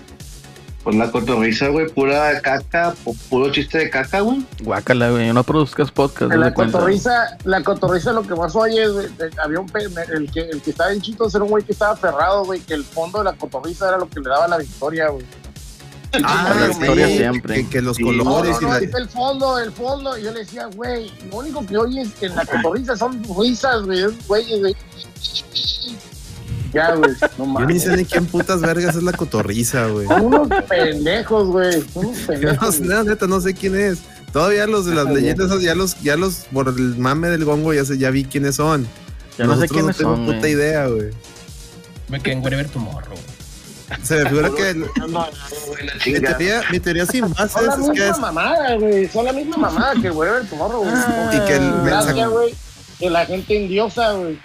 Pues 0.85 0.97
la 0.97 1.11
cotorriza, 1.11 1.69
güey, 1.69 1.89
pura 1.89 2.41
caca, 2.41 2.95
pu- 3.05 3.17
puro 3.29 3.51
chiste 3.53 3.79
de 3.79 3.91
caca, 3.91 4.21
güey. 4.21 4.47
Guácala, 4.63 5.11
güey, 5.11 5.33
no 5.33 5.43
produzcas 5.45 5.91
podcast, 5.91 6.33
La 6.33 6.55
cotorriza, 6.55 7.37
la 7.45 7.63
cotorriza 7.63 8.13
lo 8.13 8.23
que 8.23 8.35
más 8.35 8.55
oye 8.57 8.85
es, 8.85 8.93
güey, 8.93 9.09
de- 9.19 9.31
había 9.43 9.61
un 9.61 9.67
pe- 9.69 9.85
el 10.15 10.31
que 10.31 10.41
el 10.41 10.63
que 10.63 10.71
estaba 10.71 10.93
en 10.93 11.03
Chitos 11.03 11.35
era 11.35 11.45
un 11.45 11.51
güey 11.51 11.65
que 11.65 11.73
estaba 11.73 11.93
aferrado, 11.93 12.45
güey, 12.45 12.61
que 12.61 12.75
el 12.75 12.85
fondo 12.85 13.19
de 13.19 13.25
la 13.25 13.33
cotorriza 13.35 13.89
era 13.89 13.99
lo 13.99 14.09
que 14.09 14.21
le 14.21 14.29
daba 14.31 14.47
la 14.49 14.57
victoria, 14.59 15.09
güey. 15.09 15.27
Ah, 16.25 16.55
la 16.59 16.67
sí, 16.67 16.73
historia 16.73 17.07
siempre. 17.09 17.55
Que, 17.55 17.69
que 17.69 17.83
los 17.83 17.97
Sí. 17.97 18.03
Colores 18.03 18.57
no, 18.63 18.69
no, 18.69 18.79
y 18.83 18.87
la. 18.87 18.99
el 18.99 19.09
fondo, 19.09 19.59
el 19.59 19.73
fondo. 19.73 20.17
Y 20.19 20.23
yo 20.23 20.33
le 20.33 20.41
decía, 20.41 20.67
güey, 20.75 21.13
lo 21.31 21.39
único 21.39 21.67
que 21.67 21.77
oyes 21.77 22.09
en 22.21 22.35
la 22.35 22.47
cotorriza 22.47 22.97
son 22.97 23.23
risas, 23.39 23.83
güey, 23.85 24.05
güeyes, 24.27 24.61
güey. 24.61 24.77
Ya, 26.73 26.95
güey, 26.95 27.11
no 27.13 27.19
Yo 27.39 27.45
ni 27.47 27.53
mames. 27.53 27.83
sé 27.83 27.97
ni 27.97 28.05
quién 28.05 28.27
putas 28.27 28.61
vergas 28.61 28.95
es 28.95 29.03
la 29.03 29.13
cotorriza, 29.13 29.87
güey. 29.87 30.07
Son 30.07 30.27
unos 30.27 30.49
pendejos, 30.69 31.49
güey. 31.49 31.83
Son 31.93 32.07
unos 32.07 32.19
pendejos. 32.21 32.75
sé, 32.75 32.83
no, 32.85 33.05
neta, 33.05 33.27
no 33.27 33.41
sé 33.41 33.55
quién 33.55 33.75
es. 33.77 33.99
Todavía 34.33 34.67
los 34.67 34.85
de 34.85 34.95
las 34.95 35.07
Ah, 35.07 35.13
leyendas, 35.13 35.47
esos, 35.47 35.63
ya 35.63 35.75
los, 35.75 35.99
ya 36.03 36.17
los, 36.17 36.45
por 36.53 36.69
el 36.69 36.97
mame 36.99 37.29
del 37.29 37.47
gongo, 37.47 37.73
ya 37.73 37.85
sé, 37.87 37.97
ya 37.97 38.11
vi 38.11 38.25
quiénes 38.25 38.57
son. 38.57 38.87
Ya 39.39 39.47
no 39.47 39.59
sé 39.59 39.67
quiénes 39.69 39.97
tengo 39.97 40.17
son, 40.17 40.27
puta 40.27 40.39
güey. 40.41 40.53
idea, 40.53 40.87
güey. 40.89 41.11
Me 42.09 42.21
quedé 42.21 42.35
en 42.35 42.43
Wherever 42.43 42.69
Tomorrow. 42.69 43.17
Se 44.03 44.17
me 44.23 44.29
figura 44.31 44.51
que 44.57 44.75
mi 46.13 46.21
teoría, 46.21 46.63
mi 46.71 46.81
teoría 46.81 47.07
sin 47.07 47.29
bases 47.33 47.53
Son 47.53 47.67
la 47.67 47.73
es 47.73 47.79
que 47.79 47.91
misma 47.91 48.07
es, 48.11 48.19
mamada, 48.19 48.75
güey. 48.77 49.09
Son 49.09 49.25
la 49.25 49.33
misma 49.33 49.57
mamada 49.57 49.95
que 50.01 50.09
el 50.09 50.13
Wherever 50.13 50.47
Tomorrow, 50.49 50.81
güey. 50.83 50.93
Ah, 50.95 51.31
y 51.35 51.47
que 51.49 51.57
el 51.57 51.73
Gracias, 51.85 52.07
mensaje, 52.15 52.27
güey. 52.27 52.55
Que 52.99 53.11
la 53.11 53.27
gente 53.27 53.57
endiosa, 53.63 54.13
güey. 54.13 54.39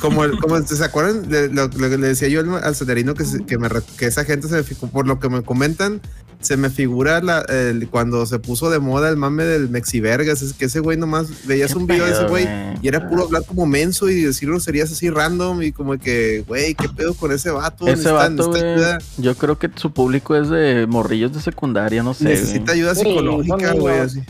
como, 0.00 0.24
el- 0.24 0.38
como 0.38 0.58
se 0.76 0.84
acuerdan 0.84 1.28
de 1.28 1.48
lo, 1.48 1.68
lo 1.68 1.88
que 1.88 1.96
le 1.96 2.08
decía 2.08 2.28
yo 2.28 2.40
al, 2.40 2.62
al 2.62 2.74
que, 3.14 3.24
se- 3.24 3.44
que, 3.46 3.56
me, 3.58 3.68
que 3.96 4.06
esa 4.06 4.24
gente 4.24 4.46
se 4.48 4.56
por 4.88 5.06
lo 5.06 5.18
que 5.20 5.28
me 5.30 5.42
comentan, 5.42 6.02
se 6.40 6.56
me 6.56 6.70
figura 6.70 7.20
la, 7.20 7.40
el- 7.40 7.88
cuando 7.88 8.24
se 8.26 8.38
puso 8.38 8.70
de 8.70 8.78
moda 8.78 9.08
el 9.08 9.16
mame 9.16 9.44
del 9.44 9.68
Mexivergas, 9.68 10.42
es 10.42 10.52
que 10.52 10.66
ese 10.66 10.80
güey 10.80 10.96
nomás 10.96 11.46
veías 11.46 11.74
un 11.74 11.86
video 11.86 12.04
de 12.04 12.12
ese 12.12 12.20
pedo, 12.20 12.28
güey 12.30 12.48
y 12.82 12.88
era 12.88 13.08
puro 13.08 13.24
hablar 13.24 13.42
como 13.46 13.66
menso 13.66 14.08
y 14.08 14.22
decir 14.22 14.48
groserías 14.48 14.92
así 14.92 15.10
random 15.10 15.62
y 15.62 15.72
como 15.72 15.96
que, 15.98 16.44
güey, 16.46 16.74
qué 16.74 16.88
pedo 16.88 17.14
con 17.14 17.32
ese 17.32 17.50
vato, 17.50 17.84
Ese 17.86 17.96
necesita, 17.96 18.12
vato, 18.12 18.48
güey, 18.50 18.62
ayuda, 18.62 18.98
yo 19.18 19.34
creo 19.34 19.58
que 19.58 19.70
su 19.76 19.92
público 19.92 20.36
es 20.36 20.48
de 20.48 20.86
morrillos 20.88 21.32
de 21.32 21.40
secundaria, 21.40 22.02
no 22.02 22.14
sé. 22.14 22.24
necesita 22.24 22.66
güey. 22.72 22.76
ayuda 22.78 22.94
psicológica, 22.94 23.72
güey, 23.72 23.98
así. 23.98 24.22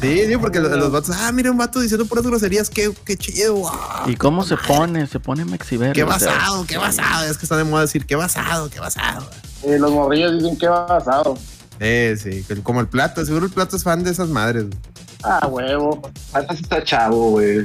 Sí, 0.00 0.22
sí, 0.26 0.36
porque 0.40 0.60
los, 0.60 0.72
los 0.72 0.90
vatos, 0.90 1.14
ah, 1.16 1.30
mira 1.32 1.50
un 1.50 1.56
vato 1.58 1.80
diciendo 1.80 2.06
puras 2.06 2.26
groserías, 2.26 2.70
qué, 2.70 2.92
qué 3.04 3.16
chido, 3.16 3.62
ah, 3.68 4.04
¿Y 4.08 4.16
cómo 4.16 4.44
se 4.44 4.56
pone? 4.56 5.06
Se 5.06 5.20
pone 5.20 5.44
Mexiver. 5.44 5.92
qué 5.92 6.02
o 6.04 6.18
sea, 6.18 6.32
basado, 6.32 6.66
qué 6.66 6.76
basado, 6.78 7.30
es 7.30 7.38
que 7.38 7.44
está 7.44 7.56
de 7.56 7.64
moda 7.64 7.82
decir 7.82 8.04
qué 8.06 8.16
basado, 8.16 8.68
qué 8.70 8.80
basado. 8.80 9.28
Eh, 9.66 9.78
los 9.78 9.90
morrillos 9.92 10.32
dicen 10.38 10.56
que 10.58 10.68
va 10.68 10.86
basado. 10.86 11.36
Eh, 11.80 12.16
sí, 12.20 12.44
que- 12.46 12.62
como 12.62 12.80
el 12.80 12.86
plato, 12.88 13.24
seguro 13.24 13.46
el 13.46 13.52
plato 13.52 13.76
es 13.76 13.82
fan 13.82 14.02
de 14.04 14.10
esas 14.10 14.28
madres. 14.28 14.64
güey. 14.64 14.78
Ah, 15.22 15.46
huevo. 15.46 16.02
Antes 16.32 16.60
está 16.60 16.82
chavo, 16.84 17.30
güey. 17.30 17.56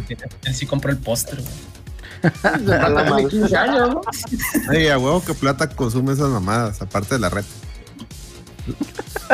Él 0.45 0.55
sí 0.55 0.65
compró 0.65 0.91
el 0.91 0.97
póster, 0.97 1.35
güey. 1.41 1.69
De 2.65 2.77
plata 2.77 3.05
tiene 3.05 3.27
15 3.29 3.55
años, 3.57 3.89
¿no? 3.89 4.01
Ay, 4.69 4.87
a 4.87 4.97
huevo 4.97 5.23
que 5.23 5.33
plata 5.33 5.69
consume 5.69 6.13
esas 6.13 6.29
mamadas, 6.29 6.81
aparte 6.81 7.15
de 7.15 7.19
la 7.19 7.29
red. 7.29 7.43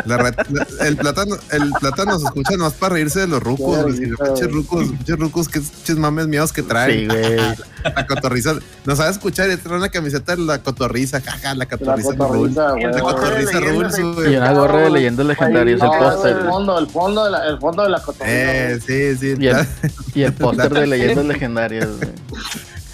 La 0.06 0.18
red- 0.18 0.36
la- 0.50 0.88
el 0.88 0.98
plátano, 0.98 1.38
el 1.52 1.72
plátano 1.80 2.20
se 2.20 2.26
escucha 2.26 2.58
nomás 2.58 2.74
para 2.74 2.96
reírse 2.96 3.22
de 3.22 3.28
los 3.28 3.42
rucos, 3.42 3.84
güey. 3.84 3.96
Pinches 4.12 4.52
rucos, 4.52 4.88
pinches 4.90 5.18
rucos, 5.18 5.48
que 5.50 5.62
pinches 5.62 5.98
mames 5.98 6.28
miedos 6.28 6.52
que 6.52 6.64
traen. 6.64 7.00
Sí, 7.02 7.06
güey. 7.08 7.36
La 7.96 8.08
cotorriza. 8.08 8.56
No 8.86 8.96
sabes 8.96 9.18
escuchar 9.18 9.50
y 9.52 9.58
trae 9.58 9.78
una 9.78 9.90
camiseta 9.90 10.36
de 10.36 10.42
la 10.42 10.58
cotorriza, 10.62 11.22
jaja, 11.22 11.50
la 11.54 11.60
La 11.60 11.66
cotorriza. 11.68 12.16
cotorriza, 12.18 12.72
güey. 12.72 12.84
La 12.84 13.00
cotorriza 13.00 13.60
rules, 13.60 14.00
Y 14.00 14.02
güey. 14.02 14.36
una 14.38 14.52
gorra 14.54 14.80
de 14.82 14.90
leyendas 14.90 15.26
legendarias, 15.28 15.80
el 15.82 15.88
póster. 15.88 16.38
El 16.38 16.44
fondo, 16.46 16.80
el 16.80 16.88
fondo 16.88 17.26
de 17.26 17.32
la, 17.32 17.48
el 17.48 17.60
fondo 17.60 17.84
de 17.84 17.90
la 17.90 18.02
cotorriza. 18.02 18.28
Eh, 18.28 18.80
sí, 18.86 19.16
sí. 19.18 19.36
Y 19.40 19.48
el, 19.48 19.68
y 20.16 20.24
el 20.24 20.34
póster 20.34 20.74
de 20.74 20.88
leyendas 20.88 21.26
legendarias, 21.26 21.88
güey. 21.98 22.10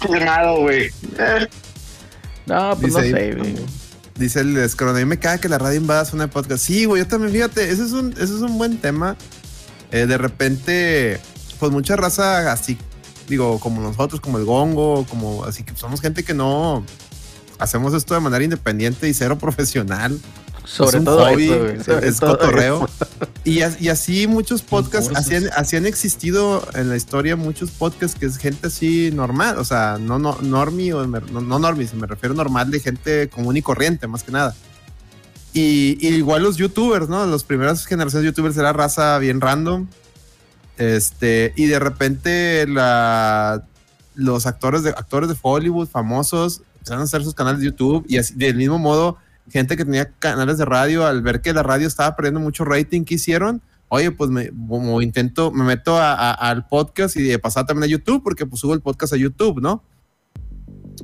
Firmado, 0.00 0.60
güey. 0.60 0.90
No, 2.46 2.76
pues 2.78 2.94
Dice 2.94 3.10
no 3.10 3.16
ahí- 3.16 3.30
sé, 3.32 3.34
güey. 3.36 3.54
Dice 4.16 4.40
el 4.40 4.56
escrono, 4.58 4.96
a 4.96 5.00
mí 5.00 5.06
me 5.06 5.18
caga 5.18 5.38
que 5.38 5.48
la 5.48 5.58
radio 5.58 5.80
invada 5.80 6.04
zona 6.04 6.26
de 6.26 6.32
podcast. 6.32 6.64
Sí, 6.64 6.84
güey, 6.84 7.02
yo 7.02 7.08
también, 7.08 7.32
fíjate, 7.32 7.70
ese 7.70 7.84
es 7.84 7.92
un, 7.92 8.12
ese 8.12 8.24
es 8.24 8.30
un 8.42 8.58
buen 8.58 8.78
tema. 8.78 9.16
Eh, 9.90 10.06
de 10.06 10.18
repente, 10.18 11.20
pues 11.58 11.72
mucha 11.72 11.96
raza 11.96 12.52
así, 12.52 12.78
digo, 13.28 13.58
como 13.60 13.80
nosotros, 13.80 14.20
como 14.20 14.38
el 14.38 14.44
gongo, 14.44 15.06
como 15.08 15.44
así 15.44 15.64
que 15.64 15.74
somos 15.76 16.00
gente 16.00 16.24
que 16.24 16.34
no 16.34 16.84
hacemos 17.58 17.94
esto 17.94 18.14
de 18.14 18.20
manera 18.20 18.44
independiente 18.44 19.08
y 19.08 19.14
cero 19.14 19.38
profesional. 19.38 20.18
Sobre 20.64 20.90
es 20.90 20.94
un 21.00 21.04
todo 21.04 21.24
hobby, 21.26 21.44
eso, 21.50 21.58
güey. 21.58 21.84
Sobre 21.84 22.08
es 22.08 22.20
todo 22.20 22.38
cotorreo. 22.38 22.88
Y, 23.44 23.62
as- 23.62 23.80
y 23.82 23.88
así 23.88 24.28
muchos 24.28 24.62
podcasts, 24.62 25.10
así 25.16 25.34
han, 25.34 25.44
así 25.56 25.74
han 25.74 25.84
existido 25.84 26.64
en 26.74 26.88
la 26.88 26.96
historia 26.96 27.34
muchos 27.34 27.72
podcasts 27.72 28.16
que 28.16 28.26
es 28.26 28.36
gente 28.36 28.68
así 28.68 29.10
normal, 29.12 29.58
o 29.58 29.64
sea, 29.64 29.98
no, 30.00 30.20
no 30.20 30.38
normie, 30.42 30.92
o 30.92 31.04
me- 31.08 31.20
no, 31.32 31.40
no 31.40 31.58
normie, 31.58 31.88
se 31.88 31.96
me 31.96 32.06
refiero 32.06 32.36
normal 32.36 32.70
de 32.70 32.78
gente 32.78 33.28
común 33.30 33.56
y 33.56 33.62
corriente, 33.62 34.06
más 34.06 34.22
que 34.22 34.30
nada. 34.30 34.54
Y, 35.52 35.98
y 36.00 36.14
igual 36.14 36.44
los 36.44 36.56
youtubers, 36.56 37.08
¿no? 37.08 37.26
Las 37.26 37.42
primeras 37.42 37.84
generaciones 37.84 38.22
de 38.22 38.30
youtubers 38.30 38.56
era 38.56 38.72
raza 38.72 39.18
bien 39.18 39.40
random. 39.40 39.88
Este, 40.78 41.52
y 41.56 41.66
de 41.66 41.78
repente 41.78 42.66
la, 42.68 43.64
los 44.14 44.46
actores 44.46 44.82
de, 44.84 44.90
actores 44.90 45.28
de 45.28 45.36
Hollywood 45.40 45.88
famosos 45.88 46.62
empezaron 46.76 47.02
a 47.02 47.04
hacer 47.04 47.22
sus 47.24 47.34
canales 47.34 47.60
de 47.60 47.66
YouTube 47.66 48.04
y 48.08 48.18
así, 48.18 48.34
del 48.34 48.56
mismo 48.56 48.78
modo 48.78 49.18
gente 49.50 49.76
que 49.76 49.84
tenía 49.84 50.12
canales 50.18 50.58
de 50.58 50.64
radio, 50.64 51.06
al 51.06 51.22
ver 51.22 51.40
que 51.40 51.52
la 51.52 51.62
radio 51.62 51.86
estaba 51.88 52.14
perdiendo 52.16 52.40
mucho 52.40 52.64
rating, 52.64 53.04
¿qué 53.04 53.14
hicieron? 53.14 53.62
Oye, 53.88 54.10
pues 54.10 54.30
me, 54.30 54.50
como 54.68 55.02
intento, 55.02 55.50
me 55.50 55.64
meto 55.64 55.96
a- 55.98 56.14
a- 56.14 56.32
al 56.32 56.66
podcast 56.66 57.16
y 57.16 57.22
de 57.22 57.38
pasar 57.38 57.66
también 57.66 57.84
a 57.84 57.92
YouTube, 57.92 58.22
porque 58.22 58.46
pues 58.46 58.60
subo 58.60 58.72
el 58.74 58.80
podcast 58.80 59.12
a 59.12 59.16
YouTube, 59.16 59.60
¿no? 59.60 59.82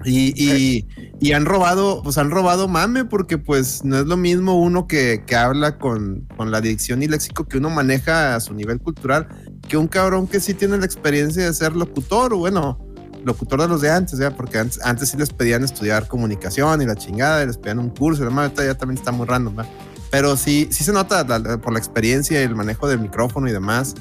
Y, 0.05 0.33
y, 0.43 0.87
y 1.19 1.33
han 1.33 1.45
robado, 1.45 2.03
pues 2.05 2.19
han 2.19 2.31
robado 2.31 2.69
mame, 2.69 3.05
porque 3.05 3.37
pues 3.37 3.85
no 3.85 3.99
es 3.99 4.07
lo 4.07 4.17
mismo 4.17 4.61
uno 4.61 4.87
que, 4.87 5.25
que 5.27 5.35
habla 5.35 5.79
con, 5.79 6.27
con 6.37 6.51
la 6.51 6.61
dicción 6.61 7.03
y 7.03 7.09
léxico 7.09 7.49
que 7.49 7.59
uno 7.59 7.69
maneja 7.71 8.37
a 8.37 8.41
su 8.41 8.55
nivel 8.55 8.81
cultural, 8.81 9.27
que 9.67 9.77
un 9.77 9.89
cabrón 9.89 10.29
que 10.29 10.41
sí 10.41 10.55
tiene 10.55 10.79
la 10.79 10.85
experiencia 10.87 11.45
de 11.45 11.53
ser 11.53 11.75
locutor, 11.75 12.33
o 12.33 12.39
bueno, 12.39 12.79
locutor 13.29 13.61
de 13.63 13.69
los 13.69 13.81
de 13.81 13.91
antes, 13.91 14.19
ya, 14.19 14.33
porque 14.37 14.59
antes, 14.59 14.81
antes 14.85 15.09
sí 15.11 15.17
les 15.17 15.31
pedían 15.31 15.63
estudiar 15.63 16.09
comunicación 16.09 16.83
y 16.83 16.87
la 16.87 16.97
chingada, 16.97 17.45
y 17.45 17.47
les 17.47 17.57
pedían 17.59 17.79
un 17.79 17.91
curso, 17.91 18.23
y 18.23 18.25
la 18.25 18.31
madre, 18.33 18.67
ya 18.67 18.75
también 18.75 18.99
está 18.99 19.13
muy 19.13 19.27
random, 19.27 19.55
¿verdad? 19.57 19.71
Pero 20.11 20.37
sí, 20.37 20.69
sí 20.73 20.83
se 20.85 20.93
nota 20.93 21.23
la- 21.25 21.39
la- 21.39 21.59
por 21.59 21.73
la 21.73 21.79
experiencia 21.79 22.41
y 22.41 22.45
el 22.45 22.57
manejo 22.57 22.89
del 22.89 22.99
micrófono 22.99 23.49
y 23.49 23.53
demás, 23.53 23.95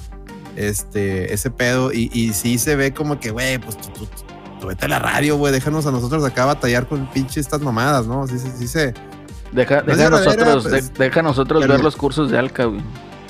este, 0.56 1.34
ese 1.34 1.52
pedo, 1.52 1.92
y, 1.94 2.10
y 2.14 2.34
sí 2.34 2.58
se 2.58 2.76
ve 2.76 2.94
como 2.94 3.20
que, 3.20 3.32
güey, 3.32 3.58
pues 3.60 3.78
tú, 3.78 3.90
tú- 3.92 4.08
tú 4.60 4.68
vete 4.68 4.86
a 4.86 4.88
la 4.88 5.00
radio, 5.00 5.38
güey, 5.38 5.54
déjanos 5.54 5.86
a 5.86 5.92
nosotros 5.92 6.24
acá 6.26 6.46
batallar 6.46 6.88
con 6.88 7.10
pinche 7.12 7.40
estas 7.40 7.62
mamadas, 7.62 8.08
¿no? 8.08 8.26
Sí, 8.28 8.40
sí, 8.40 8.50
sí 8.58 8.68
se... 8.68 8.94
Deja, 9.52 9.82
No 9.84 9.92
es 9.94 9.98
deja, 9.98 10.10
verdadera, 10.10 10.46
nosotros, 10.46 10.68
pues, 10.70 10.94
de- 10.94 11.06
deja 11.06 11.22
nosotros 11.22 11.62
pero- 11.62 11.74
ver 11.76 11.84
los 11.84 11.96
cursos 11.96 12.32
de 12.32 12.38
Alca, 12.38 12.66
güey. 12.66 12.82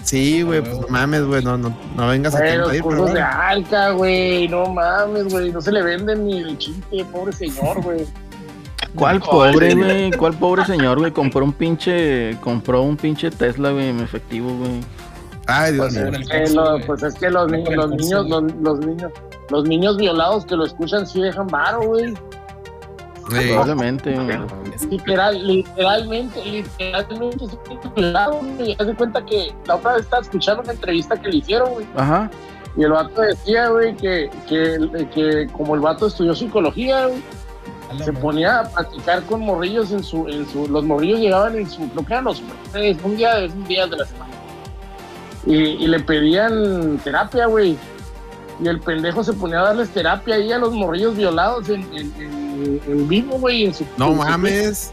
Sí, 0.07 0.41
güey, 0.41 0.61
pues 0.61 0.79
no 0.79 0.87
mames, 0.87 1.25
güey, 1.25 1.43
no, 1.43 1.57
no, 1.57 1.77
no 1.97 2.07
vengas 2.07 2.31
Güey, 2.33 2.51
a 2.53 2.55
los 2.59 2.77
cursos 2.79 3.13
de. 3.13 3.19
Alca, 3.21 3.91
güey. 3.91 4.47
No 4.47 4.65
mames, 4.73 5.25
güey. 5.33 5.51
No 5.51 5.59
se 5.59 5.69
le 5.73 5.83
venden 5.83 6.25
ni 6.25 6.37
el 6.39 6.57
chiste, 6.57 7.03
pobre 7.11 7.33
señor, 7.33 7.81
güey. 7.83 8.05
¿Cuál 8.95 9.19
pobre, 9.19 9.75
güey? 9.75 10.11
¿Cuál 10.13 10.33
pobre 10.35 10.63
señor, 10.65 10.99
güey? 10.99 11.11
Compró 11.11 11.43
un 11.43 11.51
pinche, 11.51 12.37
compró 12.39 12.83
un 12.83 12.95
pinche 12.95 13.29
Tesla, 13.31 13.71
güey, 13.71 13.89
en 13.89 13.99
efectivo, 13.99 14.49
güey. 14.57 14.79
Ay, 15.45 15.73
Dios 15.73 15.93
Pues, 15.93 16.11
mío. 16.13 16.19
Eh, 16.31 16.49
lo- 16.53 16.79
pues 16.85 17.03
es 17.03 17.13
que 17.15 17.29
los, 17.29 17.51
ni- 17.51 17.65
los 17.65 17.89
niños, 17.91 18.27
los 18.29 18.79
niños, 18.79 19.11
los 19.49 19.63
niños 19.65 19.97
violados 19.97 20.45
que 20.45 20.55
lo 20.55 20.65
escuchan 20.65 21.05
sí 21.05 21.19
dejan 21.19 21.47
varo, 21.47 21.81
güey. 21.81 22.13
Sí. 23.30 23.47
Probablemente, 23.47 24.13
güey. 24.13 24.38
Literal, 24.89 25.47
literalmente, 25.47 26.43
literalmente 26.45 27.45
güey. 28.57 28.75
Haz 28.80 28.88
de 28.88 28.95
cuenta 28.95 29.25
que 29.25 29.53
la 29.65 29.75
otra 29.75 29.93
vez 29.93 30.03
estaba 30.03 30.21
escuchando 30.21 30.63
una 30.63 30.71
entrevista 30.71 31.19
que 31.19 31.30
le 31.30 31.38
hicieron, 31.38 31.73
güey. 31.73 31.86
Ajá. 31.95 32.30
Y 32.78 32.84
el 32.84 32.91
vato 32.91 33.21
decía, 33.21 33.69
güey, 33.69 33.95
que, 33.97 34.30
que, 34.47 35.07
que 35.13 35.47
como 35.51 35.75
el 35.75 35.82
vato 35.82 36.07
estudió 36.07 36.36
psicología, 36.36 37.07
güey, 37.07 37.21
se 38.03 38.13
ponía 38.13 38.59
a 38.59 38.69
platicar 38.69 39.23
con 39.23 39.41
morrillos 39.41 39.91
en 39.91 40.03
su, 40.03 40.28
en 40.28 40.47
su, 40.49 40.67
los 40.67 40.84
morrillos 40.84 41.19
llegaban 41.19 41.55
en 41.57 41.69
su, 41.69 41.89
creo 41.89 42.05
que 42.05 42.13
eran 42.13 42.25
los 42.25 42.41
jueves, 42.71 42.97
un 43.03 43.17
día, 43.17 43.47
un 43.53 43.67
día 43.67 43.88
de 43.88 43.97
la 43.97 44.05
semana. 44.05 44.32
Y, 45.45 45.55
y 45.55 45.88
le 45.88 45.99
pedían 45.99 46.97
terapia, 47.03 47.47
güey. 47.47 47.78
Y 48.61 48.67
el 48.67 48.80
pendejo 48.80 49.23
se 49.23 49.34
ponía 49.34 49.59
a 49.59 49.63
darles 49.63 49.89
terapia 49.89 50.36
ahí 50.36 50.51
a 50.51 50.57
los 50.57 50.73
morrillos 50.73 51.15
violados 51.15 51.69
en, 51.69 51.82
en, 51.95 52.13
en, 52.19 52.46
en 52.87 53.07
vivo, 53.07 53.37
güey. 53.39 53.65
En 53.65 53.73
su, 53.73 53.85
No 53.97 54.11
en 54.11 54.17
mames. 54.17 54.91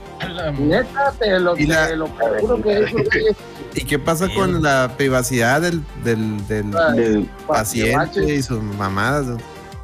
Neta, 0.59 1.13
te 1.19 1.39
lo, 1.41 1.57
Y 1.59 1.67
la- 1.67 1.89
te 1.89 1.97
lo 1.97 2.09
juro 2.09 2.63
que 2.63 2.79
eso, 2.85 2.93
güey, 2.95 3.37
¿Y 3.75 3.85
qué 3.85 3.99
pasa 3.99 4.29
con 4.35 4.63
la 4.63 4.93
privacidad 4.97 5.61
del, 5.61 5.83
del, 6.05 6.47
del 6.47 6.71
Del- 6.71 7.25
pa' 7.47 7.65
que 7.65 7.93
paciente 7.93 8.35
y 8.37 8.43
sus 8.43 8.63
mamadas? 8.63 9.27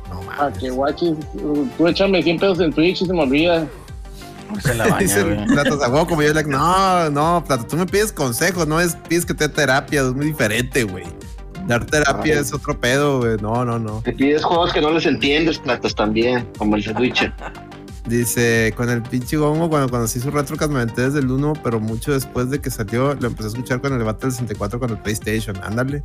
No 0.09 0.23
mames. 0.23 0.59
que 0.59 0.71
guaches. 0.71 1.15
Tú 1.77 1.89
échame 1.89 2.23
100 2.23 2.39
pesos 2.39 2.61
en 2.61 2.73
Twitch 2.73 3.03
y 3.03 3.07
se 3.07 3.13
me 3.13 3.23
olvida. 3.23 3.67
Se 4.63 4.75
la 4.75 4.85
baña, 4.89 4.99
Dice 4.99 5.23
güey. 5.25 5.45
Platos 5.47 5.83
a 5.83 5.89
huevo, 5.89 6.07
como 6.07 6.23
yo, 6.23 6.33
like, 6.33 6.49
no, 6.49 7.11
no, 7.11 7.43
Plato, 7.47 7.67
tú 7.67 7.77
me 7.77 7.87
pides 7.87 8.13
consejos, 8.13 8.67
no 8.67 8.81
es 8.81 8.97
pides 9.09 9.25
que 9.27 9.35
te 9.35 9.49
dé 9.49 9.55
terapia, 9.55 10.03
es 10.03 10.13
muy 10.15 10.27
diferente, 10.27 10.85
güey. 10.85 11.05
Dar 11.67 11.85
terapia 11.85 12.35
Ay. 12.35 12.41
es 12.41 12.53
otro 12.53 12.79
pedo, 12.81 13.19
güey. 13.21 13.37
No, 13.41 13.65
no, 13.65 13.79
no. 13.79 14.01
Te 14.03 14.13
pides 14.13 14.43
juegos 14.45 14.73
que 14.73 14.81
no 14.81 14.91
les 14.91 15.07
entiendes, 15.07 15.59
platos 15.59 15.95
también, 15.95 16.49
como 16.59 16.75
el 16.77 16.83
de 16.83 16.93
Witcher. 16.95 17.33
Dice, 18.11 18.75
con 18.77 18.91
el 18.91 19.03
pinche 19.03 19.37
gongo, 19.37 19.71
cuando 19.71 19.89
conocí 19.89 20.19
su 20.19 20.33
retrocast 20.33 20.69
me 20.73 20.81
aventé 20.81 21.03
desde 21.03 21.21
el 21.21 21.31
1, 21.31 21.53
pero 21.63 21.79
mucho 21.79 22.13
después 22.13 22.51
de 22.51 22.61
que 22.61 22.69
salió, 22.69 23.15
lo 23.15 23.29
empecé 23.29 23.45
a 23.45 23.53
escuchar 23.53 23.81
con 23.81 23.93
el 23.93 24.01
del 24.05 24.33
64 24.33 24.81
con 24.81 24.91
el 24.91 24.99
PlayStation. 24.99 25.57
Ándale. 25.63 26.03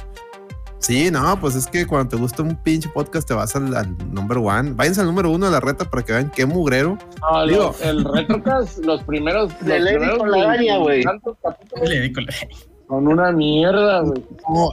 Sí, 0.77 1.09
no, 1.09 1.39
pues 1.41 1.55
es 1.55 1.65
que 1.65 1.87
cuando 1.87 2.09
te 2.09 2.15
gusta 2.17 2.43
un 2.43 2.57
pinche 2.57 2.87
podcast 2.89 3.27
te 3.27 3.33
vas 3.33 3.55
al, 3.55 3.75
al 3.75 3.97
number 4.13 4.37
one. 4.37 4.73
Váyanse 4.73 5.01
al 5.01 5.07
número 5.07 5.31
uno 5.31 5.47
de 5.47 5.51
la 5.53 5.59
reta 5.59 5.89
para 5.89 6.03
que 6.03 6.13
vean 6.13 6.29
qué 6.29 6.45
mugrero. 6.45 6.95
No, 7.21 7.47
Digo- 7.47 7.75
el 7.81 8.03
Retrocast, 8.05 8.77
los 8.85 9.01
primeros. 9.01 9.51
De 9.61 9.79
los 9.79 9.89
primeros 9.89 10.19
con 10.19 10.29
la 10.29 10.43
araña, 10.43 10.77
güey. 10.77 11.03
Le 11.87 12.13
Son 12.87 13.07
una 13.07 13.31
mierda, 13.31 14.01
güey. 14.01 14.23
No, 14.47 14.69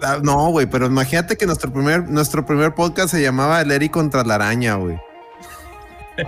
ah, 0.00 0.20
No, 0.22 0.50
güey, 0.50 0.66
pero 0.70 0.86
imagínate 0.86 1.36
que 1.36 1.44
nuestro 1.46 1.72
primer, 1.72 2.08
nuestro 2.08 2.46
primer 2.46 2.72
podcast 2.76 3.08
se 3.08 3.20
llamaba 3.20 3.62
El 3.62 3.72
Eri 3.72 3.88
contra 3.88 4.22
la 4.22 4.36
araña, 4.36 4.76
güey. 4.76 4.96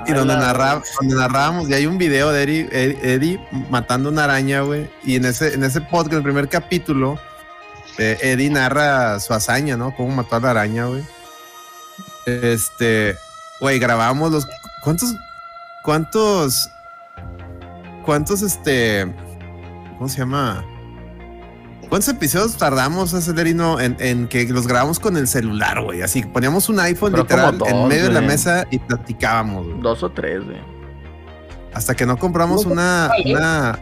Y 0.07 0.13
donde, 0.13 0.35
narra- 0.35 0.83
donde 1.01 1.15
narrábamos, 1.15 1.69
y 1.69 1.75
hay 1.75 1.87
un 1.87 1.99
video 1.99 2.33
de 2.33 2.45
Eri- 2.47 2.99
Eddie 3.03 3.39
matando 3.71 4.09
una 4.09 4.25
araña, 4.25 4.63
güey. 4.63 4.91
Y 5.05 5.17
en 5.17 5.27
ese, 5.27 5.55
en 5.55 5.63
ese 5.65 5.81
podcast, 5.83 6.13
en 6.13 6.19
el 6.19 6.23
primer 6.23 6.49
capítulo, 6.49 7.19
eh, 7.99 8.17
Eddie 8.23 8.51
narra 8.51 9.21
su 9.21 9.35
hazaña, 9.35 9.77
¿no? 9.77 9.95
Cómo 9.95 10.15
mató 10.15 10.37
a 10.37 10.41
la 10.41 10.51
araña, 10.51 10.87
güey. 10.87 11.05
Este, 12.27 13.17
güey, 13.61 13.79
grabamos 13.79 14.33
los. 14.33 14.47
¿Cuántos? 14.83 15.15
¿Cuántos? 15.83 16.71
¿Cuántos, 18.05 18.43
este. 18.43 19.15
¿Cómo 19.99 20.09
se 20.09 20.19
llama? 20.19 20.65
¿Cuántos 21.89 22.09
episodios 22.09 22.57
tardamos, 22.57 23.15
Acelerino, 23.15 23.81
en, 23.81 23.97
en 24.01 24.27
que 24.29 24.45
los 24.49 24.67
grabamos 24.67 24.99
con 25.01 25.17
el 25.17 25.27
celular, 25.29 25.83
güey? 25.83 26.03
Así, 26.03 26.23
poníamos 26.23 26.69
un 26.69 26.81
iPhone 26.81 27.13
Pero 27.13 27.23
literal 27.25 27.59
en 27.67 27.89
medio 27.89 28.05
de 28.05 28.13
la 28.13 28.21
mesa 28.21 28.67
y 28.71 28.79
platicábamos, 28.79 29.67
güey. 29.67 29.81
Dos 29.81 30.03
o 30.03 30.11
tres, 30.11 30.45
güey. 30.45 30.59
Hasta 31.73 31.95
que 31.95 32.07
no 32.07 32.17
compramos 32.17 32.65
No, 32.67 32.73
una, 32.73 33.11
una, 33.27 33.79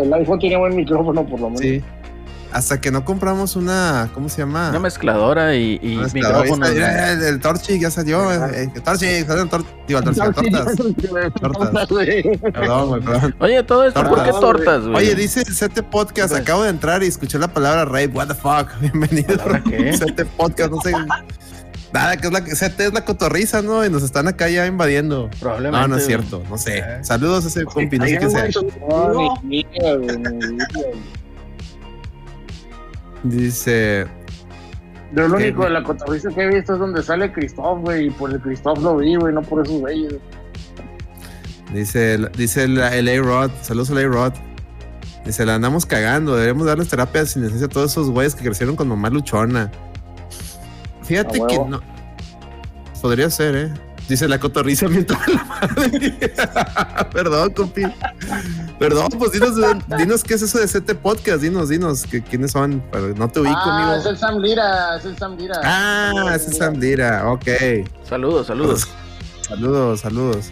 El 0.00 0.12
iPhone 0.14 0.38
tiene 0.38 0.56
buen 0.56 0.74
micrófono, 0.74 1.24
por 1.26 1.38
lo 1.40 1.50
menos. 1.50 1.60
sí. 1.60 1.82
Hasta 2.56 2.80
que 2.80 2.90
no 2.90 3.04
compramos 3.04 3.54
una, 3.54 4.08
¿cómo 4.14 4.30
se 4.30 4.38
llama? 4.38 4.70
Una 4.70 4.78
mezcladora 4.78 5.54
y, 5.54 5.78
y 5.82 5.92
Una 5.96 6.04
mezcladora. 6.04 6.40
micrófonos. 6.42 6.68
Ahí 6.70 6.76
está, 6.78 6.88
güey. 6.90 6.96
ya, 6.96 7.12
El, 7.12 7.22
el 7.22 7.40
Torchic 7.40 7.80
ya 7.82 7.90
salió. 7.90 8.32
eh, 8.32 8.50
eh, 8.54 8.70
El 8.74 8.82
Torchic, 8.82 9.26
salió 9.26 9.42
el 9.42 9.48
Torchic. 9.50 9.70
Digo, 9.86 9.98
el 9.98 10.04
Torchic, 10.06 10.24
el 10.24 10.32
tortas. 10.32 10.76
Tortas. 10.76 11.86
Perdón, 12.52 12.88
güey, 12.88 13.02
perdón. 13.02 13.36
Oye, 13.40 13.62
todo 13.62 13.84
esto, 13.86 14.02
¿por 14.04 14.24
qué 14.24 14.30
Tortas. 14.30 14.40
tortas, 14.40 14.82
güey? 14.84 14.96
Oye, 14.96 15.14
dice 15.14 15.40
el 15.46 15.54
Sete 15.54 15.82
Podcast, 15.82 16.30
Pues- 16.30 16.40
acabo 16.40 16.62
de 16.62 16.70
entrar 16.70 17.02
y 17.02 17.06
escuché 17.08 17.38
la 17.38 17.48
palabra 17.48 17.84
rape, 17.84 18.08
what 18.14 18.26
the 18.28 18.34
fuck, 18.34 18.68
bienvenido. 18.80 19.36
¿Palabra 19.36 19.62
qué? 19.62 19.92
Sete 19.98 20.24
Podcast, 20.24 20.70
no 20.70 20.80
sé. 20.80 20.92
Nada, 21.92 22.16
que 22.16 22.26
es 22.26 22.32
la 22.32 22.40
CT 22.42 22.80
es 22.80 22.92
la 22.94 23.04
cotorriza, 23.04 23.60
¿no? 23.62 23.84
Y 23.84 23.90
nos 23.90 24.02
están 24.02 24.28
acá 24.28 24.48
ya 24.48 24.66
invadiendo. 24.66 25.30
Probablemente. 25.40 25.80
No, 25.80 25.88
no 25.88 25.96
es 25.98 26.06
cierto, 26.06 26.42
no 26.48 26.56
sé. 26.58 26.78
Eh. 26.78 26.98
Saludos 27.02 27.44
a 27.44 27.48
ese 27.48 27.64
compi, 27.64 27.98
no 27.98 28.04
sé 28.06 28.18
qué 28.18 28.30
sea. 28.30 28.48
Dice, 33.22 34.06
Yo 35.14 35.28
lo 35.28 35.36
único 35.36 35.64
de 35.64 35.70
la 35.70 35.82
cotorriza 35.82 36.28
que 36.30 36.42
he 36.42 36.54
visto 36.54 36.74
es 36.74 36.78
donde 36.78 37.02
sale 37.02 37.32
Christoph, 37.32 37.80
güey, 37.80 38.06
y 38.06 38.10
por 38.10 38.30
el 38.30 38.40
Christoph 38.40 38.78
lo 38.78 38.96
vi, 38.98 39.16
güey, 39.16 39.34
no 39.34 39.42
por 39.42 39.64
esos 39.64 39.80
güeyes. 39.80 40.14
dice, 41.72 42.18
dice 42.36 42.64
el, 42.64 42.78
el 42.78 43.08
A-Rod, 43.08 43.50
saludos 43.62 43.90
al 43.90 43.98
A-Rod. 43.98 44.32
Dice, 45.24 45.44
la 45.44 45.56
andamos 45.56 45.86
cagando, 45.86 46.34
deberíamos 46.34 46.66
darles 46.66 46.88
terapia 46.88 47.26
sin 47.26 47.42
necesidad 47.42 47.68
a 47.70 47.72
todos 47.72 47.90
esos 47.90 48.10
güeyes 48.10 48.36
que 48.36 48.44
crecieron 48.44 48.76
con 48.76 48.86
mamá 48.86 49.10
luchona. 49.10 49.72
Fíjate 51.02 51.40
que 51.48 51.58
no. 51.58 51.80
Podría 53.02 53.30
ser, 53.30 53.56
¿eh? 53.56 53.72
Dice 54.08 54.28
la 54.28 54.38
cotorriza 54.38 54.86
mientras 54.88 55.26
la 55.26 55.42
madre. 55.44 56.12
Perdón, 57.12 57.50
compi. 57.50 57.82
Perdón, 58.78 59.08
pues 59.18 59.32
dinos, 59.32 59.54
dinos 59.98 60.22
qué 60.22 60.34
es 60.34 60.42
eso 60.42 60.58
de 60.58 60.66
CT 60.68 60.94
Podcast. 60.94 61.42
Dinos, 61.42 61.68
dinos 61.70 62.04
que, 62.04 62.22
quiénes 62.22 62.52
son. 62.52 62.82
Pero 62.92 63.08
no 63.16 63.28
te 63.28 63.40
ubico, 63.40 63.56
Ah, 63.56 63.76
amigo. 63.94 64.00
es 64.00 64.06
el 64.06 64.16
Sam 64.18 64.38
Lira, 64.38 64.96
es 64.96 65.04
el 65.06 65.18
Sam 65.18 65.36
Lira. 65.36 65.60
Ah, 65.64 66.32
es 66.36 66.46
Sandira. 66.56 67.28
Ok. 67.32 67.46
Saludos, 68.08 68.46
saludos. 68.46 68.86
Saludos, 69.48 70.00
saludos. 70.00 70.50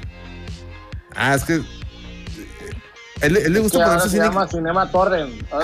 Ah, 1.14 1.34
es 1.34 1.44
que. 1.44 1.60
Él, 3.20 3.36
él 3.36 3.52
le 3.52 3.60
gusta 3.60 3.78
ahora 3.78 3.88
ponerse 3.90 4.08
se 4.08 4.16
cine. 4.16 4.24
llama 4.26 4.48
Cinema 4.48 4.90
llama 4.90 4.90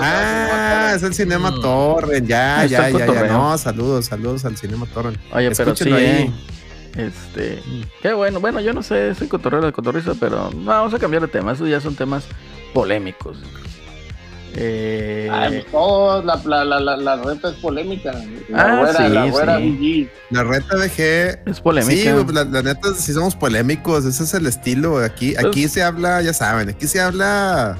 Ah, 0.01 0.47
Cinema 0.47 0.93
es 0.95 1.03
el 1.03 1.13
Cinema 1.13 1.51
Mm. 1.51 1.61
Torrent. 1.61 2.27
Ya, 2.27 2.65
ya, 2.65 2.87
el 2.87 2.97
ya, 2.97 3.05
ya. 3.05 3.27
No, 3.27 3.57
saludos, 3.57 4.05
saludos 4.05 4.45
al 4.45 4.55
Cinema 4.57 4.85
Torrent. 4.87 5.17
Oye, 5.33 5.51
pero 5.51 5.55
sí, 5.55 5.61
Escúchenlo 5.83 5.97
ahí. 5.97 6.33
Eh. 6.95 7.07
Este, 7.11 7.61
qué 8.01 8.13
bueno, 8.13 8.39
bueno, 8.39 8.59
yo 8.59 8.73
no 8.73 8.83
sé, 8.83 9.13
soy 9.15 9.27
cotorreo 9.27 9.61
de 9.61 9.71
cotorriza, 9.71 10.13
pero 10.19 10.49
no, 10.55 10.65
vamos 10.71 10.93
a 10.93 10.99
cambiar 10.99 11.21
de 11.21 11.27
tema, 11.27 11.53
esos 11.53 11.69
ya 11.69 11.79
son 11.81 11.95
temas 11.95 12.25
polémicos. 12.73 13.37
Eh, 14.53 15.29
Ah, 15.31 15.45
pues 15.49 15.65
todo, 15.71 16.21
la, 16.23 16.35
la, 16.65 16.79
la, 16.79 16.97
la, 16.97 17.15
reta 17.15 17.49
es 17.51 17.55
polémica. 17.55 18.11
La 18.49 18.61
Ah, 18.63 18.79
güera, 18.81 18.93
sí, 19.07 19.13
la 19.13 19.25
güera 19.27 19.57
sí. 19.59 20.09
La 20.29 20.43
reta 20.43 20.75
BG. 20.75 21.49
es 21.49 21.61
polémica. 21.61 21.93
Sí, 21.95 22.33
la, 22.33 22.43
la 22.43 22.61
neta, 22.61 22.93
sí 22.93 23.13
somos 23.13 23.33
polémicos. 23.35 24.03
Ese 24.03 24.23
es 24.23 24.33
el 24.33 24.45
estilo. 24.47 24.97
Aquí, 24.97 25.33
Pues- 25.35 25.45
aquí 25.45 25.67
se 25.69 25.83
habla, 25.83 26.21
ya 26.21 26.33
saben, 26.33 26.67
aquí 26.67 26.85
se 26.87 26.99
habla 26.99 27.77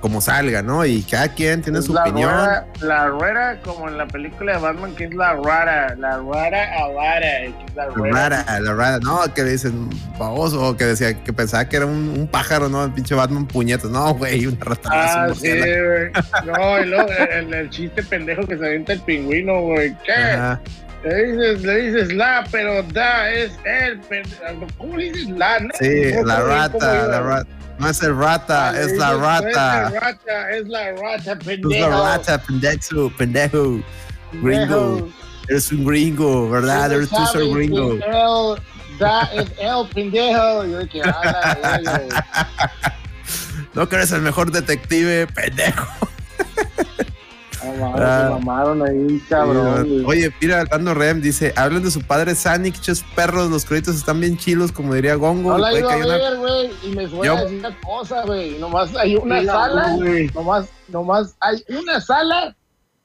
como 0.00 0.20
salga, 0.20 0.62
¿no? 0.62 0.84
Y 0.84 1.02
cada 1.02 1.28
quien 1.28 1.62
tiene 1.62 1.78
Es 1.78 1.84
su 1.86 1.94
la 1.94 2.02
opinión. 2.02 2.30
Ruera, 2.30 2.66
la 2.80 3.06
ruera, 3.08 3.60
como 3.62 3.88
en 3.88 3.98
la 3.98 4.06
película 4.06 4.54
de 4.54 4.58
Batman, 4.58 4.94
que 4.94 5.04
es 5.04 5.14
la 5.14 5.34
rara, 5.34 5.94
la 5.96 6.18
rara 6.18 6.82
avara, 6.82 7.40
es 7.42 7.54
la 7.74 7.86
rara, 7.88 8.60
la 8.60 8.74
rara, 8.74 8.98
no, 9.00 9.32
que 9.34 9.42
le 9.42 9.52
dicen 9.52 9.88
baboso, 10.18 10.76
que 10.76 10.84
decía 10.84 11.22
que 11.22 11.32
pensaba 11.32 11.68
que 11.68 11.76
era 11.76 11.86
un, 11.86 12.14
un 12.18 12.26
pájaro, 12.26 12.68
¿no? 12.68 12.84
El 12.84 12.92
pinche 12.92 13.14
Batman 13.14 13.46
puñetas. 13.46 13.90
No, 13.90 14.14
güey, 14.14 14.46
una 14.46 14.64
rata. 14.64 14.88
Ah, 14.92 15.26
un 15.28 15.34
sí, 15.34 15.48
güey. 15.50 16.10
No, 16.46 16.80
y 16.80 16.86
luego 16.86 17.08
el, 17.10 17.52
el 17.52 17.70
chiste 17.70 18.02
pendejo 18.02 18.46
que 18.46 18.56
se 18.56 18.66
avienta 18.66 18.92
el 18.94 19.00
pingüino, 19.00 19.60
güey. 19.60 19.94
¿Qué? 20.04 20.12
Ajá. 20.12 20.60
Le 21.04 21.24
dices, 21.24 21.62
le 21.62 21.76
dices 21.76 22.12
la, 22.12 22.44
pero 22.50 22.82
da 22.82 23.30
es 23.30 23.52
el 23.64 24.00
pendejo. 24.00 24.66
¿Cómo 24.76 24.98
le 24.98 25.10
dices 25.10 25.30
la? 25.30 25.60
No, 25.60 25.68
Sí, 25.78 26.12
la 26.24 26.40
rata, 26.40 27.06
la 27.06 27.20
rata. 27.20 27.59
No 27.80 27.88
es 27.88 28.02
el 28.02 28.14
rata, 28.14 28.78
es 28.78 28.96
la 28.98 29.14
rata. 29.14 29.86
Es 29.86 29.92
la 29.94 30.00
rata, 30.00 30.50
es 30.50 30.68
la 30.68 30.92
rata, 30.92 31.38
pendejo. 31.38 31.72
Es 31.72 31.80
la 31.80 31.88
rata, 31.88 32.42
pendejo, 32.42 33.10
pendejo. 33.16 33.80
Gringo. 34.34 35.08
Eres 35.48 35.72
un 35.72 35.86
gringo, 35.86 36.50
¿verdad? 36.50 36.92
Eres 36.92 37.08
tú 37.08 37.26
ser 37.32 37.48
gringo. 37.48 37.92
él 37.94 38.02
Da 38.98 39.30
es 39.32 39.50
el 39.58 39.88
pendejo. 39.94 40.66
Yo 40.66 40.78
No 43.74 43.88
que 43.88 43.96
eres 43.96 44.12
el 44.12 44.20
mejor 44.20 44.52
detective, 44.52 45.26
pendejo. 45.28 45.88
mames, 47.68 48.00
Ah. 48.00 48.24
se 48.38 48.44
mamaron 48.44 48.82
ahí, 48.86 49.22
cabrón. 49.28 49.82
güey. 49.88 50.04
Oye, 50.06 50.34
mira, 50.40 50.64
Dando 50.64 50.94
Rem 50.94 51.20
dice, 51.20 51.52
hablan 51.56 51.82
de 51.82 51.90
su 51.90 52.00
padre 52.02 52.34
Sanic, 52.34 52.80
ches 52.80 53.02
perros, 53.14 53.50
los 53.50 53.64
créditos 53.64 53.96
están 53.96 54.20
bien 54.20 54.36
chilos, 54.38 54.72
como 54.72 54.94
diría 54.94 55.14
Gongo. 55.16 55.52
No 55.52 55.58
la 55.58 55.78
iba 55.78 55.92
a 55.92 55.96
ver, 55.96 56.36
güey, 56.38 56.70
y 56.82 56.94
me 56.96 57.06
voy 57.06 57.26
Yo- 57.26 57.36
a 57.36 57.42
decir 57.42 57.58
una 57.58 57.80
cosa, 57.80 58.22
güey. 58.24 58.58
Nomás 58.58 58.94
hay 58.96 59.16
una 59.16 59.44
sala, 59.44 59.96
nomás, 60.34 60.66
nomás 60.88 61.34
hay 61.40 61.64
una 61.68 62.00
sala 62.00 62.56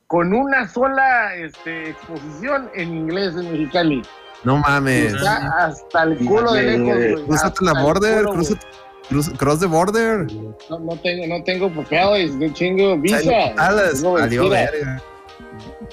con 0.08 0.34
una 0.34 0.68
sola 0.70 1.36
este, 1.36 1.90
exposición 1.90 2.70
en 2.76 2.94
inglés 2.96 3.34
en 3.36 3.52
Mexicali. 3.52 4.02
No 4.44 4.58
mames. 4.58 5.14
Está 5.16 5.66
hasta 5.66 6.04
el 6.04 6.18
culo 6.20 6.54
de 6.54 6.62
lejos, 6.78 6.96
güey. 6.96 7.26
Cruzate 7.26 7.66
la 7.66 7.82
border, 7.82 8.26
cruzate, 8.26 8.66
cruz, 9.08 9.30
cross 9.38 9.60
the 9.60 9.68
border. 9.68 10.26
No, 10.70 10.80
no 10.80 10.96
tengo, 10.98 11.28
no 11.28 11.44
tengo 11.44 11.70
papeles, 11.70 12.34
no 12.36 12.52
tengo 12.54 12.98
visa. 12.98 13.54
Alas, 13.58 14.04
adiós, 14.04 14.50
verga. 14.50 15.02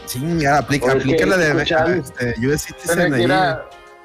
Chinga, 0.07 0.59
aplica, 0.59 0.93
aplica 0.93 1.27
la 1.27 1.37
de 1.37 1.63
este, 1.63 2.35
US 2.41 2.41
Tengo 2.41 2.59
Citizen 2.59 3.13
que 3.13 3.33
ahí. 3.33 3.59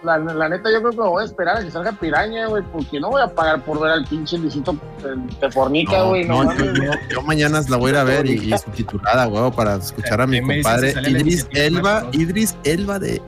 La, 0.07 0.33
la 0.33 0.49
neta, 0.49 0.71
yo 0.71 0.79
creo 0.79 0.91
que 0.91 0.97
me 0.97 1.07
voy 1.07 1.21
a 1.23 1.25
esperar 1.25 1.57
a 1.57 1.63
que 1.63 1.69
salga 1.71 1.91
piraña, 1.91 2.47
güey, 2.47 2.63
porque 2.71 2.99
no 2.99 3.09
voy 3.09 3.21
a 3.21 3.27
pagar 3.27 3.61
por 3.63 3.79
ver 3.81 3.91
al 3.91 4.05
pinche 4.05 4.37
Luisito 4.37 4.75
de, 5.03 5.15
de 5.39 5.51
Fornica, 5.51 5.97
No, 5.97 6.07
güey. 6.09 6.23
No, 6.25 6.43
no, 6.43 6.53
yo, 6.55 6.65
mames, 6.65 6.79
yo- 6.79 6.91
yo 7.09 7.21
mañana 7.23 7.61
la 7.67 7.77
voy 7.77 7.89
a 7.89 7.93
ir 7.93 7.97
a 7.99 8.03
ver 8.03 8.25
y, 8.25 8.53
y 8.53 8.57
subtitulada, 8.57 9.27
huevo, 9.27 9.51
para 9.51 9.75
escuchar 9.75 10.21
a 10.21 10.27
mi 10.27 10.41
compadre 10.41 10.93
Idris 11.07 11.47
Elba. 11.51 12.07
Idris 12.13 12.55
Elba 12.63 12.99
de, 12.99 13.21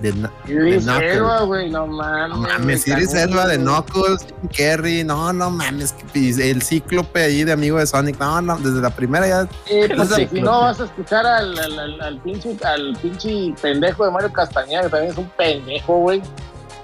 Idris 0.48 0.84
Knuckles. 0.86 1.16
Elba, 1.16 1.42
güey, 1.42 1.70
no 1.70 1.86
mames. 1.88 2.30
No 2.30 2.38
mames, 2.42 2.86
güey, 2.86 2.98
Idris 2.98 3.14
Elba 3.14 3.48
de 3.48 3.58
güey. 3.58 3.68
Knuckles, 3.68 4.26
Jim 4.26 4.50
Kerry, 4.50 5.04
no, 5.04 5.34
no 5.34 5.50
mames, 5.52 5.94
el 6.14 6.62
cíclope 6.62 7.24
ahí 7.24 7.44
de 7.44 7.52
amigo 7.52 7.78
de 7.78 7.88
Sonic, 7.88 8.20
no, 8.20 8.42
no, 8.42 8.58
desde 8.58 8.82
la 8.82 8.90
primera 8.90 9.28
ya, 9.28 9.48
Eh, 9.68 9.90
pues, 9.96 10.10
si 10.10 10.16
cíclope. 10.22 10.42
no 10.42 10.62
vas 10.62 10.80
a 10.80 10.86
escuchar 10.86 11.26
al, 11.26 11.58
al, 11.60 11.80
al, 11.80 12.02
al 12.02 12.18
pinche, 12.22 12.56
al 12.64 12.96
pinche 13.02 13.54
pendejo 13.62 14.06
de 14.06 14.12
Mario 14.12 14.32
Castañeda, 14.32 14.84
que 14.84 14.90
también 14.90 15.12
es 15.12 15.18
un 15.18 15.30
pendejo, 15.38 15.98
güey. 15.98 16.22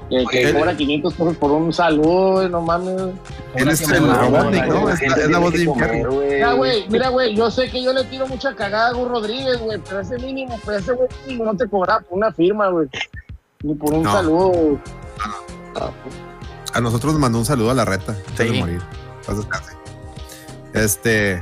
Que, 0.09 0.53
cobra 0.53 0.77
500 0.77 1.13
pesos 1.15 1.37
por 1.37 1.51
un 1.51 1.73
saludo, 1.73 2.33
güey, 2.33 2.49
no 2.49 2.61
mames. 2.61 3.01
él 3.55 3.67
es 3.69 3.81
el. 3.89 4.05
¿no? 4.05 4.89
Es 4.91 5.01
la, 5.01 5.15
es 5.15 5.29
la 5.29 5.39
voz 5.39 5.53
de. 5.53 5.65
Mira, 5.67 6.53
güey, 6.53 6.87
mira, 6.89 7.09
güey, 7.09 7.35
yo 7.35 7.49
sé 7.49 7.69
que 7.71 7.81
yo 7.81 7.91
le 7.91 8.03
tiro 8.03 8.27
mucha 8.27 8.53
cagada 8.55 8.89
a 8.89 8.93
Gus 8.93 9.07
Rodríguez, 9.07 9.57
güey, 9.59 9.79
pero 9.87 10.01
ese 10.01 10.17
mínimo, 10.19 10.59
pero 10.63 10.77
ese 10.77 10.93
güey 10.93 11.07
mínimo 11.25 11.45
no 11.45 11.57
te 11.57 11.67
cobra 11.67 11.99
por 12.01 12.17
una 12.19 12.31
firma, 12.31 12.69
güey. 12.69 12.87
Ni 13.63 13.73
por 13.73 13.93
un 13.93 14.03
No. 14.03 14.11
saludo. 14.13 14.79
A 16.73 16.81
nosotros 16.81 17.13
nos 17.13 17.21
mandó 17.21 17.39
un 17.39 17.45
saludo 17.45 17.71
a 17.71 17.73
la 17.73 17.85
reta 17.85 18.11
antes 18.11 18.47
Sí. 18.47 18.53
de 18.53 18.59
morir. 18.59 18.81
Este. 20.73 21.41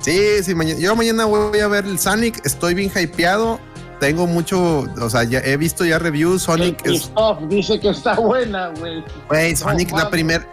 Sí, 0.00 0.42
sí, 0.42 0.54
mañana, 0.54 0.80
yo 0.80 0.96
mañana 0.96 1.26
voy 1.26 1.58
a 1.60 1.68
ver 1.68 1.84
el 1.84 1.98
Sonic. 1.98 2.44
Estoy 2.44 2.74
bien 2.74 2.90
hypeado. 2.94 3.60
Tengo 4.00 4.26
mucho, 4.26 4.86
o 5.00 5.10
sea, 5.10 5.24
ya 5.24 5.40
he 5.40 5.56
visto 5.56 5.84
ya 5.84 5.98
reviews. 5.98 6.42
Sonic 6.42 6.78
es, 6.78 6.82
Christoph 6.82 7.40
dice 7.48 7.78
que 7.78 7.90
está 7.90 8.14
buena, 8.14 8.68
güey. 8.78 9.04
güey, 9.28 9.54
Sonic 9.54 9.92
No, 9.92 9.98
la 9.98 10.10
primera. 10.10 10.48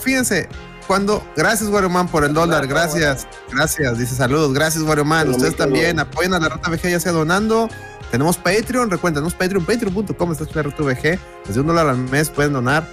Fíjense, 0.00 0.48
cuando, 0.86 1.22
gracias, 1.36 1.68
Guaroman, 1.68 2.08
por 2.08 2.24
el 2.24 2.32
dólar. 2.32 2.66
Gracias, 2.66 3.26
gracias. 3.50 3.98
Dice 3.98 4.14
saludos. 4.14 4.54
Gracias, 4.54 4.84
Guaroman. 4.84 5.22
Pero 5.22 5.32
Ustedes 5.32 5.52
muy 5.52 5.58
también 5.58 5.98
apoyen 5.98 6.34
a 6.34 6.38
la 6.38 6.48
Rata 6.48 6.70
VG, 6.70 6.90
ya 6.90 7.00
sea 7.00 7.12
donando. 7.12 7.68
Tenemos 8.10 8.36
Patreon, 8.36 8.90
recuerden, 8.90 9.24
Patreon, 9.24 9.64
patreon.com, 9.64 10.32
está 10.32 10.44
la 10.54 10.62
Rata 10.62 10.82
VG. 10.82 11.18
Desde 11.46 11.60
un 11.60 11.66
dólar 11.66 11.88
al 11.88 11.98
mes 11.98 12.30
pueden 12.30 12.52
donar 12.52 12.86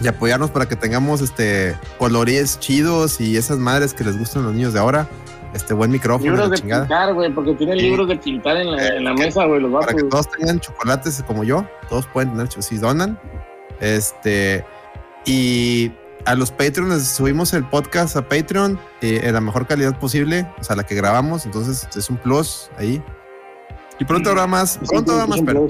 y 0.00 0.08
apoyarnos 0.08 0.50
para 0.50 0.68
que 0.68 0.76
tengamos 0.76 1.20
este 1.20 1.76
colores 1.98 2.60
chidos 2.60 3.20
y 3.20 3.36
esas 3.36 3.58
madres 3.58 3.94
que 3.94 4.04
les 4.04 4.18
gustan 4.18 4.42
a 4.42 4.46
los 4.46 4.54
niños 4.54 4.72
de 4.72 4.78
ahora. 4.78 5.08
Este 5.54 5.72
buen 5.74 5.90
micrófono, 5.90 6.30
Libros 6.32 6.50
de 6.50 6.58
chingada. 6.58 6.82
pintar, 6.82 7.14
güey, 7.14 7.32
porque 7.32 7.54
tienen 7.54 7.78
Sí. 7.78 7.84
libros 7.86 8.08
de 8.08 8.16
pintar 8.16 8.56
en 8.58 8.70
la, 8.72 8.88
en 8.88 9.04
la 9.04 9.14
mesa, 9.14 9.44
güey, 9.46 9.60
los 9.60 9.72
Para 9.72 9.94
que 9.94 10.02
todos 10.04 10.30
tengan 10.30 10.60
chocolates 10.60 11.22
como 11.26 11.44
yo, 11.44 11.66
todos 11.88 12.06
pueden 12.08 12.32
tener, 12.32 12.48
si 12.62 12.76
donan. 12.78 13.18
Este, 13.80 14.64
y 15.24 15.92
a 16.24 16.34
los 16.34 16.50
Patreons 16.50 17.06
subimos 17.08 17.52
el 17.54 17.64
podcast 17.64 18.16
a 18.16 18.28
Patreon 18.28 18.78
eh, 19.00 19.20
en 19.24 19.32
la 19.34 19.40
mejor 19.40 19.66
calidad 19.66 19.98
posible, 19.98 20.46
o 20.58 20.64
sea, 20.64 20.76
la 20.76 20.84
que 20.84 20.94
grabamos, 20.94 21.46
entonces 21.46 21.88
es 21.96 22.10
un 22.10 22.16
plus 22.16 22.70
ahí. 22.78 23.02
Y 23.98 24.04
pronto 24.04 24.28
habrá 24.30 24.46
más, 24.46 24.78
pronto 24.86 25.12
habrá 25.12 25.26
más, 25.26 25.40
pero 25.44 25.66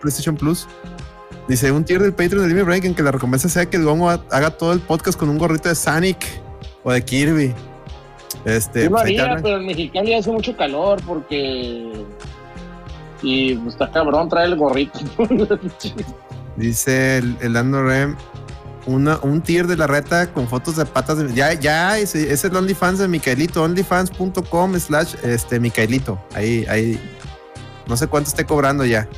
PlayStation 0.00 0.36
Plus. 0.36 0.68
Dice 1.48 1.72
un 1.72 1.84
tier 1.84 2.00
del 2.00 2.12
Patreon 2.12 2.42
de 2.44 2.48
Jimmy 2.48 2.62
Break 2.62 2.84
en 2.84 2.94
que 2.94 3.02
la 3.02 3.10
recompensa 3.10 3.48
sea 3.48 3.66
que 3.66 3.76
el 3.76 3.84
Gongo 3.84 4.08
ha- 4.08 4.24
haga 4.30 4.50
todo 4.56 4.72
el 4.72 4.78
podcast 4.80 5.18
con 5.18 5.28
un 5.30 5.36
gorrito 5.38 5.68
de 5.68 5.74
Sonic 5.74 6.18
o 6.84 6.92
de 6.92 7.02
Kirby. 7.04 7.54
Este, 8.44 8.84
Yo 8.84 8.90
lo 8.90 8.98
haría, 8.98 9.36
pero 9.42 9.58
en 9.58 9.66
Mexicali 9.66 10.14
hace 10.14 10.30
mucho 10.30 10.56
calor 10.56 11.00
porque. 11.06 11.92
Y 13.22 13.54
pues 13.56 13.74
está 13.74 13.90
cabrón 13.90 14.28
traer 14.28 14.50
el 14.50 14.56
gorrito. 14.56 14.98
Dice 16.56 17.18
el, 17.18 17.36
el 17.40 17.54
Rem, 17.54 18.16
una, 18.86 19.18
un 19.22 19.40
tier 19.40 19.66
de 19.66 19.76
la 19.76 19.86
reta 19.86 20.32
con 20.32 20.48
fotos 20.48 20.76
de 20.76 20.86
patas 20.86 21.18
de... 21.18 21.32
Ya, 21.34 21.52
ya, 21.54 21.98
ese 21.98 22.32
es 22.32 22.44
el 22.44 22.56
OnlyFans 22.56 22.98
de 22.98 23.08
Micaelito, 23.08 23.62
onlyfans.com 23.62 24.78
slash 24.78 25.14
este, 25.22 25.60
Micaelito. 25.60 26.18
Ahí, 26.34 26.64
ahí, 26.68 26.98
no 27.86 27.96
sé 27.96 28.06
cuánto 28.08 28.30
esté 28.30 28.44
cobrando 28.44 28.84
ya. 28.84 29.08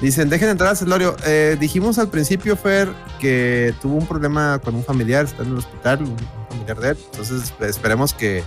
Dicen, 0.00 0.30
dejen 0.30 0.48
entrar 0.48 0.72
a 0.72 0.74
Celorio. 0.74 1.14
Eh, 1.26 1.56
dijimos 1.60 1.98
al 1.98 2.08
principio, 2.08 2.56
Fer, 2.56 2.88
que 3.18 3.74
tuvo 3.82 3.96
un 3.96 4.06
problema 4.06 4.58
con 4.58 4.74
un 4.74 4.84
familiar, 4.84 5.26
está 5.26 5.42
en 5.42 5.50
el 5.50 5.58
hospital, 5.58 6.00
Entonces, 6.50 7.52
esperemos 7.60 8.14
que, 8.14 8.44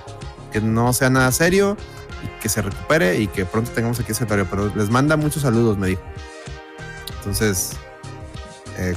que 0.51 0.61
no 0.61 0.93
sea 0.93 1.09
nada 1.09 1.31
serio, 1.31 1.77
y 2.23 2.41
que 2.41 2.49
se 2.49 2.61
recupere 2.61 3.19
y 3.19 3.27
que 3.27 3.45
pronto 3.45 3.71
tengamos 3.71 3.99
aquí 3.99 4.11
a 4.11 4.15
Celorio. 4.15 4.47
Pero 4.49 4.73
les 4.75 4.89
manda 4.89 5.17
muchos 5.17 5.43
saludos, 5.43 5.77
me 5.77 5.87
dijo. 5.87 6.01
Entonces, 7.19 7.71
eh, 8.77 8.95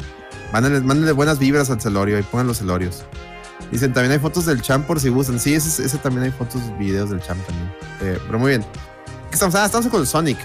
mándenle, 0.52 1.12
buenas 1.12 1.38
vibras 1.38 1.70
al 1.70 1.80
Celorio 1.80 2.18
y 2.18 2.22
pongan 2.22 2.46
los 2.46 2.58
Celorios. 2.58 3.04
Dicen, 3.70 3.92
también 3.92 4.12
hay 4.12 4.18
fotos 4.18 4.46
del 4.46 4.62
champ 4.62 4.86
por 4.86 5.00
si 5.00 5.08
gustan. 5.08 5.40
Sí, 5.40 5.54
ese, 5.54 5.98
también 5.98 6.24
hay 6.24 6.30
fotos, 6.30 6.60
videos 6.78 7.10
del 7.10 7.20
champ 7.20 7.44
también. 7.46 7.72
Eh, 8.00 8.18
pero 8.26 8.38
muy 8.38 8.50
bien. 8.50 8.62
¿Qué 8.62 9.34
estamos? 9.34 9.54
Ah, 9.54 9.66
estamos 9.66 9.88
con 9.88 10.00
el 10.00 10.06
Sonic. 10.06 10.38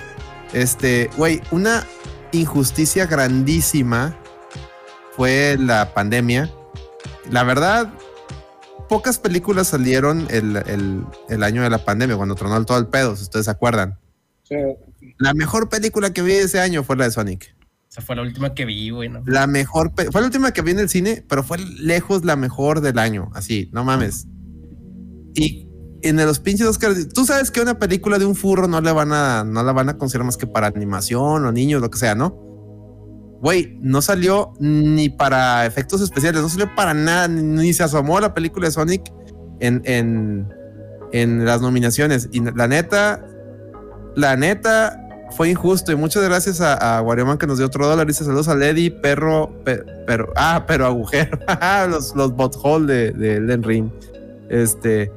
Este, 0.53 1.09
güey, 1.17 1.41
una 1.51 1.85
injusticia 2.31 3.05
grandísima 3.05 4.15
fue 5.15 5.57
la 5.59 5.93
pandemia. 5.93 6.49
La 7.29 7.43
verdad, 7.43 7.93
pocas 8.91 9.17
películas 9.19 9.67
salieron 9.69 10.27
el, 10.29 10.57
el- 10.67 11.05
el 11.29 11.43
año 11.43 11.63
de 11.63 11.69
la 11.69 11.85
pandemia, 11.85 12.17
cuando 12.17 12.35
tronó 12.35 12.63
todo 12.65 12.77
el 12.77 12.87
pedo, 12.87 13.15
si 13.15 13.23
ustedes 13.23 13.45
se 13.45 13.51
acuerdan. 13.51 13.97
Sí. 14.43 14.55
La 15.17 15.33
mejor 15.33 15.69
película 15.69 16.11
que 16.11 16.21
vi 16.21 16.33
ese 16.33 16.59
año 16.59 16.83
fue 16.83 16.97
la 16.97 17.05
de 17.05 17.11
Sonic. 17.11 17.55
Esa 17.89 18.01
fue 18.01 18.17
la 18.17 18.21
última 18.21 18.53
que 18.53 18.65
vi, 18.65 18.89
güey, 18.89 19.07
¿no? 19.07 19.23
La 19.25 19.47
mejor, 19.47 19.93
fue 19.95 20.19
la 20.21 20.27
última 20.27 20.51
que 20.51 20.61
vi 20.61 20.71
en 20.71 20.79
el 20.79 20.89
cine, 20.89 21.23
pero 21.29 21.41
fue 21.41 21.57
lejos 21.57 22.25
la 22.25 22.35
mejor 22.35 22.81
del 22.81 22.99
año, 22.99 23.29
así, 23.33 23.69
no 23.71 23.85
mames. 23.85 24.27
Y 25.35 25.69
en 26.01 26.17
los 26.17 26.39
pinches 26.39 26.67
Oscars, 26.67 27.07
tú 27.09 27.25
sabes 27.25 27.49
que 27.49 27.61
una 27.61 27.79
película 27.79 28.19
de 28.19 28.25
un 28.25 28.35
furro 28.35 28.67
no 28.67 28.81
le 28.81 28.91
van 28.91 29.13
a, 29.13 29.45
no 29.45 29.63
la 29.63 29.71
van 29.71 29.87
a 29.87 29.97
considerar 29.97 30.25
más 30.25 30.35
que 30.35 30.47
para 30.47 30.67
animación 30.67 31.45
o 31.45 31.51
niños, 31.53 31.81
lo 31.81 31.89
que 31.89 31.97
sea, 31.97 32.13
¿no? 32.13 32.50
Güey, 33.41 33.77
no 33.81 34.01
salió 34.01 34.53
ni 34.59 35.09
para 35.09 35.65
efectos 35.65 35.99
especiales, 36.01 36.41
no 36.41 36.49
salió 36.49 36.73
para 36.75 36.93
nada, 36.93 37.27
ni, 37.27 37.73
se 37.73 37.83
asomó 37.83 38.19
la 38.19 38.33
película 38.33 38.67
de 38.67 38.71
Sonic 38.71 39.11
en, 39.59 39.81
en, 39.85 40.47
en 41.11 41.43
las 41.43 41.59
nominaciones. 41.61 42.29
Y 42.31 42.39
la 42.55 42.67
neta, 42.67 43.25
la 44.15 44.35
neta, 44.35 44.97
fue 45.31 45.49
injusto 45.49 45.91
y 45.91 45.95
muchas 45.95 46.23
gracias 46.23 46.61
a, 46.61 46.97
a 46.97 47.01
que 47.39 47.47
nos 47.47 47.57
dio 47.57 47.65
otro 47.65 47.87
dólar. 47.87 48.05
Dice 48.05 48.23
saludos 48.23 48.47
a 48.47 48.53
Lady, 48.55 48.89
perro, 48.91 49.51
pe- 49.63 49.83
pero, 50.05 50.31
ah, 50.35 50.65
pero 50.67 50.85
agujero, 50.85 51.39
los, 51.89 52.15
los 52.15 52.35
de, 52.85 53.11
de 53.11 53.35
Elden. 53.37 53.91
Este, 54.49 55.11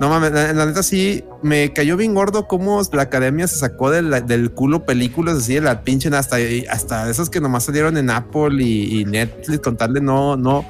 no 0.00 0.08
mames, 0.08 0.32
la, 0.32 0.52
la 0.52 0.66
neta 0.66 0.82
sí 0.82 1.24
me 1.42 1.72
cayó 1.72 1.96
bien 1.96 2.14
gordo 2.14 2.48
cómo 2.48 2.82
la 2.92 3.02
academia 3.02 3.46
se 3.46 3.56
sacó 3.56 3.90
del, 3.90 4.26
del 4.26 4.50
culo 4.50 4.84
películas 4.84 5.36
así 5.36 5.54
de 5.54 5.60
la 5.60 5.82
pinche 5.82 6.08
hasta, 6.08 6.36
hasta 6.70 7.08
esas 7.08 7.30
que 7.30 7.40
nomás 7.40 7.64
salieron 7.64 7.96
en 7.96 8.10
Apple 8.10 8.62
y, 8.62 9.04
Netflix 9.04 9.60
con 9.60 9.76
tal 9.76 9.94
de 9.94 10.00
no, 10.00 10.36
no. 10.36 10.64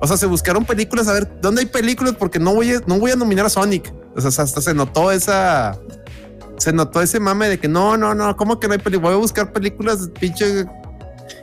O 0.00 0.06
sea, 0.06 0.16
se 0.16 0.26
buscaron 0.26 0.64
películas 0.64 1.08
a 1.08 1.12
ver 1.14 1.28
dónde 1.40 1.62
hay 1.62 1.66
películas 1.66 2.14
porque 2.18 2.38
no 2.38 2.54
voy 2.54 2.72
a, 2.72 2.80
no 2.86 2.98
voy 2.98 3.10
a 3.10 3.16
nominar 3.16 3.46
a 3.46 3.48
Sonic. 3.48 3.92
O 4.14 4.20
sea, 4.20 4.44
hasta 4.44 4.60
se 4.60 4.74
notó 4.74 5.10
esa 5.10 5.78
se 6.58 6.72
notó 6.72 7.00
ese 7.00 7.20
mame 7.20 7.48
de 7.48 7.58
que 7.58 7.68
no, 7.68 7.96
no, 7.96 8.14
no, 8.14 8.36
¿cómo 8.36 8.60
que 8.60 8.66
no 8.66 8.74
hay 8.74 8.80
películas? 8.80 9.12
Voy 9.12 9.18
a 9.18 9.22
buscar 9.22 9.52
películas 9.52 10.10
pinche 10.18 10.66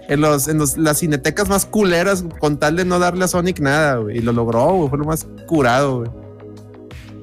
en 0.07 0.21
los, 0.21 0.47
en 0.47 0.57
los, 0.57 0.78
las 0.78 0.99
cinetecas 0.99 1.49
más 1.49 1.65
culeras 1.65 2.23
con 2.39 2.59
tal 2.59 2.76
de 2.76 2.86
no 2.86 2.99
darle 2.99 3.26
a 3.26 3.28
Sonic 3.28 3.59
nada, 3.59 3.95
güey. 3.97 4.17
Y 4.17 4.21
lo 4.21 4.32
logró, 4.32 4.73
güey. 4.73 4.89
Fue 4.89 4.99
lo 4.99 5.05
más 5.05 5.26
curado, 5.47 5.99
güey. 5.99 6.24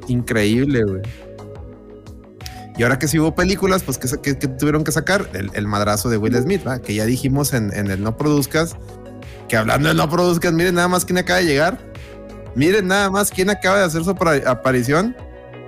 Increíble, 0.08 0.82
güey. 0.84 1.02
Y 2.76 2.82
ahora 2.84 2.98
que 2.98 3.06
sí 3.06 3.18
hubo 3.18 3.34
películas, 3.34 3.82
pues 3.82 3.98
que, 3.98 4.08
sa- 4.08 4.20
que- 4.22 4.38
que 4.38 4.48
tuvieron 4.48 4.82
que 4.82 4.92
sacar 4.92 5.28
el, 5.34 5.50
el 5.54 5.66
madrazo 5.66 6.08
de 6.08 6.16
Will 6.16 6.34
Smith, 6.36 6.66
¿va? 6.66 6.80
que 6.80 6.94
ya 6.94 7.04
dijimos 7.04 7.52
en, 7.52 7.72
en 7.76 7.90
el 7.90 8.02
No 8.02 8.16
Produzcas, 8.16 8.76
que 9.48 9.56
hablando 9.58 9.88
de 9.90 9.94
No 9.94 10.08
Produzcas, 10.08 10.52
miren 10.54 10.76
nada 10.76 10.88
más 10.88 11.04
quién 11.04 11.18
acaba 11.18 11.40
de 11.40 11.44
llegar. 11.46 11.78
Miren 12.54 12.88
nada 12.88 13.10
más 13.10 13.30
quién 13.30 13.50
acaba 13.50 13.78
de 13.78 13.84
hacer 13.84 14.04
su 14.04 14.10
apar- 14.10 14.46
aparición. 14.46 15.14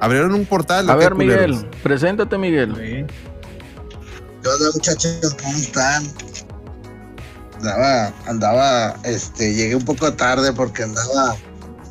Abrieron 0.00 0.34
un 0.34 0.44
portal. 0.46 0.88
A 0.90 0.94
¿o 0.96 0.98
qué, 0.98 1.04
ver, 1.04 1.14
Miguel, 1.14 1.50
culeros? 1.54 1.66
preséntate, 1.82 2.36
Miguel. 2.38 2.74
¿Qué 2.74 4.48
onda, 4.48 4.66
muchachos? 4.74 5.36
¿Cómo 5.42 5.56
están? 5.56 6.04
Andaba, 7.58 8.12
andaba, 8.26 8.96
este, 9.04 9.54
llegué 9.54 9.76
un 9.76 9.84
poco 9.84 10.12
tarde 10.12 10.52
porque 10.52 10.82
andaba 10.82 11.36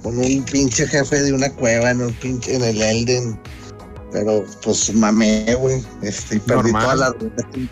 con 0.04 0.18
un 0.18 0.44
pinche 0.44 0.86
jefe 0.86 1.24
de 1.24 1.34
una 1.34 1.50
cueva 1.50 1.92
en 1.92 2.02
un 2.02 2.14
pinche, 2.14 2.56
en 2.56 2.64
el 2.64 2.82
Elden. 2.82 3.40
Pero, 4.12 4.46
pues, 4.64 4.94
mamé, 4.94 5.56
güey. 5.56 5.84
Este, 6.02 6.36
y 6.36 6.40
perdí 6.40 6.72
Normal. 6.72 6.84
todas 6.84 7.00
las 7.00 7.14
runas. 7.20 7.70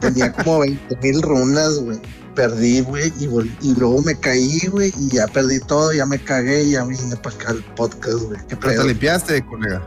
Tenía 0.00 0.32
como 0.32 0.60
20 0.60 0.96
mil 1.02 1.22
runas, 1.22 1.78
güey. 1.80 2.00
Perdí, 2.34 2.80
güey, 2.82 3.12
y, 3.18 3.74
luego 3.74 4.00
me 4.02 4.18
caí, 4.18 4.60
güey, 4.68 4.94
y 4.96 5.08
ya 5.08 5.26
perdí 5.26 5.58
todo, 5.60 5.92
ya 5.92 6.06
me 6.06 6.22
cagué 6.22 6.62
y 6.62 6.70
ya 6.72 6.84
vine 6.84 7.16
para 7.16 7.34
acá 7.34 7.50
al 7.50 7.64
podcast, 7.74 8.18
güey. 8.18 8.38
¿Qué 8.48 8.56
Pero 8.56 8.82
te 8.82 8.88
limpiaste, 8.88 9.44
colega. 9.46 9.84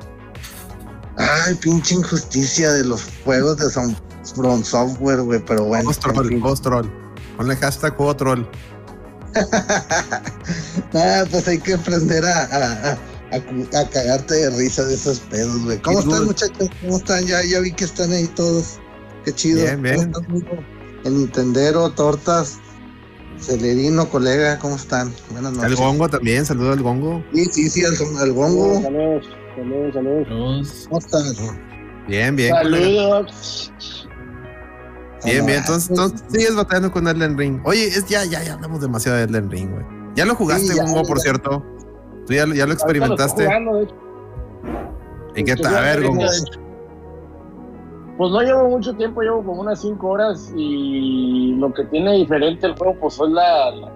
Ay, 1.18 1.56
pinche 1.56 1.96
injusticia 1.96 2.72
de 2.74 2.84
los 2.84 3.04
juegos 3.24 3.58
de 3.58 3.70
From 3.70 4.64
Software, 4.64 5.22
güey, 5.22 5.44
pero 5.46 5.64
bueno. 5.64 5.86
Juegos 5.86 6.00
troll, 6.00 6.40
juegos 6.42 6.62
troll. 6.62 6.88
Ponle 7.38 7.56
hashtag 7.56 7.96
juego 7.96 8.16
troll. 8.16 8.46
Ah, 10.96 11.24
pues 11.32 11.48
hay 11.48 11.58
que 11.60 11.74
aprender 11.74 12.24
a, 12.26 12.44
a, 12.46 12.92
a- 12.92 12.98
a 13.36 13.40
cu- 13.40 13.68
a 13.76 13.90
cagarte 13.90 14.36
de 14.36 14.50
risa 14.52 14.84
de 14.86 14.94
esos 14.94 15.20
pedos, 15.22 15.64
güey. 15.64 15.80
¿Cómo 15.82 16.00
están, 16.02 16.26
muchachos? 16.26 16.70
¿Cómo 16.82 16.98
están? 16.98 17.26
Ya, 17.26 17.44
ya 17.44 17.60
vi 17.62 17.72
que 17.72 17.86
están 17.86 18.12
ahí 18.12 18.28
todos. 18.36 18.80
Qué 19.26 19.34
chido. 19.34 19.64
Bien, 19.64 19.82
bien. 19.82 20.12
El 21.04 21.18
Nintendero, 21.18 21.90
tortas, 21.92 22.60
Celerino, 23.40 24.08
colega, 24.10 24.60
¿cómo 24.60 24.76
están? 24.76 25.12
Buenas 25.32 25.54
El 25.54 25.58
noches. 25.62 25.80
gongo 25.80 26.08
también, 26.10 26.46
saludo 26.46 26.74
al 26.74 26.82
gongo. 26.84 27.24
Sí, 27.34 27.46
sí, 27.46 27.70
sí, 27.72 27.84
al, 27.86 27.94
al 28.20 28.32
gongo. 28.34 28.82
Saludos, 28.82 29.26
saludos, 29.56 29.94
saludos. 29.96 30.86
¿Cómo 30.90 31.00
estás? 31.00 31.36
Bien, 32.08 32.36
bien. 32.36 32.52
colega. 32.62 33.02
Saludos. 33.02 33.72
Bien, 35.26 35.46
bien. 35.46 35.60
Entonces, 35.60 35.90
entonces 35.90 36.24
sigues 36.30 36.56
batallando 36.56 36.92
con 36.92 37.08
Elden 37.08 37.38
Ring. 37.38 37.62
Oye, 37.66 37.86
es 37.88 38.06
ya, 38.08 38.26
ya, 38.26 38.44
ya 38.44 38.54
hablamos 38.54 38.82
demasiado 38.82 39.18
de 39.18 39.24
Elden 39.24 39.50
Ring, 39.50 39.72
güey. 39.72 39.86
Ya 40.16 40.26
lo 40.26 40.36
jugaste, 40.36 40.68
Sí, 40.68 40.78
ya, 40.78 40.86
por 41.04 41.18
ya. 41.18 41.24
cierto. 41.24 41.64
Tú 42.28 42.34
ya, 42.34 42.46
lo- 42.46 42.54
ya 42.56 42.66
lo 42.68 42.74
experimentaste. 42.74 43.46
jugando, 43.46 43.76
de 43.78 43.84
hecho. 43.84 43.96
¿Y 45.36 45.44
qué 45.44 45.56
tal? 45.56 45.76
A 45.76 45.82
ver, 45.82 46.04
gongo. 46.08 46.24
Pues 48.18 48.32
no 48.32 48.42
llevo 48.42 48.70
mucho 48.70 48.94
tiempo, 48.96 49.22
llevo 49.22 49.44
como 49.44 49.62
unas 49.62 49.82
5 49.82 50.08
horas 50.08 50.54
y 50.56 51.56
lo 51.58 51.74
que 51.74 51.84
tiene 51.86 52.14
diferente 52.14 52.68
el 52.68 52.76
juego 52.78 52.96
pues 53.00 53.16
es 53.16 53.30
la, 53.30 53.72
la, 53.72 53.88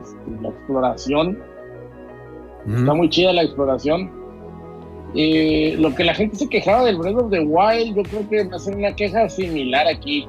este, 0.00 0.42
la 0.42 0.48
exploración. 0.50 1.38
Está 2.68 2.94
muy 2.94 3.08
chida 3.10 3.32
la 3.32 3.42
exploración. 3.42 4.12
Eh, 5.14 5.74
lo 5.78 5.94
que 5.94 6.04
la 6.04 6.14
gente 6.14 6.36
se 6.36 6.48
quejaba 6.48 6.84
del 6.84 6.96
Breath 6.96 7.16
of 7.16 7.30
the 7.30 7.40
Wild, 7.40 7.96
yo 7.96 8.02
creo 8.04 8.28
que 8.28 8.44
va 8.44 8.56
a 8.56 8.58
ser 8.60 8.76
una 8.76 8.94
queja 8.94 9.28
similar 9.28 9.86
aquí. 9.88 10.26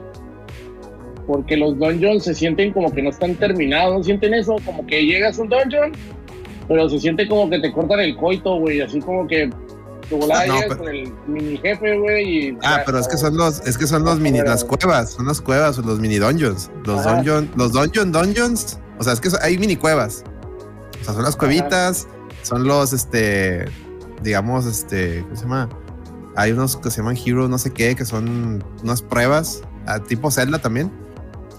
Porque 1.27 1.55
los 1.55 1.77
dungeons 1.77 2.23
se 2.23 2.33
sienten 2.33 2.73
como 2.73 2.91
que 2.91 3.01
no 3.01 3.09
están 3.11 3.35
terminados, 3.35 3.95
¿no 3.95 4.03
sienten 4.03 4.33
eso? 4.33 4.55
Como 4.65 4.85
que 4.87 5.05
llegas 5.05 5.37
a 5.37 5.43
un 5.43 5.49
dungeon, 5.49 5.91
pero 6.67 6.89
se 6.89 6.99
siente 6.99 7.27
como 7.27 7.49
que 7.49 7.59
te 7.59 7.71
cortan 7.71 7.99
el 7.99 8.17
coito, 8.17 8.55
güey, 8.55 8.81
así 8.81 8.99
como 8.99 9.27
que 9.27 9.49
tu 10.09 10.17
volada 10.17 10.45
no, 10.47 10.55
pero- 10.61 10.77
con 10.79 10.87
el 10.89 11.13
mini 11.27 11.57
jefe, 11.57 11.97
güey. 11.97 12.57
Ah, 12.63 12.81
pero 12.85 12.97
es 12.99 13.07
que 13.07 13.17
son 13.17 13.37
los, 13.37 13.59
es 13.67 13.77
que 13.77 13.85
son 13.87 14.03
los 14.03 14.19
mini, 14.19 14.39
las 14.39 14.63
cuevas, 14.65 15.11
son 15.11 15.27
las 15.27 15.39
cuevas 15.41 15.77
o 15.77 15.83
los 15.83 15.99
mini 15.99 16.15
dungeons. 16.17 16.71
Los 16.85 17.05
Ajá. 17.05 17.17
dungeon, 17.17 17.49
los 17.55 17.71
dungeon 17.71 18.11
dungeons, 18.11 18.79
o 18.99 19.03
sea, 19.03 19.13
es 19.13 19.21
que 19.21 19.29
hay 19.41 19.57
mini 19.59 19.75
cuevas. 19.75 20.23
O 20.99 21.03
sea, 21.05 21.13
son 21.13 21.23
las 21.23 21.35
cuevitas, 21.35 22.07
son 22.41 22.67
los, 22.67 22.93
este, 22.93 23.65
digamos, 24.21 24.65
este, 24.65 25.21
¿cómo 25.23 25.35
se 25.35 25.41
llama? 25.43 25.69
Hay 26.35 26.51
unos 26.51 26.77
que 26.77 26.89
se 26.89 26.97
llaman 26.97 27.17
Hero, 27.17 27.47
no 27.47 27.57
sé 27.57 27.71
qué, 27.71 27.95
que 27.95 28.05
son 28.05 28.63
unas 28.83 29.01
pruebas, 29.01 29.61
ah, 29.85 29.99
tipo 29.99 30.31
Zelda 30.31 30.59
también. 30.59 30.91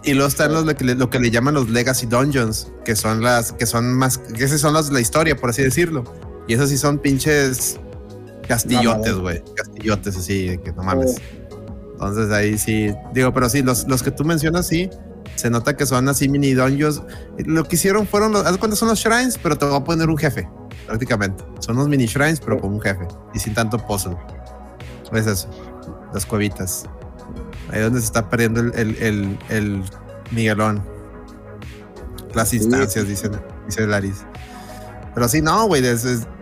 Y 0.04 0.14
luego 0.14 0.28
están 0.28 0.52
los, 0.52 0.64
lo, 0.64 0.74
que 0.74 0.84
le, 0.84 0.94
lo 0.94 1.10
que 1.10 1.20
le 1.20 1.30
llaman 1.30 1.54
los 1.54 1.68
Legacy 1.68 2.06
Dungeons, 2.06 2.72
que 2.84 2.96
son 2.96 3.22
las, 3.22 3.52
que 3.52 3.66
son 3.66 3.94
más, 3.94 4.18
que 4.18 4.42
esas 4.44 4.60
son 4.60 4.74
las, 4.74 4.90
la 4.90 5.00
historia, 5.00 5.36
por 5.36 5.50
así 5.50 5.62
decirlo. 5.62 6.04
Y 6.48 6.54
esos 6.54 6.70
sí 6.70 6.78
son 6.78 6.98
pinches 6.98 7.78
castillotes, 8.48 9.14
güey. 9.14 9.42
Castillotes 9.54 10.16
así, 10.16 10.58
que 10.64 10.72
no 10.72 10.82
mames. 10.82 11.16
Entonces 11.92 12.32
ahí 12.32 12.58
sí, 12.58 12.92
digo, 13.14 13.32
pero 13.32 13.48
sí, 13.48 13.62
los, 13.62 13.86
los 13.86 14.02
que 14.02 14.10
tú 14.10 14.24
mencionas, 14.24 14.66
sí, 14.66 14.90
se 15.36 15.50
nota 15.50 15.76
que 15.76 15.86
son 15.86 16.08
así 16.08 16.28
mini 16.28 16.54
dungeons. 16.54 17.02
Lo 17.38 17.64
que 17.64 17.76
hicieron 17.76 18.06
fueron, 18.06 18.32
los, 18.32 18.42
cuenta, 18.58 18.76
son 18.76 18.88
los 18.88 18.98
shrines, 18.98 19.38
pero 19.40 19.56
te 19.56 19.66
voy 19.66 19.76
a 19.76 19.84
poner 19.84 20.08
un 20.08 20.18
jefe, 20.18 20.48
prácticamente. 20.86 21.44
Son 21.60 21.76
unos 21.76 21.88
mini 21.88 22.06
shrines, 22.06 22.40
pero 22.40 22.60
con 22.60 22.74
un 22.74 22.80
jefe 22.80 23.06
y 23.34 23.38
sin 23.38 23.54
tanto 23.54 23.78
puzzle. 23.78 24.16
Es 25.12 25.26
eso, 25.26 25.50
las 26.14 26.24
cuevitas. 26.24 26.84
Ahí 27.70 27.80
donde 27.80 28.00
se 28.00 28.06
está 28.06 28.28
perdiendo 28.28 28.60
el, 28.60 28.72
el, 28.74 28.96
el, 28.96 29.38
el 29.48 29.84
Miguelón. 30.30 30.82
Las 32.34 32.54
instancias, 32.54 33.06
dice, 33.06 33.30
dice 33.66 33.86
Laris. 33.86 34.24
Pero 35.14 35.28
sí, 35.28 35.42
no, 35.42 35.66
güey, 35.66 35.82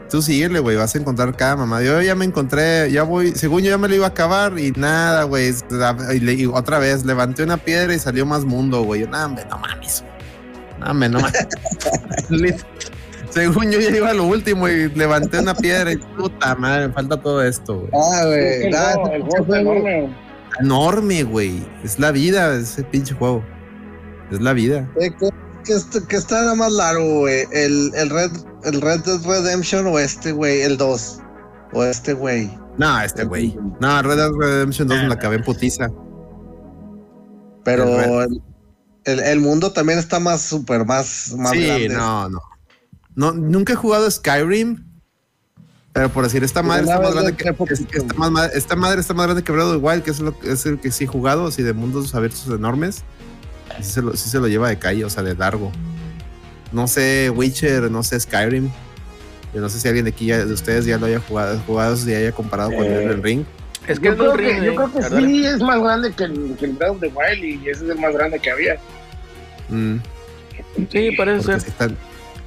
Tú 0.09 0.22
síguele, 0.22 0.59
güey, 0.59 0.76
vas 0.76 0.93
a 0.97 0.99
encontrar 0.99 1.36
cada 1.36 1.55
mamá. 1.55 1.82
Yo 1.82 2.03
ya 2.03 2.16
me 2.16 2.24
encontré, 2.24 2.91
ya 2.91 3.05
voy, 3.05 3.32
según 3.36 3.62
yo 3.62 3.70
ya 3.70 3.78
me 3.78 3.86
lo 3.86 3.95
iba 3.95 4.07
a 4.07 4.09
acabar 4.09 4.59
y 4.59 4.72
nada, 4.72 5.22
güey. 5.22 5.55
Y, 6.12 6.47
otra 6.47 6.80
vez, 6.80 7.05
levanté 7.05 7.45
una 7.45 7.59
piedra 7.59 7.95
y 7.95 7.99
salió 8.01 8.26
más 8.26 8.45
mundo, 8.45 8.82
güey. 8.82 9.03
Yo, 9.03 9.07
no, 9.07 9.28
mames. 9.28 10.03
Hombre, 10.84 11.09
no 11.09 11.20
mames. 11.20 11.47
Según 13.30 13.70
yo 13.70 13.78
ya 13.80 13.96
iba 13.96 14.10
a 14.10 14.14
lo 14.14 14.24
último 14.26 14.68
y 14.68 14.88
levanté 14.90 15.38
una 15.38 15.54
piedra 15.54 15.92
y 15.92 15.96
puta 15.96 16.54
madre, 16.56 16.88
me 16.88 16.94
falta 16.94 17.16
todo 17.20 17.42
esto, 17.42 17.78
güey. 17.80 17.90
Ah, 17.94 18.24
güey. 18.26 18.72
Juego- 19.28 19.54
enorme. 19.54 20.16
Enorme, 20.60 21.22
güey. 21.22 21.64
Es 21.84 21.98
la 21.98 22.10
vida 22.10 22.54
ese 22.56 22.82
pinche 22.84 23.14
juego. 23.14 23.44
Es 24.30 24.40
la 24.40 24.52
vida. 24.52 24.88
eh, 25.00 25.10
¿qué- 25.18 25.30
qué 26.08 26.16
está- 26.16 26.40
nada 26.42 26.54
más 26.56 26.72
largo, 26.72 27.20
güey? 27.20 27.44
¿El, 27.52 27.92
el, 27.94 28.10
Red, 28.10 28.30
¿El 28.64 28.80
Red 28.80 29.00
Dead 29.04 29.20
Redemption 29.24 29.86
o 29.86 29.98
este, 29.98 30.32
güey? 30.32 30.62
El 30.62 30.76
2. 30.76 31.20
O 31.72 31.84
este, 31.84 32.12
güey. 32.14 32.50
No, 32.78 33.00
este 33.00 33.24
güey. 33.24 33.56
No, 33.80 34.02
Red 34.02 34.16
Dead 34.16 34.30
Redemption 34.38 34.88
2 34.88 34.98
me 35.02 35.08
la 35.08 35.14
acabé 35.14 35.36
en 35.36 35.44
putiza. 35.44 35.88
Pero 37.64 37.84
El 37.84 37.96
Red- 37.96 38.24
el, 38.24 38.42
el, 39.04 39.20
el 39.20 39.40
mundo 39.40 39.72
también 39.72 39.98
está 39.98 40.18
más 40.18 40.40
súper, 40.42 40.84
más, 40.84 41.32
más 41.36 41.52
sí, 41.52 41.66
grande. 41.66 41.88
no, 41.90 42.28
no. 42.28 42.40
No, 43.14 43.32
nunca 43.32 43.72
he 43.72 43.76
jugado 43.76 44.11
Skyrim. 44.11 44.84
Pero 45.92 46.08
por 46.08 46.22
decir, 46.24 46.44
esta 46.44 46.62
madre 46.62 46.84
está 46.84 47.00
más 47.00 47.12
grande 47.14 47.34
que. 47.34 47.48
esta, 47.94 48.14
más 48.14 48.30
ma- 48.30 48.46
esta 48.46 48.76
madre 48.76 49.00
está 49.00 49.12
más 49.12 49.26
grande 49.26 49.42
que 49.42 49.50
Breath 49.50 49.66
of 49.66 49.72
the 49.72 49.78
Wild, 49.78 50.02
que 50.04 50.12
es, 50.12 50.20
lo, 50.20 50.34
es 50.44 50.64
el 50.64 50.78
que 50.78 50.92
sí 50.92 51.04
he 51.04 51.06
jugado, 51.08 51.48
así 51.48 51.62
de 51.64 51.72
mundos 51.72 52.14
abiertos 52.14 52.46
enormes. 52.46 53.02
Y 53.78 53.82
Sí 53.82 53.92
se, 53.92 54.02
lo, 54.02 54.16
sí 54.16 54.28
se 54.30 54.38
lo 54.38 54.46
lleva 54.46 54.68
de 54.68 54.78
calle, 54.78 55.04
o 55.04 55.11
sea, 55.11 55.22
de 55.24 55.34
largo. 55.34 55.72
No 56.70 56.86
sé 56.86 57.30
Witcher, 57.34 57.90
no 57.90 58.04
sé 58.04 58.20
Skyrim. 58.20 58.70
Yo 59.52 59.61
no 59.61 59.68
sé 59.68 59.80
si 59.80 59.88
alguien 59.88 60.04
de 60.04 60.12
aquí 60.12 60.26
ya, 60.26 60.44
de 60.46 60.52
ustedes 60.52 60.84
ya 60.84 60.96
lo 60.96 61.06
haya 61.06 61.18
jugado, 61.18 61.61
jugado 61.66 61.96
si 61.96 62.14
haya 62.14 62.30
comparado 62.30 62.70
con 62.70 62.84
Eh, 62.84 63.02
el 63.06 63.20
Ring. 63.20 63.44
Es 63.88 63.98
que 63.98 64.06
Yo 64.06 64.16
creo 64.16 64.36
que, 64.36 64.56
yo 64.64 64.72
eh, 64.72 64.76
creo 64.76 64.92
que 64.92 65.02
sí 65.02 65.44
es 65.44 65.58
más 65.58 65.80
grande 65.82 66.12
que 66.12 66.22
el, 66.24 66.56
que 66.56 66.66
el 66.66 66.72
Breath 66.74 66.90
of 66.92 67.00
the 67.00 67.08
Wild 67.08 67.44
y 67.64 67.68
ese 67.68 67.84
es 67.84 67.90
el 67.90 67.98
más 67.98 68.12
grande 68.14 68.38
que 68.38 68.48
había. 68.50 68.76
Mm, 69.68 69.96
Sí, 70.92 71.11
parece 71.16 71.38
porque 71.38 71.52
ser. 71.52 71.61
sí 71.62 71.68
están- 71.68 71.96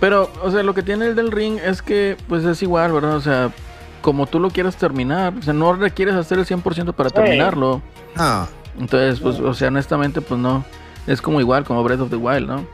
Pero, 0.03 0.29
o 0.43 0.51
sea, 0.51 0.63
lo 0.63 0.73
que 0.73 0.83
tiene 0.83 1.05
el 1.07 1.15
del 1.15 1.31
ring 1.31 1.59
es 1.63 1.81
que, 1.81 2.17
pues 2.27 2.43
es 2.43 2.61
igual, 2.61 2.91
¿verdad? 2.91 3.15
O 3.15 3.21
sea, 3.21 3.53
como 4.01 4.27
tú 4.27 4.37
lo 4.37 4.49
quieres 4.49 4.75
terminar, 4.75 5.33
o 5.39 5.41
sea, 5.41 5.53
no 5.53 5.71
requieres 5.71 6.13
hacer 6.15 6.39
el 6.39 6.45
100% 6.45 6.93
para 6.93 7.09
terminarlo. 7.09 7.81
Ah, 8.17 8.49
Entonces, 8.77 9.21
pues, 9.21 9.39
o 9.39 9.53
sea, 9.53 9.69
honestamente, 9.69 10.19
pues 10.19 10.41
no. 10.41 10.65
Es 11.07 11.21
como 11.21 11.39
igual, 11.39 11.63
como 11.63 11.81
Breath 11.85 12.01
of 12.01 12.09
the 12.09 12.17
Wild, 12.17 12.49
¿no? 12.49 12.67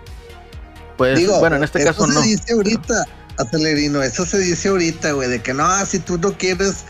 Pues, 0.98 1.20
Digo, 1.20 1.38
bueno, 1.38 1.58
en 1.58 1.64
este 1.66 1.78
eso 1.84 1.90
caso 1.90 2.08
se 2.08 2.14
no. 2.16 2.22
dice 2.24 2.52
ahorita, 2.52 3.06
acelerino, 3.38 4.02
eso 4.02 4.26
se 4.26 4.40
dice 4.40 4.70
ahorita, 4.70 5.12
güey, 5.12 5.30
de 5.30 5.40
que 5.40 5.54
no, 5.54 5.70
si 5.86 6.00
tú 6.00 6.18
no 6.18 6.32
quieres, 6.34 6.84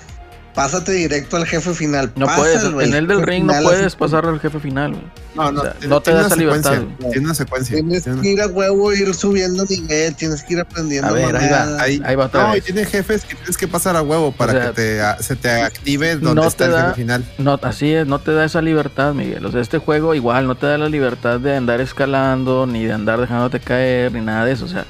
pásate 0.54 0.92
directo 0.92 1.38
al 1.38 1.46
jefe 1.46 1.74
final. 1.74 2.12
No 2.16 2.28
puedes, 2.36 2.64
en 2.64 2.94
el 2.94 3.08
del 3.08 3.22
ring 3.22 3.46
no 3.46 3.54
puedes 3.64 3.96
pasar 3.96 4.26
al 4.26 4.40
jefe 4.40 4.60
final, 4.60 4.92
no, 5.36 5.52
no, 5.52 5.62
O 5.62 5.64
sea, 5.64 5.74
tiene- 5.74 5.88
no 5.88 6.02
te 6.02 6.12
da 6.12 6.26
esa 6.26 6.36
libertad. 6.36 6.82
Tiene 7.00 7.20
una 7.26 7.34
secuencia. 7.34 7.76
Tienes 7.76 8.04
tiene 8.04 8.14
una- 8.16 8.22
que 8.24 8.30
ir 8.32 8.42
a 8.42 8.48
huevo, 8.48 8.92
ir 8.94 9.14
subiendo 9.14 9.64
nivel, 9.66 10.16
tienes 10.16 10.44
que 10.44 10.54
ir 10.56 10.60
aprendiendo. 10.60 11.08
A 11.08 11.12
ver, 11.12 11.36
ahí 11.36 11.50
va. 11.50 11.82
Ahí, 11.82 12.02
Ahí 12.04 12.16
va 12.16 12.26
otra 12.26 12.48
no, 12.50 12.58
y 12.58 12.62
tiene 12.62 12.86
jefes 12.86 13.24
que 13.24 13.36
tienes 13.36 13.58
que 13.58 13.68
pasar 13.68 13.96
a 13.96 14.02
huevo 14.02 14.32
para 14.32 14.52
sea, 14.52 14.66
que 14.68 14.74
te, 14.74 15.02
a- 15.02 15.22
se 15.22 15.36
te 15.36 15.50
active 15.50 16.16
donde 16.18 16.42
no 16.42 16.48
está 16.48 16.66
te 16.66 16.66
el 16.66 16.72
da- 16.72 16.82
jefe 16.90 16.96
final. 16.96 17.26
No, 17.38 17.60
así 17.62 17.94
es, 17.94 18.06
no 18.08 18.20
te 18.20 18.34
da 18.34 18.44
esa 18.46 18.62
libertad, 18.62 19.14
Miguel. 19.14 19.46
O 19.46 19.52
sea, 19.52 19.62
este 19.62 19.78
juego 19.78 20.14
igual 20.16 20.48
no 20.48 20.56
te 20.56 20.66
da 20.66 20.78
la 20.78 20.90
libertad 20.90 21.40
de 21.40 21.56
andar 21.56 21.80
escalando, 21.80 22.66
ni 22.68 22.84
de 22.86 22.94
andar 22.94 23.20
dejándote 23.22 23.60
caer, 23.60 24.12
ni 24.12 24.22
nada 24.22 24.46
de 24.46 24.54
eso. 24.54 24.66
O 24.66 24.70
sea, 24.70 24.86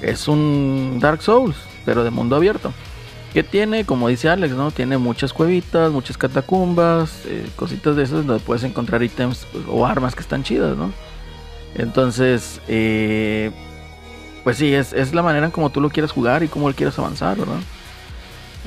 es 0.00 0.28
un 0.28 0.98
Dark 1.00 1.20
Souls, 1.20 1.56
pero 1.84 2.04
de 2.04 2.10
mundo 2.10 2.36
abierto. 2.36 2.72
Que 3.32 3.42
tiene, 3.44 3.84
como 3.84 4.08
dice 4.08 4.28
Alex, 4.28 4.54
¿no? 4.54 4.72
Tiene 4.72 4.98
muchas 4.98 5.32
cuevitas, 5.32 5.92
muchas 5.92 6.18
catacumbas, 6.18 7.22
eh, 7.26 7.46
cositas 7.54 7.94
de 7.94 8.02
esas 8.02 8.26
donde 8.26 8.42
puedes 8.42 8.64
encontrar 8.64 9.02
ítems 9.02 9.46
pues, 9.52 9.64
o 9.68 9.86
armas 9.86 10.14
que 10.14 10.20
están 10.20 10.42
chidas, 10.42 10.76
¿no? 10.76 10.92
Entonces, 11.76 12.60
eh, 12.66 13.52
pues 14.42 14.56
sí, 14.56 14.74
es, 14.74 14.92
es 14.92 15.14
la 15.14 15.22
manera 15.22 15.46
en 15.46 15.52
como 15.52 15.70
tú 15.70 15.80
lo 15.80 15.90
quieres 15.90 16.10
jugar 16.10 16.42
y 16.42 16.48
cómo 16.48 16.68
lo 16.68 16.74
quieres 16.74 16.98
avanzar, 16.98 17.38
¿verdad? 17.38 17.60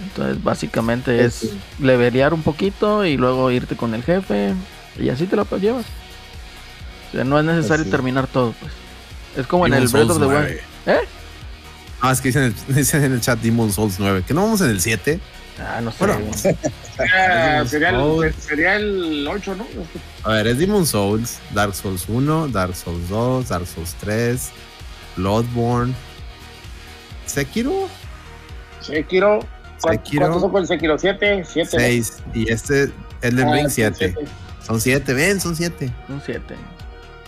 Entonces, 0.01 0.41
básicamente 0.43 1.23
es 1.23 1.53
levelear 1.79 2.33
un 2.33 2.41
poquito 2.41 3.05
y 3.05 3.17
luego 3.17 3.51
irte 3.51 3.75
con 3.75 3.93
el 3.93 4.03
jefe 4.03 4.53
y 4.97 5.09
así 5.09 5.25
te 5.25 5.35
lo 5.35 5.45
llevas. 5.57 5.85
O 7.09 7.11
sea, 7.11 7.23
no 7.23 7.37
es 7.37 7.45
necesario 7.45 7.83
Así. 7.83 7.91
terminar 7.91 8.27
todo, 8.27 8.53
pues. 8.59 8.71
Es 9.37 9.47
como 9.47 9.67
en 9.67 9.73
el 9.73 9.87
Breath 9.87 10.09
of 10.09 10.19
the 10.19 10.25
9. 10.25 10.47
Wild. 10.47 10.97
¿Eh? 10.97 11.07
Ah, 12.05 12.11
es 12.11 12.19
que 12.19 12.27
dicen, 12.27 12.43
en 12.43 12.55
el, 12.69 12.75
dicen 12.75 13.03
en 13.05 13.13
el 13.13 13.21
chat 13.21 13.39
Demon 13.39 13.71
Souls 13.71 13.95
9. 13.97 14.23
Que 14.27 14.33
no 14.33 14.43
vamos 14.43 14.59
en 14.61 14.69
el 14.71 14.81
7. 14.81 15.19
Ah, 15.59 15.79
no 15.81 15.91
sé. 15.91 15.97
Bueno, 15.99 16.19
güey. 16.19 16.55
Ah, 16.99 17.63
sería, 17.67 17.89
el, 17.89 17.95
Souls. 17.95 18.35
sería 18.35 18.75
el 18.75 19.27
8, 19.27 19.55
¿no? 19.55 19.65
A 20.23 20.29
ver, 20.33 20.45
es 20.47 20.59
Demon 20.59 20.85
Souls, 20.85 21.39
Dark 21.51 21.73
Souls 21.73 22.05
1, 22.07 22.49
Dark 22.49 22.75
Souls 22.75 23.09
2, 23.09 23.49
Dark 23.49 23.65
Souls 23.65 23.95
3, 23.99 24.49
Bloodborne, 25.17 25.93
Sekiro, 27.25 27.87
Sekiro. 28.81 29.39
¿Cuántos 29.81 30.03
Sekiro. 30.05 30.19
¿Cuántos 30.21 30.41
son 30.43 30.51
con 30.51 30.61
el 30.61 30.67
Sekiro? 30.67 30.99
¿Siete? 30.99 31.43
¿Siete? 31.51 31.69
6 31.71 32.13
y 32.35 32.51
este 32.51 32.91
Elden 33.21 33.47
Ah, 33.47 33.53
Ring 33.53 33.69
sí, 33.69 33.75
7. 33.75 33.95
siete. 33.97 34.15
Son 34.65 34.79
7, 34.79 35.13
ven, 35.13 35.41
son 35.41 35.55
7. 35.55 35.91
Un 36.09 36.21
7. 36.23 36.55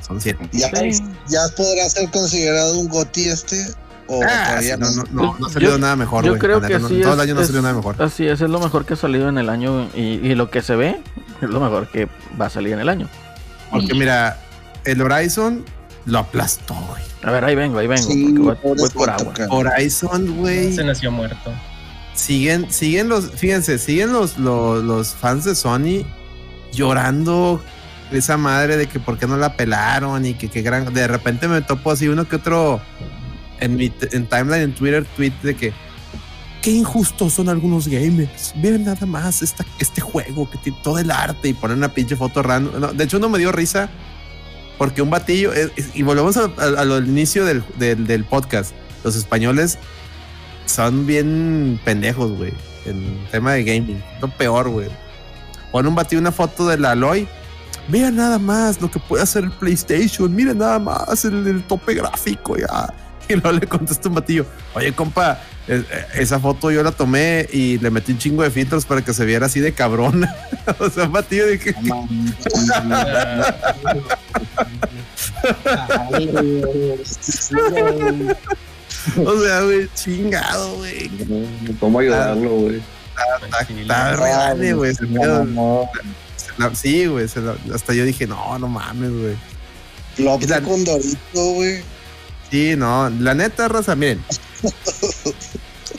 Son 0.06 0.22
7. 0.22 0.50
¿Ya, 0.52 0.70
Sí. 0.70 1.02
¿Ya 1.28 1.40
podrá 1.58 1.90
ser 1.90 2.10
considerado 2.12 2.78
un 2.80 2.88
GOTI 2.88 3.30
este? 3.30 3.66
¿O 4.08 4.22
Ah, 4.24 4.46
todavía 4.50 4.78
no, 4.78 4.86
no? 4.92 4.96
no, 4.96 5.04
no, 5.12 5.24
no 5.40 5.46
ha 5.46 5.50
Yo- 5.50 5.54
salido 5.54 5.78
nada 5.80 5.96
mejor, 5.96 6.24
Yo 6.24 6.32
güey. 6.32 6.40
creo 6.42 6.62
que 6.62 6.68
neta, 6.68 6.80
no- 6.80 6.88
sí. 6.90 7.02
Todo 7.02 7.10
es- 7.14 7.16
el 7.16 7.22
año 7.22 7.34
no 7.36 7.42
es- 7.42 7.48
salió 7.48 7.62
nada 7.64 7.74
mejor. 7.74 8.02
Así 8.02 8.28
es, 8.28 8.40
es 8.42 8.50
lo 8.50 8.60
mejor 8.60 8.86
que 8.86 8.94
ha 8.94 8.98
salido 8.98 9.28
en 9.30 9.38
el 9.38 9.50
año 9.50 9.88
y, 9.96 10.02
y 10.02 10.36
lo 10.36 10.50
que 10.52 10.62
se 10.62 10.76
ve 10.76 11.02
es 11.42 11.50
lo 11.50 11.60
mejor 11.60 11.88
que 11.88 12.08
va 12.40 12.46
a 12.46 12.50
salir 12.50 12.74
en 12.74 12.80
el 12.80 12.90
año. 12.90 13.08
Porque 13.72 13.94
mira, 13.96 14.40
el 14.84 15.02
Horizon 15.02 15.66
lo 16.06 16.20
aplastó, 16.20 16.76
güey. 16.90 17.02
A 17.24 17.32
ver, 17.32 17.44
ahí 17.46 17.56
vengo, 17.56 17.80
ahí 17.80 17.88
vengo, 17.88 18.04
Sí, 18.04 18.36
porque 18.44 18.68
voy, 18.76 18.90
por 18.92 19.10
agua. 19.10 19.34
Horizon, 19.50 20.36
güey. 20.38 20.74
Se 20.76 20.84
nació 20.84 21.12
muerto. 21.12 21.52
siguen, 22.14 22.72
siguen 22.72 23.10
los, 23.10 23.32
fíjense, 23.32 23.78
siguen 23.80 24.14
los, 24.14 24.38
los, 24.38 24.84
los 24.84 25.10
fans 25.16 25.44
de 25.46 25.56
Sony 25.56 26.06
llorando 26.72 27.62
esa 28.12 28.38
madre 28.38 28.78
de 28.78 28.88
que 28.88 29.00
por 29.00 29.18
qué 29.18 29.26
no 29.28 29.36
la 29.38 29.58
pelaron 29.58 30.26
y 30.26 30.34
que 30.36 30.50
qué 30.50 30.62
gran. 30.62 30.94
De 30.94 31.08
repente 31.08 31.48
me 31.48 31.62
topo 31.62 31.92
así 31.92 32.08
uno 32.08 32.28
que 32.28 32.36
otro 32.38 32.80
en 33.60 33.76
mi 33.76 33.92
en 34.12 34.26
timeline 34.28 34.62
en 34.64 34.76
Twitter 34.76 35.06
tweet 35.16 35.34
de 35.44 35.56
que 35.56 35.74
qué 36.62 36.72
injustos 36.72 37.34
son 37.34 37.48
algunos 37.50 37.88
gamers. 37.88 38.54
Vean 38.58 38.86
nada 38.86 39.06
más 39.06 39.42
esta, 39.42 39.64
este 39.80 40.02
juego 40.02 40.50
que 40.50 40.58
tiene 40.58 40.80
todo 40.84 40.98
el 41.00 41.12
arte 41.12 41.50
y 41.50 41.54
ponen 41.54 41.78
una 41.78 41.94
pinche 41.94 42.16
foto 42.16 42.42
random. 42.42 42.80
No, 42.82 42.88
de 42.94 43.04
hecho, 43.04 43.20
no 43.20 43.30
me 43.30 43.38
dio 43.38 43.52
risa 43.52 43.90
porque 44.78 45.02
un 45.02 45.10
batillo, 45.10 45.54
es- 45.54 45.72
es- 45.76 45.92
y 45.96 46.02
volvemos 46.04 46.36
a- 46.38 46.52
a- 46.58 46.82
a 46.82 46.86
lo 46.86 46.96
del 46.96 47.08
inicio 47.08 47.46
del, 47.46 47.64
del, 47.78 48.08
del 48.08 48.26
podcast. 48.26 48.74
Los 49.04 49.16
españoles 49.16 49.78
son 50.66 51.06
bien 51.06 51.80
pendejos, 51.86 52.32
güey, 52.32 52.52
en 52.86 53.20
tema 53.32 53.54
de 53.54 53.64
gaming. 53.64 54.04
Lo 54.20 54.28
peor, 54.30 54.70
güey. 54.70 54.88
Pone 55.72 55.88
un 55.88 55.96
batido 55.96 56.20
una 56.20 56.32
foto 56.32 56.68
del 56.68 56.84
Aloy. 56.86 57.28
Vean 57.88 58.16
nada 58.16 58.40
más 58.40 58.82
lo 58.82 58.90
que 58.90 58.98
puede 59.00 59.22
hacer 59.22 59.44
el 59.44 59.52
PlayStation. 59.52 60.34
Miren 60.34 60.58
nada 60.58 60.80
más 60.80 61.24
el, 61.26 61.46
el 61.46 61.64
tope 61.64 61.94
gráfico 61.94 62.58
ya. 62.58 62.92
Y 63.30 63.34
luego 63.34 63.52
le 63.54 63.68
contesta 63.68 64.10
un 64.10 64.16
batillo. 64.16 64.46
Oye, 64.74 64.94
compa, 64.94 65.42
eh, 65.68 65.84
esa 66.16 66.40
foto 66.40 66.70
yo 66.72 66.84
la 66.84 66.92
tomé 66.92 67.48
y 67.52 67.80
le 67.80 67.90
metí 67.90 68.12
un 68.12 68.18
chingo 68.20 68.44
de 68.44 68.52
filtros 68.52 68.86
para 68.86 69.02
que 69.04 69.14
se 69.14 69.26
viera 69.26 69.48
así 69.48 69.60
de 69.60 69.74
cabrón. 69.74 70.28
o 70.80 70.90
sea, 70.90 71.06
un 71.06 71.12
batillo 71.12 71.48
de 71.48 71.60
que. 71.60 71.74
O 79.24 79.40
sea, 79.40 79.62
güey, 79.62 79.88
chingado, 79.94 80.78
güey. 80.78 81.10
¿Cómo 81.80 82.00
ayudarlo, 82.00 82.50
güey? 82.50 82.82
Está, 83.44 83.62
está 83.62 84.16
re 84.16 84.30
grande, 84.30 84.74
güey. 84.74 84.94
Sí, 86.74 87.06
güey. 87.06 87.26
Hasta 87.74 87.94
yo 87.94 88.04
dije, 88.04 88.26
no, 88.26 88.58
no 88.58 88.68
mames, 88.68 89.12
güey. 89.12 89.36
La- 90.48 90.62
con 90.62 90.84
Dorito, 90.84 91.44
güey. 91.54 91.84
Sí, 92.52 92.76
no. 92.76 93.10
La 93.10 93.34
neta, 93.34 93.68
raza, 93.68 93.96
miren. 93.96 94.24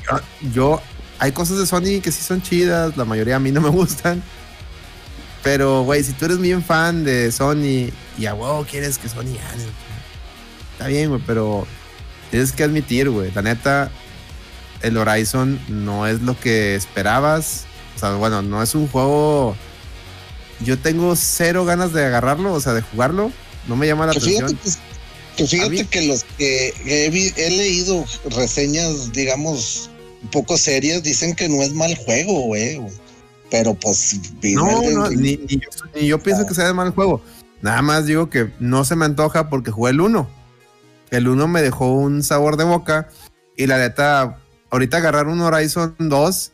Yo, 0.08 0.20
yo- 0.52 0.82
hay 1.18 1.32
cosas 1.32 1.58
de 1.58 1.66
Sony 1.66 2.00
que 2.02 2.12
sí 2.12 2.22
son 2.22 2.42
chidas. 2.42 2.96
La 2.96 3.04
mayoría 3.04 3.36
a 3.36 3.40
mí 3.40 3.50
no 3.52 3.60
me 3.60 3.70
gustan. 3.70 4.22
Pero, 5.42 5.82
güey, 5.84 6.02
si 6.02 6.12
tú 6.12 6.24
eres 6.26 6.38
bien 6.38 6.62
fan 6.62 7.04
de 7.04 7.30
Sony 7.32 7.90
y 8.18 8.26
a 8.26 8.34
huevo 8.34 8.66
quieres 8.68 8.98
que 8.98 9.08
Sony 9.08 9.22
gane, 9.36 9.64
está 10.72 10.88
bien, 10.88 11.08
güey, 11.10 11.22
pero 11.24 11.66
tienes 12.30 12.50
que 12.50 12.64
admitir, 12.64 13.08
güey, 13.10 13.30
la 13.32 13.42
neta, 13.42 13.90
el 14.82 14.96
Horizon 14.96 15.60
no 15.68 16.06
es 16.08 16.20
lo 16.22 16.38
que 16.38 16.74
esperabas. 16.74 17.64
O 17.94 17.98
sea, 18.00 18.10
bueno, 18.14 18.42
no 18.42 18.60
es 18.62 18.74
un 18.74 18.88
juego. 18.88 19.56
Yo 20.60 20.78
tengo 20.78 21.14
cero 21.16 21.64
ganas 21.64 21.92
de 21.92 22.04
agarrarlo, 22.04 22.52
o 22.52 22.60
sea, 22.60 22.72
de 22.74 22.82
jugarlo. 22.82 23.30
No 23.68 23.76
me 23.76 23.86
llama 23.86 24.06
la 24.06 24.12
Que 24.14 24.20
fíjate 24.20 24.52
atención. 24.54 24.84
Que 25.36 25.42
mí- 25.44 25.48
fíjate 25.48 25.86
que 25.86 26.06
los 26.06 26.24
que 26.38 26.74
he, 26.86 27.50
leído 27.50 28.04
reseñas, 28.30 29.12
digamos, 29.12 29.90
un 30.22 30.30
poco 30.30 30.56
serias, 30.56 31.02
dicen 31.02 31.34
que 31.34 31.48
no 31.48 31.62
es 31.62 31.72
mal 31.72 31.94
juego, 31.96 32.40
güey. 32.42 32.80
Pero 33.50 33.74
pues. 33.74 34.18
No, 34.42 34.82
no, 34.82 35.10
ni, 35.10 35.36
ni 35.36 35.56
yo, 35.56 35.68
ni 35.94 36.06
yo 36.06 36.18
pienso 36.18 36.46
que 36.46 36.54
sea 36.54 36.66
de 36.66 36.72
mal 36.74 36.90
juego. 36.90 37.22
Nada 37.62 37.80
más 37.82 38.06
digo 38.06 38.28
que 38.28 38.50
no 38.58 38.84
se 38.84 38.96
me 38.96 39.04
antoja 39.04 39.48
porque 39.48 39.70
jugué 39.70 39.92
el 39.92 40.00
1. 40.00 40.28
El 41.10 41.28
1 41.28 41.46
me 41.48 41.62
dejó 41.62 41.92
un 41.92 42.22
sabor 42.22 42.56
de 42.56 42.64
boca. 42.64 43.08
Y 43.56 43.66
la 43.66 43.78
neta, 43.78 44.38
ahorita 44.70 44.96
agarrar 44.96 45.28
un 45.28 45.40
Horizon 45.40 45.94
2 45.98 46.52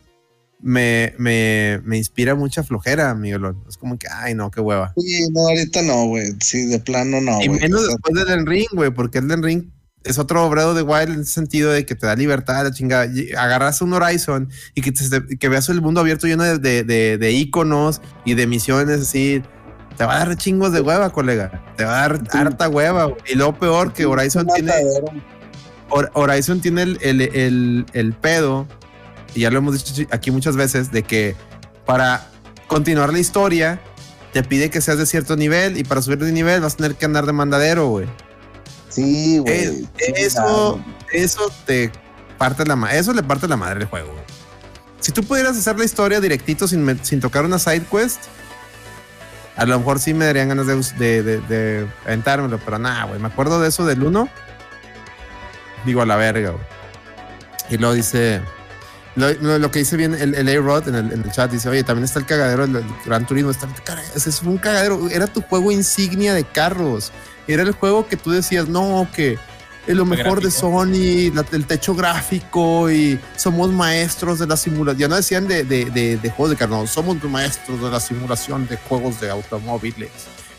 me, 0.63 1.13
me, 1.17 1.81
me 1.83 1.97
inspira 1.97 2.33
mucha 2.35 2.63
flojera, 2.63 3.13
Miguelón. 3.13 3.63
Es 3.67 3.77
como 3.77 3.99
que, 3.99 4.07
ay, 4.09 4.33
no, 4.33 4.49
qué 4.49 4.61
hueva. 4.61 4.93
Sí, 4.97 5.27
no, 5.31 5.41
ahorita 5.41 5.81
no, 5.83 6.05
güey. 6.07 6.33
Sí, 6.41 6.65
de 6.65 6.79
plano 6.79 7.19
no, 7.21 7.41
y 7.41 7.47
güey. 7.49 7.59
menos 7.59 7.81
O 7.81 7.85
sea, 7.85 7.95
después 7.95 8.25
del 8.27 8.45
Ring, 8.47 8.67
güey, 8.73 8.89
porque 8.91 9.17
el 9.19 9.27
del 9.27 9.43
Ring 9.43 9.65
es 10.05 10.17
otro 10.17 10.49
Breath 10.49 10.73
de 10.75 10.81
Wild 10.81 11.09
en 11.13 11.19
ese 11.21 11.31
sentido 11.33 11.71
de 11.71 11.85
que 11.85 11.95
te 11.95 12.07
da 12.07 12.15
libertad, 12.15 12.63
la 12.63 12.71
chingada. 12.71 13.09
Agarras 13.37 13.81
un 13.81 13.93
Horizon 13.93 14.49
y 14.73 14.81
que, 14.81 14.91
te- 14.91 15.37
que 15.37 15.49
veas 15.49 15.67
el 15.69 15.81
mundo 15.81 15.99
abierto 16.01 16.27
lleno 16.27 16.43
de, 16.43 16.57
de, 16.59 16.83
de, 16.83 17.17
de 17.17 17.31
íconos 17.31 18.01
y 18.25 18.33
de 18.33 18.47
misiones 18.47 19.01
así. 19.01 19.43
Te 19.97 20.05
va 20.05 20.15
a 20.15 20.25
dar 20.25 20.35
chingos 20.37 20.71
de 20.73 20.81
hueva, 20.81 21.11
colega. 21.11 21.63
Te 21.77 21.83
va 21.85 22.03
a 22.03 22.07
dar 22.09 22.23
harta 22.31 22.67
hueva. 22.67 23.03
güey. 23.05 23.17
Y 23.31 23.35
lo 23.35 23.57
peor 23.59 23.93
que 23.93 24.05
Horizon 24.05 24.47
un 24.49 24.55
tiene, 24.55 24.73
Horizon 26.13 26.59
tiene 26.61 26.81
el, 26.83 26.97
el, 27.01 27.21
el- 27.21 27.85
el 27.93 28.13
pedo, 28.13 28.67
y 29.33 29.41
ya 29.41 29.51
lo 29.51 29.59
hemos 29.59 29.83
dicho 29.83 30.07
aquí 30.11 30.31
muchas 30.31 30.55
veces, 30.55 30.91
de 30.91 31.03
que 31.03 31.35
para 31.85 32.27
continuar 32.67 33.11
la 33.11 33.19
historia 33.19 33.79
te 34.31 34.43
pide 34.43 34.69
que 34.69 34.81
seas 34.81 34.97
de 34.97 35.05
cierto 35.05 35.35
nivel 35.35 35.77
y 35.77 35.83
para 35.83 36.01
subir 36.01 36.17
de 36.19 36.31
nivel 36.31 36.61
vas 36.61 36.73
a 36.73 36.77
tener 36.77 36.95
que 36.95 37.05
andar 37.05 37.25
de 37.25 37.33
mandadero, 37.33 37.87
güey. 37.87 38.07
Sí, 38.89 39.39
güey. 39.39 39.69
Sí, 39.69 39.89
eso, 40.15 40.83
eso 41.11 41.51
te 41.65 41.91
parte 42.37 42.65
la 42.65 42.75
eso 42.93 43.13
le 43.13 43.23
parte 43.23 43.47
la 43.47 43.57
madre 43.57 43.81
al 43.81 43.87
juego. 43.87 44.11
güey. 44.11 44.23
Si 44.99 45.11
tú 45.11 45.23
pudieras 45.23 45.57
hacer 45.57 45.77
la 45.77 45.85
historia 45.85 46.19
directito 46.19 46.67
sin, 46.67 46.99
sin 47.03 47.19
tocar 47.19 47.45
una 47.45 47.59
side 47.59 47.83
quest, 47.91 48.21
a 49.55 49.65
lo 49.65 49.77
mejor 49.77 49.99
sí 49.99 50.13
me 50.13 50.25
darían 50.25 50.49
ganas 50.49 50.67
de, 50.97 51.23
de, 51.23 51.41
de 51.41 51.87
aventármelo, 52.05 52.59
pero 52.63 52.79
nada, 52.79 53.05
güey. 53.05 53.19
Me 53.19 53.27
acuerdo 53.27 53.61
de 53.61 53.69
eso 53.69 53.85
del 53.85 54.03
1. 54.03 54.29
Digo 55.85 56.01
a 56.01 56.05
la 56.05 56.15
verga, 56.15 56.51
güey. 56.51 56.63
Y 57.69 57.77
luego 57.77 57.93
dice. 57.93 58.41
Lo, 59.15 59.31
lo- 59.33 59.59
lo 59.59 59.71
que 59.71 59.79
dice 59.79 59.95
bien 59.97 60.13
el, 60.15 60.33
el 60.35 60.47
A-Rod 60.47 60.87
en 60.87 60.95
el, 60.95 61.11
en 61.11 61.21
el 61.23 61.31
chat 61.31 61.51
dice: 61.51 61.69
Oye, 61.69 61.83
también 61.83 62.05
está 62.05 62.19
el 62.19 62.25
cagadero 62.25 62.65
del 62.67 62.83
Gran 63.05 63.25
Turismo. 63.27 63.51
Está 63.51 63.67
ese 64.15 64.29
es 64.29 64.41
un 64.41 64.57
cagadero. 64.57 65.09
Era 65.09 65.27
tu 65.27 65.41
juego 65.41 65.71
insignia 65.71 66.33
de 66.33 66.43
carros. 66.43 67.11
Era 67.47 67.61
el 67.63 67.71
juego 67.73 68.07
que 68.07 68.17
tú 68.17 68.31
decías: 68.31 68.67
No, 68.67 69.07
que 69.15 69.37
es 69.85 69.95
lo 69.95 70.05
mejor 70.05 70.37
de 70.37 70.45
gráfico. 70.45 70.61
Sony, 70.61 71.31
la- 71.33 71.45
el 71.51 71.65
techo 71.67 71.93
gráfico 71.93 72.89
y 72.89 73.19
somos 73.35 73.71
maestros 73.71 74.39
de 74.39 74.47
la 74.47 74.57
simulación. 74.57 74.97
Ya 74.99 75.07
no 75.07 75.15
decían 75.15 75.47
de, 75.47 75.63
de, 75.63 75.85
de, 75.85 76.17
de 76.17 76.29
juegos 76.31 76.49
de 76.51 76.55
carros, 76.55 76.79
no, 76.79 76.87
somos 76.87 77.21
maestros 77.25 77.81
de 77.81 77.89
la 77.91 77.99
simulación 77.99 78.65
de 78.67 78.77
juegos 78.77 79.19
de 79.21 79.29
automóviles. 79.29 80.09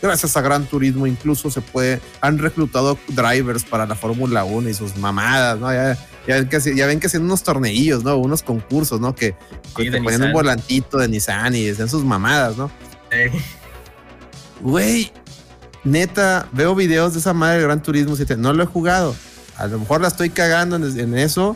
Gracias 0.01 0.37
a 0.37 0.41
Gran 0.41 0.65
Turismo 0.65 1.07
incluso 1.07 1.49
se 1.49 1.61
puede, 1.61 1.99
han 2.21 2.37
reclutado 2.37 2.99
drivers 3.07 3.63
para 3.63 3.87
la 3.87 3.95
Fórmula 3.95 4.43
1 4.43 4.69
y 4.69 4.73
sus 4.75 4.95
mamadas, 4.97 5.57
¿no? 5.57 5.73
Ya, 5.73 5.97
ya, 6.27 6.35
ven 6.35 6.49
que, 6.49 6.75
ya 6.75 6.85
ven 6.87 6.99
que 6.99 7.07
hacían 7.07 7.23
unos 7.23 7.43
torneillos, 7.43 8.03
¿no? 8.03 8.17
Unos 8.17 8.41
concursos, 8.43 8.99
¿no? 8.99 9.13
Que, 9.15 9.35
Sí, 9.77 9.91
te 9.91 10.01
ponían 10.01 10.23
un 10.23 10.31
volantito 10.33 10.97
de 10.97 11.07
Nissan 11.07 11.55
y 11.55 11.69
hacían 11.69 11.89
sus 11.89 12.03
mamadas, 12.03 12.55
¿no? 12.57 12.71
Eh, 13.11 13.29
Güey, 14.61 15.11
neta, 15.83 16.47
veo 16.51 16.75
videos 16.75 17.13
de 17.13 17.19
esa 17.19 17.33
madre 17.33 17.57
de 17.57 17.63
Gran 17.63 17.83
Turismo 17.83 18.15
7. 18.15 18.37
No 18.37 18.53
lo 18.53 18.63
he 18.63 18.65
jugado. 18.65 19.15
A 19.57 19.67
lo 19.67 19.79
mejor 19.79 20.01
la 20.01 20.07
estoy 20.07 20.29
cagando 20.29 20.75
en, 20.77 20.99
en 20.99 21.17
eso. 21.17 21.55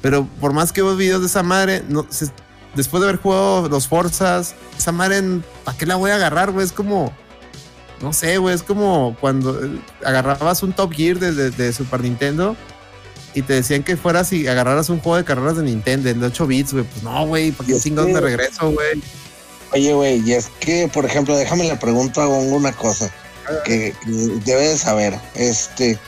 Pero 0.00 0.26
por 0.40 0.52
más 0.52 0.72
que 0.72 0.82
veo 0.82 0.96
videos 0.96 1.20
de 1.20 1.26
esa 1.26 1.42
madre, 1.42 1.84
no, 1.88 2.06
se- 2.08 2.30
después 2.74 3.00
de 3.02 3.08
haber 3.08 3.20
jugado 3.20 3.68
los 3.68 3.86
Forzas, 3.88 4.54
esa 4.78 4.92
madre, 4.92 5.22
¿para 5.64 5.76
qué 5.76 5.86
la 5.86 5.96
voy 5.96 6.10
a 6.10 6.16
agarrar, 6.16 6.50
güey? 6.52 6.64
Es 6.64 6.72
como. 6.72 7.12
No 8.00 8.12
sé, 8.12 8.38
güey. 8.38 8.54
Es 8.54 8.62
como 8.62 9.16
cuando 9.20 9.62
eh, 9.64 9.78
agarrabas 10.04 10.62
un 10.62 10.72
Top 10.72 10.92
Gear 10.92 11.18
de, 11.18 11.32
de- 11.32 11.50
de 11.50 11.72
Super 11.72 12.00
Nintendo 12.00 12.56
y 13.34 13.42
te 13.42 13.54
decían 13.54 13.82
que 13.82 13.96
fueras 13.96 14.32
y 14.32 14.46
agarraras 14.46 14.88
un 14.88 15.00
juego 15.00 15.16
de 15.16 15.24
carreras 15.24 15.56
de 15.56 15.62
Nintendo, 15.64 16.08
el 16.10 16.20
de 16.20 16.26
8 16.26 16.46
bits, 16.46 16.72
güey. 16.72 16.84
Pues 16.84 17.02
no, 17.02 17.26
güey. 17.26 17.52
¿Para 17.52 17.66
qué 17.68 17.78
chingados 17.78 18.10
me 18.10 18.20
regreso, 18.20 18.70
güey? 18.70 19.02
Oye, 19.72 19.92
güey, 19.94 20.22
y 20.28 20.32
es 20.34 20.48
que, 20.60 20.88
por 20.92 21.04
ejemplo, 21.06 21.36
déjame 21.36 21.64
le 21.64 21.76
pregunto 21.76 22.20
a 22.20 22.26
Gongo 22.26 22.56
una 22.56 22.72
cosa 22.72 23.10
que, 23.64 23.94
que 24.04 24.10
debe 24.44 24.68
de 24.68 24.76
saber. 24.78 25.18
Este, 25.34 25.98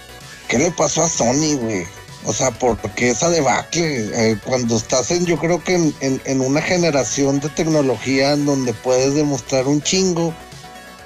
¿qué 0.48 0.58
le 0.58 0.70
pasó 0.70 1.02
a 1.02 1.08
Sony, 1.08 1.56
güey? 1.58 1.84
O 2.26 2.32
sea, 2.32 2.50
porque 2.52 3.10
esa 3.10 3.28
debacle, 3.30 4.10
eh, 4.14 4.38
cuando 4.44 4.76
estás 4.76 5.10
en, 5.10 5.26
yo 5.26 5.38
creo 5.38 5.62
que 5.62 5.74
en, 5.74 5.94
en- 6.00 6.20
en 6.24 6.40
una 6.40 6.62
generación 6.62 7.40
de 7.40 7.48
tecnología 7.50 8.32
en 8.32 8.46
donde 8.46 8.72
puedes 8.74 9.14
demostrar 9.14 9.66
un 9.66 9.82
chingo 9.82 10.34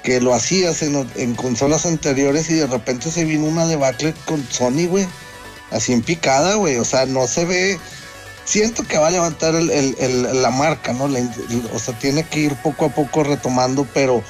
que 0.03 0.21
lo 0.21 0.33
hacías 0.33 0.81
en, 0.81 1.09
en 1.15 1.35
consolas 1.35 1.85
anteriores 1.85 2.49
y 2.49 2.53
de 2.55 2.67
repente 2.67 3.11
se 3.11 3.25
vino 3.25 3.45
una 3.45 3.65
debacle 3.65 4.13
con 4.25 4.45
Sony, 4.49 4.87
güey. 4.87 5.07
Así 5.71 5.93
en 5.93 6.01
picada, 6.01 6.55
güey. 6.55 6.77
O 6.77 6.85
sea, 6.85 7.05
no 7.05 7.27
se 7.27 7.45
ve, 7.45 7.79
siento 8.45 8.83
que 8.87 8.97
va 8.97 9.07
a 9.07 9.11
levantar 9.11 9.55
el- 9.55 9.69
el- 9.69 9.95
el- 9.99 10.41
la 10.41 10.49
marca, 10.49 10.93
¿no? 10.93 11.07
La 11.07 11.19
o 11.73 11.79
sea, 11.79 11.97
tiene 11.99 12.23
que 12.23 12.39
ir 12.39 12.55
poco 12.55 12.85
a 12.85 12.89
poco 12.89 13.23
retomando, 13.23 13.87
pero 13.93 14.23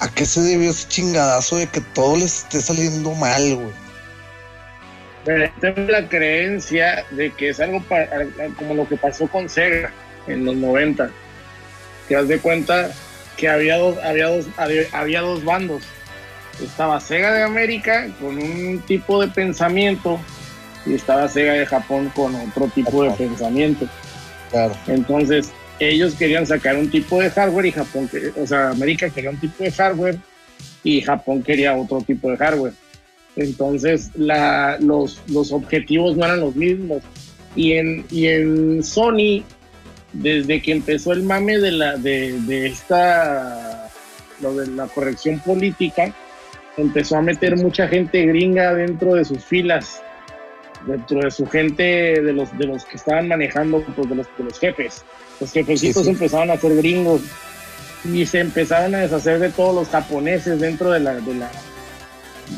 ¿a 0.00 0.08
qué 0.08 0.24
se 0.24 0.40
debió 0.40 0.70
ese 0.70 0.88
chingadazo 0.88 1.56
de 1.56 1.66
que 1.66 1.80
todo 1.80 2.16
les 2.16 2.38
esté 2.38 2.60
saliendo 2.62 3.12
mal, 3.14 3.54
güey? 3.56 3.88
Pero 5.24 5.50
tengo 5.60 5.90
la 5.90 6.08
creencia 6.08 7.04
de 7.10 7.30
que 7.34 7.50
es 7.50 7.60
algo 7.60 7.84
como 8.56 8.74
lo 8.74 8.88
que 8.88 8.96
pasó 8.96 9.26
con 9.28 9.48
Sega 9.48 9.92
en 10.26 10.44
los 10.44 10.56
90. 10.56 11.10
Que 12.08 12.16
haz 12.16 12.28
de 12.28 12.38
cuenta 12.38 12.90
que 13.36 13.48
había 13.48 13.76
dos, 13.76 13.98
había 14.02 14.28
dos, 14.28 14.46
había, 14.56 14.82
había 14.92 15.20
dos 15.20 15.44
bandos. 15.44 15.82
Estaba 16.62 16.98
Sega 17.00 17.32
de 17.34 17.42
América 17.42 18.06
con 18.20 18.38
un 18.38 18.82
tipo 18.86 19.20
de 19.20 19.28
pensamiento 19.28 20.18
y 20.88 20.94
estaba 20.94 21.28
Sega 21.28 21.52
de 21.52 21.66
Japón 21.66 22.10
con 22.14 22.34
otro 22.34 22.66
tipo 22.68 23.02
de 23.02 23.10
pensamiento. 23.10 23.86
Claro. 24.50 24.74
Entonces, 24.86 25.50
ellos 25.78 26.14
querían 26.14 26.46
sacar 26.46 26.76
un 26.76 26.90
tipo 26.90 27.20
de 27.20 27.30
hardware 27.30 27.66
y 27.66 27.72
Japón, 27.72 28.10
o 28.36 28.46
sea, 28.46 28.70
América 28.70 29.10
quería 29.10 29.30
un 29.30 29.38
tipo 29.38 29.62
de 29.62 29.70
hardware 29.70 30.18
y 30.82 31.00
Japón 31.00 31.42
quería 31.42 31.76
otro 31.76 32.00
tipo 32.00 32.30
de 32.30 32.36
hardware. 32.36 32.72
Entonces, 33.36 34.10
la, 34.16 34.78
los, 34.80 35.20
los 35.28 35.52
objetivos 35.52 36.16
no 36.16 36.24
eran 36.24 36.40
los 36.40 36.56
mismos. 36.56 37.02
Y 37.54 37.72
en, 37.72 38.04
y 38.10 38.26
en 38.26 38.82
Sony, 38.82 39.44
desde 40.12 40.60
que 40.60 40.72
empezó 40.72 41.12
el 41.12 41.22
mame 41.22 41.58
de, 41.58 41.72
la, 41.72 41.96
de, 41.96 42.40
de 42.40 42.66
esta, 42.66 43.90
lo 44.40 44.54
de 44.54 44.66
la 44.68 44.86
corrección 44.86 45.38
política, 45.40 46.12
empezó 46.76 47.16
a 47.16 47.22
meter 47.22 47.56
mucha 47.56 47.86
gente 47.88 48.26
gringa 48.26 48.74
dentro 48.74 49.14
de 49.14 49.24
sus 49.24 49.44
filas, 49.44 50.02
dentro 50.86 51.20
de 51.20 51.30
su 51.30 51.46
gente, 51.46 51.82
de 51.82 52.32
los, 52.32 52.56
de 52.58 52.66
los 52.66 52.84
que 52.84 52.96
estaban 52.96 53.28
manejando, 53.28 53.82
pues 53.96 54.08
de 54.08 54.14
los, 54.16 54.26
de 54.38 54.44
los 54.44 54.58
jefes. 54.58 55.02
Los 55.40 55.52
jefecitos 55.52 56.02
Sí, 56.02 56.04
sí. 56.04 56.10
empezaron 56.10 56.50
a 56.50 56.56
ser 56.56 56.74
gringos 56.76 57.20
y 58.04 58.24
se 58.26 58.40
empezaron 58.40 58.94
a 58.94 58.98
deshacer 58.98 59.38
de 59.38 59.50
todos 59.50 59.74
los 59.74 59.88
japoneses 59.88 60.60
dentro 60.60 60.90
de 60.90 61.00
la, 61.00 61.14
de 61.14 61.34
la, 61.34 61.50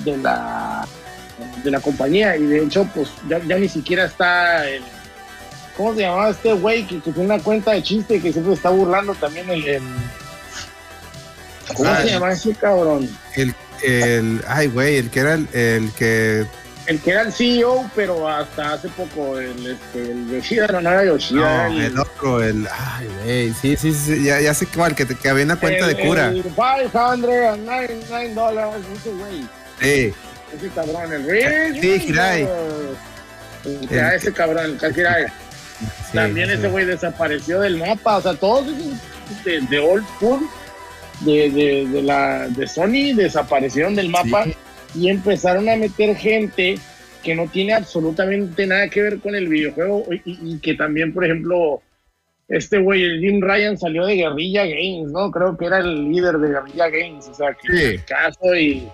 de 0.04 0.16
la, 0.18 0.88
de 1.64 1.70
la 1.70 1.80
compañía. 1.80 2.36
Y 2.36 2.44
de 2.44 2.64
hecho, 2.64 2.88
pues 2.94 3.08
ya, 3.28 3.38
ya 3.46 3.58
ni 3.58 3.68
siquiera 3.68 4.04
está 4.06 4.68
el. 4.68 4.82
¿Cómo 5.76 5.94
se 5.94 6.00
llamaba 6.02 6.30
este 6.30 6.52
güey 6.52 6.86
que, 6.86 6.96
que 7.00 7.10
tiene 7.12 7.32
una 7.34 7.42
cuenta 7.42 7.72
de 7.72 7.82
chiste 7.82 8.20
que 8.20 8.32
siempre 8.32 8.54
está 8.54 8.68
burlando 8.70 9.14
también 9.14 9.48
el. 9.50 9.66
el- 9.66 9.82
¿Cómo 11.76 11.88
Ah, 11.88 12.00
se 12.02 12.08
llama 12.08 12.32
ese 12.32 12.54
cabrón? 12.54 13.08
El, 13.36 13.54
el, 13.84 14.42
ay, 14.48 14.66
güey, 14.68 14.96
el 14.96 15.10
que 15.10 15.20
era 15.20 15.34
el, 15.34 15.48
el 15.54 15.90
que 15.92 16.44
El 16.90 16.98
que 17.00 17.10
era 17.12 17.22
el 17.22 17.32
CEO, 17.32 17.88
pero 17.94 18.28
hasta 18.28 18.72
hace 18.72 18.88
poco, 18.88 19.38
el, 19.38 19.64
este, 19.64 20.10
el 20.10 20.28
Yoshida, 20.28 20.66
no, 20.66 20.80
no 20.80 20.90
era 20.90 21.04
Yoshida. 21.04 21.68
No, 21.68 21.74
el, 21.76 21.82
el 21.82 21.98
otro, 21.98 22.42
el. 22.42 22.66
Ay, 22.68 23.08
güey. 23.22 23.52
Sí, 23.54 23.76
sí, 23.76 23.92
sí. 23.94 24.24
Ya, 24.24 24.40
ya 24.40 24.52
sé 24.54 24.66
cuál, 24.66 24.96
que, 24.96 25.04
te, 25.06 25.14
que 25.14 25.28
había 25.28 25.44
una 25.44 25.54
cuenta 25.56 25.88
el- 25.88 25.96
de 25.96 26.02
cura. 26.06 26.26
El 26.28 26.42
599 26.42 28.34
dólares, 28.34 28.82
ese 28.98 29.10
güey. 29.10 29.40
Sí. 29.80 30.14
Ese 30.56 30.68
cabrón, 30.74 31.12
el 31.12 31.24
Rich. 31.30 31.80
Sí, 31.80 32.12
era 32.12 32.36
El- 34.10 34.14
ese 34.16 34.32
cabrón, 34.32 34.78
el 34.82 34.96
Hirai. 34.98 35.26
sí, 35.28 35.86
También 36.14 36.48
sí. 36.48 36.54
ese 36.54 36.68
güey 36.68 36.86
desapareció 36.86 37.60
del 37.60 37.76
mapa. 37.76 38.16
O 38.16 38.22
sea, 38.22 38.34
todos 38.34 38.66
esos 38.66 39.44
de, 39.44 39.60
de 39.60 39.78
old 39.78 40.04
school 40.16 40.40
de, 41.20 41.50
de, 41.50 41.86
de 41.88 42.02
la, 42.02 42.48
de 42.48 42.66
Sony 42.66 43.14
desaparecieron 43.14 43.94
del 43.94 44.08
mapa 44.08 44.44
Sí. 44.44 44.56
Y 44.94 45.08
empezaron 45.08 45.68
a 45.68 45.76
meter 45.76 46.16
gente 46.16 46.76
que 47.22 47.34
no 47.34 47.46
tiene 47.48 47.74
absolutamente 47.74 48.66
nada 48.66 48.88
que 48.88 49.02
ver 49.02 49.18
con 49.20 49.34
el 49.34 49.48
videojuego 49.48 50.04
y, 50.10 50.22
y- 50.30 50.54
y 50.54 50.58
que 50.60 50.74
también, 50.74 51.12
por 51.12 51.24
ejemplo, 51.24 51.82
este 52.48 52.78
güey, 52.78 53.04
el 53.04 53.20
Jim 53.20 53.40
Ryan 53.42 53.78
salió 53.78 54.06
de 54.06 54.16
Guerrilla 54.16 54.64
Games, 54.64 55.12
¿no? 55.12 55.30
Creo 55.30 55.56
que 55.56 55.66
era 55.66 55.78
el 55.78 56.10
líder 56.10 56.38
de 56.38 56.48
Guerrilla 56.48 56.88
Games, 56.88 57.28
o 57.28 57.34
sea, 57.34 57.54
que 57.54 57.98
Sí. 57.98 58.02
caso 58.08 58.54
y, 58.56 58.88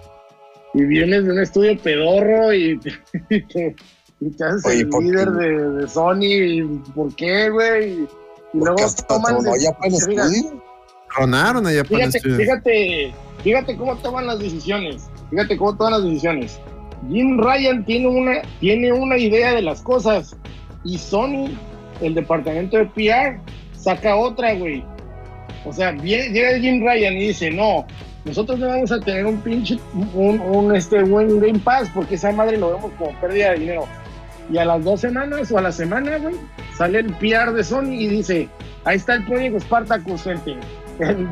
y 0.75 0.83
vienes 0.85 1.25
de 1.25 1.33
un 1.33 1.39
estudio 1.41 1.79
pedorro 1.79 2.53
y, 2.53 2.79
y 3.31 3.41
te, 3.43 3.77
y 4.21 4.31
te 4.31 4.45
haces 4.45 4.67
Oye, 4.67 4.81
el 4.81 4.89
¿por 4.89 5.03
qué, 5.03 5.11
líder 5.11 5.31
de, 5.31 5.71
de 5.71 5.89
Sony. 5.89 6.23
y 6.23 6.63
¿Por 6.95 7.15
qué, 7.17 7.49
güey? 7.51 7.93
Y 7.93 8.07
Porque 8.59 8.73
luego 8.83 8.95
toman 9.09 9.43
de- 9.43 9.51
para 9.79 10.27
el. 10.27 10.45
Ronaron 11.17 11.67
allá 11.67 11.85
para 11.85 12.05
el 12.05 12.13
Fíjate, 12.13 12.37
fíjate, 12.37 13.13
fíjate 13.43 13.77
cómo 13.77 13.97
toman 13.99 14.27
las 14.27 14.39
decisiones. 14.39 15.09
Fíjate 15.31 15.57
cómo 15.57 15.77
toman 15.77 15.93
las 15.93 16.05
decisiones. 16.05 16.61
Jim 17.11 17.39
Ryan 17.39 17.85
tiene 17.85 18.09
una, 18.09 18.43
tiene 18.61 18.93
una 18.93 19.17
idea 19.17 19.55
de 19.55 19.63
las 19.63 19.83
cosas 19.83 20.37
y 20.85 20.99
Sony, 20.99 21.49
el 22.01 22.15
departamento 22.15 22.77
de 22.77 22.87
PR, 22.87 23.41
saca 23.73 24.17
otra, 24.17 24.55
güey. 24.55 24.85
O 25.65 25.73
sea, 25.73 25.93
llega 25.93 26.59
Jim 26.59 26.85
Ryan 26.85 27.15
y 27.15 27.29
dice, 27.29 27.51
no, 27.51 27.87
nosotros 28.25 28.59
no 28.59 28.69
vamos 28.69 28.91
a 28.91 29.01
tener 29.01 29.25
un 29.27 29.41
pinche, 29.41 29.79
un, 30.15 30.75
este, 30.75 31.03
buen 31.05 31.41
Game 31.41 31.59
Pass 31.61 31.89
porque 31.95 32.17
esa 32.17 32.33
madre 32.33 32.57
lo 32.57 32.75
vemos 32.75 32.93
como 32.99 33.13
pérdida 33.21 33.53
de 33.53 33.61
dinero. 33.61 33.87
Y 34.51 34.59
a 34.59 34.65
las 34.65 34.85
dos 34.85 35.01
semanas 35.01 35.51
o 35.51 35.59
a 35.59 35.63
la 35.63 35.73
semana, 35.73 36.19
güey, 36.19 36.35
sale 36.77 37.01
el 37.01 37.13
PR 37.15 37.53
de 37.53 37.65
Sony 37.65 37.93
y 37.93 38.09
dice, 38.09 38.49
ahí 38.85 38.97
está 38.97 39.15
el 39.15 39.25
proyecto 39.25 39.61
Spartacus, 39.61 40.23
gente. 40.23 40.57
El, 40.99 41.29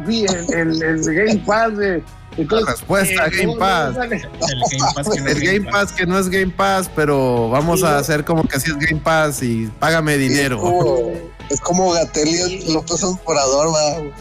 el, 0.53 0.83
el 0.83 1.15
Game 1.15 1.43
Pass 1.47 1.77
de... 1.77 2.03
Entonces, 2.37 2.67
La 2.67 2.73
respuesta, 2.73 3.25
El 3.27 3.37
Game 3.47 3.57
Pass 3.59 3.97
que 3.97 5.21
no 5.21 5.29
El 5.29 5.37
es 5.37 5.41
Game 5.41 5.71
Pass 5.71 5.93
que 5.93 6.07
no 6.07 6.19
es 6.19 6.29
Game 6.29 6.53
Pass, 6.57 6.91
pero 6.95 7.49
vamos 7.51 7.83
a 7.85 7.99
hacer 7.99 8.25
como 8.25 8.45
que 8.45 8.57
así 8.57 8.71
es 8.71 8.77
Game 8.79 9.01
Pass 9.03 9.43
y 9.43 9.71
págame 9.79 10.15
Es 10.15 10.21
dinero. 10.21 10.59
como, 10.59 11.13
es 11.51 11.61
como 11.61 11.93
Gatelli 11.93 12.73
López 12.73 13.03
Obrador. 13.05 14.13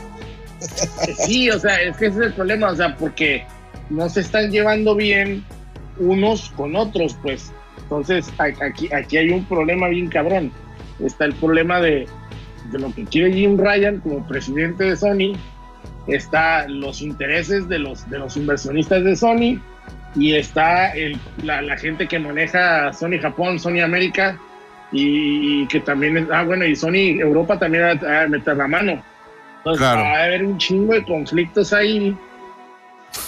Sí, 1.26 1.50
o 1.50 1.60
sea, 1.60 1.82
es 1.82 1.98
que 1.98 2.08
ese 2.08 2.20
es 2.20 2.26
el 2.28 2.34
problema, 2.34 2.70
o 2.72 2.76
sea, 2.76 2.96
porque 2.96 3.46
no 3.90 4.08
se 4.10 4.22
están 4.22 4.52
llevando 4.52 4.96
bien 4.96 5.44
unos 6.00 6.52
con 6.56 6.76
otros, 6.76 7.18
pues. 7.22 7.52
Entonces, 7.82 8.32
aquí, 8.38 8.92
aquí 8.94 9.18
hay 9.18 9.30
un 9.30 9.44
problema 9.46 9.88
bien 9.90 10.08
cabrón. 10.08 10.52
Está 11.04 11.26
el 11.26 11.36
problema 11.36 11.82
de, 11.82 12.08
de 12.72 12.80
lo 12.80 12.94
que 12.94 13.04
quiere 13.06 13.34
Jim 13.34 13.58
Ryan 13.58 14.00
como 14.00 14.26
presidente 14.28 14.86
de 14.86 14.96
Sony, 14.96 15.36
está 16.08 16.68
los 16.68 17.02
intereses 17.02 17.68
de 17.70 17.80
los, 17.80 18.10
de 18.10 18.20
los 18.20 18.36
inversionistas 18.38 19.04
de 19.04 19.16
Sony 19.16 19.60
y 20.16 20.34
está 20.36 20.92
el- 20.92 21.18
la, 21.44 21.62
la 21.62 21.78
gente 21.78 22.08
que 22.08 22.20
maneja 22.20 22.92
Sony 22.94 23.20
Japón, 23.22 23.60
Sony 23.60 23.80
América 23.84 24.38
y, 24.92 25.66
que 25.68 25.80
también, 25.80 26.28
ah, 26.32 26.44
bueno, 26.44 26.66
y 26.66 26.76
Sony 26.76 27.20
Europa 27.20 27.58
también 27.58 27.84
va 27.84 28.24
a, 28.24 28.28
meter 28.28 28.56
la 28.58 28.68
mano. 28.68 29.04
Entonces 29.60 29.80
Claro. 29.80 30.02
va 30.02 30.18
a 30.20 30.24
haber 30.26 30.44
un 30.46 30.58
chingo 30.58 30.94
de 30.94 31.04
conflictos 31.04 31.74
ahí 31.74 32.16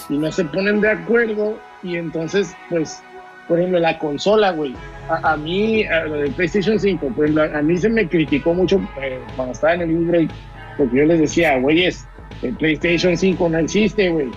y 0.10 0.18
no 0.18 0.32
se 0.32 0.46
ponen 0.46 0.82
de 0.82 0.92
acuerdo 0.92 1.58
y 1.82 1.96
entonces, 1.98 2.56
pues, 2.70 3.02
por 3.48 3.58
ejemplo, 3.60 3.80
la 3.80 3.98
consola, 4.00 4.52
güey. 4.52 4.76
A, 5.10 5.34
a 5.34 5.38
mí, 5.38 5.84
a, 5.86 6.06
lo 6.06 6.16
del 6.16 6.32
PlayStation 6.32 6.80
5, 6.80 7.08
por 7.16 7.26
ejemplo, 7.26 7.44
a 7.58 7.62
mí 7.62 7.78
se 7.78 7.90
me 7.90 8.08
criticó 8.08 8.54
mucho 8.54 8.82
eh, 9.02 9.20
cuando 9.36 9.54
estaba 9.54 9.76
en 9.76 9.82
el 9.84 9.92
e-break, 9.92 10.30
porque 10.78 10.98
yo 10.98 11.06
les 11.06 11.20
decía, 11.20 11.58
güeyes, 11.58 12.08
el 12.42 12.56
PlayStation 12.56 13.16
5 13.18 13.50
no 13.50 13.58
existe, 13.60 14.10
güey. 14.10 14.30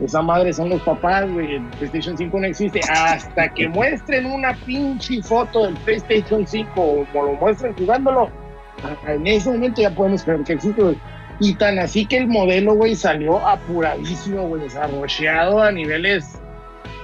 Esa 0.00 0.20
madre 0.20 0.52
son 0.52 0.68
los 0.70 0.82
papás, 0.82 1.30
güey. 1.30 1.54
El 1.56 1.62
PlayStation 1.78 2.16
5 2.18 2.40
no 2.40 2.46
existe. 2.46 2.80
Hasta 2.90 3.48
que 3.54 3.68
muestren 3.68 4.26
una 4.26 4.54
pinche 4.54 5.22
foto 5.22 5.64
del 5.66 5.74
PlayStation 5.76 6.46
5 6.46 6.72
o 6.80 7.06
lo 7.14 7.32
muestren 7.34 7.74
jugándolo, 7.76 8.30
en 9.06 9.26
ese 9.26 9.50
momento 9.50 9.80
ya 9.82 9.90
podemos 9.94 10.22
creer 10.24 10.42
que 10.42 10.54
existe, 10.54 10.82
güey. 10.82 10.98
Y 11.38 11.54
tan 11.54 11.78
así 11.78 12.04
que 12.06 12.18
el 12.18 12.26
modelo, 12.28 12.74
güey, 12.74 12.94
salió 12.96 13.38
apuradísimo, 13.46 14.48
güey, 14.48 14.62
desarrollado 14.62 15.62
a 15.62 15.70
niveles 15.72 16.38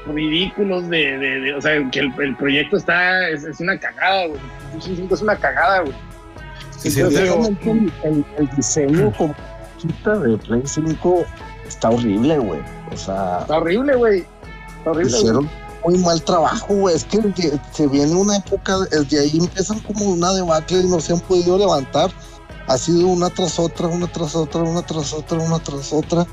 ridículos 0.06 0.88
de, 0.88 1.18
de- 1.18 1.54
o 1.54 1.61
sea, 1.61 1.72
que 1.90 2.00
el, 2.00 2.12
el 2.20 2.36
proyecto 2.36 2.76
está, 2.76 3.28
es, 3.28 3.44
es 3.44 3.61
una 3.61 3.78
cagada, 3.78 4.26
güey. 4.26 4.40
El 4.40 4.68
PlayStation 4.70 4.96
5 4.96 5.14
es 5.14 5.22
una 5.22 5.36
cagada, 5.36 5.80
güey. 5.80 5.94
Sí, 6.79 6.91
sí, 6.91 7.01
Entonces, 7.01 7.20
Realmente 7.22 7.70
el, 7.70 7.93
el- 8.05 8.26
el 8.39 8.51
diseño 8.57 9.12
como 9.18 9.35
de 10.24 10.39
Play 10.39 10.62
5 10.64 11.24
está 11.66 11.91
horrible, 11.91 12.39
güey. 12.39 12.61
O 12.93 12.97
sea, 12.97 13.41
Está 13.43 13.59
horrible, 13.59 13.97
güey. 13.97 14.26
Horrible. 14.85 15.16
Hicieron 15.16 15.51
muy 15.85 15.99
mal 15.99 16.22
trabajo, 16.22 16.74
güey. 16.74 16.97
Es 16.97 17.05
que 17.05 17.20
se 17.72 17.87
viene 17.87 18.14
una 18.14 18.37
época, 18.37 18.79
desde 18.91 19.20
ahí 19.20 19.39
empiezan 19.39 19.79
como 19.81 20.07
una 20.07 20.33
debacle 20.33 20.81
y 20.81 20.87
no 20.89 21.01
se 21.01 21.12
han 21.12 21.20
podido 21.20 21.59
levantar. 21.59 22.11
Ha 22.66 22.76
sido 22.76 23.07
una 23.09 23.31
tras 23.31 23.59
otra, 23.59 23.87
una 23.87 24.07
tras 24.07 24.35
otra, 24.35 24.61
una 24.62 24.83
tras 24.83 25.12
otra, 25.12 25.39
una 25.39 25.59
tras 25.59 25.93
otra. 25.93 26.26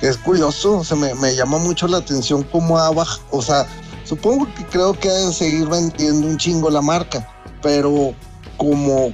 Que 0.00 0.08
es 0.08 0.16
curioso, 0.16 0.78
o 0.78 0.84
sea, 0.84 0.96
me, 0.96 1.14
me 1.14 1.34
llama 1.36 1.58
mucho 1.58 1.86
la 1.86 1.98
atención 1.98 2.42
cómo 2.44 2.78
ha 2.78 2.90
bajado. 2.90 3.22
O 3.30 3.40
sea, 3.42 3.66
supongo 4.04 4.46
que 4.56 4.64
creo 4.66 4.92
que 4.98 5.08
ha 5.08 5.12
de 5.12 5.32
seguir 5.32 5.66
vendiendo 5.68 6.26
un 6.26 6.36
chingo 6.36 6.68
la 6.70 6.80
marca, 6.82 7.26
pero 7.62 8.12
como 8.56 9.12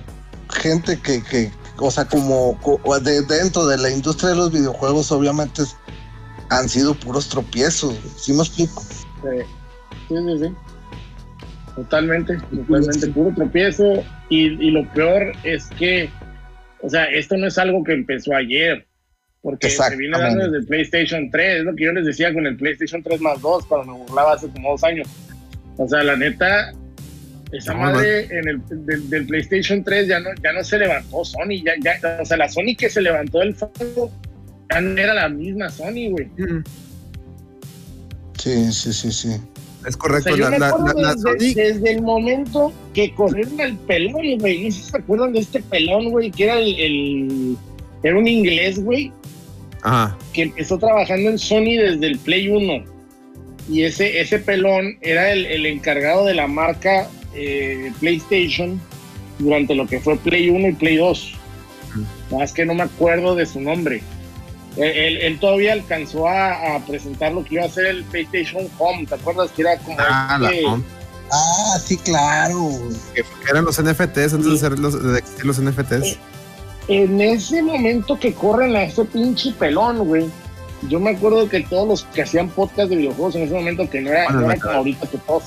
gente 0.53 0.99
que, 1.01 1.23
que 1.23 1.51
o 1.79 1.91
sea, 1.91 2.05
como 2.07 2.59
co- 2.61 2.81
de, 3.01 3.23
dentro 3.23 3.67
de 3.67 3.79
la 3.79 3.91
industria 3.91 4.31
de 4.31 4.37
los 4.37 4.53
videojuegos, 4.53 5.11
obviamente 5.13 5.63
han 6.51 6.69
sido 6.69 6.95
puros 6.95 7.29
tropiezos. 7.29 7.95
¿Sí 8.17 8.33
me 8.33 8.41
explico? 8.43 8.83
Sí, 8.83 9.45
sí, 10.09 10.15
sí. 10.17 10.39
sí. 10.45 10.55
Totalmente, 11.77 12.37
totalmente. 12.55 13.07
Puro 13.09 13.35
tropiezo. 13.35 13.85
Y, 14.29 14.47
y 14.67 14.71
lo 14.71 14.87
peor 14.93 15.33
es 15.45 15.67
que, 15.79 16.11
o 16.83 16.91
sea, 16.91 17.05
esto 17.05 17.37
no 17.37 17.47
es 17.47 17.57
algo 17.59 17.83
que 17.85 17.93
empezó 17.93 18.35
ayer. 18.35 18.87
Porque 19.43 19.71
se 19.71 19.97
viene 19.97 20.19
dando 20.19 20.51
desde 20.51 20.67
PlayStation 20.67 21.31
3. 21.31 21.61
Es 21.61 21.65
lo 21.65 21.75
que 21.75 21.85
yo 21.85 21.93
les 21.93 22.05
decía 22.05 22.35
con 22.35 22.47
el 22.47 22.57
PlayStation 22.59 23.03
3 23.03 23.23
más 23.23 23.41
2, 23.41 23.65
cuando 23.67 23.93
me 23.95 23.99
burlaba 24.01 24.35
hace 24.35 24.49
como 24.49 24.73
dos 24.73 24.85
años. 24.85 25.09
O 25.79 25.89
sea, 25.89 26.03
la 26.03 26.15
neta, 26.17 26.73
esa 27.53 27.73
No, 27.75 27.81
madre 27.81 28.27
en 28.31 28.49
el 28.49 28.63
del, 28.87 29.11
del 29.11 29.27
PlayStation 29.27 29.83
3 29.83 30.07
ya 30.09 30.21
no, 30.21 30.31
ya 30.43 30.53
no 30.53 30.63
se 30.65 30.79
levantó 30.79 31.25
Sony. 31.25 31.63
Ya, 31.65 31.73
ya, 31.83 32.19
o 32.21 32.25
sea, 32.25 32.37
la 32.37 32.49
Sony 32.49 32.77
que 32.79 32.89
se 32.89 33.01
levantó 33.03 33.41
del 33.41 33.55
fondo 33.55 34.11
ya 34.73 34.81
no 34.81 35.01
era 35.01 35.15
la 35.15 35.29
misma 35.29 35.69
Sony, 35.71 36.11
güey. 36.11 36.29
Sí, 38.39 38.73
sí, 38.73 38.93
sí, 38.93 39.13
sí. 39.13 39.29
Es 39.87 39.95
O 39.97 39.99
correcto. 39.99 40.29
sea, 40.31 40.37
yo 40.39 40.45
la, 40.45 40.51
me 40.51 40.59
la- 40.59 40.69
acuerdo 40.69 41.01
la- 41.01 41.09
la 41.09 41.15
desde, 41.15 41.31
Sony- 41.31 41.55
desde 41.55 41.93
el 41.93 42.03
momento 42.03 42.73
que 42.95 43.15
corrieron 43.15 43.61
al 43.61 43.77
pelón, 43.79 44.39
güey. 44.39 44.65
No 44.65 44.71
sé 44.71 44.79
si 44.83 44.91
se 44.91 44.97
acuerdan 44.97 45.33
de 45.33 45.41
este 45.41 45.61
pelón, 45.63 46.11
güey, 46.11 46.31
que 46.31 46.45
era 46.45 46.59
el, 46.59 46.79
el- 46.81 47.57
Era 48.03 48.17
un 48.19 48.27
inglés, 48.29 48.83
güey, 48.83 49.13
Ajá. 49.83 50.17
que 50.33 50.43
empezó 50.43 50.79
trabajando 50.79 51.31
en 51.31 51.39
Sony 51.39 51.77
desde 51.79 52.07
el 52.07 52.19
Play 52.19 52.49
1. 52.49 52.85
Y 53.69 53.83
ese, 53.83 54.21
ese 54.21 54.39
pelón 54.39 54.97
era 55.03 55.33
el, 55.33 55.45
el 55.47 55.67
encargado 55.67 56.25
de 56.25 56.35
la 56.35 56.47
marca 56.47 57.09
eh, 57.35 57.93
PlayStation 58.01 58.81
durante 59.39 59.75
lo 59.75 59.87
que 59.87 60.01
fue 60.01 60.17
Play 60.17 60.51
1 60.51 60.69
y 60.69 60.73
Play 60.73 60.97
2. 60.97 61.33
Más 62.31 62.53
que 62.53 62.65
no 62.65 62.75
me 62.75 62.83
acuerdo 62.85 63.35
de 63.35 63.47
su 63.47 63.61
nombre. 63.61 64.03
Él, 64.77 64.85
él- 64.85 65.17
él 65.23 65.39
todavía 65.41 65.73
alcanzó 65.73 66.29
a, 66.29 66.77
a 66.77 66.87
presentar 66.87 67.33
lo 67.33 67.45
que 67.45 67.57
iba 67.57 67.65
a 67.65 67.69
ser 67.69 67.87
el 67.87 68.05
PlayStation 68.05 68.69
Home. 68.79 69.07
¿Te 69.07 69.15
acuerdas 69.17 69.51
que 69.51 69.63
era 69.63 69.77
como 69.79 69.97
Ah, 69.99 70.39
la 70.41 70.51
este- 70.51 70.65
home. 70.67 70.85
Ah, 71.33 71.79
sí, 71.85 71.97
claro. 71.97 72.71
Que 73.15 73.23
eran 73.51 73.65
los 73.65 73.81
NFTs 73.81 74.35
antes 74.35 74.51
de 74.51 74.59
ser 74.59 74.79
los, 74.79 75.01
de 75.13 75.19
existir 75.19 75.45
los 75.47 75.59
NFTs. 75.61 76.19
en 76.89 77.21
ese 77.21 77.63
momento 77.63 78.19
que 78.19 78.33
corren 78.33 78.75
a 78.75 78.83
ese 78.83 79.05
pinche 79.05 79.53
pelón, 79.53 79.99
güey, 79.99 80.27
yo 80.89 80.99
me 80.99 81.11
acuerdo 81.11 81.49
que 81.49 81.61
todos 81.61 81.87
los 81.87 82.03
que 82.15 82.23
hacían 82.23 82.49
podcast 82.49 82.91
de 82.91 82.97
videojuegos 82.97 83.37
en 83.37 83.43
ese 83.43 83.55
momento, 83.55 83.89
que 83.89 84.01
no 84.01 84.11
era, 84.11 84.25
Bueno, 84.25 84.41
no 84.41 84.51
era 84.53 84.75
ahorita 84.75 85.07
que 85.09 85.19
todos, 85.19 85.45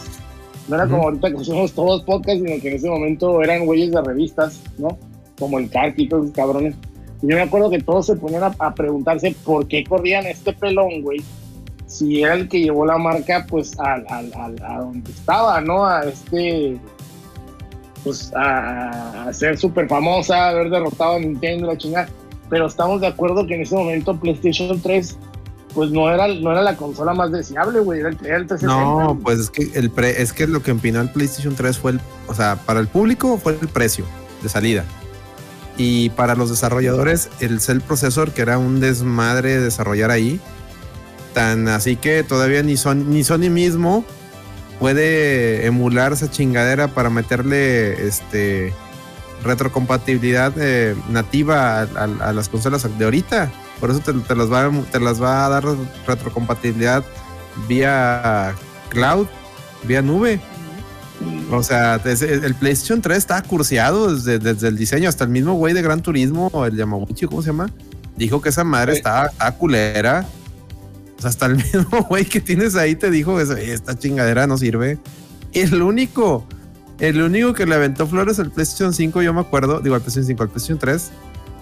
no 0.67 0.75
era 0.75 0.87
como 0.87 1.03
ahorita 1.03 1.29
que 1.31 1.37
hacemos 1.37 1.73
todos 1.73 2.03
podcasts, 2.03 2.41
sino 2.45 2.61
que 2.61 2.69
en 2.69 2.75
ese 2.75 2.89
momento 2.89 3.41
eran 3.43 3.65
güeyes 3.65 3.91
de 3.91 4.01
revistas, 4.01 4.61
¿no? 4.77 4.97
Como 5.39 5.59
el 5.59 5.69
Carti 5.69 6.03
y 6.03 6.07
todos 6.09 6.25
esos 6.25 6.35
cabrones. 6.35 6.75
Y 7.21 7.27
yo 7.27 7.35
me 7.35 7.41
acuerdo 7.41 7.69
que 7.69 7.79
todos 7.79 8.05
se 8.05 8.15
ponían 8.15 8.43
a, 8.43 8.53
a 8.59 8.73
preguntarse 8.73 9.35
por 9.43 9.67
qué 9.67 9.83
corrían 9.83 10.25
este 10.25 10.53
pelón, 10.53 11.01
güey. 11.01 11.21
Si 11.85 12.21
era 12.23 12.33
el 12.35 12.47
que 12.49 12.61
llevó 12.61 12.85
la 12.85 12.97
marca, 12.97 13.45
pues, 13.47 13.77
al, 13.79 14.05
al, 14.09 14.31
al- 14.33 14.63
a 14.63 14.79
donde 14.79 15.11
estaba, 15.11 15.61
¿no? 15.61 15.85
A 15.85 16.01
este. 16.05 16.77
Pues 18.03 18.33
a, 18.35 19.27
a 19.29 19.33
ser 19.33 19.57
súper 19.57 19.87
famosa, 19.87 20.49
haber 20.49 20.69
derrotado 20.69 21.15
a 21.15 21.19
Nintendo, 21.19 21.67
la 21.67 21.77
chingada. 21.77 22.09
Pero 22.49 22.67
estamos 22.67 22.99
de 22.99 23.07
acuerdo 23.07 23.47
que 23.47 23.55
en 23.55 23.61
ese 23.61 23.75
momento 23.75 24.15
PlayStation 24.19 24.79
3, 24.81 25.17
pues 25.73 25.91
no 25.91 26.09
era, 26.09 26.27
no 26.27 26.51
era 26.51 26.61
la 26.61 26.75
consola 26.77 27.13
más 27.13 27.31
deseable, 27.31 27.79
güey. 27.79 27.99
Era 28.01 28.09
el, 28.09 28.17
era 28.25 28.37
el 28.37 28.47
360. 28.47 28.67
No, 28.75 29.19
pues 29.21 29.39
es 29.39 29.49
que 29.49 29.71
el 29.73 29.89
pre, 29.89 30.21
es 30.21 30.33
que 30.33 30.47
lo 30.47 30.61
que 30.63 30.71
empinó 30.71 31.01
el 31.01 31.09
PlayStation 31.09 31.55
3 31.55 31.77
fue 31.77 31.91
el, 31.91 32.01
o 32.27 32.33
sea, 32.33 32.57
para 32.65 32.79
el 32.79 32.87
público 32.87 33.37
fue 33.37 33.57
el 33.59 33.67
precio 33.67 34.05
de 34.41 34.49
salida. 34.49 34.85
Y 35.77 36.09
para 36.11 36.35
los 36.35 36.49
desarrolladores, 36.51 37.29
el 37.39 37.59
Cell 37.59 37.79
Processor, 37.81 38.31
que 38.31 38.43
era 38.43 38.57
un 38.59 38.79
desmadre 38.79 39.59
desarrollar 39.59 40.11
ahí. 40.11 40.39
Tan 41.33 41.67
así 41.67 41.95
que 41.95 42.21
todavía 42.23 42.61
ni 42.61 42.77
Sony, 42.77 43.03
ni 43.07 43.23
Sony 43.23 43.49
mismo 43.49 44.05
puede 44.79 45.65
emular 45.65 46.13
esa 46.13 46.29
chingadera 46.29 46.89
para 46.89 47.09
meterle 47.09 48.05
este 48.07 48.71
retrocompatibilidad 49.43 50.53
eh, 50.57 50.95
nativa 51.09 51.79
a, 51.79 51.81
a- 51.83 52.29
a 52.29 52.33
las 52.33 52.49
consolas 52.49 52.87
de 52.97 53.05
ahorita. 53.05 53.51
Por 53.83 53.91
eso 53.91 53.99
te, 53.99 54.13
te 54.13 54.33
las 54.33 54.49
va, 54.49 54.63
a- 54.67 54.71
te 54.93 54.99
las 55.01 55.21
va 55.21 55.45
a 55.45 55.49
dar 55.49 55.65
retrocompatibilidad 56.07 57.03
vía 57.67 58.55
cloud, 58.87 59.27
vía 59.85 60.01
nube. 60.01 60.39
O 61.51 61.61
sea, 61.63 61.95
el 61.95 62.55
PlayStation 62.55 63.01
3 63.01 63.17
estaba 63.17 63.41
curseado 63.43 64.15
desde, 64.15 64.39
desde 64.39 64.69
el 64.69 64.77
diseño, 64.77 65.09
hasta 65.09 65.25
el 65.25 65.31
mismo 65.31 65.55
güey 65.55 65.73
de 65.73 65.81
Gran 65.81 66.01
Turismo, 66.01 66.49
el 66.65 66.77
Yamaguchi, 66.77 67.25
¿cómo 67.25 67.41
se 67.41 67.47
llama? 67.47 67.69
Dijo 68.15 68.41
que 68.41 68.49
esa 68.49 68.63
madre 68.63 68.93
estaba, 68.93 69.25
estaba 69.25 69.51
culera. 69.51 70.25
O 71.17 71.21
sea, 71.21 71.29
hasta 71.31 71.47
el 71.47 71.55
mismo 71.57 72.03
güey 72.07 72.23
que 72.23 72.39
tienes 72.39 72.75
ahí 72.77 72.95
te 72.95 73.11
dijo 73.11 73.35
que 73.35 73.43
"Oye, 73.43 73.73
esta 73.73 73.99
chingadera 73.99 74.47
no 74.47 74.57
sirve. 74.57 74.97
El 75.51 75.81
único, 75.81 76.47
el 76.99 77.21
único 77.21 77.53
que 77.53 77.65
le 77.65 77.75
aventó 77.75 78.07
flores 78.07 78.39
al 78.39 78.49
PlayStation 78.49 78.93
5, 78.93 79.21
yo 79.23 79.33
me 79.33 79.41
acuerdo, 79.41 79.81
digo 79.81 79.95
al 79.95 80.01
PlayStation 80.01 80.27
5, 80.27 80.43
al 80.43 80.49
PlayStation 80.49 80.79
3, 80.79 81.11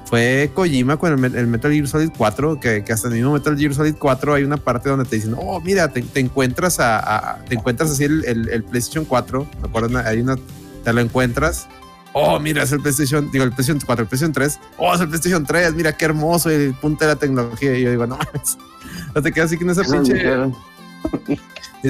fue 0.06 0.52
Kojima 0.54 0.98
con 0.98 1.12
el, 1.12 1.18
Me- 1.18 1.40
el 1.40 1.48
Metal 1.48 1.72
Gear 1.72 1.88
Solid 1.88 2.10
4, 2.18 2.60
que, 2.60 2.84
que 2.84 2.92
hasta 2.94 3.08
el 3.08 3.14
mismo 3.16 3.32
Metal 3.34 3.58
Gear 3.58 3.74
Solid 3.74 3.96
4 3.98 4.34
hay 4.34 4.44
una 4.44 4.58
parte 4.58 4.90
donde 4.90 5.06
te 5.06 5.16
dicen, 5.16 5.36
oh, 5.38 5.60
mira, 5.62 5.88
te, 5.88 6.02
te 6.02 6.20
encuentras 6.20 6.80
a, 6.80 7.00
a- 7.34 7.46
te 7.46 7.56
encuentras 7.56 7.92
así 7.92 8.04
el, 8.04 8.26
el- 8.26 8.50
el 8.50 8.64
PlayStation 8.64 9.06
4, 9.06 9.48
me 9.62 9.68
acuerdo, 9.70 9.88
una- 9.90 10.02
hay 10.08 10.20
una, 10.20 10.36
te 10.84 10.92
lo 10.94 11.00
encuentras, 11.02 11.68
oh, 12.14 12.40
mira, 12.40 12.64
es 12.64 12.72
el 12.74 12.82
PlayStation, 12.82 13.32
digo, 13.32 13.44
el 13.46 13.52
PlayStation 13.52 13.80
4, 13.86 14.04
el 14.04 14.08
PlayStation 14.10 14.34
3, 14.34 14.60
oh, 14.78 14.94
es 14.94 15.00
el 15.02 15.08
PlayStation 15.08 15.46
3, 15.46 15.74
mira 15.76 15.96
qué 15.96 16.06
hermoso, 16.06 16.50
el 16.50 16.74
punto 16.74 17.06
de 17.06 17.12
la 17.14 17.16
tecnología, 17.16 17.78
y 17.78 17.84
yo 17.84 17.92
digo, 17.92 18.06
no 18.06 18.18
mames, 18.18 18.58
no 19.16 19.22
te 19.22 19.32
quedas 19.32 19.48
así 19.48 19.58
con 19.58 19.70
esa 19.70 19.82
pinche, 20.04 20.14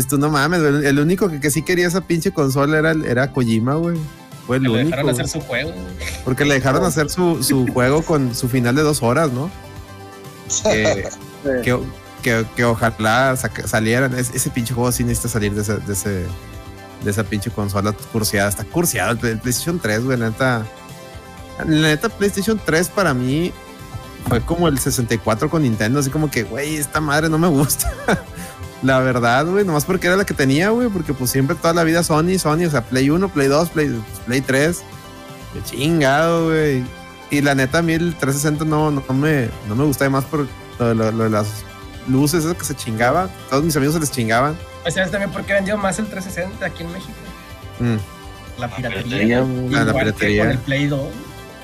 tú, 0.07 0.17
no 0.17 0.29
mames, 0.29 0.61
el 0.61 0.99
único 0.99 1.27
que, 1.29 1.39
que 1.39 1.49
sí 1.49 1.63
quería 1.63 1.87
esa 1.87 2.01
pinche 2.01 2.31
consola 2.31 2.77
era, 2.77 2.91
era 2.91 3.31
Kojima, 3.31 3.75
güey. 3.75 3.97
Fue 4.47 4.57
el 4.57 4.63
Que 4.63 4.67
le 4.69 4.73
único. 4.75 4.89
dejaron 4.89 5.09
hacer 5.11 5.27
su 5.27 5.41
juego. 5.41 5.71
Porque 6.25 6.45
le 6.45 6.53
dejaron 6.55 6.83
hacer 6.83 7.09
su, 7.09 7.43
su 7.43 7.67
juego 7.73 8.01
con 8.03 8.33
su 8.35 8.49
final 8.49 8.75
de 8.75 8.81
dos 8.83 9.01
horas, 9.03 9.31
¿no? 9.31 9.49
Que, 10.63 11.07
que, 11.63 11.79
que, 12.21 12.45
que 12.55 12.65
ojalá 12.65 13.35
salieran. 13.65 14.17
Es- 14.17 14.31
ese 14.33 14.49
pinche 14.49 14.73
juego 14.73 14.91
sí 14.91 15.03
necesita 15.03 15.29
salir 15.29 15.53
de 15.53 15.61
ese, 15.61 15.77
de 15.77 15.93
ese 15.93 16.25
de 17.03 17.09
esa 17.09 17.23
pinche 17.23 17.49
consola 17.49 17.93
curseada. 18.11 18.49
Está 18.49 18.63
curseado 18.63 19.11
el, 19.11 19.17
Play- 19.17 19.31
el 19.33 19.39
PlayStation 19.39 19.79
3, 19.79 20.03
güey. 20.05 20.17
La 20.17 20.29
neta. 20.29 20.65
La 21.59 21.65
neta, 21.65 22.09
PlayStation 22.09 22.59
3 22.63 22.89
para 22.89 23.13
mí 23.13 23.51
fue 24.27 24.41
como 24.41 24.67
el 24.67 24.77
64 24.79 25.49
con 25.49 25.63
Nintendo. 25.63 25.99
Así 25.99 26.09
como 26.11 26.29
que, 26.29 26.43
güey, 26.43 26.75
esta 26.75 26.99
madre 27.01 27.27
no 27.29 27.37
me 27.39 27.47
gusta. 27.47 27.91
La 28.83 28.99
verdad, 28.99 29.45
güey, 29.45 29.63
nomás 29.63 29.85
porque 29.85 30.07
era 30.07 30.15
la 30.17 30.25
que 30.25 30.33
tenía, 30.33 30.69
güey, 30.71 30.87
porque 30.89 31.13
pues 31.13 31.29
siempre 31.29 31.55
toda 31.55 31.73
la 31.73 31.83
vida 31.83 32.03
Sony, 32.03 32.39
Sony, 32.39 32.65
o 32.65 32.69
sea, 32.71 32.81
Play 32.83 33.09
1, 33.11 33.29
Play 33.29 33.47
2, 33.47 33.69
Play, 33.69 33.89
pues, 33.89 34.19
Play 34.25 34.41
3. 34.41 34.81
Qué 35.53 35.61
chingado, 35.63 36.45
güey. 36.47 36.83
Y 37.29 37.41
la 37.41 37.53
neta, 37.55 37.77
a 37.79 37.81
mí 37.83 37.93
el 37.93 38.15
360 38.15 38.65
no, 38.65 38.89
no, 38.91 39.03
me, 39.13 39.49
no 39.67 39.75
me 39.75 39.83
gustaba 39.85 40.09
más 40.09 40.25
por 40.25 40.47
lo, 40.79 40.87
de- 40.87 40.95
lo- 40.95 41.11
lo 41.11 41.23
de 41.25 41.29
las 41.29 41.47
luces, 42.07 42.43
eso 42.43 42.57
que 42.57 42.65
se 42.65 42.75
chingaba. 42.75 43.29
Todos 43.49 43.63
mis 43.63 43.75
amigos 43.75 43.93
se 43.93 43.99
les 44.01 44.11
chingaban. 44.11 44.57
Pues 44.81 44.95
sabes 44.95 45.11
también 45.11 45.31
por 45.31 45.43
qué 45.43 45.53
vendió 45.53 45.77
más 45.77 45.99
el 45.99 46.07
360 46.07 46.65
aquí 46.65 46.81
en 46.83 46.91
México. 46.91 47.13
Mm, 47.79 47.95
La 48.59 48.67
piratería, 48.75 49.03
piratería. 49.03 49.41
güey. 49.41 49.65
Igual 49.67 49.75
Ah, 49.81 49.85
la 49.85 49.93
que 49.93 49.99
piratería. 49.99 50.41
Con 50.43 50.51
el 50.51 50.57
Play 50.57 50.87
2. 50.87 51.01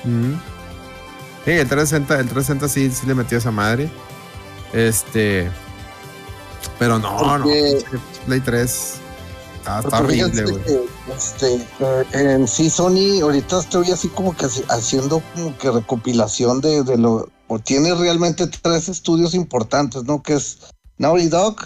mm. 0.04 0.32
Sí, 1.44 1.50
el 1.52 1.68
360, 1.68 2.14
el 2.20 2.28
360 2.28 2.68
sí, 2.68 2.90
sí 2.92 3.06
le 3.06 3.14
metió 3.14 3.38
esa 3.38 3.50
madre. 3.50 3.90
Este. 4.72 5.50
Pero 6.78 6.98
no, 6.98 7.20
no. 7.38 7.42
Porque- 7.44 7.78
pinche 7.90 7.98
Play 8.26 8.40
3. 8.40 8.94
Está, 9.58 9.80
está 9.80 9.98
horrible, 10.00 10.42
güey. 10.44 10.62
este, 11.16 11.54
eh, 11.56 12.04
en 12.12 12.48
sí, 12.48 12.70
Sony, 12.70 13.20
ahorita 13.20 13.58
estoy 13.60 13.90
así 13.90 14.08
como 14.08 14.34
que 14.36 14.46
haci- 14.46 14.64
haciendo 14.68 15.20
como 15.34 15.56
que 15.58 15.70
recopilación 15.70 16.60
de, 16.60 16.82
de 16.84 16.96
lo. 16.96 17.28
O 17.48 17.58
tiene 17.58 17.94
realmente 17.94 18.46
tres 18.46 18.88
estudios 18.88 19.34
importantes, 19.34 20.04
¿no? 20.04 20.22
Que 20.22 20.34
es 20.34 20.58
Naughty 20.98 21.28
Dog, 21.28 21.56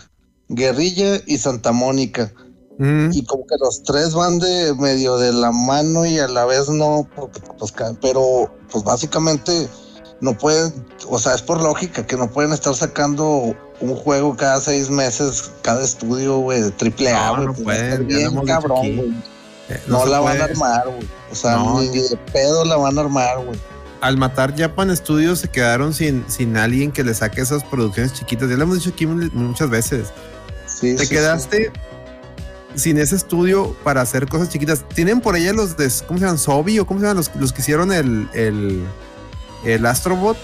Guerrilla 0.48 1.20
y 1.26 1.39
Santa 1.39 1.72
Mónica. 1.72 2.32
Mm, 2.78 3.10
Y 3.12 3.24
como 3.26 3.47
que 3.47 3.56
los 3.60 3.82
tres 3.82 4.14
van 4.14 4.39
de 4.39 4.74
medio 4.74 5.18
de 5.18 5.32
la 5.32 5.52
mano 5.52 6.06
y 6.06 6.18
a 6.18 6.26
la 6.28 6.44
vez 6.47 6.68
no, 6.68 7.06
porque, 7.14 7.40
pues, 7.59 7.72
pero 8.01 8.52
pues 8.70 8.82
básicamente 8.84 9.68
no 10.20 10.36
pueden, 10.39 10.72
o 11.09 11.18
sea, 11.18 11.34
es 11.34 11.43
por 11.43 11.60
lógica 11.60 12.06
que 12.06 12.16
no 12.16 12.30
pueden 12.30 12.52
estar 12.52 12.74
sacando 12.74 13.55
un 13.82 13.94
juego 13.96 14.36
cada 14.36 14.60
seis 14.60 14.88
meses, 14.88 15.50
cada 15.62 15.82
estudio, 15.84 16.38
güey, 16.38 16.62
de 16.62 16.70
triple 16.70 17.10
A, 17.12 17.26
No, 17.28 17.34
güey. 17.34 17.46
no 17.48 17.52
pues, 17.54 18.06
bien 18.06 18.40
cabrón, 18.46 18.80
güey. 18.96 19.12
eh, 19.68 19.80
No, 19.86 20.06
la 20.06 20.20
van 20.20 20.40
a 20.40 20.44
armar, 20.44 20.84
güey. 20.86 21.06
O 21.30 21.34
sea, 21.34 21.56
No. 21.56 21.80
ni 21.80 21.88
de 21.88 22.16
pedo 22.32 22.64
la 22.64 22.76
van 22.76 22.96
a 22.96 23.00
armar, 23.02 23.44
güey. 23.44 23.59
al 24.00 24.16
matar 24.16 24.52
Japan 24.59 24.96
Studios 24.96 25.38
se 25.38 25.48
quedaron 25.48 25.94
sin, 25.94 26.24
sin 26.28 26.56
alguien 26.56 26.90
que 26.90 27.04
le 27.04 27.14
saque 27.14 27.40
esas 27.40 27.62
producciones 27.62 28.12
chiquitas. 28.12 28.48
Ya 28.50 28.56
lo 28.56 28.64
hemos 28.64 28.78
dicho 28.78 28.90
aquí 28.90 29.06
mu- 29.06 29.30
muchas 29.32 29.70
veces. 29.70 30.09
Sí, 30.66 30.96
Te 30.96 31.04
sí, 31.06 31.14
quedaste 31.14 31.70
sin 32.74 32.98
ese 32.98 33.14
estudio 33.14 33.76
para 33.84 34.00
hacer 34.00 34.26
cosas 34.28 34.48
chiquitas. 34.48 34.84
Tienen 34.94 35.20
por 35.20 35.36
allá 35.36 35.52
los 35.52 35.76
de, 35.76 35.88
¿cómo 36.09 36.18
se 36.18 36.24
llaman? 36.24 36.38
Sobi 36.38 36.80
o 36.80 36.86
cómo 36.86 36.98
se 36.98 37.04
llaman 37.06 37.18
los, 37.18 37.30
los 37.36 37.52
que 37.52 37.60
hicieron 37.62 37.92
el, 37.92 38.28
el, 38.34 38.82
el 39.64 39.86
Astrobot. 39.86 40.36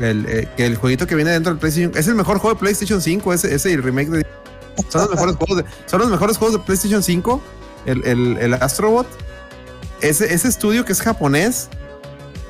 El, 0.00 0.24
eh, 0.26 0.48
que 0.56 0.66
el 0.66 0.76
jueguito 0.76 1.06
que 1.06 1.14
viene 1.14 1.30
dentro 1.32 1.52
del 1.52 1.58
PlayStation. 1.60 1.92
Es 1.94 2.08
el 2.08 2.14
mejor 2.14 2.38
juego 2.38 2.54
de 2.54 2.60
PlayStation 2.60 3.00
5, 3.02 3.32
ese, 3.34 3.54
ese 3.54 3.70
y 3.70 3.74
el 3.74 3.82
remake 3.82 4.08
de. 4.10 4.26
Son 4.88 5.02
los 5.02 5.10
mejores 5.10 5.36
juegos 5.38 5.56
de, 5.58 5.64
son 5.86 6.00
los 6.00 6.10
mejores 6.10 6.36
juegos 6.38 6.58
de 6.58 6.64
PlayStation 6.64 7.02
5. 7.02 7.42
El, 7.86 8.06
el, 8.06 8.38
el 8.38 8.54
Astrobot. 8.54 9.06
Ese, 10.00 10.32
ese 10.34 10.48
estudio 10.48 10.84
que 10.84 10.92
es 10.92 11.00
japonés. 11.02 11.68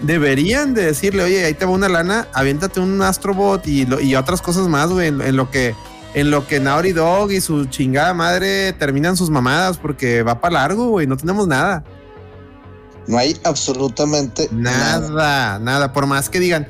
Deberían 0.01 0.75
de 0.75 0.87
decirle, 0.87 1.23
oye, 1.23 1.45
ahí 1.45 1.55
te 1.55 1.65
va 1.65 1.71
una 1.71 1.89
lana, 1.89 2.27
aviéntate 2.33 2.81
un 2.81 3.01
Astrobot 3.03 3.65
y, 3.69 3.87
lo- 3.87 4.01
y 4.01 4.17
otras 4.17 4.43
cosas 4.43 4.67
más, 4.67 4.91
güey, 4.91 5.09
en, 5.09 5.21
en 5.21 5.37
lo 5.37 5.49
que 5.51 5.75
en 6.15 6.31
lo 6.31 6.47
que 6.47 6.61
Naughty 6.61 6.93
Dog 6.93 7.31
y 7.33 7.41
su 7.41 7.65
chingada 7.67 8.13
madre 8.13 8.73
terminan 8.75 9.17
sus 9.17 9.31
mamadas 9.31 9.79
porque 9.79 10.23
va 10.23 10.41
para 10.41 10.55
largo, 10.55 10.89
güey, 10.89 11.07
no 11.07 11.17
tenemos 11.17 11.47
nada. 11.47 11.85
No 13.07 13.17
hay 13.17 13.39
absolutamente 13.45 14.49
nada. 14.53 15.09
Nada, 15.09 15.59
nada, 15.61 15.93
por 15.93 16.07
más 16.07 16.29
que 16.29 16.39
digan, 16.41 16.67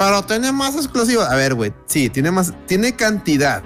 pero 0.00 0.22
tiene 0.22 0.50
más 0.50 0.76
exclusivos. 0.76 1.28
A 1.28 1.36
ver, 1.36 1.52
güey, 1.52 1.74
sí, 1.84 2.08
tiene 2.08 2.30
más, 2.30 2.54
tiene 2.66 2.96
cantidad. 2.96 3.62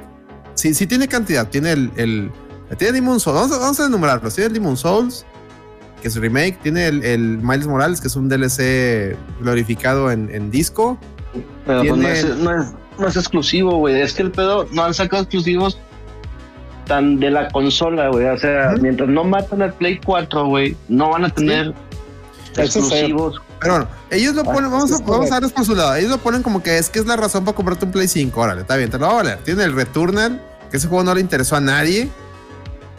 Sí, 0.55 0.75
sí 0.75 0.85
tiene 0.85 1.07
cantidad. 1.07 1.49
Tiene 1.49 1.71
el, 1.71 1.93
el 1.95 2.33
tiene 2.77 2.95
Demon 2.95 3.21
Souls. 3.21 3.37
Vamos 3.37 3.53
a, 3.53 3.59
vamos 3.61 3.79
a 3.79 3.87
enumerarlos. 3.87 4.35
Tiene 4.35 4.49
el 4.49 4.55
Demon 4.55 4.77
Souls, 4.77 5.25
que 6.03 6.09
es 6.09 6.17
remake. 6.17 6.59
Tiene 6.61 6.89
el, 6.89 7.05
el 7.05 7.39
Miles 7.41 7.69
Morales, 7.69 8.01
que 8.01 8.09
es 8.09 8.17
un 8.17 8.29
DLC 8.29 9.17
glorificado 9.43 10.11
en, 10.11 10.29
en 10.35 10.51
disco. 10.51 10.99
Pero 11.67 11.85
pues, 11.85 11.97
no, 11.97 12.09
es, 12.09 12.25
no, 12.39 12.61
es, 12.61 12.67
no 12.99 13.07
es 13.07 13.17
exclusivo, 13.17 13.77
güey. 13.79 14.01
Es 14.01 14.15
que 14.15 14.23
el 14.23 14.33
pedo 14.33 14.67
no 14.73 14.83
han 14.83 14.93
sacado 14.93 15.23
exclusivos 15.23 15.79
tan 16.89 17.21
de 17.21 17.31
la 17.31 17.49
consola, 17.51 18.09
güey. 18.09 18.27
O 18.27 18.39
sea, 18.39 18.75
mientras 18.81 19.09
no 19.09 19.23
matan 19.23 19.63
al 19.63 19.73
Play 19.75 20.01
4, 20.05 20.47
güey, 20.47 20.77
no 20.89 21.11
van 21.11 21.27
a 21.27 21.29
tener 21.29 21.73
exclusivos. 22.57 23.41
Pero 23.65 23.75
bueno, 23.77 23.91
ellos 24.11 24.35
lo 24.35 24.43
Ah, 24.43 24.45
ponen, 24.45 24.71
vamos, 24.71 24.93
a, 24.93 24.95
vamos 24.99 25.01
a 25.01 25.05
correcto. 25.07 25.35
darles 25.35 25.53
por 25.53 25.65
su 25.65 25.75
lado. 25.75 25.95
Ellos 25.97 26.11
lo 26.11 26.19
ponen 26.19 26.43
como 26.43 26.63
que 26.63 26.79
es 26.79 26.89
que 26.91 26.99
es 27.01 27.07
la 27.07 27.17
razón 27.17 27.45
para 27.45 27.57
comprarte 27.57 27.85
un 27.87 27.91
Play 27.91 28.07
5. 28.07 28.41
Órale, 28.41 28.61
está 28.61 28.77
bien, 28.77 28.91
te 28.91 28.99
lo 28.99 29.07
va 29.07 29.13
a 29.13 29.17
valer. 29.17 29.39
Tienen 29.39 29.65
el 29.65 29.75
Returnal, 29.75 30.41
que 30.71 30.77
ese 30.77 30.87
juego 30.87 31.03
no 31.03 31.15
le 31.15 31.21
interesó 31.21 31.57
a 31.57 31.61
nadie. 31.61 32.09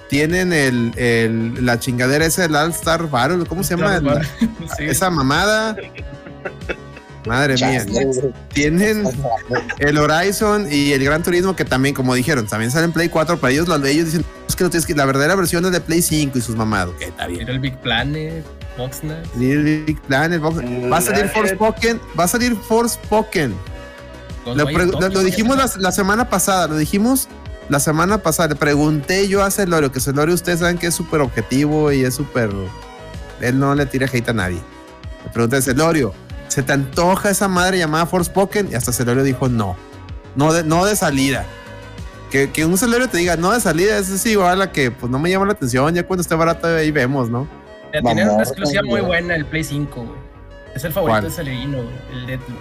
Tienen 0.10 0.54
el, 0.54 0.92
el- 0.98 1.66
la 1.66 1.80
chingadera 1.80 2.26
esa 2.26 2.42
del 2.44 2.56
All 2.56 2.72
Star 2.72 3.10
Battle, 3.10 3.46
¿cómo 3.46 3.64
se 3.64 3.76
llama? 3.78 4.00
La- 4.00 4.22
Sí. 4.78 4.84
esa 4.86 5.10
mamada. 5.10 5.76
Madre 7.28 7.56
mía. 7.56 7.84
Tienen 8.54 9.04
el 9.80 9.98
Horizon 9.98 10.68
y 10.72 10.92
el 10.94 11.04
Gran 11.04 11.24
Turismo, 11.24 11.56
que 11.56 11.66
también, 11.66 11.96
como 11.96 12.14
dijeron, 12.14 12.46
también 12.46 12.70
salen 12.70 12.90
en 12.90 12.94
Play 12.94 13.10
4, 13.10 13.38
pero 13.40 13.52
ellos, 13.52 13.68
los 13.68 13.82
de 13.82 13.92
ellos 13.92 14.06
dicen, 14.06 14.26
es 14.48 14.56
que 14.56 14.64
no 14.64 14.70
tienes 14.70 14.86
que, 14.86 14.94
la 14.94 15.06
verdadera 15.06 15.34
versión 15.36 15.66
es 15.66 15.72
de 15.72 15.82
Play 15.82 16.04
5 16.04 16.38
y 16.38 16.42
sus 16.42 16.56
mamados. 16.56 16.94
Ok, 16.96 17.02
está 17.02 17.26
bien. 17.26 17.42
Era 17.42 17.54
el 17.54 17.60
Big 17.60 17.76
Planet, 17.80 18.46
Boxner. 18.78 19.24
Little 19.38 19.84
Big 19.86 20.02
Planet, 20.02 20.42
Va 20.42 20.98
a 20.98 21.02
salir 21.02 21.30
Forspoken, 21.30 22.00
va 22.20 22.24
a 22.26 22.28
salir 22.28 22.56
Forspoken. 22.56 23.56
Lo, 24.46 24.54
lo- 24.56 25.24
dijimos 25.24 25.58
la, 25.58 25.70
la 25.80 25.92
semana 25.92 26.30
pasada, 26.30 26.68
lo 26.68 26.78
dijimos 26.78 27.28
la 27.70 27.80
semana 27.80 28.20
pasada. 28.20 28.50
Le 28.50 28.56
pregunté 28.56 29.28
yo 29.28 29.44
a 29.44 29.50
Celorio, 29.50 29.92
que 29.92 30.00
Celorio 30.00 30.36
ustedes 30.36 30.60
saben 30.60 30.78
que 30.78 30.88
es 30.88 30.94
súper 30.96 31.22
objetivo 31.22 31.92
y 31.92 32.04
es 32.04 32.14
súper. 32.16 32.52
Él 33.42 33.60
no 33.60 33.74
le 33.76 33.86
tira 33.86 34.08
hate 34.12 34.30
a 34.30 34.34
nadie. 34.34 34.60
Le 35.24 35.32
pregunté 35.32 35.58
a 35.58 35.62
Celorio, 35.62 36.14
¿se 36.48 36.62
te 36.62 36.74
antoja 36.74 37.30
esa 37.32 37.48
madre 37.48 37.80
llamada 37.80 38.06
Forspoken? 38.06 38.70
Y 38.72 38.76
hasta 38.76 38.92
Celorio 38.94 39.24
dijo 39.24 39.50
no. 39.50 39.76
No 40.36 40.54
de, 40.54 40.64
no 40.64 40.86
de 40.86 40.96
salida. 40.96 41.46
Que, 42.30 42.52
que 42.52 42.66
un 42.66 42.78
Celorio 42.78 43.08
te 43.10 43.18
diga 43.18 43.38
no 43.38 43.52
de 43.52 43.60
salida, 43.62 43.98
es 43.98 44.12
así 44.12 44.32
igual 44.32 44.62
a 44.62 44.72
que 44.72 44.92
pues 44.92 45.12
no 45.12 45.18
me 45.18 45.30
llama 45.32 45.46
la 45.48 45.54
atención. 45.54 45.94
Ya 45.96 46.06
cuando 46.06 46.22
esté 46.22 46.36
barato 46.36 46.68
ahí 46.68 46.92
vemos, 46.92 47.30
¿no? 47.32 47.48
Tienen 48.02 48.16
Mamorra, 48.28 48.34
una 48.36 48.44
exclusiva 48.44 48.82
muy 48.84 49.02
buena, 49.02 49.36
el 49.36 49.46
Play 49.46 49.64
5, 49.64 49.96
güey. 50.02 50.20
Es 50.76 50.84
el 50.84 50.92
favorito 50.94 51.20
¿Cuál? 51.20 51.24
de 51.26 51.32
Celerino, 51.32 51.78
güey. 51.78 51.96
El 52.14 52.26
Deathloop. 52.28 52.60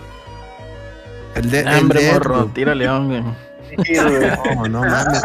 El 1.35 1.51
de. 1.51 1.61
el 1.61 1.69
Hambre, 1.69 2.03
de- 2.05 2.13
morro, 2.13 2.47
tira 2.55 2.75
león, 2.75 3.09
güey. 3.09 3.23
No, 4.55 4.69
no 4.69 4.81
mames. 4.83 5.23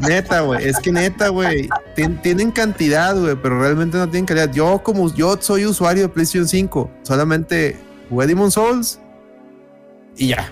neta, 0.08 0.40
güey. 0.40 0.66
Es 0.66 0.78
que 0.78 0.90
neta, 0.92 1.28
güey. 1.28 1.68
tien- 1.94 2.20
tienen 2.22 2.50
cantidad, 2.50 3.14
güey, 3.14 3.36
pero 3.36 3.60
realmente 3.60 3.98
no 3.98 4.08
tienen 4.08 4.24
calidad. 4.24 4.50
Yo, 4.52 4.82
como 4.82 5.12
yo 5.12 5.36
soy 5.40 5.66
usuario 5.66 6.04
de 6.04 6.08
PlayStation 6.08 6.48
5, 6.48 6.90
solamente 7.02 7.76
jugué 8.08 8.26
Demon 8.28 8.50
Souls 8.50 8.98
y 10.16 10.28
ya. 10.28 10.50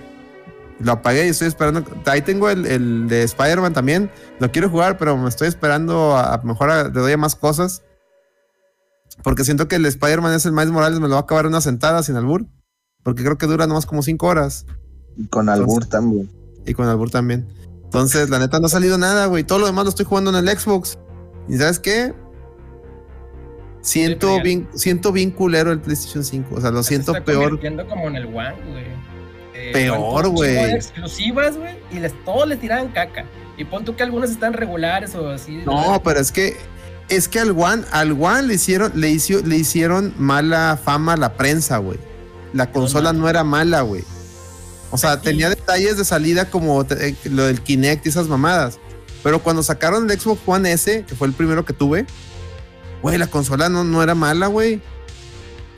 Lo 0.80 0.92
apagué 0.92 1.26
y 1.26 1.28
estoy 1.30 1.48
esperando. 1.48 1.84
Ahí 2.06 2.20
tengo 2.22 2.50
el, 2.50 2.66
el 2.66 3.08
de 3.08 3.22
Spider-Man 3.22 3.72
también. 3.72 4.10
Lo 4.40 4.50
quiero 4.50 4.68
jugar, 4.68 4.98
pero 4.98 5.16
me 5.16 5.28
estoy 5.28 5.48
esperando 5.48 6.16
a, 6.16 6.34
a 6.34 6.42
mejor 6.42 6.70
a- 6.70 6.84
le 6.84 6.90
doy 6.90 7.12
a 7.12 7.16
más 7.16 7.34
cosas. 7.36 7.82
Porque 9.22 9.44
siento 9.44 9.68
que 9.68 9.76
el 9.76 9.86
Spider-Man 9.86 10.34
es 10.34 10.46
el 10.46 10.52
Miles 10.52 10.70
Morales, 10.70 11.00
me 11.00 11.08
lo 11.08 11.14
va 11.14 11.20
a 11.20 11.22
acabar 11.22 11.44
en 11.44 11.50
una 11.50 11.60
sentada 11.60 12.02
sin 12.02 12.16
albur. 12.16 12.46
Porque 13.02 13.22
creo 13.22 13.36
que 13.38 13.46
dura 13.46 13.66
nomás 13.66 13.86
como 13.86 14.02
5 14.02 14.26
horas. 14.26 14.66
Y 15.16 15.26
con 15.26 15.48
albur 15.48 15.86
también. 15.86 16.30
Y 16.66 16.74
con 16.74 16.86
albur 16.88 17.10
también. 17.10 17.46
Entonces, 17.84 18.30
la 18.30 18.38
neta, 18.38 18.58
no 18.60 18.66
ha 18.66 18.70
salido 18.70 18.96
nada, 18.96 19.26
güey. 19.26 19.44
Todo 19.44 19.58
lo 19.58 19.66
demás 19.66 19.84
lo 19.84 19.90
estoy 19.90 20.06
jugando 20.06 20.30
en 20.36 20.48
el 20.48 20.58
Xbox. 20.58 20.98
¿Y 21.48 21.56
sabes 21.58 21.78
qué? 21.78 22.14
Siento 23.80 24.40
bien, 24.40 24.68
siento 24.74 25.10
bien 25.10 25.32
culero 25.32 25.72
el 25.72 25.80
PlayStation 25.80 26.24
5. 26.24 26.54
O 26.54 26.60
sea, 26.60 26.70
lo 26.70 26.82
Se 26.82 26.90
siento 26.90 27.12
está 27.12 27.24
peor. 27.24 27.58
como 27.88 28.06
en 28.08 28.16
el 28.16 28.26
One, 28.26 28.54
güey. 28.70 28.84
Eh, 29.54 29.70
Peor, 29.72 30.28
güey. 30.28 30.56
Exclusivas, 30.74 31.56
güey. 31.56 31.76
Y 31.90 31.98
les, 31.98 32.12
todos 32.24 32.48
le 32.48 32.56
tiraban 32.56 32.88
caca. 32.88 33.24
Y 33.58 33.64
pon 33.64 33.84
tú 33.84 33.94
que 33.94 34.02
algunas 34.02 34.30
están 34.30 34.54
regulares 34.54 35.14
o 35.14 35.28
así. 35.28 35.62
No, 35.66 36.00
pero 36.02 36.20
es 36.20 36.32
que 36.32 36.56
es 37.14 37.28
que 37.28 37.40
al 37.40 37.50
One, 37.50 37.84
al 37.90 38.12
One 38.12 38.42
le 38.44 38.54
hicieron, 38.54 38.92
le 38.94 39.10
hizo, 39.10 39.40
le 39.44 39.56
hicieron 39.56 40.14
mala 40.18 40.78
fama 40.82 41.14
a 41.14 41.16
la 41.16 41.34
prensa, 41.34 41.78
güey. 41.78 41.98
La 42.52 42.70
consola 42.70 43.12
no 43.12 43.28
era 43.28 43.44
mala, 43.44 43.80
güey. 43.82 44.04
O 44.90 44.98
sea, 44.98 45.20
tenía 45.20 45.48
detalles 45.48 45.96
de 45.96 46.04
salida 46.04 46.50
como 46.50 46.84
te- 46.84 47.08
eh, 47.08 47.16
lo 47.24 47.44
del 47.44 47.62
Kinect 47.62 48.04
y 48.04 48.10
esas 48.10 48.28
mamadas. 48.28 48.78
Pero 49.22 49.42
cuando 49.42 49.62
sacaron 49.62 50.10
el 50.10 50.20
Xbox 50.20 50.40
One 50.44 50.70
S, 50.72 51.04
que 51.08 51.14
fue 51.14 51.28
el 51.28 51.32
primero 51.32 51.64
que 51.64 51.72
tuve, 51.72 52.06
güey, 53.00 53.16
la 53.18 53.26
consola 53.28 53.68
no, 53.68 53.84
no 53.84 54.02
era 54.02 54.14
mala, 54.14 54.48
güey. 54.48 54.82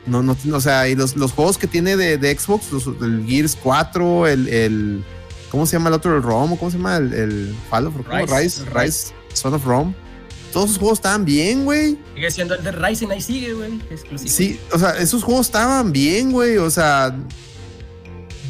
No, 0.07 0.23
no, 0.23 0.37
o 0.53 0.61
sea, 0.61 0.89
y 0.89 0.95
los, 0.97 1.17
los 1.17 1.33
juegos 1.33 1.57
que 1.59 1.67
tiene 1.67 1.97
de, 1.97 2.19
de 2.19 2.37
Xbox, 2.39 2.73
los, 2.73 2.87
el 2.87 3.25
Gears 3.27 3.57
4, 3.63 4.27
el, 4.29 4.49
el. 4.49 5.05
¿Cómo 5.51 5.65
se 5.67 5.77
llama 5.77 5.89
el 5.91 5.95
otro? 5.95 6.17
El 6.17 6.23
Rome, 6.23 6.59
¿cómo 6.59 6.71
se 6.71 6.77
llama? 6.77 6.97
El, 6.97 7.13
el 7.15 7.57
Fall 7.71 7.87
of 7.87 7.95
¿cómo? 8.07 8.27
Rise, 8.27 8.65
Rise, 8.75 9.13
Son 9.33 9.55
of 9.55 9.65
Rome. 9.65 9.95
Todos 10.55 10.71
esos 10.71 10.79
juegos 10.79 10.99
estaban 10.99 11.25
bien, 11.25 11.65
güey. 11.65 11.99
Sigue 12.15 12.31
siendo 12.31 12.55
el 12.55 12.63
de 12.63 12.71
Ryzen, 12.71 13.11
ahí 13.11 13.21
sigue, 13.21 13.53
güey. 13.55 13.81
Exclusivo. 13.91 14.31
Sí, 14.31 14.61
o 14.73 14.79
sea, 14.79 14.91
esos 14.91 15.25
juegos 15.25 15.47
estaban 15.47 15.91
bien, 15.91 16.31
güey. 16.31 16.59
O 16.59 16.71
sea, 16.71 17.13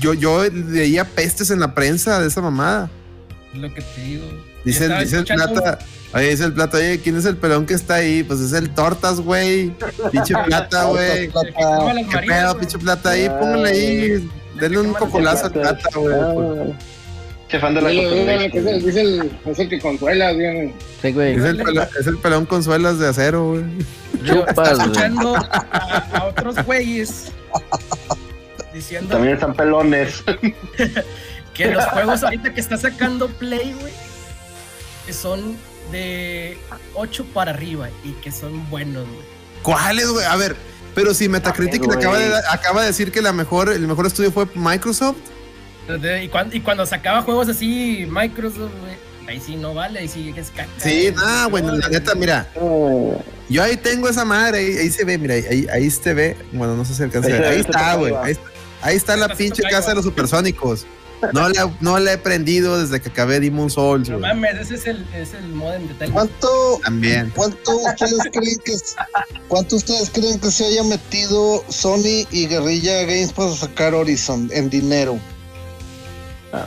yo, 0.01 0.12
yo 0.12 0.44
leía 0.44 1.06
pestes 1.06 1.51
en 1.51 1.60
la 1.60 1.74
prensa 1.74 2.20
de 2.20 2.28
esa 2.28 2.43
mamada. 2.43 2.90
Es 3.55 3.59
lo 3.59 3.72
que 3.72 3.81
te 3.81 4.02
digo. 4.02 4.26
Dice, 4.66 4.86
dice 4.98 5.16
el 5.16 5.24
plata. 5.24 5.78
Oye, 6.12 6.28
dice 6.28 6.44
el 6.44 6.52
plata, 6.52 6.76
oye, 6.76 7.01
¿quién 7.01 7.16
es 7.16 7.24
el 7.24 7.39
pelón 7.39 7.64
que 7.64 7.72
está 7.72 7.94
ahí? 7.94 8.22
Pues 8.22 8.39
es 8.40 8.52
el 8.52 8.68
tortas, 8.68 9.20
güey. 9.20 9.74
Pinche 10.12 10.35
plata, 10.44 10.85
güey. 10.85 11.31
¿Qué 11.31 12.18
pedo, 12.26 12.59
pinche 12.59 12.78
plata 12.78 13.12
ahí? 13.12 13.31
Póngale 13.31 13.70
ahí. 13.70 14.31
Denle 14.60 14.78
un 14.78 14.93
cocolazo 14.93 15.47
al 15.47 15.52
plata, 15.52 15.89
güey. 15.94 16.74
Che 17.48 17.58
fan 17.60 17.74
de 17.74 17.82
la 17.82 17.88
que 17.88 18.58
es 18.58 18.66
el, 18.66 18.88
es 18.88 18.96
el, 18.96 19.38
es 19.44 19.58
el 19.58 19.68
que 19.68 19.78
consuela, 19.78 20.32
bien. 20.32 20.74
Sí, 21.02 21.12
güey. 21.12 21.34
Es 21.34 21.44
el, 21.44 21.56
pelón, 21.58 21.88
es 21.98 22.06
el 22.06 22.18
pelón 22.18 22.46
con 22.46 22.62
suelas 22.62 22.98
de 22.98 23.08
acero, 23.08 23.50
güey. 23.50 23.64
Yo 24.24 24.44
güey. 24.54 24.72
escuchando 24.72 25.36
a, 25.52 26.08
a 26.12 26.24
otros 26.24 26.64
güeyes 26.64 27.32
diciendo 28.72 29.10
También 29.10 29.34
están 29.34 29.54
pelones. 29.54 30.22
que 31.54 31.66
los 31.66 31.84
juegos 31.86 32.22
ahorita 32.22 32.52
que 32.52 32.60
está 32.60 32.76
sacando 32.76 33.28
Play, 33.28 33.74
güey, 33.80 33.92
que 35.06 35.12
son 35.12 35.56
de 35.92 36.58
8 36.94 37.26
para 37.32 37.52
arriba 37.52 37.88
y 38.02 38.12
que 38.14 38.32
son 38.32 38.68
buenos, 38.68 39.06
güey. 39.06 39.34
¿Cuáles, 39.62 40.08
güey? 40.08 40.26
A 40.26 40.36
ver, 40.36 40.56
pero 40.94 41.14
si 41.14 41.28
Metacritic 41.28 41.82
acaba 41.84 42.18
de, 42.18 42.28
güey. 42.28 42.40
acaba 42.50 42.80
de 42.82 42.88
decir 42.88 43.12
que 43.12 43.22
la 43.22 43.32
mejor, 43.32 43.70
el 43.70 43.86
mejor 43.86 44.06
estudio 44.06 44.32
fue 44.32 44.46
Microsoft. 44.54 45.16
Y 46.23 46.28
cuando, 46.28 46.56
y 46.56 46.61
cuando 46.61 46.86
sacaba 46.86 47.23
juegos 47.23 47.48
así, 47.48 48.06
Microsoft, 48.09 48.73
güey, 48.81 48.97
ahí 49.28 49.40
sí 49.40 49.56
no 49.56 49.74
vale, 49.74 49.98
ahí 50.01 50.09
sí 50.09 50.32
es 50.36 50.51
caca. 50.51 50.69
Sí, 50.78 51.12
nada, 51.15 51.47
güey, 51.47 51.62
la 51.65 51.89
neta, 51.89 52.15
mira. 52.15 52.48
Yo 53.48 53.62
ahí 53.62 53.77
tengo 53.77 54.09
esa 54.09 54.24
madre, 54.24 54.59
ahí, 54.59 54.78
ahí 54.78 54.90
se 54.90 55.05
ve, 55.05 55.19
mira, 55.19 55.35
ahí, 55.35 55.66
ahí 55.73 55.90
se 55.90 56.15
ve. 56.15 56.36
Bueno, 56.52 56.74
no 56.77 56.85
sé 56.85 56.94
si 56.94 57.02
alcanza 57.02 57.28
a 57.31 57.32
Ahí 57.36 57.43
Ahí 57.44 57.61
está, 57.61 57.94
güey. 57.97 58.15
Ahí, 58.15 58.32
está- 58.32 58.51
ahí 58.82 58.97
está 58.97 59.16
la 59.16 59.28
pinche 59.35 59.62
casa 59.65 59.90
de 59.90 59.97
los 59.97 60.05
supersónicos. 60.05 60.86
No 61.32 61.48
la, 61.48 61.70
no 61.81 61.98
la 61.98 62.12
he 62.12 62.19
prendido 62.19 62.78
desde 62.78 63.01
que 63.01 63.09
acabé 63.09 63.40
Demon 63.40 63.70
Souls, 63.70 64.11
No 64.11 64.19
güey. 64.19 64.28
mames, 64.35 64.61
ese 64.61 64.74
es 64.74 64.86
el, 64.86 65.06
es 65.15 65.32
el 65.32 65.48
modem 65.48 65.89
de. 65.98 66.11
¿Cuánto, 66.11 66.81
También. 66.85 67.32
¿Cuánto 67.35 67.77
ustedes 67.78 68.19
creen 68.32 68.59
que 68.62 68.73
cuánto 69.48 69.77
ustedes 69.77 70.11
creen 70.11 70.39
que 70.39 70.51
se 70.51 70.66
haya 70.66 70.82
metido 70.82 71.65
Sony 71.70 72.27
y 72.31 72.47
Guerrilla 72.47 73.02
Games 73.05 73.32
para 73.32 73.52
sacar 73.55 73.94
Horizon 73.94 74.51
en 74.52 74.69
dinero? 74.69 75.19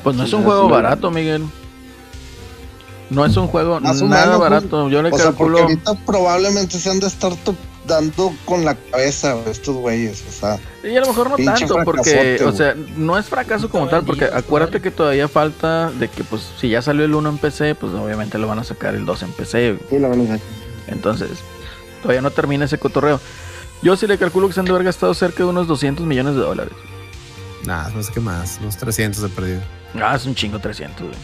Pues 0.03 0.15
no 0.15 0.23
es 0.23 0.34
un 0.34 0.43
juego 0.43 0.69
barato, 0.69 1.11
Miguel. 1.11 1.45
No 3.09 3.26
es 3.26 3.38
un 3.38 3.47
juego 3.47 3.80
Más 3.80 4.01
nada 4.01 4.26
menos, 4.26 4.39
barato. 4.39 4.89
Yo 4.89 5.01
le 5.01 5.09
O 5.09 5.18
sea, 5.18 5.31
porque 5.31 5.38
calculo. 5.38 5.59
ahorita 5.59 5.95
probablemente 6.05 6.77
se 6.77 6.89
han 6.89 6.99
de 6.99 7.07
estar 7.07 7.31
dando 7.85 8.34
con 8.43 8.65
la 8.65 8.76
cabeza 8.76 9.38
estos 9.49 9.77
güeyes, 9.77 10.23
o 10.27 10.31
sea, 10.31 10.59
Y 10.84 10.95
a 10.97 10.99
lo 10.99 11.07
mejor 11.07 11.30
no 11.30 11.38
tanto, 11.38 11.77
porque, 11.85 12.39
o 12.45 12.51
sea, 12.51 12.76
no 12.97 13.18
es 13.18 13.27
fracaso 13.27 13.69
como 13.69 13.88
tal, 13.88 14.03
porque 14.03 14.26
acuérdate 14.26 14.81
que 14.81 14.91
todavía 14.91 15.30
falta 15.30 15.89
de 15.91 16.09
que, 16.09 16.26
pues, 16.26 16.51
si 16.59 16.68
ya 16.68 16.81
salió 16.81 17.05
el 17.05 17.15
1 17.15 17.30
en 17.30 17.38
PC, 17.38 17.76
pues 17.76 17.93
obviamente 17.93 18.38
lo 18.38 18.47
van 18.47 18.59
a 18.59 18.65
sacar 18.65 18.93
el 18.93 19.05
2 19.05 19.23
en 19.23 19.31
PC. 19.31 19.80
Sí, 19.89 19.99
la 19.99 20.09
van 20.09 20.19
a 20.19 20.23
sacar. 20.23 20.39
Entonces, 20.88 21.30
todavía 22.01 22.22
no 22.22 22.31
termina 22.31 22.65
ese 22.65 22.77
cotorreo. 22.77 23.22
Yo 23.81 23.95
sí 23.95 24.05
le 24.05 24.18
calculo 24.18 24.47
que 24.47 24.53
se 24.53 24.59
han 24.59 24.65
de 24.65 24.72
haber 24.72 24.84
gastado 24.84 25.14
cerca 25.14 25.43
de 25.43 25.49
unos 25.49 25.68
200 25.68 26.05
millones 26.05 26.35
de 26.35 26.41
dólares. 26.41 26.73
Nada, 27.65 27.89
no 27.95 28.01
sé 28.03 28.11
qué 28.13 28.19
más. 28.19 28.57
Unos 28.61 28.77
300 28.77 29.23
he 29.23 29.29
perdido. 29.29 29.61
Ah, 30.01 30.15
es 30.15 30.25
un 30.25 30.35
chingo 30.35 30.59
300, 30.59 31.01
güey. 31.07 31.19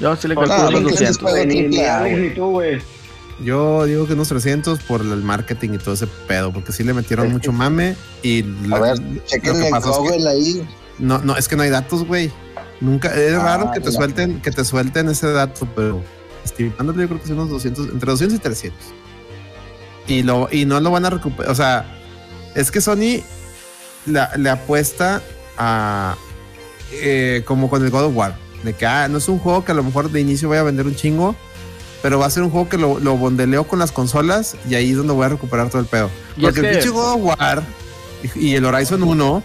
Yo 0.00 0.16
sí 0.16 0.28
le 0.28 0.34
calculo 0.34 0.78
se 0.78 0.82
200. 0.84 1.10
espera. 1.10 1.44
Ni, 1.44 1.54
ni 1.54 1.60
triple 1.62 1.88
A, 1.88 1.98
Alex 1.98 2.14
güey. 2.16 2.28
ni 2.28 2.34
tú, 2.34 2.50
güey. 2.50 2.82
Yo 3.42 3.84
digo 3.84 4.06
que 4.06 4.12
unos 4.12 4.28
300 4.28 4.78
por 4.80 5.00
el 5.00 5.22
marketing 5.22 5.70
y 5.74 5.78
todo 5.78 5.94
ese 5.94 6.06
pedo, 6.06 6.52
porque 6.52 6.72
sí 6.72 6.84
le 6.84 6.94
metieron 6.94 7.32
mucho 7.32 7.52
mame 7.52 7.96
y 8.22 8.42
a 8.42 8.46
la- 8.68 8.80
ver, 8.80 8.98
lo 8.98 9.24
chequen 9.24 9.52
que 9.54 9.64
el 9.66 9.70
pasó 9.70 9.90
es 9.90 9.96
que- 10.10 10.16
Google 10.18 10.30
ahí. 10.30 10.68
No, 11.00 11.18
no, 11.18 11.36
es 11.36 11.48
que 11.48 11.56
no 11.56 11.62
hay 11.64 11.70
datos, 11.70 12.04
güey. 12.06 12.30
Nunca, 12.80 13.08
es 13.08 13.34
Ah, 13.34 13.42
raro 13.44 13.70
que 13.72 13.80
te 13.80 13.90
suelten, 13.90 14.40
que 14.40 14.50
te 14.50 14.64
suelten 14.64 15.08
ese 15.08 15.32
dato, 15.32 15.66
pero 15.74 16.02
estimándole 16.44 17.02
yo 17.02 17.08
creo 17.08 17.20
que 17.20 17.26
son 17.28 17.38
unos 17.38 17.50
200, 17.50 17.88
entre 17.88 18.10
200 18.10 18.36
y 18.38 18.40
300. 18.40 18.78
Y 20.06 20.22
lo, 20.22 20.48
y 20.52 20.64
no 20.66 20.78
lo 20.80 20.90
van 20.90 21.04
a 21.06 21.10
recuperar, 21.10 21.50
o 21.50 21.54
sea, 21.54 21.86
es 22.54 22.70
que 22.70 22.80
Sony 22.80 23.22
la- 24.06 24.30
le 24.36 24.50
apuesta 24.50 25.22
a 25.58 26.16
eh, 26.92 27.42
como 27.46 27.68
con 27.70 27.84
el 27.84 27.90
God 27.90 28.04
of 28.04 28.16
War, 28.16 28.36
de 28.62 28.72
que 28.72 28.86
ah, 28.86 29.08
no 29.08 29.18
es 29.18 29.28
un 29.28 29.38
juego 29.38 29.64
que 29.64 29.72
a 29.72 29.74
lo 29.74 29.82
mejor 29.82 30.10
de 30.10 30.20
inicio 30.20 30.48
vaya 30.48 30.60
a 30.60 30.64
vender 30.64 30.86
un 30.86 30.94
chingo, 30.94 31.34
pero 32.02 32.18
va 32.18 32.26
a 32.26 32.30
ser 32.30 32.42
un 32.42 32.50
juego 32.50 32.68
que 32.68 32.76
lo, 32.78 32.98
lo 33.00 33.16
bondeleo 33.16 33.66
con 33.66 33.78
las 33.78 33.90
consolas 33.92 34.56
y 34.68 34.74
ahí 34.74 34.90
es 34.90 34.96
donde 34.96 35.12
voy 35.12 35.24
a 35.26 35.30
recuperar 35.30 35.68
todo 35.70 35.80
el 35.80 35.86
pedo. 35.86 36.10
Y 36.36 36.42
Porque 36.42 36.60
el 36.60 36.66
pinche 36.72 36.88
God 36.90 37.14
of 37.14 37.20
War 37.22 37.62
y, 38.36 38.54
el 38.54 38.64
Horizon 38.64 39.02
1 39.02 39.42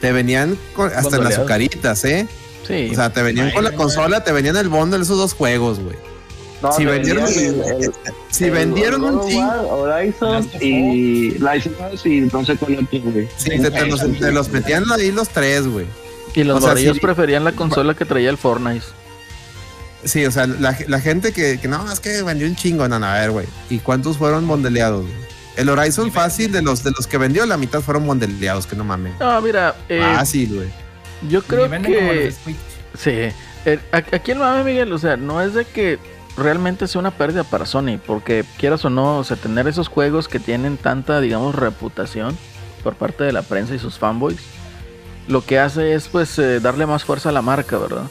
te 0.00 0.12
venían 0.12 0.58
con- 0.74 0.92
hasta 0.92 1.16
en 1.16 1.24
las 1.24 1.34
azucaritas, 1.38 2.04
¿eh? 2.04 2.28
Sí. 2.66 2.88
O 2.92 2.94
sea, 2.94 3.12
te 3.12 3.22
venían 3.22 3.50
con 3.52 3.64
la 3.64 3.72
consola, 3.72 4.24
te 4.24 4.32
venían 4.32 4.56
el 4.56 4.68
bundle 4.68 5.02
esos 5.02 5.18
dos 5.18 5.34
juegos, 5.34 5.80
güey. 5.80 5.96
No, 6.64 6.72
Si 6.72 6.84
vendieron- 6.84 7.26
el- 7.28 7.82
el- 7.82 7.92
Si 8.30 8.44
el 8.44 8.50
vendieron 8.50 9.04
un 9.04 9.16
War, 9.34 9.58
Horizon 9.68 10.48
y 10.60 11.30
License 11.38 12.08
y 12.08 12.20
no 12.22 12.44
sé 12.44 12.56
cuál 12.56 12.78
otro, 12.78 13.00
güey. 13.10 13.28
sí, 13.36 13.50
te, 13.50 13.70
te 13.70 13.86
los, 13.86 14.00
te 14.18 14.32
los 14.32 14.48
metían 14.50 14.84
ahí 14.92 15.12
los 15.12 15.28
tres, 15.28 15.66
güey. 15.68 15.86
y 16.34 16.42
los 16.42 16.56
o 16.56 16.60
sea, 16.60 16.68
morrillos 16.70 16.94
sí- 16.96 17.00
preferían 17.00 17.44
la 17.44 17.52
consola 17.52 17.94
que 17.94 18.04
traía 18.04 18.30
el 18.30 18.36
Fortnite. 18.38 18.84
Sí, 20.04 20.24
o 20.26 20.30
sea, 20.30 20.46
la, 20.46 20.76
la 20.88 21.00
gente 21.00 21.32
que, 21.32 21.58
que 21.60 21.68
no, 21.68 21.90
es 21.90 22.00
que 22.00 22.22
vendió 22.22 22.46
un 22.46 22.56
chingo, 22.56 22.86
no, 22.88 22.98
no, 22.98 23.06
a 23.06 23.14
ver, 23.20 23.30
güey. 23.30 23.46
¿Y 23.70 23.78
cuántos 23.78 24.18
fueron 24.18 24.46
bondeleados, 24.46 25.02
güey? 25.02 25.14
El 25.56 25.68
Horizon 25.68 26.10
fácil, 26.12 26.50
de 26.50 26.62
los, 26.62 26.82
de 26.82 26.90
los 26.90 27.06
que 27.06 27.16
vendió, 27.18 27.46
la 27.46 27.56
mitad 27.56 27.80
fueron 27.80 28.06
bondeleados, 28.06 28.66
que 28.66 28.74
no 28.76 28.84
mames. 28.84 29.12
No, 29.20 29.40
mira, 29.40 29.74
eh, 29.88 30.00
Fácil, 30.16 30.54
güey. 30.56 30.68
yo 31.30 31.42
creo 31.42 31.70
que... 31.70 32.32
Sí, 32.98 33.10
eh, 33.10 33.78
a- 33.92 33.96
aquí 34.16 34.32
el 34.32 34.38
mame, 34.38 34.64
Miguel, 34.64 34.92
o 34.92 34.98
sea, 34.98 35.16
no 35.16 35.40
es 35.40 35.54
de 35.54 35.64
que 35.64 35.98
realmente 36.36 36.86
sea 36.88 36.98
una 37.00 37.10
pérdida 37.12 37.44
para 37.44 37.66
Sony, 37.66 37.98
porque 38.04 38.44
quieras 38.58 38.84
o 38.84 38.90
no, 38.90 39.18
o 39.18 39.24
sea, 39.24 39.36
tener 39.36 39.68
esos 39.68 39.88
juegos 39.88 40.28
que 40.28 40.38
tienen 40.40 40.76
tanta, 40.76 41.20
digamos, 41.20 41.54
reputación 41.54 42.36
por 42.82 42.94
parte 42.94 43.24
de 43.24 43.32
la 43.32 43.42
prensa 43.42 43.74
y 43.74 43.78
sus 43.78 43.98
fanboys, 43.98 44.40
lo 45.28 45.42
que 45.42 45.58
hace 45.58 45.94
es, 45.94 46.08
pues, 46.08 46.38
eh, 46.38 46.60
darle 46.60 46.86
más 46.86 47.04
fuerza 47.04 47.28
a 47.30 47.32
la 47.32 47.42
marca, 47.42 47.78
¿verdad? 47.78 48.04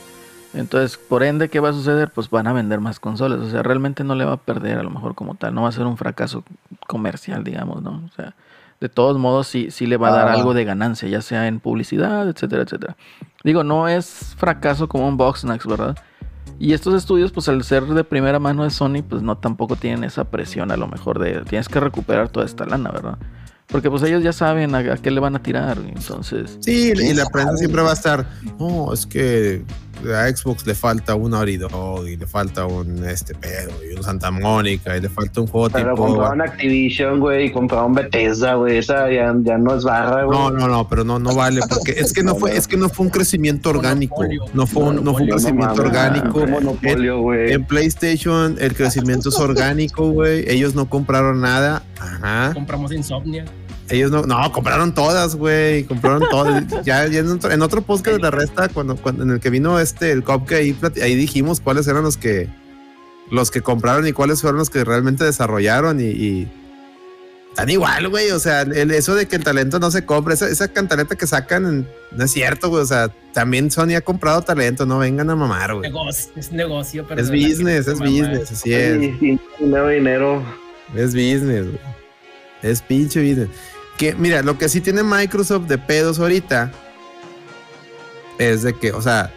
Entonces, 0.54 0.98
por 0.98 1.24
ende, 1.24 1.50
¿qué 1.50 1.60
va 1.60 1.70
a 1.70 1.74
suceder? 1.74 2.10
Pues 2.12 2.30
van 2.30 2.48
a 2.48 2.54
vender 2.54 2.80
más 2.80 3.00
consolas, 3.00 3.40
o 3.40 3.50
sea, 3.50 3.64
realmente 3.64 4.04
no 4.04 4.16
le 4.16 4.24
va 4.26 4.34
a 4.34 4.38
perder 4.38 4.78
a 4.80 4.84
lo 4.84 4.90
mejor 4.90 5.16
como 5.16 5.36
tal, 5.36 5.54
no 5.54 5.64
va 5.64 5.70
a 5.70 5.72
ser 5.74 5.86
un 5.86 5.98
fracaso 5.98 6.44
comercial, 6.88 7.44
digamos, 7.44 7.82
¿no? 7.82 8.04
O 8.06 8.16
sea, 8.16 8.36
de 8.80 8.90
todos 8.90 9.18
modos 9.18 9.48
sí, 9.48 9.72
sí 9.72 9.86
le 9.88 9.98
va 9.98 10.10
a 10.10 10.12
dar 10.12 10.28
Ah. 10.30 10.34
algo 10.34 10.54
de 10.54 10.64
ganancia, 10.66 11.08
ya 11.10 11.22
sea 11.22 11.48
en 11.48 11.60
publicidad, 11.60 12.28
etcétera, 12.30 12.64
etcétera. 12.64 12.96
Digo, 13.44 13.64
no 13.64 13.88
es 13.88 14.36
fracaso 14.38 14.88
como 14.88 15.08
un 15.08 15.18
Boxnax, 15.18 15.66
¿verdad? 15.66 15.98
Y 16.60 16.74
estos 16.74 16.94
estudios, 16.94 17.32
pues 17.32 17.50
al 17.50 17.64
ser 17.64 17.84
de 17.86 18.04
primera 18.04 18.40
mano 18.40 18.64
de 18.64 18.70
Sony, 18.70 19.04
pues 19.08 19.22
no 19.22 19.38
tampoco 19.38 19.76
tienen 19.76 20.04
esa 20.04 20.26
presión 20.26 20.72
a 20.72 20.78
lo 20.78 20.88
mejor 20.88 21.20
de 21.20 21.42
tienes 21.42 21.68
que 21.68 21.80
recuperar 21.80 22.30
toda 22.30 22.46
esta 22.46 22.66
lana, 22.66 22.92
¿verdad? 22.92 23.18
Porque 23.68 23.90
pues 23.90 24.04
ellos 24.04 24.24
ya 24.24 24.34
saben 24.34 24.76
a, 24.76 24.80
a 24.80 24.98
qué 24.98 25.10
le 25.12 25.20
van 25.20 25.36
a 25.36 25.42
tirar. 25.42 25.78
Entonces, 25.80 26.58
Sí, 26.62 26.90
y 26.90 26.94
¿Quién 26.94 27.18
la 27.18 27.26
prensa 27.26 27.58
siempre 27.58 27.82
va 27.82 27.92
a 27.92 27.94
estar, 27.94 28.28
no, 28.60 28.94
es 28.94 29.06
que 29.06 29.64
a 30.12 30.28
Xbox 30.36 30.66
le 30.66 30.76
falta 30.76 31.16
un 31.16 31.32
Dog 31.32 32.08
y 32.08 32.16
le 32.18 32.28
falta 32.28 32.66
un 32.66 33.04
este 33.06 33.34
pedo 33.36 33.72
y 33.84 33.96
un 33.96 34.04
Santa 34.04 34.32
Mónica 34.32 34.98
y 34.98 35.02
le 35.02 35.10
falta 35.10 35.42
un 35.42 35.48
juego 35.48 35.70
Pero 35.70 35.92
tipo... 35.92 36.08
compraron 36.08 36.42
Activision, 36.42 37.20
güey, 37.20 37.46
y 37.48 37.52
compraron 37.52 37.94
Bethesda, 37.94 38.56
güey. 38.56 38.78
Esa 38.78 39.12
ya, 39.12 39.34
ya 39.42 39.58
no 39.58 39.76
es 39.76 39.84
barra, 39.84 40.24
güey. 40.24 40.38
No, 40.38 40.52
no, 40.52 40.68
no, 40.68 40.88
pero 40.88 41.04
no, 41.04 41.20
no 41.20 41.36
vale, 41.36 41.62
porque 41.70 41.92
es 41.92 42.14
que 42.14 42.24
no 42.24 42.36
fue, 42.36 42.56
es 42.56 42.68
que 42.68 42.78
no 42.78 42.90
fue 42.90 43.06
un 43.06 43.12
crecimiento 43.12 43.70
orgánico. 43.70 44.24
No 44.54 44.68
fue 44.68 44.84
un, 44.84 45.04
no 45.04 45.14
fue 45.14 45.24
un 45.24 45.30
crecimiento 45.30 45.82
orgánico. 45.82 46.46
güey. 47.22 47.52
En 47.52 47.66
PlayStation 47.66 48.58
el 48.60 48.74
crecimiento 48.76 49.30
es 49.30 49.40
orgánico, 49.40 50.10
güey. 50.12 50.44
Ellos 50.48 50.76
no 50.76 50.90
compraron 50.90 51.42
nada. 51.42 51.84
Ajá. 52.00 52.52
Compramos 52.54 52.92
Insomnia. 52.92 53.46
Ellos 53.90 54.12
no, 54.12 54.24
no, 54.24 54.52
compraron 54.52 54.94
todas, 54.94 55.36
güey. 55.36 55.84
Compraron 55.84 56.24
todas. 56.30 56.64
ya, 56.86 57.06
ya 57.08 57.20
en, 57.20 57.30
otro, 57.32 57.52
en 57.52 57.62
otro 57.62 57.82
podcast 57.82 58.16
de 58.18 58.22
la 58.22 58.32
resta, 58.32 58.70
cuando, 58.70 58.96
cuando 58.96 59.24
en 59.24 59.32
el 59.32 59.40
que 59.40 59.50
vino 59.50 59.80
este, 59.80 60.12
el 60.12 60.24
Copca, 60.24 60.56
ahí, 60.56 60.74
plati- 60.74 61.02
ahí 61.02 61.16
dijimos 61.16 61.60
cuáles 61.60 61.88
eran 61.88 62.04
los 62.04 62.18
que 62.18 62.50
los 63.32 63.52
que 63.52 63.62
compraron 63.62 64.06
y 64.08 64.12
cuáles 64.14 64.42
fueron 64.42 64.60
los 64.60 64.70
que 64.70 64.84
realmente 64.84 65.24
desarrollaron 65.24 66.00
y, 66.00 66.04
y 66.04 66.52
están 67.50 67.70
igual, 67.70 68.08
güey. 68.10 68.32
O 68.32 68.40
sea, 68.40 68.62
el- 68.62 68.92
eso 68.92 69.16
de 69.16 69.28
que 69.28 69.36
el 69.36 69.44
talento 69.44 69.80
no 69.80 69.92
se 69.92 70.06
compra, 70.06 70.34
esa, 70.34 70.48
esa 70.48 70.70
cantaleta 70.70 71.16
que 71.16 71.28
sacan, 71.28 71.88
no 72.12 72.24
es 72.24 72.32
cierto, 72.32 72.70
güey. 72.70 72.84
O 72.84 72.86
sea, 72.86 73.10
también 73.34 73.70
Sony 73.70 73.96
ha 73.98 74.02
comprado 74.02 74.42
talento, 74.44 74.86
no 74.86 75.00
vengan 75.00 75.30
a 75.30 75.36
mamar, 75.36 75.74
güey. 75.76 75.90
Negocio, 75.92 76.32
es 76.36 76.52
negocio, 76.52 77.06
pero 77.08 77.22
Es 77.22 77.30
que 77.30 77.36
business, 77.36 77.88
es 77.88 78.00
business, 78.00 78.52
así 78.52 78.74
es. 78.74 79.20
Dinero, 79.60 79.88
dinero. 79.90 80.44
Es 80.96 81.14
business, 81.14 81.66
güey. 81.66 81.80
Es 82.62 82.82
pinche 82.82 83.20
business. 83.20 83.50
Que, 83.98 84.16
mira, 84.16 84.42
lo 84.42 84.58
que 84.58 84.70
sí 84.70 84.82
tiene 84.82 85.04
Microsoft 85.04 85.68
de 85.68 85.78
pedos 85.78 86.20
ahorita 86.20 86.72
es 88.40 88.64
de 88.64 88.74
que, 88.74 88.92
o 88.92 89.02
sea, 89.02 89.32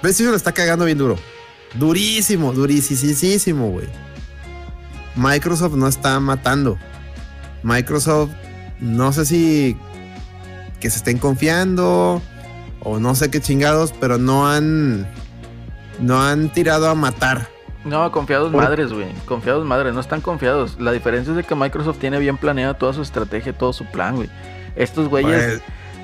PlayStation 0.00 0.32
lo 0.32 0.36
está 0.36 0.52
cagando 0.52 0.84
bien 0.84 0.98
duro. 0.98 1.16
Durísimo, 1.74 2.52
durísimo, 2.52 3.70
güey. 3.70 3.88
Microsoft 5.16 5.74
no 5.74 5.88
está 5.88 6.18
matando. 6.20 6.78
Microsoft, 7.62 8.30
no 8.80 9.12
sé 9.12 9.24
si 9.24 9.76
que 10.80 10.90
se 10.90 10.96
estén 10.96 11.18
confiando 11.18 12.22
o 12.80 12.98
no 12.98 13.14
sé 13.14 13.30
qué 13.30 13.40
chingados, 13.40 13.92
pero 14.00 14.18
no 14.18 14.48
han 14.48 15.06
no 16.00 16.22
han 16.22 16.50
tirado 16.52 16.88
a 16.88 16.94
matar. 16.94 17.48
No, 17.84 18.10
confiados 18.12 18.52
Por- 18.52 18.62
madres, 18.62 18.92
güey. 18.92 19.06
Confiados 19.26 19.64
madres, 19.64 19.94
no 19.94 20.00
están 20.00 20.20
confiados. 20.20 20.76
La 20.78 20.92
diferencia 20.92 21.30
es 21.30 21.36
de 21.36 21.44
que 21.44 21.54
Microsoft 21.54 21.98
tiene 21.98 22.18
bien 22.18 22.36
planeada 22.36 22.74
toda 22.74 22.92
su 22.92 23.02
estrategia, 23.02 23.52
todo 23.52 23.72
su 23.72 23.84
plan, 23.86 24.16
güey. 24.16 24.28
Estos 24.76 25.08
güeyes, 25.08 25.60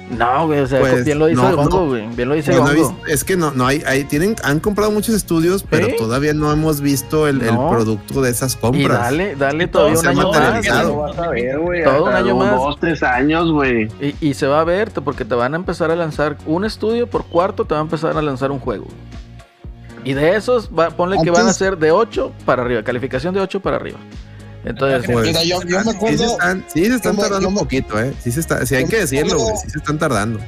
Pues, 0.09 0.19
no, 0.19 0.47
güey, 0.47 0.61
o 0.61 0.67
sea, 0.67 0.81
pues, 0.81 1.05
bien 1.05 1.19
lo 1.19 1.27
dice 1.27 1.43
no, 1.43 1.49
Hongo, 1.49 1.81
no. 1.81 1.87
güey. 1.87 2.07
Bien 2.15 2.29
lo 2.29 2.35
dice 2.37 2.53
no 2.55 2.63
Hongo. 2.65 2.97
es 3.09 3.25
que 3.25 3.37
no, 3.37 3.51
no 3.53 3.67
hay, 3.67 3.83
hay- 3.87 4.05
tienen, 4.05 4.37
han 4.45 4.61
comprado 4.61 4.91
muchos 4.93 5.15
estudios, 5.15 5.65
pero 5.69 5.89
todavía 5.97 6.33
no 6.33 6.51
hemos 6.53 6.81
visto 6.81 7.27
el, 7.27 7.41
producto 7.41 8.23
de 8.23 8.31
esas 8.31 8.55
Y 8.55 8.59
compras. 8.59 8.99
dale, 9.01 9.35
dale 9.37 9.65
Y 9.65 9.67
todavía 9.67 9.99
un 9.99 10.07
año 10.07 10.31
más. 10.33 10.97
vas 10.97 11.19
a 11.19 11.29
ver, 11.31 11.59
güey. 11.59 11.85
Todo 11.85 12.05
un 12.05 12.13
año 12.13 12.37
más. 12.37 12.53
Dos, 12.53 12.81
tres 12.81 13.03
años, 13.03 13.51
güey. 13.51 13.89
Y, 14.01 14.15
y 14.21 14.35
se 14.35 14.47
va 14.47 14.61
a 14.61 14.65
ver, 14.65 14.93
porque 14.93 15.25
te 15.25 15.35
van 15.35 15.55
a 15.55 15.57
empezar 15.57 15.91
a 15.91 15.97
lanzar 15.97 16.37
un 16.47 16.65
estudio 16.65 17.07
por 17.09 17.25
cuarto, 17.27 17.65
te 17.65 17.75
va 17.75 17.81
a 17.81 17.83
empezar 17.85 18.17
a 18.17 18.23
lanzar 18.23 18.51
un 18.53 18.61
juego. 18.61 18.87
Y 20.07 20.15
de 20.15 20.37
esos, 20.37 20.71
va, 20.71 20.91
ponle 20.91 21.19
que 21.23 21.31
van 21.31 21.41
a 21.41 21.43
Antes- 21.43 21.57
ser 21.57 21.77
de 21.77 21.91
8 21.91 22.33
para 22.45 22.63
arriba, 22.63 22.83
calificación 22.83 23.35
de 23.35 23.41
8 23.41 23.61
para 23.61 23.77
arriba. 23.77 23.99
Entonces, 24.65 25.03
Pues, 25.13 25.27
Mira, 25.27 25.43
yo- 25.45 25.61
yo 25.63 25.79
me 25.79 25.85
sí 25.85 25.91
acuerdo- 25.91 26.19
se 26.19 26.25
están, 26.27 26.65
sí 26.73 26.85
se 26.87 26.95
están 26.95 27.17
tardando 27.17 27.41
yo 27.43 27.49
un 27.49 27.55
poquito, 27.57 28.01
¿eh? 28.01 28.15
Sí, 28.21 28.33
se 28.33 28.41
está, 28.41 28.65
sí 28.65 28.75
hay 28.77 28.85
yo 28.85 28.89
que 28.89 28.97
me 28.97 29.01
decirlo, 29.03 29.27
acuerdo- 29.35 29.45
güey. 29.45 29.57
Sí 29.65 29.71
se 29.71 29.79
están 29.79 29.99
tardando. 29.99 30.41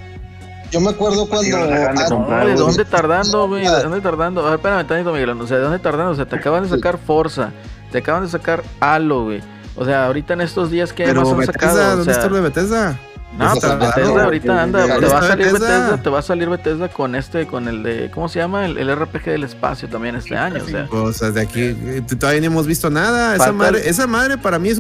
Yo 0.71 0.81
me 0.81 0.91
acuerdo 0.91 1.27
cuando. 1.29 1.45
Sí, 1.45 1.53
ah, 1.55 2.45
¿de 2.45 2.55
dónde 2.55 2.85
tardando, 2.85 3.49
güey? 3.49 3.63
¿De 3.65 3.83
dónde 3.83 4.01
tardando? 4.01 4.41
A 4.43 4.51
ver, 4.51 4.55
espérame, 4.59 4.87
tantito, 4.87 5.13
Miguel. 5.13 5.31
O 5.31 5.47
sea, 5.47 5.57
¿de 5.57 5.63
dónde 5.65 5.79
tardando? 5.79 6.13
O 6.13 6.15
sea, 6.15 6.27
te 6.27 6.37
acaban 6.37 6.63
de 6.65 6.69
sacar 6.69 6.99
Forza, 6.99 7.51
te 7.91 7.99
acaban 7.99 8.23
de 8.25 8.29
sacar 8.29 8.63
Halo, 8.81 9.25
güey. 9.25 9.41
O 9.77 9.85
sea, 9.85 10.07
ahorita 10.07 10.35
en 10.35 10.41
estos 10.43 10.71
días, 10.71 10.93
¿qué 10.93 11.05
Pero 11.05 11.23
más 11.23 11.33
han 11.33 11.47
sacado? 11.47 11.79
O 11.79 11.87
¿dónde 11.97 12.05
sea, 12.05 12.13
está 12.15 12.29
lo 12.29 12.37
de 12.37 12.43
Bethesda? 12.43 12.99
No, 13.37 13.53
Eso 13.53 13.61
pero 13.61 13.79
Bethesda 13.79 14.25
ahorita 14.25 14.63
anda, 14.63 14.81
¿Dónde 14.87 15.07
te 15.07 15.13
va 15.13 15.19
a 15.19 15.23
salir 15.23 15.47
Bethesda? 15.47 15.69
Bethesda, 15.69 16.03
te 16.03 16.11
va 16.11 16.19
a 16.19 16.23
salir 16.23 16.49
Bethesda 16.49 16.89
con 16.89 17.15
este, 17.15 17.47
con 17.47 17.69
el 17.69 17.83
de, 17.83 18.11
¿cómo 18.11 18.29
se 18.29 18.39
llama? 18.41 18.65
El, 18.67 18.79
el 18.79 18.97
RPG 18.97 19.25
del 19.27 19.45
espacio 19.45 19.89
también 19.89 20.17
este 20.17 20.37
año, 20.37 20.63
o 20.65 20.67
sea. 20.67 20.89
O 20.91 21.13
sea, 21.13 21.31
de 21.31 21.43
aquí 21.43 21.61
eh, 21.63 22.03
todavía 22.19 22.41
no 22.41 22.47
hemos 22.47 22.67
visto 22.67 22.91
nada. 22.91 23.37
Esa 23.37 23.53
madre, 23.53 23.89
esa 23.89 24.07
madre 24.07 24.39
para 24.39 24.59
mí 24.59 24.71
es 24.71 24.79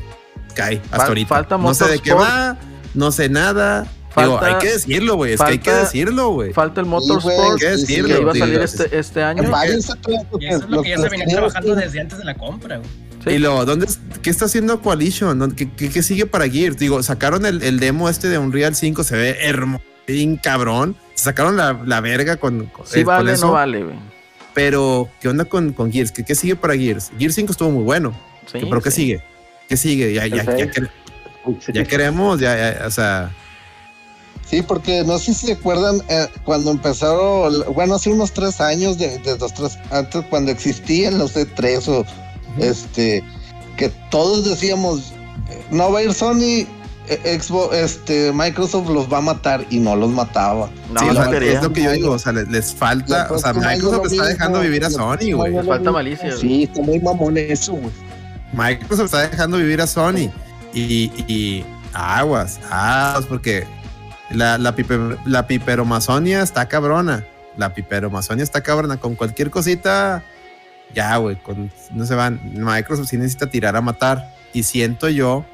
Sky 0.50 0.80
hasta 0.90 0.96
Fal- 0.96 1.08
ahorita. 1.08 1.28
falta 1.28 1.58
no 1.58 1.74
sé 1.74 1.84
de 1.88 1.98
qué 2.00 2.12
va, 2.14 2.56
no 2.94 3.12
sé 3.12 3.28
nada. 3.28 3.82
Digo, 4.16 4.38
Falta- 4.38 4.46
hay 4.46 4.54
que 4.56 4.72
decirlo, 4.72 5.14
güey. 5.16 5.34
Es 5.34 5.40
que 5.40 5.46
hay 5.46 5.58
que 5.58 5.70
decirlo, 5.72 6.30
güey. 6.30 6.52
Falta 6.52 6.80
el 6.80 6.86
Motorsport, 6.86 7.60
¿qué 7.60 7.74
sí, 7.76 7.80
decirlo? 7.82 8.14
que 8.16 8.20
iba 8.22 8.32
a 8.32 8.34
salir 8.34 8.60
este, 8.62 8.98
este 8.98 9.22
año. 9.22 9.42
Y 9.42 9.76
eso 9.76 9.94
es 10.40 10.68
lo 10.68 10.82
que 10.82 10.88
ya 10.90 10.98
se 10.98 11.08
venía 11.08 11.26
trabajando 11.26 11.74
que- 11.76 11.82
desde 11.82 12.00
antes 12.00 12.18
de 12.18 12.24
la 12.24 12.34
compra, 12.34 12.78
güey. 12.78 12.90
Sí. 13.28 13.34
Y 13.34 13.38
luego, 13.38 13.64
¿dónde, 13.64 13.86
¿qué 14.22 14.30
está 14.30 14.44
haciendo 14.46 14.80
Coalition? 14.80 15.38
¿Dónde- 15.38 15.56
¿Qué, 15.56 15.70
qué- 15.70 15.90
qué 15.90 16.02
sigue 16.02 16.26
para 16.26 16.48
Gears? 16.48 16.76
Digo, 16.78 17.02
sacaron 17.02 17.46
el, 17.46 17.62
el 17.62 17.78
demo 17.80 18.08
este 18.08 18.28
de 18.28 18.38
Unreal 18.38 18.74
5, 18.74 19.04
se 19.04 19.16
ve 19.16 19.36
hermoso, 19.40 19.82
bien 20.06 20.36
cabrón. 20.36 20.96
Se 21.14 21.24
sacaron 21.24 21.56
la, 21.56 21.80
la 21.84 22.00
verga 22.00 22.36
con, 22.36 22.66
con, 22.66 22.86
Sí 22.86 23.00
eh, 23.00 23.04
con 23.04 23.14
vale, 23.16 23.32
eso. 23.32 23.46
no 23.46 23.52
vale, 23.52 23.82
güey. 23.84 23.96
Pero, 24.54 25.08
¿qué 25.20 25.28
onda 25.28 25.44
con, 25.44 25.72
con 25.72 25.92
Gears? 25.92 26.10
¿Qué, 26.12 26.24
qué 26.24 26.34
sigue 26.34 26.56
para 26.56 26.74
Gears? 26.76 27.10
Gears 27.18 27.34
5 27.34 27.52
estuvo 27.52 27.70
muy 27.70 27.84
bueno. 27.84 28.18
Sí, 28.50 28.58
¿Pero 28.60 28.80
qué 28.82 28.90
sigue? 28.90 29.22
¿Qué 29.68 29.76
sigue? 29.76 30.12
Ya, 30.14 30.26
ya, 30.26 30.42
ya, 30.44 30.66
ya 31.72 31.84
queremos, 31.84 32.40
ya, 32.40 32.56
ya, 32.78 32.86
o 32.86 32.90
sea, 32.90 33.30
Sí, 34.48 34.62
porque 34.62 35.04
no 35.04 35.18
sé 35.18 35.34
si 35.34 35.46
se 35.48 35.52
acuerdan 35.52 36.00
eh, 36.08 36.26
cuando 36.44 36.70
empezaron, 36.70 37.64
bueno, 37.74 37.96
hace 37.96 38.08
unos 38.08 38.32
tres 38.32 38.62
años, 38.62 38.96
de, 38.96 39.18
de 39.18 39.36
los 39.36 39.52
tres, 39.52 39.78
antes 39.90 40.24
cuando 40.30 40.50
existían 40.50 41.18
los 41.18 41.36
E3 41.36 41.86
o 41.88 42.06
este, 42.56 43.22
que 43.76 43.90
todos 44.10 44.44
decíamos, 44.44 45.12
no 45.70 45.92
va 45.92 46.00
a 46.00 46.02
ir 46.04 46.14
Sony, 46.14 46.66
eh, 47.08 47.38
Xbox, 47.40 47.74
este, 47.76 48.32
Microsoft 48.32 48.88
los 48.90 49.12
va 49.12 49.18
a 49.18 49.22
matar 49.22 49.64
y 49.70 49.78
no 49.78 49.96
los 49.96 50.10
mataba. 50.10 50.68
No, 50.92 51.00
sí, 51.00 51.06
no 51.06 51.12
o 51.12 51.14
sea, 51.14 51.30
quería. 51.30 51.52
es 51.52 51.62
lo 51.62 51.72
que 51.72 51.82
yo 51.82 51.92
digo, 51.92 52.10
o 52.12 52.18
sea, 52.18 52.32
les, 52.32 52.48
les 52.48 52.74
falta, 52.74 53.28
o 53.30 53.38
sea, 53.38 53.52
Microsoft 53.52 54.06
está 54.06 54.08
mismo, 54.08 54.24
dejando 54.24 54.60
vivir 54.60 54.84
a 54.84 54.90
Sony, 54.90 55.32
güey. 55.34 55.52
Les 55.52 55.66
falta 55.66 55.84
lo 55.84 55.92
malicia. 55.92 56.36
Sí, 56.36 56.64
está 56.64 56.82
muy 56.82 57.00
mamón 57.00 57.36
eso, 57.38 57.72
güey. 57.72 57.92
Microsoft 58.52 59.06
está 59.06 59.28
dejando 59.28 59.58
vivir 59.58 59.80
a 59.80 59.86
Sony. 59.86 60.30
Y, 60.74 61.10
y 61.26 61.64
aguas, 61.94 62.60
aguas, 62.70 63.24
porque 63.26 63.66
la, 64.30 64.58
la, 64.58 64.76
pipe- 64.76 65.16
la 65.24 65.46
piperomazonia 65.46 66.42
está 66.42 66.68
cabrona. 66.68 67.24
La 67.56 67.72
piperomazonia 67.72 68.44
está 68.44 68.62
cabrona. 68.62 68.98
Con 68.98 69.14
cualquier 69.14 69.50
cosita, 69.50 70.22
ya, 70.94 71.16
güey, 71.18 71.38
no 71.92 72.06
se 72.06 72.14
van. 72.14 72.40
Microsoft 72.54 73.08
sí 73.08 73.16
necesita 73.16 73.48
tirar 73.48 73.76
a 73.76 73.80
matar. 73.80 74.34
Y 74.52 74.62
siento 74.62 75.08
yo 75.08 75.44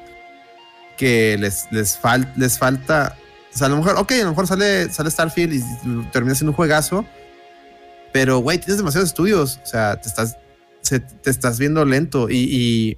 que 0.97 1.37
les, 1.37 1.67
les, 1.71 1.99
fal- 2.01 2.31
les 2.35 2.57
falta. 2.57 3.15
O 3.53 3.57
sea, 3.57 3.67
a 3.67 3.69
lo 3.69 3.77
mejor, 3.77 3.95
ok, 3.97 4.11
a 4.13 4.23
lo 4.23 4.29
mejor 4.29 4.47
sale, 4.47 4.89
sale 4.91 5.11
Starfield 5.11 5.53
y 5.53 6.05
termina 6.11 6.35
siendo 6.35 6.51
un 6.51 6.55
juegazo. 6.55 7.05
Pero, 8.13 8.39
güey, 8.39 8.57
tienes 8.57 8.77
demasiados 8.77 9.09
estudios. 9.09 9.59
O 9.63 9.65
sea, 9.65 9.99
te 9.99 10.07
estás, 10.07 10.37
se- 10.81 10.99
te 11.01 11.29
estás 11.29 11.59
viendo 11.59 11.83
lento 11.85 12.29
y, 12.29 12.37
y, 12.49 12.97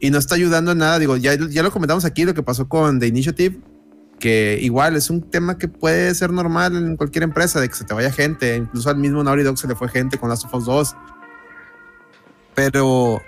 y 0.00 0.10
no 0.10 0.18
está 0.18 0.34
ayudando 0.36 0.72
en 0.72 0.78
nada. 0.78 0.98
Digo, 0.98 1.16
ya, 1.16 1.34
ya 1.34 1.62
lo 1.62 1.70
comentamos 1.70 2.04
aquí, 2.04 2.24
lo 2.24 2.34
que 2.34 2.42
pasó 2.42 2.68
con 2.68 2.98
The 2.98 3.06
Initiative, 3.06 3.58
que 4.18 4.58
igual 4.62 4.96
es 4.96 5.10
un 5.10 5.22
tema 5.30 5.58
que 5.58 5.68
puede 5.68 6.14
ser 6.14 6.32
normal 6.32 6.74
en 6.76 6.96
cualquier 6.96 7.24
empresa, 7.24 7.60
de 7.60 7.68
que 7.68 7.74
se 7.74 7.84
te 7.84 7.92
vaya 7.94 8.10
gente. 8.10 8.56
Incluso 8.56 8.88
al 8.88 8.96
mismo 8.96 9.22
Naughty 9.22 9.42
Dog 9.42 9.58
se 9.58 9.68
le 9.68 9.74
fue 9.76 9.88
gente 9.90 10.16
con 10.16 10.30
Last 10.30 10.46
of 10.46 10.54
Us 10.54 10.64
2. 10.64 10.96
Pero 12.58 13.22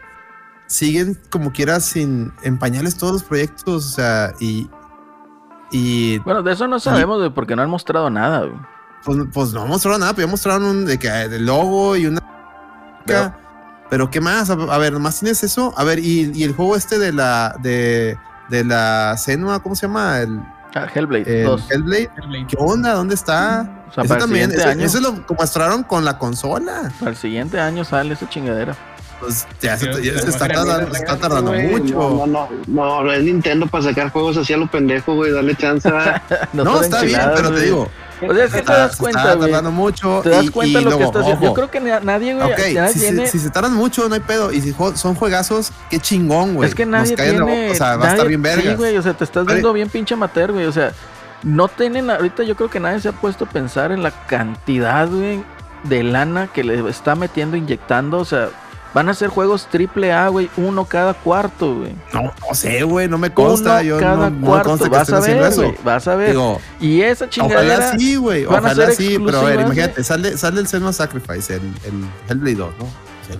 siguen 0.67 1.19
como 1.31 1.53
quieras 1.53 1.85
sin 1.85 2.33
empañarles 2.43 2.97
todos 2.97 3.13
los 3.15 3.23
proyectos, 3.23 3.87
o 3.87 3.89
sea, 3.91 4.33
y, 4.41 4.69
y 5.71 6.19
Bueno, 6.21 6.43
de 6.43 6.53
eso 6.53 6.67
no 6.67 6.79
sabemos, 6.81 7.31
porque 7.35 7.55
no 7.57 7.63
han 7.63 7.71
mostrado 7.71 8.11
nada, 8.11 8.41
güey. 8.47 8.59
pues, 9.05 9.19
pues 9.33 9.53
no 9.53 9.67
mostraron 9.67 10.01
nada, 10.01 10.13
pero 10.15 10.27
ya 10.27 10.31
mostraron 10.31 10.65
un 10.65 10.85
de 10.85 10.99
que 10.99 11.09
el 11.09 11.47
logo 11.47 11.97
y 11.97 12.07
una. 12.07 12.21
Pero- 13.07 13.35
Pero, 13.89 14.09
qué 14.09 14.21
más, 14.21 14.49
a, 14.51 14.53
a 14.53 14.79
ver, 14.79 14.93
nomás 14.93 15.19
tienes 15.19 15.43
eso. 15.43 15.75
A 15.77 15.83
ver, 15.83 15.99
y, 15.99 16.31
y 16.33 16.45
el 16.45 16.55
juego 16.55 16.77
este 16.77 16.97
de 17.01 17.13
la 17.13 17.57
de, 17.61 18.17
de 18.49 18.63
la 18.65 19.17
Senua, 19.17 19.61
¿cómo 19.61 19.75
se 19.75 19.87
llama? 19.89 20.19
El, 20.21 20.41
Ah, 20.73 20.87
Hellblade 20.95 21.41
el 21.41 21.47
2. 21.47 21.69
Hellblade. 21.73 22.11
¿Qué 22.47 22.57
onda? 22.57 22.95
¿Dónde 22.95 23.17
está? 23.17 23.83
O 23.89 23.93
sea, 23.93 24.05
Eso 24.05 24.09
para 24.09 24.15
el 24.15 24.21
también, 24.21 24.51
siguiente 24.51 24.57
eso, 24.61 24.69
año. 24.69 24.85
eso 24.87 24.99
es 24.99 25.03
lo 25.03 25.35
mostraron 25.37 25.83
con 25.83 26.05
la 26.05 26.17
consola. 26.17 26.93
Para 27.01 27.11
el 27.11 27.17
siguiente 27.17 27.59
año 27.59 27.83
sale 27.85 28.15
esa 28.15 28.29
chingadera. 28.29 28.77
Pues 29.21 29.47
ya 29.61 29.77
se, 29.77 29.87
ya 30.03 30.19
se 30.19 30.31
está 30.31 30.47
va 30.49 30.53
a 30.53 30.55
tardando, 30.65 30.95
se 30.95 30.99
está 31.01 31.17
tardando 31.19 31.51
Güey, 31.53 31.67
mucho. 31.69 31.95
No, 31.95 32.27
no, 32.27 32.49
no, 32.67 33.03
no, 33.05 33.13
es 33.13 33.23
Nintendo 33.23 33.67
para 33.67 33.85
sacar 33.85 34.11
juegos 34.11 34.37
así 34.39 34.53
a 34.53 34.57
lo 34.57 34.71
pendejo, 34.71 35.15
güey, 35.15 35.31
dale 35.33 35.55
chance. 35.57 35.89
a- 35.89 36.23
No, 36.53 36.65
No, 36.65 36.81
está 36.81 37.03
bien, 37.03 37.21
pero 37.37 37.53
te 37.53 37.61
digo, 37.61 37.89
O 38.29 38.35
sea, 38.35 38.45
es 38.45 38.53
que 38.53 38.63
te 38.63 38.73
das 38.73 38.93
Se 38.93 38.99
cuenta, 38.99 39.21
está 39.33 39.39
tardando 39.41 39.71
mucho. 39.71 40.21
Te 40.23 40.31
das 40.31 40.45
y- 40.45 40.49
cuenta 40.49 40.81
y 40.81 40.85
lo 40.85 40.91
que 40.91 40.97
luego, 40.97 41.05
está 41.11 41.21
haciendo. 41.21 41.47
Yo 41.47 41.55
creo 41.55 41.71
que 41.71 41.81
na- 41.81 42.01
nadie, 42.01 42.35
güey, 42.35 42.51
Ok, 42.53 42.59
nadie 42.75 42.93
si, 42.95 42.99
se- 43.01 43.07
tiene. 43.13 43.27
si 43.29 43.39
se 43.39 43.51
tardan 43.51 43.75
mucho, 43.75 44.09
no 44.09 44.15
hay 44.15 44.21
pedo. 44.21 44.53
Y 44.53 44.61
si 44.63 44.75
son 44.95 45.15
juegazos, 45.15 45.71
qué 45.91 45.99
chingón, 46.01 46.55
güey. 46.55 46.69
es 46.69 46.75
que 46.75 46.87
Nos 46.87 47.01
nadie 47.11 47.17
la 47.17 47.25
tiene. 47.45 47.71
O 47.71 47.75
sea, 47.75 47.97
va 47.97 48.09
a 48.09 48.13
estar 48.13 48.27
bien 48.27 48.43
vergas. 48.43 48.65
Sí, 48.67 48.75
güey, 48.75 48.97
o 48.97 49.03
sea, 49.03 49.13
te 49.15 49.25
estás 49.25 49.45
viendo 49.47 49.73
bien 49.73 49.89
pinche 49.91 50.15
amateur, 50.15 50.53
güey. 50.53 50.65
O 50.67 50.73
sea, 50.73 50.93
no 51.43 51.69
tienen. 51.69 52.11
Ahorita 52.11 52.43
yo 52.43 52.57
creo 52.57 52.69
que 52.71 52.81
nadie 52.81 53.01
se 53.01 53.09
ha 53.09 53.13
puesto 53.13 53.45
a 53.45 53.49
pensar 53.49 53.93
en 53.93 54.03
la 54.03 54.11
cantidad, 54.27 55.09
güey, 55.09 55.43
de 55.85 56.03
lana 56.03 56.49
que 56.53 56.63
le 56.65 56.89
está 56.91 57.15
metiendo, 57.15 57.57
inyectando. 57.57 58.19
O 58.19 58.25
sea, 58.27 58.49
van 58.95 59.09
a 59.09 59.15
ser 59.15 59.29
juegos 59.29 59.67
triple 59.71 60.13
A, 60.13 60.29
güey, 60.29 60.51
uno 60.57 60.85
cada 60.85 61.15
cuarto, 61.15 61.77
güey. 61.77 61.95
No, 62.13 62.23
no 62.23 62.55
sé, 62.55 62.83
güey, 62.83 63.09
no 63.09 63.19
me 63.19 63.33
consta. 63.33 63.75
Uno 63.75 63.83
yo 63.83 63.99
cada 64.01 64.31
no, 64.31 64.41
no 64.41 64.47
cuarto. 64.47 64.79
que 64.79 64.89
vas 64.89 65.11
a 65.13 65.19
haciendo 65.19 65.43
ver, 65.45 65.53
eso. 65.53 65.63
güey. 65.63 65.75
Vas 65.85 66.09
a 66.09 66.15
ver. 66.17 66.37
Y 66.81 67.03
esa 67.03 67.29
chingadera. 67.29 67.77
ojalá 67.87 67.99
sí, 67.99 68.17
güey. 68.17 68.45
Ojalá 68.47 68.91
sí, 68.93 69.19
pero 69.25 69.41
a 69.41 69.45
ver, 69.45 69.61
imagínate, 69.61 70.03
sale, 70.05 70.37
sale 70.37 70.61
el 70.61 70.67
Senua 70.67 70.93
Sacrifice, 70.93 71.55
el, 71.55 71.63
el 71.85 72.05
Hellblade 72.29 72.57
2, 72.57 72.71
¿no? 72.79 72.85
Sí. 73.29 73.39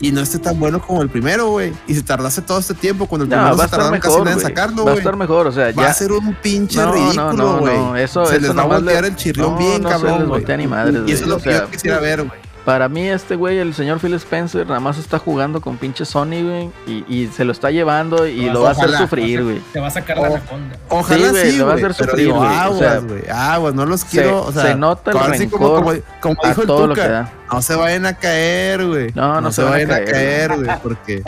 Y 0.00 0.10
no 0.12 0.20
esté 0.20 0.38
tan 0.38 0.58
bueno 0.58 0.82
como 0.82 1.00
el 1.02 1.08
primero, 1.08 1.48
güey. 1.50 1.72
Y 1.86 1.94
se 1.94 2.02
tardase 2.02 2.42
todo 2.42 2.58
este 2.58 2.74
tiempo, 2.74 3.06
cuando 3.06 3.24
el 3.24 3.30
No, 3.30 3.36
primero 3.36 3.56
se 3.62 3.68
tardaron 3.68 4.00
casi 4.00 4.18
nada 4.18 4.30
en 4.32 4.34
güey. 4.38 4.46
sacarlo, 4.46 4.76
Va 4.84 4.90
a 4.90 4.94
güey. 4.94 4.98
estar 4.98 5.16
mejor, 5.16 5.46
o 5.46 5.52
sea, 5.52 5.72
Va 5.72 5.86
a 5.86 5.94
ser 5.94 6.12
un 6.12 6.34
pinche 6.34 6.78
No, 6.78 6.86
no, 6.86 6.92
ridículo, 6.92 7.32
no, 7.32 7.58
güey. 7.60 7.76
no, 7.78 7.96
eso- 7.96 8.26
se 8.26 8.36
eso 8.36 8.46
les 8.48 8.56
va 8.58 8.62
a 8.62 8.66
le- 8.66 8.74
voltear 8.74 9.04
el 9.06 9.16
chirrión 9.16 9.52
No, 9.52 9.58
bien, 9.58 9.82
no 9.82 9.88
se 9.88 9.94
cabrón, 9.94 10.18
les 10.18 10.28
güey. 10.28 10.40
voltea 10.40 10.56
ni 10.58 10.66
madres, 10.66 11.02
Y 11.06 11.12
eso 11.12 11.12
es 11.12 11.20
güey, 11.20 11.28
lo 11.30 11.38
que 11.42 11.52
yo 11.52 11.70
quisiera 11.70 12.00
ver, 12.00 12.24
güey. 12.24 12.40
Para 12.64 12.88
mí, 12.88 13.06
este 13.06 13.36
güey, 13.36 13.58
el 13.58 13.74
señor 13.74 14.00
Phil 14.00 14.14
Spencer, 14.14 14.66
nada 14.66 14.80
más 14.80 14.96
está 14.96 15.18
jugando 15.18 15.60
con 15.60 15.76
pinche 15.76 16.06
Sony, 16.06 16.40
güey. 16.42 16.70
Y, 16.86 17.04
y 17.14 17.26
se 17.28 17.44
lo 17.44 17.52
está 17.52 17.70
llevando 17.70 18.26
y 18.26 18.48
lo 18.48 18.62
va 18.62 18.70
a 18.70 18.72
hacer 18.72 18.86
Ojalá. 18.86 18.98
sufrir, 18.98 19.42
güey. 19.44 19.58
Te 19.72 19.80
va 19.80 19.88
a 19.88 19.90
sacar 19.90 20.16
la 20.16 20.28
anaconda. 20.28 20.76
Ojalá 20.88 21.24
Sí, 21.24 21.30
güey, 21.30 21.50
sí, 21.50 21.58
lo 21.58 21.66
va 21.66 21.72
a 21.72 21.74
hacer 21.76 21.94
pero 21.98 22.10
sufrir, 22.10 22.32
güey, 22.32 22.40
o 22.40 22.44
aguas, 22.50 22.78
sea, 22.78 22.98
güey, 23.00 23.22
aguas, 23.30 23.74
no 23.74 23.84
los 23.84 24.00
se- 24.00 24.06
quiero, 24.08 24.44
o 24.46 24.52
sea, 24.52 24.62
se 24.62 24.74
nota 24.76 25.10
el 25.10 25.16
como, 25.18 25.28
rencor 25.28 25.60
como, 25.60 25.92
como 26.20 26.36
a 26.42 26.48
dijo 26.48 26.60
el 26.62 26.66
todo 26.66 26.86
lo 26.86 26.94
que 26.94 27.02
Tuca, 27.02 27.12
da. 27.12 27.32
no 27.52 27.60
se 27.60 27.74
vayan 27.74 28.06
a 28.06 28.14
caer, 28.14 28.86
güey. 28.86 29.12
No, 29.14 29.40
no 29.42 29.52
se 29.52 29.62
van 29.62 29.68
a 29.72 29.74
vayan 29.74 29.90
a 29.92 30.04
caer, 30.04 30.56
güey, 30.56 30.70
porque, 30.82 31.22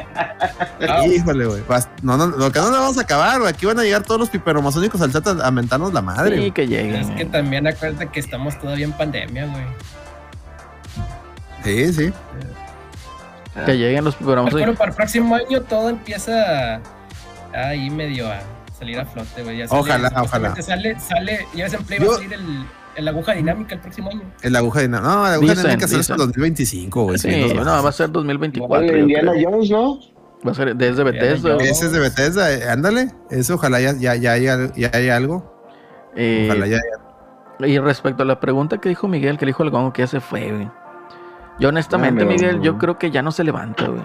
híjole, 1.15 1.47
güey, 1.47 1.63
no, 2.03 2.17
no, 2.17 2.29
lo 2.29 2.51
que 2.51 2.59
no 2.61 2.71
le 2.71 2.79
vamos 2.79 2.97
a 2.97 3.03
acabar, 3.03 3.39
güey, 3.41 3.51
aquí 3.51 3.67
van 3.67 3.79
a 3.79 3.83
llegar 3.83 4.03
todos 4.05 4.21
los 4.21 4.31
piperomazónicos 4.31 5.01
al 5.03 5.13
chat 5.13 5.27
a, 5.27 5.51
mentarnos 5.51 5.93
la 5.93 6.01
madre, 6.01 6.39
Sí, 6.45 6.51
que 6.51 6.67
lleguen. 6.67 6.97
Es 6.97 7.11
que 7.11 7.25
también 7.27 7.67
acuérdate 7.67 8.07
que 8.09 8.21
estamos 8.21 8.59
todavía 8.59 8.87
en 8.87 8.93
pandemia, 8.93 9.47
güey. 9.47 9.65
Sí, 11.67 11.93
sí. 11.93 12.13
Que 13.65 13.77
lleguen 13.79 14.05
los 14.05 14.15
programas. 14.17 14.53
Pero 14.55 14.75
para 14.75 14.91
el 14.91 14.97
próximo 14.97 15.35
año 15.35 15.63
todo 15.63 15.89
empieza 15.89 16.81
ahí 17.55 17.89
medio 17.91 18.31
a 18.31 18.39
salir 18.79 18.99
a 19.01 19.07
flote, 19.07 19.43
güey. 19.43 19.59
Ya 19.59 19.69
sale- 19.69 19.81
Ojalá, 19.81 20.55
Sale, 20.63 21.01
sale, 21.01 21.47
ya 21.55 21.65
ves 21.65 21.73
en 21.75 21.85
Play 21.85 21.99
va 21.99 22.05
Yo- 22.05 22.13
a 22.13 22.15
salir 22.17 22.33
el, 22.35 22.67
el 22.97 23.09
aguja 23.09 23.33
dinámica 23.33 23.75
el 23.75 23.81
próximo 23.81 24.11
año. 24.11 24.23
Es 24.43 24.51
la 24.53 24.59
aguja 24.59 24.81
dinámica. 24.83 25.09
No, 25.09 25.23
la 25.25 25.33
aguja 25.35 25.41
Dicen, 25.53 25.57
dinámica 25.65 25.89
sale 25.89 26.01
hasta 26.01 26.15
dicen. 26.15 26.27
2025, 26.29 27.03
güey. 27.05 27.19
Sí, 27.19 27.55
no, 27.55 27.83
va 27.83 27.89
a 27.89 27.93
ser 27.93 28.11
2024. 28.13 28.87
yo 28.87 28.97
Indiana. 28.99 29.33
Jones, 29.43 29.71
¿no? 29.71 30.01
Va 30.47 30.53
a 30.53 30.55
ser 30.55 30.77
desde 30.77 31.03
Bethesda. 31.03 31.57
Ese 31.57 31.87
es 31.87 31.93
de 31.93 31.99
Bethesda, 31.99 32.53
eh, 32.53 32.69
ándale. 32.69 33.11
Ese 33.31 33.55
ojalá 33.55 33.81
ya, 33.81 33.95
ya, 33.95 34.15
ya, 34.17 34.33
haya- 34.33 34.71
ya 34.77 34.91
haya 34.93 35.17
algo. 35.17 35.65
Eh, 36.15 36.47
Ojalá 36.51 36.67
ya 36.67 36.77
haya. 36.77 37.67
Y 37.67 37.79
respecto 37.79 38.23
a 38.23 38.27
la 38.27 38.39
pregunta 38.39 38.77
que 38.79 38.91
dijo 38.91 39.09
Miguel, 39.09 39.39
que 39.39 39.47
dijo 39.47 39.63
el 39.63 39.71
gongo 39.71 39.95
que 39.95 40.03
ya 40.03 40.07
se 40.09 40.21
fue, 40.21 40.53
güey. 40.53 40.69
Yo 41.59 41.69
honestamente, 41.71 42.23
Ah, 42.23 42.27
me 42.27 42.33
Miguel, 42.35 42.61
yo 42.61 42.79
creo 42.79 42.99
que 42.99 43.11
ya 43.11 43.23
no 43.23 43.33
se 43.33 43.45
levanta, 43.45 43.87
güey. 43.87 44.03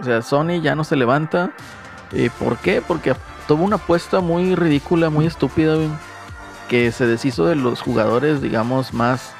O 0.00 0.04
sea, 0.04 0.22
Sony 0.22 0.60
ya 0.62 0.74
no 0.74 0.84
se 0.84 0.96
levanta. 0.96 1.50
Eh, 2.12 2.30
¿Por 2.38 2.56
qué? 2.58 2.82
Porque 2.86 3.14
tuvo 3.46 3.64
una 3.64 3.76
apuesta 3.76 4.20
muy 4.20 4.54
ridícula, 4.54 5.10
muy 5.10 5.26
estúpida, 5.26 5.74
güey. 5.76 5.88
Que 6.68 6.90
se 6.92 7.06
deshizo 7.06 7.46
de 7.46 7.54
los 7.56 7.80
jugadores, 7.82 8.40
digamos, 8.40 8.92
más 8.94 9.32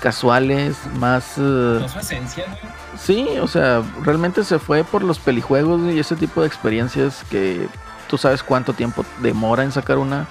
casuales, 0.00 0.78
más... 0.98 1.36
eh, 1.36 1.78
No 1.80 1.88
su 1.88 1.98
esencia, 1.98 2.44
güey. 2.46 2.58
Sí, 2.98 3.28
o 3.40 3.46
sea, 3.46 3.82
realmente 4.02 4.44
se 4.44 4.58
fue 4.58 4.82
por 4.84 5.02
los 5.04 5.18
pelijuegos 5.18 5.82
y 5.92 5.98
ese 5.98 6.16
tipo 6.16 6.40
de 6.40 6.46
experiencias 6.46 7.24
que 7.30 7.68
tú 8.08 8.16
sabes 8.18 8.42
cuánto 8.42 8.72
tiempo 8.72 9.04
demora 9.20 9.62
en 9.62 9.72
sacar 9.72 9.98
una, 9.98 10.26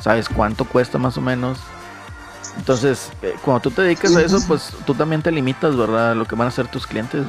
sabes 0.00 0.28
cuánto 0.28 0.64
cuesta 0.64 0.98
más 0.98 1.16
o 1.16 1.20
menos. 1.20 1.58
Entonces, 2.58 3.10
eh, 3.22 3.34
cuando 3.44 3.60
tú 3.60 3.70
te 3.70 3.82
dedicas 3.82 4.14
a 4.14 4.22
eso, 4.22 4.38
pues 4.46 4.72
tú 4.86 4.94
también 4.94 5.22
te 5.22 5.32
limitas, 5.32 5.76
¿verdad? 5.76 6.12
A 6.12 6.14
lo 6.14 6.26
que 6.26 6.34
van 6.34 6.46
a 6.46 6.48
hacer 6.48 6.68
tus 6.68 6.86
clientes. 6.86 7.24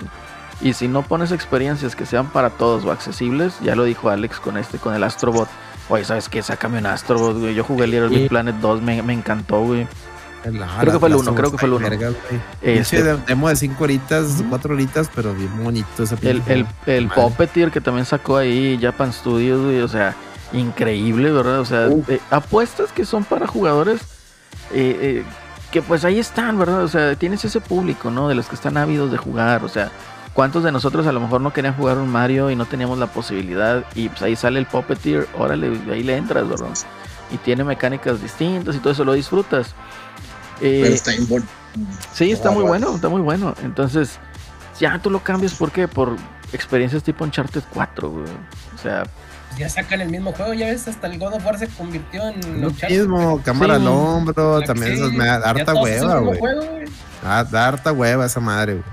Y 0.62 0.74
si 0.74 0.88
no 0.88 1.02
pones 1.02 1.32
experiencias 1.32 1.96
que 1.96 2.06
sean 2.06 2.28
para 2.28 2.50
todos 2.52 2.86
o 2.86 2.92
accesibles, 2.92 3.54
ya 3.62 3.76
lo 3.76 3.84
dijo 3.84 4.10
Alex 4.10 4.40
con 4.40 4.58
este, 4.58 4.78
con 4.78 4.94
el 4.94 5.04
Astrobot. 5.04 5.48
Oye, 5.90 6.06
¿sabes 6.06 6.30
qué? 6.30 6.42
Sácame 6.42 6.78
un 6.80 6.86
Astrobot, 6.86 7.38
güey. 7.38 7.54
Yo 7.56 7.64
jugué 7.64 7.88
Little 7.88 8.10
Big. 8.10 8.30
Planet 8.30 8.56
2, 8.56 8.82
me, 8.82 9.02
me 9.02 9.14
encantó, 9.14 9.62
güey. 9.62 9.88
Creo 10.44 10.94
que 10.94 11.00
fue 11.00 11.10
el 11.10 11.16
uno, 11.16 11.36
creo 11.36 11.52
que 11.52 11.58
fue 11.58 11.68
el 11.68 11.74
uno. 11.74 11.90
verga, 11.90 12.10
güey. 12.10 12.42
Este- 12.62 13.02
demo 13.28 13.48
de 13.48 13.56
5 13.56 13.84
horitas, 13.84 14.44
4 14.50 14.74
horitas, 14.74 15.10
pero 15.16 15.34
bien 15.34 15.64
bonito 15.64 16.04
ese 16.04 16.16
El, 16.22 16.44
el, 16.48 16.68
el. 16.86 17.08
Puppeteer 17.08 17.72
que 17.72 17.80
también 17.80 18.06
sacó 18.06 18.38
ahí 18.38 18.78
Japan 18.82 19.14
Studios, 19.14 19.62
güey, 19.62 19.80
o 19.82 19.88
sea, 19.88 20.16
increíble, 20.52 21.32
¿verdad? 21.32 21.60
O 21.62 21.66
sea, 21.66 21.88
eh, 22.10 22.20
apuestas 22.30 22.92
que 22.92 23.06
son 23.06 23.24
para 23.24 23.48
jugadores 23.48 24.02
eh, 24.72 24.98
eh, 25.02 25.24
que 25.72 25.82
pues 25.82 26.06
ahí 26.06 26.20
están, 26.20 26.58
¿verdad? 26.60 26.84
O 26.84 26.88
sea, 26.88 27.16
tienes 27.16 27.44
ese 27.46 27.60
público, 27.60 28.12
¿no? 28.12 28.28
De 28.28 28.36
los 28.36 28.48
que 28.48 28.56
están 28.56 28.78
ávidos 28.78 29.12
de 29.12 29.18
jugar, 29.18 29.64
o 29.64 29.70
sea, 29.70 29.92
¿cuántos 30.34 30.64
de 30.64 30.72
nosotros 30.72 31.08
a 31.08 31.12
lo 31.12 31.20
mejor 31.20 31.42
no 31.42 31.52
querían 31.52 31.76
jugar 31.76 31.98
un 31.98 32.10
Mario 32.10 32.52
y 32.52 32.56
no 32.56 32.66
teníamos 32.66 32.98
la 33.00 33.08
posibilidad? 33.08 33.84
Y 33.96 34.10
pues 34.10 34.22
ahí 34.22 34.36
sale 34.36 34.60
el 34.60 34.66
Puppeteer, 34.66 35.28
órale, 35.38 35.80
ahí 35.92 36.04
le 36.04 36.16
entras, 36.16 36.48
¿verdad? 36.48 36.70
Y 37.32 37.38
tiene 37.38 37.64
mecánicas 37.64 38.22
distintas 38.22 38.76
y 38.76 38.80
todo 38.80 38.94
eso 38.94 39.04
lo 39.04 39.14
disfrutas. 39.14 39.74
Eh, 40.62 40.82
Pero 40.84 40.94
está 40.94 41.12
bien 41.12 41.28
bueno. 41.28 41.46
Sí, 42.14 42.32
está 42.32 42.52
muy 42.52 42.64
bueno, 42.64 42.96
está 42.96 43.10
muy 43.10 43.22
bueno. 43.22 43.56
Entonces, 43.64 44.20
ya 44.80 45.00
tú 45.00 45.10
lo 45.10 45.24
cambias, 45.24 45.56
¿por 45.56 45.72
qué? 45.72 45.88
Por 45.88 46.16
experiencias 46.52 47.04
tipo 47.04 47.24
Uncharted 47.24 47.64
4, 47.74 48.10
güey. 48.10 48.26
O 48.76 48.78
sea, 48.82 49.04
Ya 49.58 49.70
sacan 49.70 50.02
el 50.02 50.10
mismo 50.10 50.32
juego, 50.34 50.54
ya 50.54 50.68
ves, 50.68 50.88
hasta 50.88 51.08
el 51.08 51.20
God 51.20 51.34
of 51.36 51.46
War 51.46 51.60
se 51.60 51.68
convirtió 51.68 52.28
en 52.28 52.62
Lo 52.62 52.72
mismo, 52.90 53.42
cámara 53.44 53.76
Sí. 53.76 53.82
al 53.82 53.88
hombro, 53.88 54.62
también 54.62 54.94
Sí, 54.94 55.00
esas 55.00 55.12
me 55.14 55.26
da 55.26 55.36
harta 55.36 55.74
hueva, 55.76 56.20
güey. 56.20 56.40
Da, 57.22 57.44
da 57.44 57.68
harta 57.68 57.92
hueva 57.92 58.26
esa 58.26 58.40
madre, 58.40 58.74
güey. 58.74 58.86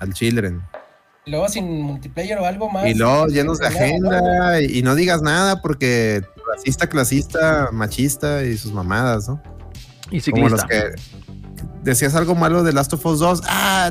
Al 0.00 0.12
Children. 0.14 0.62
Y 1.26 1.30
luego 1.32 1.48
sin 1.48 1.82
multiplayer 1.82 2.38
o 2.38 2.46
algo 2.46 2.70
más. 2.70 2.86
Y 2.86 2.94
luego 2.94 3.26
llenos 3.26 3.58
de 3.58 3.66
agenda 3.66 4.60
y, 4.60 4.78
y 4.78 4.82
no 4.82 4.94
digas 4.94 5.22
nada 5.22 5.60
porque 5.60 6.22
racista, 6.54 6.86
clasista, 6.88 7.68
machista 7.72 8.42
y 8.44 8.56
sus 8.56 8.72
mamadas, 8.72 9.28
¿no? 9.28 9.42
y 10.10 10.20
Como 10.30 10.48
los 10.48 10.60
ciclista. 10.60 10.94
que 10.94 10.94
decías 11.82 12.14
algo 12.14 12.34
malo 12.36 12.62
de 12.62 12.72
Last 12.72 12.92
of 12.92 13.04
Us 13.04 13.18
2. 13.18 13.42
Ah, 13.48 13.90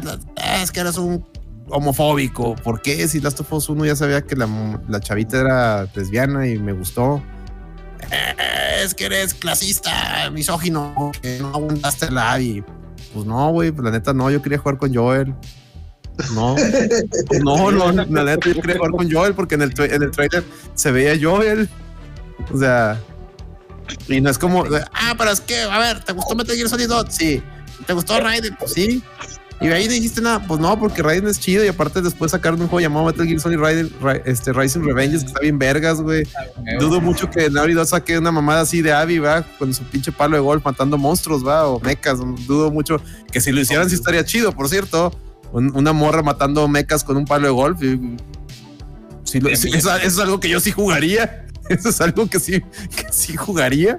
es 0.61 0.71
que 0.71 0.79
eres 0.79 0.97
un 0.97 1.25
homofóbico. 1.69 2.55
¿Por 2.55 2.81
qué? 2.81 3.07
Si 3.07 3.19
Last 3.21 3.39
of 3.41 3.51
Us 3.53 3.69
1 3.69 3.85
ya 3.85 3.95
sabía 3.95 4.21
que 4.21 4.35
la, 4.35 4.47
la 4.87 4.99
chavita 4.99 5.39
era 5.39 5.87
lesbiana 5.95 6.47
y 6.47 6.57
me 6.59 6.73
gustó. 6.73 7.21
"Eh, 8.11 8.35
Es 8.83 8.93
que 8.93 9.05
eres 9.05 9.33
clasista, 9.33 10.29
misógino, 10.31 11.11
que 11.21 11.39
no 11.39 11.47
aguantaste 11.49 12.11
la 12.11 12.33
Abby. 12.33 12.63
Pues 13.13 13.25
no, 13.25 13.49
güey, 13.51 13.71
pues 13.71 13.83
la 13.85 13.91
neta 13.91 14.13
no, 14.13 14.29
yo 14.29 14.41
quería 14.41 14.57
jugar 14.57 14.77
con 14.77 14.93
Joel. 14.93 15.33
No, 16.33 16.55
Pues 17.27 17.43
no, 17.43 17.71
no, 17.71 17.91
la 17.91 18.23
neta 18.23 18.49
yo 18.49 18.61
quería 18.61 18.77
jugar 18.77 18.91
con 18.91 19.11
Joel 19.11 19.33
porque 19.33 19.55
en 19.55 19.63
el, 19.63 19.73
en 19.81 20.03
el 20.03 20.11
trailer 20.11 20.43
se 20.75 20.91
veía 20.91 21.15
Joel. 21.19 21.67
O 22.53 22.57
sea, 22.59 22.99
y 24.07 24.21
no 24.21 24.29
es 24.29 24.37
como, 24.37 24.65
ah, 24.93 25.15
pero 25.17 25.31
es 25.31 25.41
que, 25.41 25.61
a 25.61 25.79
ver, 25.79 26.03
¿te 26.03 26.13
gustó 26.13 26.35
Metal 26.35 26.55
Gear 26.55 26.69
Solid 26.69 26.87
2? 26.87 27.05
Sí. 27.09 27.41
¿Te 27.87 27.93
gustó 27.93 28.19
Raiden? 28.19 28.55
Pues 28.59 28.73
sí. 28.73 29.01
Y 29.61 29.67
ahí 29.67 29.85
no 29.87 29.93
dijiste 29.93 30.19
nada, 30.21 30.45
pues 30.45 30.59
no, 30.59 30.77
porque 30.77 31.01
Raiden 31.01 31.27
es 31.27 31.39
chido 31.39 31.63
y 31.63 31.67
aparte 31.69 32.01
después 32.01 32.31
sacaron 32.31 32.61
un 32.61 32.67
juego 32.67 32.81
llamado 32.81 33.05
Metal 33.05 33.25
Gear 33.25 33.39
Solid 33.39 33.57
Raiden, 33.57 33.89
Ra- 34.01 34.21
este, 34.25 34.51
Rising 34.51 34.81
Revenges, 34.81 35.21
que 35.21 35.27
está 35.27 35.39
bien 35.39 35.57
vergas, 35.57 36.01
güey. 36.01 36.25
güey. 36.57 36.77
Dudo 36.77 36.99
mucho 36.99 37.29
que 37.29 37.49
Naughty 37.49 37.73
Dog 37.73 37.87
saque 37.87 38.17
una 38.17 38.31
mamada 38.33 38.61
así 38.61 38.81
de 38.81 38.91
Abby, 38.91 39.19
va, 39.19 39.43
con 39.57 39.73
su 39.73 39.83
pinche 39.83 40.11
palo 40.11 40.35
de 40.35 40.41
golf 40.41 40.63
matando 40.65 40.97
monstruos, 40.97 41.45
va, 41.47 41.67
o 41.67 41.79
mechas. 41.79 42.19
Dudo 42.45 42.69
mucho 42.69 43.01
que 43.31 43.39
si 43.39 43.51
lo 43.53 43.61
hicieran 43.61 43.89
sí 43.89 43.95
estaría 43.95 44.25
chido, 44.25 44.51
por 44.51 44.67
cierto. 44.67 45.17
Un- 45.53 45.73
una 45.75 45.93
morra 45.93 46.21
matando 46.21 46.67
mechas 46.67 47.03
con 47.05 47.15
un 47.15 47.25
palo 47.25 47.47
de 47.47 47.53
golf. 47.53 47.81
y- 47.81 48.17
sí 49.23 49.39
lo- 49.39 49.55
sí, 49.55 49.69
eso, 49.73 49.95
eso 49.95 50.05
es 50.05 50.19
algo 50.19 50.39
que 50.39 50.49
yo 50.49 50.59
sí 50.59 50.71
jugaría. 50.71 51.41
Eso 51.69 51.89
es 51.89 51.99
algo 51.99 52.29
que 52.29 52.39
sí, 52.39 52.61
que 52.61 53.07
sí 53.11 53.35
jugaría. 53.35 53.97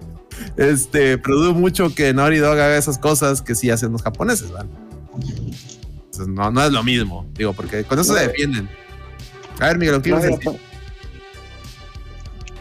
Este, 0.56 1.18
pero 1.18 1.36
dudo 1.36 1.54
mucho 1.54 1.92
que 1.92 2.12
Naughty 2.14 2.36
Dog 2.36 2.52
haga 2.52 2.76
esas 2.76 2.96
cosas 2.98 3.42
que 3.42 3.56
sí 3.56 3.70
hacen 3.70 3.90
los 3.90 4.02
japoneses, 4.02 4.52
¿vale? 4.52 4.68
Entonces, 5.16 6.28
no, 6.28 6.50
no 6.50 6.64
es 6.64 6.72
lo 6.72 6.82
mismo, 6.82 7.26
digo, 7.34 7.52
porque 7.52 7.84
con 7.84 7.98
eso 7.98 8.14
se 8.14 8.26
defienden. 8.28 8.68
A 9.60 9.66
ver, 9.68 9.78
Miguel, 9.78 10.00
¿qué 10.02 10.08
ibas 10.10 10.24
a 10.24 10.28
decir? 10.28 10.52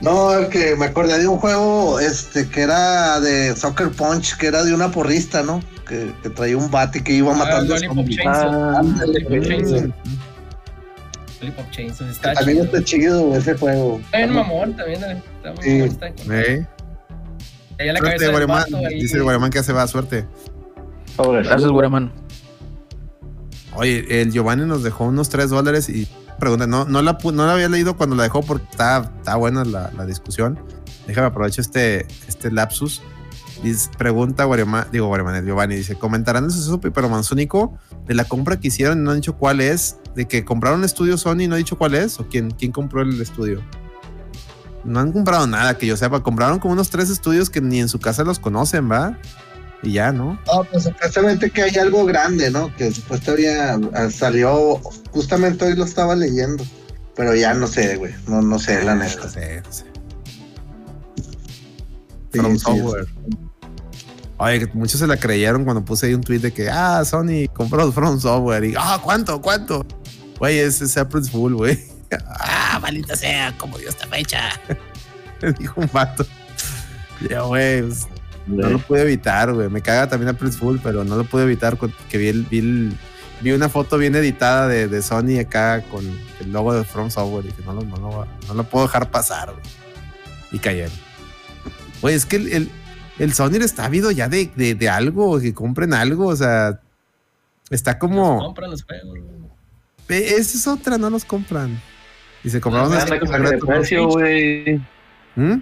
No, 0.01 0.37
es 0.37 0.49
que 0.49 0.75
me 0.75 0.85
acordé 0.85 1.17
de 1.19 1.27
un 1.27 1.37
juego 1.37 1.99
este 1.99 2.47
que 2.49 2.61
era 2.61 3.19
de 3.21 3.55
Soccer 3.55 3.89
Punch, 3.91 4.35
que 4.37 4.47
era 4.47 4.63
de 4.63 4.73
una 4.73 4.91
porrista, 4.91 5.41
¿no? 5.41 5.61
Que, 5.87 6.11
que 6.21 6.29
traía 6.29 6.57
un 6.57 6.69
bate 6.69 7.01
que 7.03 7.13
iba 7.13 7.31
Ah, 7.33 7.37
matando. 7.37 7.75
Chainsaw. 7.77 8.77
Ándale, 8.77 9.19
Lollipop 11.41 11.69
Chainsaw. 11.71 12.07
Está 12.09 12.33
También 12.33 12.57
chido. 12.57 12.65
está 12.77 12.83
chido 12.83 13.35
ese 13.37 13.53
juego. 13.55 13.99
Está 14.05 14.17
bien 14.17 14.33
mamón 14.33 14.75
también. 14.75 15.01
Está 15.03 15.53
muy 15.53 15.63
Sí. 15.63 15.79
está. 15.81 16.07
Eh, 16.07 16.65
Ahí 17.77 17.89
a 17.89 17.93
la 17.93 17.99
Suerte, 17.99 18.17
cabeza 18.17 18.23
del 18.25 18.31
Guareman. 18.31 18.57
vato, 18.71 18.77
ahí. 18.87 18.99
Dice 19.01 19.17
el 19.17 19.23
Guareman 19.23 19.49
que 19.49 19.59
ya 19.59 19.63
se 19.63 19.73
va, 19.73 19.87
suerte. 19.87 20.25
Sobres. 21.15 21.47
Gracias, 21.47 21.69
Guareman. 21.69 22.11
Oye, 23.75 24.21
el 24.21 24.31
Giovanni 24.31 24.65
nos 24.65 24.83
dejó 24.83 25.05
unos 25.05 25.29
3 25.29 25.49
dólares 25.49 25.89
y 25.89 26.07
pregunta, 26.39 26.67
no, 26.67 26.85
no, 26.85 27.01
la, 27.01 27.17
no 27.23 27.45
la 27.45 27.53
había 27.53 27.69
leído 27.69 27.97
cuando 27.97 28.15
la 28.15 28.23
dejó 28.23 28.41
porque 28.41 28.65
está, 28.69 29.11
está 29.17 29.35
buena 29.35 29.65
la, 29.65 30.05
discusión. 30.05 30.59
Déjame 31.07 31.27
aprovecho 31.27 31.61
este, 31.61 32.07
este 32.27 32.51
lapsus. 32.51 33.01
Dice, 33.63 33.89
pregunta 33.97 34.43
Guareman, 34.43 34.87
digo 34.91 35.07
Guareman, 35.07 35.35
el 35.35 35.45
Giovanni, 35.45 35.75
dice, 35.75 35.95
¿comentarán 35.95 36.45
el 36.45 36.51
suceso 36.51 36.79
hipermanzónico 36.83 37.77
de 38.05 38.13
la 38.13 38.25
compra 38.25 38.59
que 38.59 38.67
hicieron 38.67 38.99
y 38.99 39.01
no 39.01 39.11
han 39.11 39.17
dicho 39.17 39.37
cuál 39.37 39.61
es? 39.61 39.97
¿De 40.13 40.27
que 40.27 40.45
compraron 40.45 40.79
un 40.79 40.85
estudio 40.85 41.17
Sony 41.17 41.41
y 41.41 41.47
no 41.47 41.55
han 41.55 41.61
dicho 41.61 41.77
cuál 41.77 41.95
es? 41.95 42.19
¿O 42.19 42.27
quién, 42.27 42.51
quién 42.51 42.71
compró 42.71 43.01
el 43.01 43.19
estudio? 43.21 43.63
No 44.83 44.99
han 44.99 45.11
comprado 45.11 45.47
nada 45.47 45.77
que 45.77 45.87
yo 45.87 45.97
sepa. 45.97 46.21
Compraron 46.21 46.59
como 46.59 46.73
unos 46.73 46.89
tres 46.89 47.09
estudios 47.09 47.49
que 47.49 47.59
ni 47.59 47.79
en 47.79 47.89
su 47.89 47.99
casa 47.99 48.23
los 48.23 48.37
conocen, 48.37 48.89
¿va? 48.89 49.17
Y 49.85 49.93
ya, 49.93 50.11
¿no? 50.11 50.39
No, 50.47 50.63
pues 50.71 50.83
supuestamente 50.83 51.51
que 51.51 51.61
hay 51.61 51.75
algo 51.77 52.05
grande, 52.05 52.49
¿no? 52.49 52.75
Que 52.75 52.91
supuestamente 52.91 53.47
ah, 53.93 54.09
salió, 54.09 54.77
justamente 55.11 55.63
hoy 55.63 55.75
lo 55.75 55.85
estaba 55.85 56.15
leyendo, 56.15 56.63
pero 57.15 57.35
ya 57.35 57.53
no 57.53 57.67
sé, 57.67 57.95
güey, 57.97 58.13
no, 58.27 58.41
no 58.41 58.57
sé, 58.57 58.83
la 58.83 58.95
No 58.95 59.03
neta. 59.03 59.29
sé, 59.29 59.61
no 59.63 59.71
sé. 59.71 59.85
Sí, 62.33 62.39
From 62.39 62.53
sí, 62.53 62.59
Software. 62.59 63.07
Oye, 64.37 64.59
que 64.59 64.65
muchos 64.73 64.99
se 64.99 65.07
la 65.07 65.17
creyeron 65.17 65.63
cuando 65.63 65.85
puse 65.85 66.07
ahí 66.07 66.13
un 66.15 66.21
tweet 66.21 66.39
de 66.39 66.51
que, 66.51 66.67
ah, 66.69 67.05
Sony 67.05 67.47
compró 67.53 67.91
From 67.93 68.19
Software. 68.19 68.63
Y, 68.65 68.73
ah, 68.77 68.99
¿cuánto? 69.03 69.39
¿Cuánto? 69.41 69.85
Güey, 70.39 70.59
es, 70.59 70.81
es 70.81 70.97
April's 70.97 71.29
Fool, 71.29 71.55
güey. 71.55 71.79
ah, 72.39 72.79
maldita 72.81 73.15
sea, 73.15 73.55
como 73.57 73.77
dio 73.77 73.87
esta 73.89 74.07
fecha. 74.07 74.49
Me 75.41 75.53
dijo 75.59 75.79
un 75.79 75.89
vato. 75.93 76.25
Ya, 77.29 77.41
güey, 77.41 77.83
pues, 77.83 78.07
no 78.47 78.69
lo 78.69 78.79
pude 78.79 79.01
evitar, 79.01 79.51
güey. 79.53 79.69
Me 79.69 79.81
caga 79.81 80.07
también 80.07 80.29
April's 80.29 80.57
Fool, 80.57 80.79
pero 80.83 81.03
no 81.03 81.15
lo 81.15 81.23
pude 81.23 81.43
evitar 81.43 81.77
que 82.09 82.17
vi, 82.17 82.27
el, 82.27 82.43
vi, 82.43 82.59
el- 82.59 82.97
vi 83.41 83.51
una 83.51 83.69
foto 83.69 83.97
bien 83.97 84.15
editada 84.15 84.67
de, 84.67 84.87
de 84.87 85.01
Sony 85.01 85.39
acá 85.39 85.81
con 85.91 86.05
el 86.05 86.51
logo 86.51 86.73
de 86.73 86.83
From 86.83 87.09
Software 87.09 87.45
y 87.45 87.51
que 87.51 87.63
no 87.63 87.73
lo, 87.73 87.81
no 87.83 87.97
lo, 87.97 88.27
no 88.47 88.53
lo 88.53 88.63
puedo 88.63 88.85
dejar 88.85 89.09
pasar, 89.11 89.51
güey. 89.51 89.63
Y 90.51 90.59
cayeron. 90.59 90.93
Güey, 92.01 92.15
es 92.15 92.25
que 92.25 92.35
el, 92.37 92.51
el, 92.53 92.71
el 93.19 93.33
Sony 93.33 93.55
está 93.61 93.85
habido 93.85 94.11
ya 94.11 94.29
de, 94.29 94.51
de, 94.55 94.75
de 94.75 94.89
algo, 94.89 95.39
que 95.39 95.53
compren 95.53 95.93
algo, 95.93 96.27
o 96.27 96.35
sea, 96.35 96.79
está 97.69 97.97
como... 97.99 98.39
Compran 98.39 98.69
los 98.71 98.83
juegos. 98.83 99.19
Esa 100.07 100.57
es 100.57 100.67
otra, 100.67 100.97
no 100.99 101.09
los 101.09 101.25
compran. 101.25 101.81
Y 102.43 102.49
se 102.51 102.61
compraron 102.61 102.93
Ah, 102.93 102.97
baje 103.09 103.19
de 103.19 103.27
gratis. 103.27 103.63
precio, 103.65 104.07
güey. 104.07 104.75
¿Mm? 105.35 105.55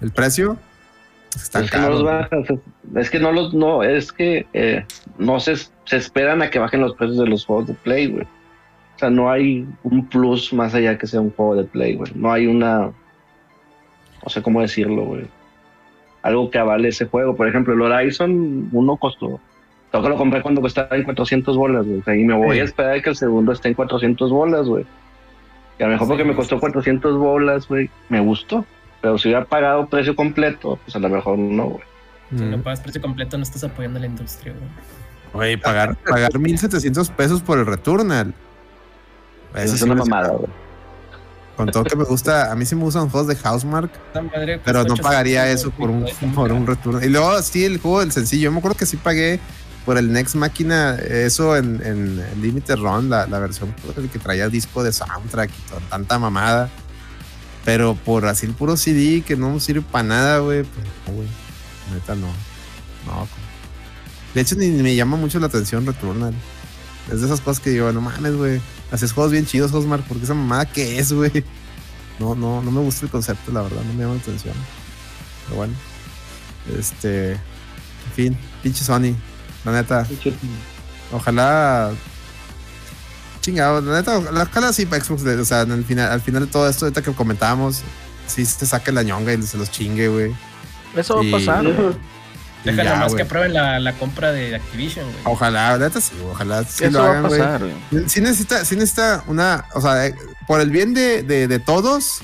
¿El 0.00 0.10
precio? 0.12 0.58
Están 1.36 1.64
Es 1.64 1.70
que 1.70 1.78
no 1.78 1.90
los 1.90 2.02
bajas. 2.04 2.30
es- 2.96 3.10
que 3.10 3.20
no 3.20 3.32
los, 3.32 3.54
no, 3.54 3.82
es 3.82 4.12
que 4.12 4.46
eh, 4.52 4.84
no 5.18 5.38
se, 5.40 5.56
se 5.56 5.96
esperan 5.96 6.42
a 6.42 6.50
que 6.50 6.58
bajen 6.58 6.80
los 6.80 6.94
precios 6.94 7.18
de 7.18 7.26
los 7.26 7.44
juegos 7.44 7.66
de 7.68 7.74
Play, 7.74 8.06
güey. 8.08 8.24
O 8.24 8.98
sea, 8.98 9.10
no 9.10 9.30
hay 9.30 9.66
un 9.84 10.06
plus 10.08 10.52
más 10.52 10.74
allá 10.74 10.98
que 10.98 11.06
sea 11.06 11.20
un 11.20 11.30
juego 11.30 11.54
de 11.54 11.64
Play, 11.64 11.94
güey. 11.94 12.10
No 12.14 12.32
hay 12.32 12.46
una, 12.46 12.90
no 14.22 14.28
sé 14.28 14.42
cómo 14.42 14.60
decirlo, 14.60 15.04
güey. 15.04 15.26
Algo 16.22 16.50
que 16.50 16.58
avale 16.58 16.88
ese 16.88 17.06
juego. 17.06 17.36
Por 17.36 17.46
ejemplo, 17.46 17.74
el 17.74 17.80
Horizon 17.82 18.68
uno 18.72 18.96
costó. 18.96 19.38
Tengo 19.92 20.02
que 20.04 20.10
lo 20.10 20.16
compré 20.16 20.42
cuando 20.42 20.60
costaba 20.60 20.96
en 20.96 21.04
400 21.04 21.56
bolas, 21.56 21.86
güey. 21.86 22.00
O 22.00 22.04
sea, 22.04 22.16
y 22.16 22.24
me 22.24 22.34
voy 22.34 22.56
Sí. 22.56 22.60
a 22.60 22.64
esperar 22.64 22.92
a 22.94 23.00
que 23.02 23.10
el 23.10 23.16
segundo 23.16 23.52
esté 23.52 23.68
en 23.68 23.74
400 23.74 24.30
bolas, 24.30 24.66
güey. 24.66 24.84
Y 25.78 25.82
a 25.84 25.86
lo 25.86 25.92
mejor 25.92 26.06
Sí, 26.06 26.10
porque 26.10 26.24
me 26.24 26.34
costó 26.34 26.56
sí. 26.56 26.60
400 26.60 27.16
bolas, 27.16 27.68
güey, 27.68 27.88
me 28.08 28.18
gustó. 28.20 28.64
Pero 29.00 29.16
si 29.18 29.28
hubiera 29.28 29.44
pagado 29.44 29.86
precio 29.88 30.16
completo, 30.16 30.78
pues 30.84 30.96
a 30.96 30.98
lo 30.98 31.08
mejor 31.08 31.38
no, 31.38 31.64
güey. 31.66 31.82
Si 32.36 32.42
Mm. 32.44 32.50
no 32.50 32.62
pagas 32.62 32.80
precio 32.80 33.00
completo, 33.00 33.36
no 33.38 33.42
estás 33.42 33.64
apoyando 33.64 33.98
a 33.98 34.00
la 34.00 34.06
industria, 34.06 34.52
güey. 34.52 34.68
Oye, 35.32 35.58
pagar, 35.58 35.96
pagar 35.96 36.38
1700 36.38 37.10
pesos 37.10 37.40
por 37.42 37.58
el 37.58 37.66
Returnal. 37.66 38.34
Eso 39.54 39.74
es 39.74 39.78
sí 39.80 39.84
una 39.84 39.94
mamada, 39.94 40.30
güey. 40.30 40.50
Con 41.56 41.70
todo 41.70 41.84
que 41.84 41.96
me 41.96 42.04
gusta, 42.04 42.52
a 42.52 42.54
mí 42.54 42.64
sí 42.64 42.76
me 42.76 42.82
gustan 42.82 43.08
juegos 43.08 43.26
de 43.28 43.34
Housemark, 43.34 43.90
madre 44.32 44.60
pero 44.64 44.84
no 44.84 44.94
pagaría 44.96 45.42
800 45.42 45.60
eso 45.60 45.70
por 45.72 45.90
un, 45.90 46.06
por 46.34 46.52
un 46.52 46.66
Returnal. 46.66 47.04
Y 47.04 47.08
luego, 47.08 47.40
sí, 47.42 47.64
el 47.64 47.78
juego 47.78 48.00
del 48.00 48.12
sencillo. 48.12 48.44
Yo 48.44 48.52
me 48.52 48.58
acuerdo 48.58 48.76
que 48.76 48.86
sí 48.86 48.96
pagué 48.96 49.40
por 49.84 49.98
el 49.98 50.12
Next 50.12 50.34
Máquina, 50.36 50.96
eso 50.96 51.56
en, 51.56 51.80
en, 51.84 52.20
en 52.32 52.42
Limited 52.42 52.76
Run, 52.76 53.10
la, 53.10 53.26
la 53.26 53.38
versión 53.40 53.74
el 53.96 54.08
que 54.08 54.18
traía 54.18 54.48
disco 54.48 54.84
de 54.84 54.92
soundtrack 54.92 55.50
y 55.50 55.88
tanta 55.90 56.18
mamada. 56.18 56.68
Pero 57.68 57.96
por 57.96 58.24
así 58.24 58.46
el 58.46 58.54
puro 58.54 58.78
CD 58.78 59.20
que 59.20 59.36
no 59.36 59.60
sirve 59.60 59.82
para 59.82 60.02
nada, 60.02 60.38
güey, 60.38 60.62
pues 60.62 60.86
no, 61.06 61.12
güey. 61.12 61.28
Neta, 61.92 62.14
no. 62.14 62.28
No. 63.04 63.28
De 64.34 64.40
hecho, 64.40 64.56
ni, 64.56 64.68
ni 64.68 64.82
me 64.82 64.96
llama 64.96 65.18
mucho 65.18 65.38
la 65.38 65.48
atención 65.48 65.84
Returnal. 65.84 66.32
Es 67.12 67.20
de 67.20 67.26
esas 67.26 67.42
cosas 67.42 67.62
que 67.62 67.68
digo, 67.68 67.92
no 67.92 68.00
mames, 68.00 68.36
güey. 68.36 68.62
Haces 68.90 69.12
juegos 69.12 69.32
bien 69.32 69.44
chidos, 69.44 69.74
Osmar, 69.74 70.00
porque 70.08 70.24
esa 70.24 70.32
mamada 70.32 70.64
que 70.64 70.98
es, 70.98 71.12
güey. 71.12 71.44
No, 72.18 72.34
no, 72.34 72.62
no 72.62 72.70
me 72.70 72.80
gusta 72.80 73.04
el 73.04 73.12
concepto, 73.12 73.52
la 73.52 73.60
verdad, 73.60 73.82
no 73.84 73.92
me 73.92 74.00
llama 74.00 74.14
la 74.14 74.20
atención. 74.22 74.54
Pero 75.44 75.56
bueno. 75.58 75.74
Este. 76.74 77.32
En 77.32 78.12
fin, 78.16 78.38
pinche 78.62 78.82
Sony. 78.82 79.14
La 79.66 79.72
neta. 79.72 80.08
Ojalá. 81.12 81.92
Chingado, 83.48 83.80
la 83.80 83.96
neta, 83.96 84.18
ojalá, 84.18 84.42
ojalá 84.42 84.72
sí 84.74 84.84
para 84.84 85.02
Xbox, 85.02 85.22
o 85.24 85.44
sea, 85.46 85.62
en 85.62 85.72
el 85.72 85.82
final, 85.84 86.10
al 86.12 86.20
final 86.20 86.44
de 86.44 86.50
todo 86.52 86.68
esto, 86.68 86.84
ahorita 86.84 87.00
que 87.00 87.12
comentábamos, 87.12 87.80
sí 88.26 88.44
se 88.44 88.66
saque 88.66 88.92
la 88.92 89.02
ñonga 89.02 89.32
y 89.32 89.40
se 89.42 89.56
los 89.56 89.70
chingue, 89.70 90.08
güey. 90.08 90.34
Eso 90.94 91.16
va 91.16 91.22
a 91.26 91.30
pasar, 91.30 91.64
güey. 91.64 91.96
Y 92.64 92.70
Déjalo 92.70 92.90
ya, 92.90 92.96
más 92.96 93.14
que 93.14 93.24
prueben 93.24 93.54
la, 93.54 93.78
la 93.80 93.94
compra 93.94 94.32
de 94.32 94.54
Activision, 94.56 95.06
güey. 95.06 95.16
Ojalá, 95.24 95.78
la 95.78 95.86
neta 95.86 95.98
sí, 96.00 96.12
ojalá 96.30 96.62
sí 96.64 96.84
Eso 96.84 96.92
lo 96.92 96.98
va 96.98 97.06
a 97.06 97.10
hagan, 97.12 97.22
güey. 97.28 97.40
pasar, 97.40 97.60
güey. 97.90 98.08
Sí 98.08 98.20
necesita, 98.20 98.64
sí 98.66 98.74
necesita 98.76 99.24
una, 99.28 99.64
o 99.74 99.80
sea, 99.80 100.06
eh, 100.06 100.14
por 100.46 100.60
el 100.60 100.68
bien 100.70 100.92
de, 100.92 101.22
de- 101.22 101.48
de 101.48 101.58
todos, 101.58 102.18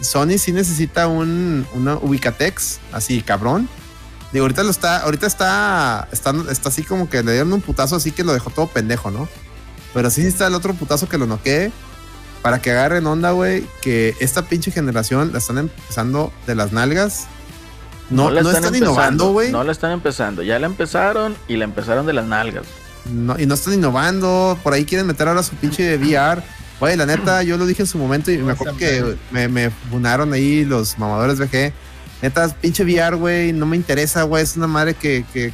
Sony 0.00 0.36
sí 0.38 0.50
necesita 0.50 1.06
un, 1.06 1.64
una 1.74 1.94
Ubicatex, 1.94 2.80
así, 2.92 3.22
cabrón. 3.22 3.68
Digo, 4.32 4.46
ahorita 4.46 4.64
lo 4.64 4.70
está, 4.70 4.98
ahorita 5.02 5.28
está, 5.28 6.08
está, 6.10 6.34
está 6.50 6.68
así 6.70 6.82
como 6.82 7.08
que 7.08 7.22
le 7.22 7.32
dieron 7.34 7.52
un 7.52 7.60
putazo 7.60 7.94
así 7.94 8.10
que 8.10 8.24
lo 8.24 8.32
dejó 8.32 8.50
todo 8.50 8.66
pendejo, 8.66 9.12
¿no? 9.12 9.28
Pero 9.94 10.10
sí 10.10 10.26
está 10.26 10.48
el 10.48 10.54
otro 10.54 10.74
putazo 10.74 11.08
que 11.08 11.16
lo 11.16 11.26
noquee 11.26 11.72
para 12.42 12.60
que 12.60 12.72
agarren 12.72 13.06
onda, 13.06 13.30
güey, 13.30 13.64
que 13.80 14.14
esta 14.20 14.42
pinche 14.42 14.70
generación 14.70 15.32
la 15.32 15.38
están 15.38 15.56
empezando 15.56 16.30
de 16.46 16.54
las 16.54 16.72
nalgas. 16.72 17.26
No, 18.10 18.24
no, 18.24 18.30
la 18.30 18.40
están, 18.40 18.56
empezando, 18.56 18.78
innovando, 18.78 19.32
güey. 19.32 19.50
No 19.50 19.64
la 19.64 19.72
están 19.72 19.92
empezando. 19.92 20.42
Ya 20.42 20.58
la 20.58 20.66
empezaron 20.66 21.34
y 21.48 21.56
la 21.56 21.64
empezaron 21.64 22.04
de 22.04 22.12
las 22.12 22.26
nalgas. 22.26 22.66
No, 23.10 23.38
y 23.38 23.46
no 23.46 23.54
están 23.54 23.72
innovando. 23.72 24.58
Por 24.62 24.74
ahí 24.74 24.84
quieren 24.84 25.06
meter 25.06 25.26
ahora 25.26 25.42
su 25.42 25.54
pinche 25.56 25.96
VR. 25.96 26.42
Oye, 26.80 26.98
la 26.98 27.06
neta, 27.06 27.42
yo 27.42 27.56
lo 27.56 27.64
dije 27.64 27.80
en 27.80 27.88
su 27.88 27.96
momento 27.96 28.30
y 28.30 28.36
me 28.36 28.52
acuerdo 28.52 28.76
que 28.76 29.16
me, 29.30 29.48
me 29.48 29.70
funaron 29.70 30.32
ahí 30.34 30.66
los 30.66 30.98
mamadores 30.98 31.38
VG. 31.38 31.72
Neta, 32.20 32.48
pinche 32.60 32.84
VR, 32.84 33.16
güey, 33.16 33.54
no 33.54 33.64
me 33.64 33.76
interesa, 33.76 34.22
güey. 34.24 34.42
Es 34.42 34.54
una 34.56 34.66
madre 34.66 34.92
que. 34.92 35.24
que... 35.32 35.50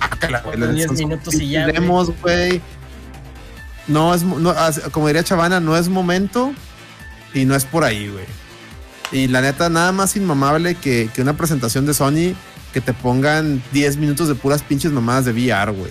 Ácala, 0.00 0.40
güey, 0.40 0.56
Unos 0.56 0.74
10 0.74 0.86
son 0.88 0.96
minutos 0.96 1.34
y 1.34 1.48
ya, 1.48 1.70
güey. 2.20 2.60
No 3.86 4.14
es, 4.14 4.22
no, 4.22 4.54
como 4.92 5.06
diría 5.06 5.24
Chavana, 5.24 5.60
no 5.60 5.76
es 5.76 5.88
momento 5.88 6.52
y 7.34 7.44
no 7.44 7.54
es 7.54 7.64
por 7.64 7.84
ahí, 7.84 8.08
güey. 8.08 8.24
Y 9.12 9.28
la 9.28 9.40
neta, 9.40 9.68
nada 9.68 9.90
más 9.92 10.14
inmamable 10.16 10.76
que, 10.76 11.10
que 11.12 11.22
una 11.22 11.36
presentación 11.36 11.86
de 11.86 11.94
Sony 11.94 12.34
que 12.72 12.80
te 12.80 12.92
pongan 12.92 13.62
10 13.72 13.96
minutos 13.96 14.28
de 14.28 14.34
puras 14.34 14.62
pinches 14.62 14.92
mamadas 14.92 15.24
de 15.24 15.32
VR, 15.32 15.72
güey. 15.72 15.90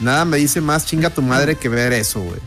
Nada 0.00 0.24
me 0.24 0.38
dice 0.38 0.60
más 0.60 0.86
chinga 0.86 1.10
tu 1.10 1.20
madre 1.20 1.56
que 1.56 1.68
ver 1.68 1.92
eso, 1.92 2.20
güey. 2.20 2.40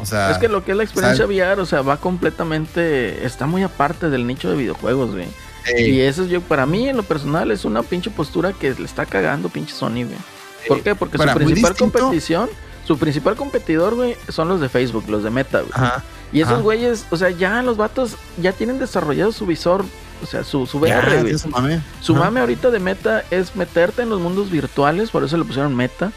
O 0.00 0.06
sea, 0.06 0.30
es 0.30 0.38
que 0.38 0.48
lo 0.48 0.64
que 0.64 0.72
es 0.72 0.76
la 0.76 0.82
experiencia 0.82 1.24
¿sabes? 1.24 1.36
VR, 1.36 1.60
o 1.60 1.66
sea, 1.66 1.82
va 1.82 1.98
completamente. 1.98 3.24
Está 3.24 3.46
muy 3.46 3.62
aparte 3.62 4.10
del 4.10 4.26
nicho 4.26 4.50
de 4.50 4.56
videojuegos, 4.56 5.12
güey. 5.12 5.28
ey, 5.66 5.90
Y 5.90 6.00
eso 6.00 6.24
es 6.24 6.30
yo, 6.30 6.40
para 6.40 6.66
mí, 6.66 6.88
en 6.88 6.96
lo 6.96 7.02
personal, 7.02 7.50
es 7.50 7.64
una 7.64 7.82
pinche 7.82 8.10
postura 8.10 8.52
que 8.52 8.74
le 8.74 8.84
está 8.84 9.06
cagando 9.06 9.48
pinche 9.48 9.74
Sony, 9.74 10.04
güey. 10.04 10.18
¿Por 10.66 10.82
qué? 10.82 10.94
Porque 10.94 11.18
Ahora, 11.18 11.34
su 11.34 11.38
principal 11.38 11.76
competición, 11.76 12.50
su 12.90 12.98
principal 12.98 13.36
competidor, 13.36 13.94
güey, 13.94 14.16
son 14.30 14.48
los 14.48 14.60
de 14.60 14.68
Facebook, 14.68 15.04
los 15.08 15.22
de 15.22 15.30
Meta, 15.30 15.60
güey. 15.60 15.70
Ajá. 15.74 16.02
Y 16.32 16.40
esos 16.40 16.54
ajá. 16.54 16.62
güeyes, 16.62 17.06
o 17.10 17.16
sea, 17.16 17.30
ya 17.30 17.62
los 17.62 17.76
vatos 17.76 18.16
ya 18.42 18.50
tienen 18.50 18.80
desarrollado 18.80 19.30
su 19.30 19.46
visor, 19.46 19.84
o 20.20 20.26
sea, 20.26 20.42
su, 20.42 20.66
su 20.66 20.84
Ya, 20.84 20.98
VR, 20.98 21.20
güey. 21.22 21.38
su 21.38 21.48
mame. 21.50 21.80
Su 22.00 22.14
Ajá. 22.16 22.24
mame 22.24 22.40
ahorita 22.40 22.68
de 22.72 22.80
meta 22.80 23.22
es 23.30 23.54
meterte 23.54 24.02
en 24.02 24.08
los 24.10 24.18
mundos 24.20 24.50
virtuales, 24.50 25.12
por 25.12 25.22
eso 25.22 25.36
le 25.36 25.44
pusieron 25.44 25.76
meta. 25.76 26.10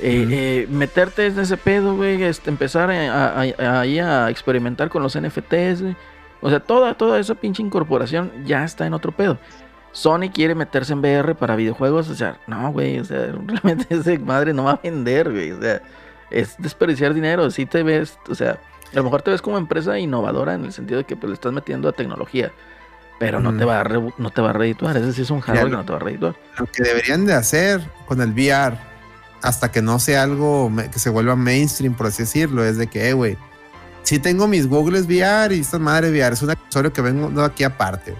Eh, 0.00 0.26
eh, 0.30 0.66
meterte 0.68 1.28
en 1.28 1.38
ese 1.38 1.56
pedo, 1.56 1.96
güey, 1.96 2.22
este, 2.24 2.50
empezar 2.50 2.90
a, 2.90 3.40
a- 3.40 3.42
a- 3.42 3.80
ahí 3.80 3.98
a 3.98 4.28
experimentar 4.28 4.90
con 4.90 5.02
los 5.02 5.16
NFTs, 5.18 5.80
güey. 5.80 5.96
O 6.42 6.50
sea, 6.50 6.60
toda, 6.60 6.92
toda 6.92 7.18
esa 7.20 7.34
pinche 7.36 7.62
incorporación 7.62 8.30
ya 8.44 8.64
está 8.64 8.84
en 8.86 8.92
otro 8.92 9.12
pedo. 9.12 9.38
Sony 9.92 10.30
quiere 10.34 10.54
meterse 10.54 10.92
en 10.92 10.98
VR 11.00 11.34
para 11.34 11.54
videojuegos, 11.56 12.08
o 12.10 12.14
sea, 12.14 12.38
no, 12.46 12.70
güey, 12.72 12.98
o 12.98 13.04
sea, 13.04 13.26
realmente 13.46 13.86
ese 13.94 14.18
madre 14.18 14.52
no 14.52 14.64
va 14.64 14.72
a 14.72 14.80
vender, 14.82 15.30
güey, 15.30 15.52
o 15.52 15.60
sea, 15.60 15.82
es 16.32 16.54
desperdiciar 16.58 17.14
dinero, 17.14 17.50
si 17.50 17.66
te 17.66 17.82
ves, 17.82 18.18
o 18.28 18.34
sea, 18.34 18.52
a 18.92 18.96
lo 18.96 19.04
mejor 19.04 19.22
te 19.22 19.30
ves 19.30 19.42
como 19.42 19.58
empresa 19.58 19.98
innovadora 19.98 20.54
en 20.54 20.64
el 20.64 20.72
sentido 20.72 20.98
de 20.98 21.04
que 21.04 21.16
pues 21.16 21.28
le 21.28 21.34
estás 21.34 21.52
metiendo 21.52 21.88
a 21.88 21.92
tecnología, 21.92 22.52
pero 23.18 23.40
no 23.40 23.52
Mm. 23.52 23.58
te 23.58 23.64
va 23.64 23.80
a 23.80 23.84
re- 23.84 24.12
no 24.18 24.30
te 24.30 24.40
va 24.42 24.50
a 24.50 24.52
redituar. 24.52 24.96
Ese 24.96 25.12
sí 25.12 25.22
es 25.22 25.30
un 25.30 25.40
hardware 25.40 25.70
que 25.70 25.76
no 25.76 25.84
te 25.84 25.92
va 25.92 25.98
a 25.98 26.02
redituar. 26.02 26.34
Lo 26.58 26.66
que 26.66 26.82
deberían 26.82 27.24
de 27.24 27.34
hacer 27.34 27.80
con 28.06 28.20
el 28.20 28.30
VR, 28.32 28.76
hasta 29.42 29.70
que 29.72 29.80
no 29.82 29.98
sea 29.98 30.22
algo 30.22 30.70
que 30.92 30.98
se 30.98 31.10
vuelva 31.10 31.36
mainstream, 31.36 31.94
por 31.94 32.06
así 32.08 32.22
decirlo, 32.24 32.64
es 32.64 32.76
de 32.76 32.86
que, 32.88 33.08
eh, 33.08 33.12
güey, 33.12 33.36
sí 34.02 34.18
tengo 34.18 34.46
mis 34.48 34.68
Googles 34.68 35.06
VR 35.06 35.54
y 35.56 35.60
esta 35.60 35.78
madre 35.78 36.10
VR, 36.10 36.34
es 36.34 36.42
un 36.42 36.50
accesorio 36.50 36.92
que 36.92 37.00
vengo 37.00 37.42
aquí 37.42 37.64
aparte. 37.64 38.14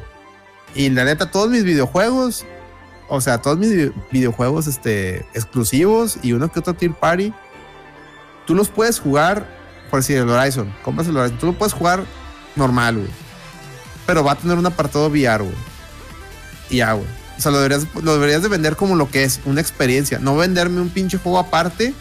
Y 0.75 0.89
la 0.91 1.05
neta, 1.05 1.31
todos 1.31 1.51
mis 1.51 1.65
videojuegos, 1.65 2.47
o 3.09 3.21
sea, 3.21 3.43
todos 3.43 3.59
mis 3.59 3.73
vi- 3.75 3.93
videojuegos 4.11 4.67
este, 4.67 5.19
exclusivos 5.35 6.19
y 6.23 6.33
uno 6.33 6.51
que 6.51 6.61
otro 6.61 6.73
Tier 6.75 6.93
Party, 6.95 7.33
tú 8.47 8.55
los 8.55 8.69
puedes 8.69 8.99
jugar, 9.01 9.47
por 9.91 10.01
decir, 10.01 10.17
el 10.19 10.29
Horizon, 10.29 10.75
compras 10.83 11.09
el 11.09 11.17
Horizon, 11.17 11.39
tú 11.39 11.47
lo 11.47 11.53
puedes 11.55 11.73
jugar 11.73 12.05
normal, 12.57 12.97
güey. 12.97 13.11
Pero 14.07 14.25
va 14.25 14.33
a 14.33 14.37
tener 14.37 14.59
un 14.59 14.67
apartado 14.67 15.07
VR, 15.09 15.43
güey. 15.45 15.55
Y 16.71 16.77
ya, 16.79 16.93
güey. 16.95 17.07
O 17.39 17.41
sea, 17.41 17.51
lo 17.53 17.59
deberías, 17.61 17.87
lo 18.03 18.13
deberías 18.15 18.43
de 18.43 18.49
vender 18.49 18.77
como 18.77 18.95
lo 18.97 19.11
que 19.11 19.25
es, 19.25 19.41
una 19.45 19.61
experiencia. 19.61 20.19
No 20.19 20.37
venderme 20.37 20.81
un 20.81 20.91
pinche 20.91 21.19
juego 21.19 21.39
aparte. 21.39 21.95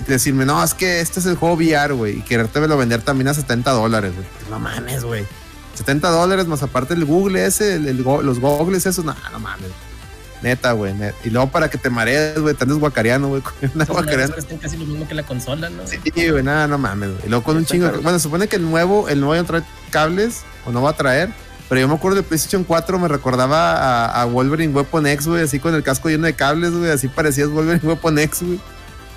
Y 0.00 0.10
decirme, 0.10 0.46
no, 0.46 0.62
es 0.64 0.74
que 0.74 1.00
este 1.00 1.20
es 1.20 1.26
el 1.26 1.36
juego 1.36 1.54
VR, 1.56 1.92
güey. 1.94 2.18
Y 2.18 2.22
querértelo 2.22 2.76
vender 2.76 3.02
también 3.02 3.28
a 3.28 3.34
70 3.34 3.70
dólares, 3.72 4.12
güey. 4.14 4.26
No 4.50 4.58
mames, 4.58 5.04
güey. 5.04 5.24
70 5.74 6.08
dólares 6.10 6.46
más 6.46 6.62
aparte 6.62 6.94
el 6.94 7.04
Google 7.04 7.46
ese, 7.46 7.74
el- 7.76 7.86
el 7.88 8.02
los 8.02 8.38
goggles 8.40 8.84
esos, 8.86 9.04
no, 9.04 9.14
no 9.32 9.38
mames. 9.40 9.68
Neta, 10.42 10.72
güey. 10.72 10.94
net- 10.94 11.14
Y 11.24 11.30
luego 11.30 11.50
para 11.50 11.68
que 11.68 11.76
te 11.78 11.90
marees, 11.90 12.38
güey, 12.38 12.54
te 12.54 12.64
andes 12.64 12.78
guacareando, 12.78 13.28
güey. 13.28 13.42
con 13.60 13.70
una 13.74 13.84
guacareando. 13.84 14.36
casi 14.60 14.76
lo 14.76 14.86
mismo 14.86 15.06
que 15.06 15.14
la 15.14 15.22
consola, 15.24 15.68
¿no? 15.70 15.82
Sí, 15.86 15.98
güey, 16.30 16.42
nada, 16.42 16.66
no 16.66 16.78
mames, 16.78 17.10
güey. 17.10 17.26
Y 17.26 17.28
luego 17.28 17.44
con 17.44 17.56
un 17.56 17.64
chingo. 17.66 17.90
Bueno, 18.02 18.18
se 18.18 18.22
supone 18.24 18.48
que 18.48 18.56
el 18.56 18.62
nuevo, 18.70 19.08
el 19.08 19.20
nuevo 19.20 19.34
ya 19.34 19.44
trae 19.46 19.62
cables, 19.90 20.42
o 20.64 20.72
no 20.72 20.82
va 20.82 20.90
a 20.90 20.96
traer. 20.96 21.30
Pero 21.68 21.82
yo 21.82 21.88
me 21.88 21.94
acuerdo 21.94 22.16
de 22.16 22.22
PlayStation 22.24 22.64
4, 22.64 22.98
me 22.98 23.06
recordaba 23.06 23.76
a, 24.06 24.22
a 24.22 24.24
Wolverine 24.24 24.74
Weapon 24.74 25.06
X, 25.06 25.28
güey, 25.28 25.44
así 25.44 25.60
con 25.60 25.72
el 25.74 25.82
casco 25.84 26.08
lleno 26.08 26.26
de 26.26 26.34
cables, 26.34 26.72
güey, 26.72 26.90
así 26.90 27.06
parecías 27.06 27.48
Wolverine 27.48 27.86
Weapon 27.86 28.18
X, 28.18 28.42
güey. 28.42 28.60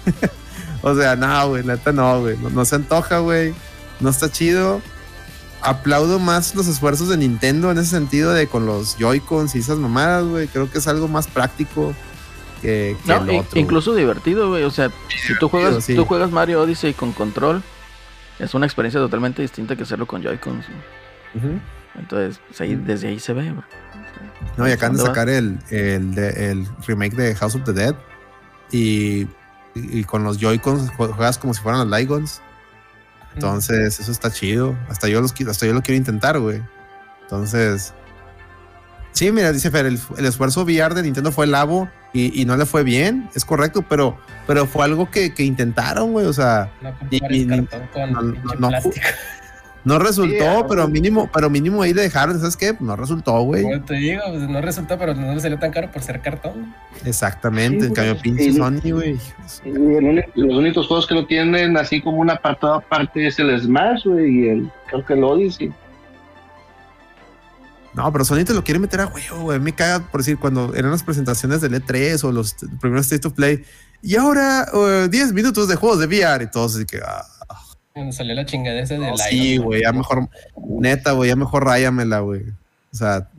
o 0.84 0.96
sea, 0.96 1.16
no, 1.16 1.50
güey, 1.50 1.64
neta 1.64 1.92
no, 1.92 2.22
güey. 2.22 2.38
No, 2.38 2.50
no 2.50 2.66
se 2.66 2.76
antoja, 2.76 3.20
güey. 3.20 3.54
No 4.00 4.10
está 4.10 4.30
chido. 4.32 4.82
Aplaudo 5.64 6.20
más 6.20 6.56
los 6.56 6.68
esfuerzos 6.68 7.08
de 7.10 7.18
Nintendo 7.18 7.72
en 7.72 7.78
ese 7.78 7.92
sentido 7.92 8.34
de 8.34 8.48
con 8.48 8.66
los 8.66 8.98
Joy-Cons 8.98 9.56
y 9.56 9.60
esas 9.60 9.78
mamadas, 9.78 10.26
güey. 10.26 10.48
Creo 10.48 10.70
que 10.70 10.78
es 10.80 10.88
algo 10.88 11.08
más 11.08 11.28
práctico 11.28 11.94
que, 12.62 12.98
que 13.06 13.08
No, 13.14 13.24
el 13.24 13.40
otro. 13.40 13.60
incluso 13.60 13.96
divertido, 13.96 14.50
güey. 14.50 14.64
O 14.64 14.72
sea, 14.72 14.92
si 15.26 15.38
tú 15.40 15.48
juegas, 15.50 15.84
sí. 15.84 15.96
tú 15.96 16.06
juegas 16.06 16.32
Mario 16.32 16.62
Odyssey 16.62 16.94
con 16.94 17.14
control, 17.14 17.64
es 18.40 18.54
una 18.54 18.66
experiencia 18.66 19.00
totalmente 19.00 19.42
distinta 19.42 19.76
que 19.76 19.84
hacerlo 19.84 20.06
con 20.06 20.22
Joy-Cons. 20.22 20.66
Entonces, 21.96 22.42
pues, 22.48 22.62
ahí, 22.62 22.76
desde 22.76 23.08
ahí 23.08 23.20
se 23.20 23.34
ve, 23.34 23.52
güey. 23.52 23.64
No, 24.58 24.68
y 24.68 24.72
acaban 24.72 24.98
de 24.98 25.04
sacar 25.04 25.30
el, 25.30 25.60
el, 25.70 26.68
remake 26.88 27.16
de 27.16 27.36
House 27.36 27.56
of 27.56 27.64
the 27.64 27.74
Dead. 27.74 27.96
Y, 28.72 29.28
y- 29.76 30.04
con 30.04 30.24
los 30.24 30.40
Joy-Cons 30.40 30.92
jue- 30.92 31.14
juegas 31.14 31.38
como 31.38 31.54
si 31.54 31.62
fueran 31.62 31.88
los 31.90 32.00
Ligons. 32.00 32.42
Entonces, 33.36 34.00
eso 34.00 34.12
está 34.12 34.32
chido. 34.32 34.76
Hasta 34.90 35.08
yo, 35.08 35.22
los, 35.22 35.34
hasta 35.50 35.66
yo 35.66 35.74
lo 35.74 35.82
quiero 35.82 35.98
intentar, 35.98 36.40
güey. 36.40 36.62
Entonces, 37.24 37.94
sí, 39.12 39.32
mira, 39.32 39.52
dice 39.52 39.72
Fer, 39.72 39.86
el, 39.86 40.00
el 40.18 40.26
esfuerzo 40.26 40.64
VR 40.64 40.94
de 40.94 41.04
Nintendo 41.04 41.32
fue 41.32 41.48
labo 41.48 41.90
y, 42.14 42.40
y 42.40 42.46
no 42.46 42.56
le 42.58 42.66
fue 42.66 42.84
bien, 42.84 43.28
es 43.34 43.44
correcto, 43.44 43.84
pero, 43.90 44.18
pero 44.46 44.68
fue 44.68 44.86
algo 44.86 45.10
que, 45.10 45.34
que 45.34 45.44
intentaron, 45.44 46.12
güey. 46.12 46.28
O 46.28 46.34
sea, 46.34 46.72
No 46.82 46.94
Y- 47.10 47.46
no- 47.46 47.68
no- 48.08 48.22
no- 48.60 48.68
plástico. 48.70 48.96
No 49.86 50.00
resultó, 50.00 50.60
Sí, 50.60 50.64
pero 50.70 50.88
mínimo, 50.88 51.30
pero 51.34 51.50
mínimo 51.50 51.82
ahí 51.82 51.94
le 51.94 52.04
dejaron, 52.04 52.40
¿sabes 52.40 52.56
qué? 52.58 52.76
No 52.80 52.96
resultó, 52.96 53.42
güey. 53.42 53.64
Como 53.64 53.82
te 53.84 53.96
digo, 53.96 54.22
pues, 54.30 54.42
no 54.50 54.62
resultó, 54.62 54.98
pero 54.98 55.14
no 55.14 55.34
le 55.36 55.40
salió 55.42 55.60
tan 55.60 55.72
caro 55.72 55.92
por 55.92 56.02
ser 56.02 56.22
cartón. 56.22 56.74
Exactamente, 57.04 57.82
Sí, 57.82 57.88
en 57.88 57.94
cambio, 57.94 58.14
güey. 58.14 58.22
pinche 58.24 58.52
Sí. 58.52 58.58
Sony, 58.58 58.92
güey. 58.92 59.20
Y 59.66 59.70
el 59.70 59.78
uni- 60.06 60.24
Los 60.36 60.58
únicos 60.58 60.88
juegos 60.88 61.06
que 61.08 61.16
no 61.16 61.26
tienen 61.26 61.76
así 61.78 62.02
como 62.02 62.18
un 62.18 62.30
apartado 62.30 62.76
aparte 62.76 63.28
es 63.28 63.38
el 63.40 63.60
Smash, 63.60 64.06
güey, 64.06 64.32
y 64.46 64.48
el, 64.50 64.72
creo 64.88 65.06
que 65.06 65.14
el 65.14 65.24
Odyssey. 65.24 65.72
No, 67.94 68.12
pero 68.12 68.26
Sony 68.26 68.44
te 68.44 68.54
lo 68.56 68.64
quiere 68.64 68.80
meter 68.80 69.02
a 69.02 69.06
huevo, 69.08 69.42
güey. 69.44 69.60
Me 69.60 69.74
caga 69.74 70.00
por 70.10 70.22
decir 70.22 70.40
cuando 70.40 70.74
eran 70.74 70.90
las 70.92 71.04
presentaciones 71.04 71.62
del 71.62 71.74
E3 71.76 72.24
o 72.24 72.32
los 72.32 72.56
primeros 72.82 73.06
State 73.06 73.28
of 73.28 73.34
Play. 73.36 73.64
Y 74.02 74.16
ahora 74.16 74.66
eh, 74.74 75.08
10 75.12 75.32
minutos 75.34 75.68
de 75.68 75.76
juegos 75.76 76.00
de 76.00 76.08
VR 76.08 76.44
y 76.46 76.48
todos 76.50 76.76
así 76.76 76.86
que. 76.86 76.98
ah, 77.06 77.24
Cuando 77.94 78.12
salió 78.12 78.34
la 78.34 78.46
chingadera 78.46 78.84
esa 78.84 78.96
de 78.96 79.00
no, 79.02 79.06
Lion, 79.06 79.18
sí, 79.30 79.58
güey, 79.58 79.82
ya 79.84 79.92
mejor. 79.94 80.28
Neta, 80.80 81.12
güey, 81.12 81.30
ya 81.30 81.36
mejor 81.36 81.64
ráyamela, 81.66 82.20
güey. 82.22 82.42
O 82.92 82.96
sea, 82.96 83.30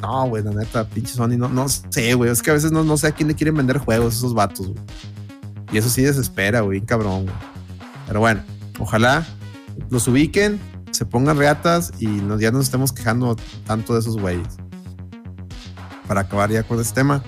no, 0.00 0.28
güey, 0.28 0.44
la 0.44 0.52
neta, 0.52 0.84
pinche 0.84 1.12
Sony, 1.14 1.36
no, 1.36 1.48
no 1.48 1.68
sé, 1.68 2.14
güey. 2.14 2.30
Es 2.30 2.40
que 2.42 2.50
a 2.50 2.54
veces 2.54 2.70
no, 2.70 2.84
no 2.84 2.96
sé 2.96 3.08
a 3.08 3.12
quién 3.12 3.28
le 3.28 3.34
quieren 3.34 3.56
vender 3.56 3.78
juegos 3.78 4.14
esos 4.16 4.34
vatos, 4.34 4.68
güey. 4.68 4.80
Y 5.72 5.78
eso 5.78 5.88
sí 5.90 6.02
desespera, 6.02 6.60
güey, 6.60 6.80
cabrón, 6.80 7.24
güey. 7.24 7.34
Pero 8.06 8.20
bueno, 8.20 8.40
ojalá 8.78 9.26
los 9.90 10.06
ubiquen, 10.06 10.60
se 10.92 11.04
pongan 11.04 11.36
reatas 11.36 11.92
y 11.98 12.06
nos, 12.06 12.40
ya 12.40 12.52
nos 12.52 12.64
estemos 12.66 12.92
quejando 12.92 13.34
tanto 13.66 13.94
de 13.94 14.00
esos 14.00 14.16
güeyes. 14.16 14.46
Para 16.06 16.20
acabar 16.20 16.50
ya 16.50 16.62
con 16.62 16.80
este 16.80 16.94
tema. 16.94 17.22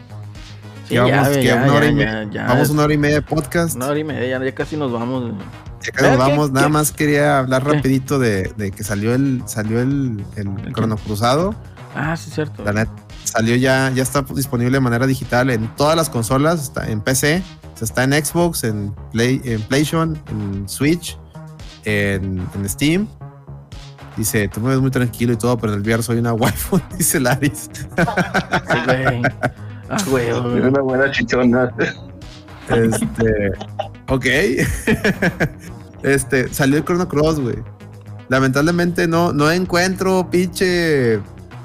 Sí, 0.88 0.94
Ya 0.94 1.02
vamos, 1.02 1.28
güey, 1.30 1.42
que 1.42 1.52
una 1.52 1.74
hora 1.74 1.86
y 1.86 1.94
me- 1.94 2.04
ya, 2.04 2.28
ya, 2.30 2.46
Vamos 2.46 2.70
una 2.70 2.84
hora 2.84 2.94
y 2.94 2.98
media 2.98 3.16
de 3.16 3.22
podcast. 3.22 3.74
una 3.74 3.86
hora 3.88 3.98
y 3.98 4.04
media, 4.04 4.38
ya, 4.38 4.44
ya 4.44 4.54
casi 4.54 4.76
nos 4.76 4.92
vamos. 4.92 5.22
güey. 5.32 5.34
Ya 5.82 5.92
que 5.92 6.02
nos 6.02 6.10
¿Qué- 6.12 6.16
vamos, 6.16 6.50
nada 6.52 6.66
qué- 6.66 6.72
más 6.72 6.92
quería 6.92 7.38
hablar 7.38 7.62
qué? 7.64 7.72
rapidito 7.74 8.18
de, 8.18 8.52
de 8.56 8.70
que 8.70 8.84
salió 8.84 9.14
el 9.14 9.42
salió 9.46 9.80
el, 9.80 10.24
el? 10.36 10.72
Crono 10.72 10.96
Cruzado. 10.96 11.54
Ah, 11.94 12.16
sí, 12.16 12.30
cierto. 12.30 12.62
La 12.64 12.72
net 12.72 12.88
salió 13.24 13.56
ya, 13.56 13.90
ya 13.94 14.02
está 14.02 14.22
disponible 14.22 14.72
de 14.72 14.80
manera 14.80 15.06
digital 15.06 15.50
en 15.50 15.68
todas 15.76 15.96
las 15.96 16.08
consolas, 16.10 16.62
está 16.62 16.88
en 16.88 17.00
PC, 17.00 17.42
está 17.80 18.04
en 18.04 18.12
Xbox, 18.12 18.64
en 18.64 18.94
Play, 19.12 19.40
en 19.44 19.60
PlayStation, 19.62 20.20
en 20.30 20.68
Switch, 20.68 21.18
en, 21.84 22.46
en 22.54 22.68
Steam. 22.68 23.08
Dice, 24.16 24.48
tú 24.48 24.60
me 24.60 24.68
ves 24.70 24.80
muy 24.80 24.90
tranquilo 24.90 25.32
y 25.32 25.36
todo, 25.36 25.56
pero 25.56 25.72
en 25.72 25.78
el 25.80 25.84
VR 25.86 26.02
soy 26.02 26.18
una 26.18 26.32
waifu, 26.34 26.78
dice 26.98 27.18
Laris. 27.20 27.70
Sí, 27.72 28.76
güey. 28.86 29.22
Ah, 29.92 29.96
güey. 30.08 30.28
Es 30.28 30.40
güey. 30.40 30.60
una 30.60 30.80
buena 30.82 31.10
chichona. 31.10 31.68
Este, 32.68 33.50
ok. 34.10 34.26
este, 36.02 36.52
salió 36.52 36.78
el 36.78 36.84
Chrono 36.84 37.08
Cross, 37.08 37.40
güey. 37.40 37.56
Lamentablemente 38.28 39.08
no, 39.08 39.32
no 39.32 39.50
encuentro 39.50 40.28
pinche 40.30 41.14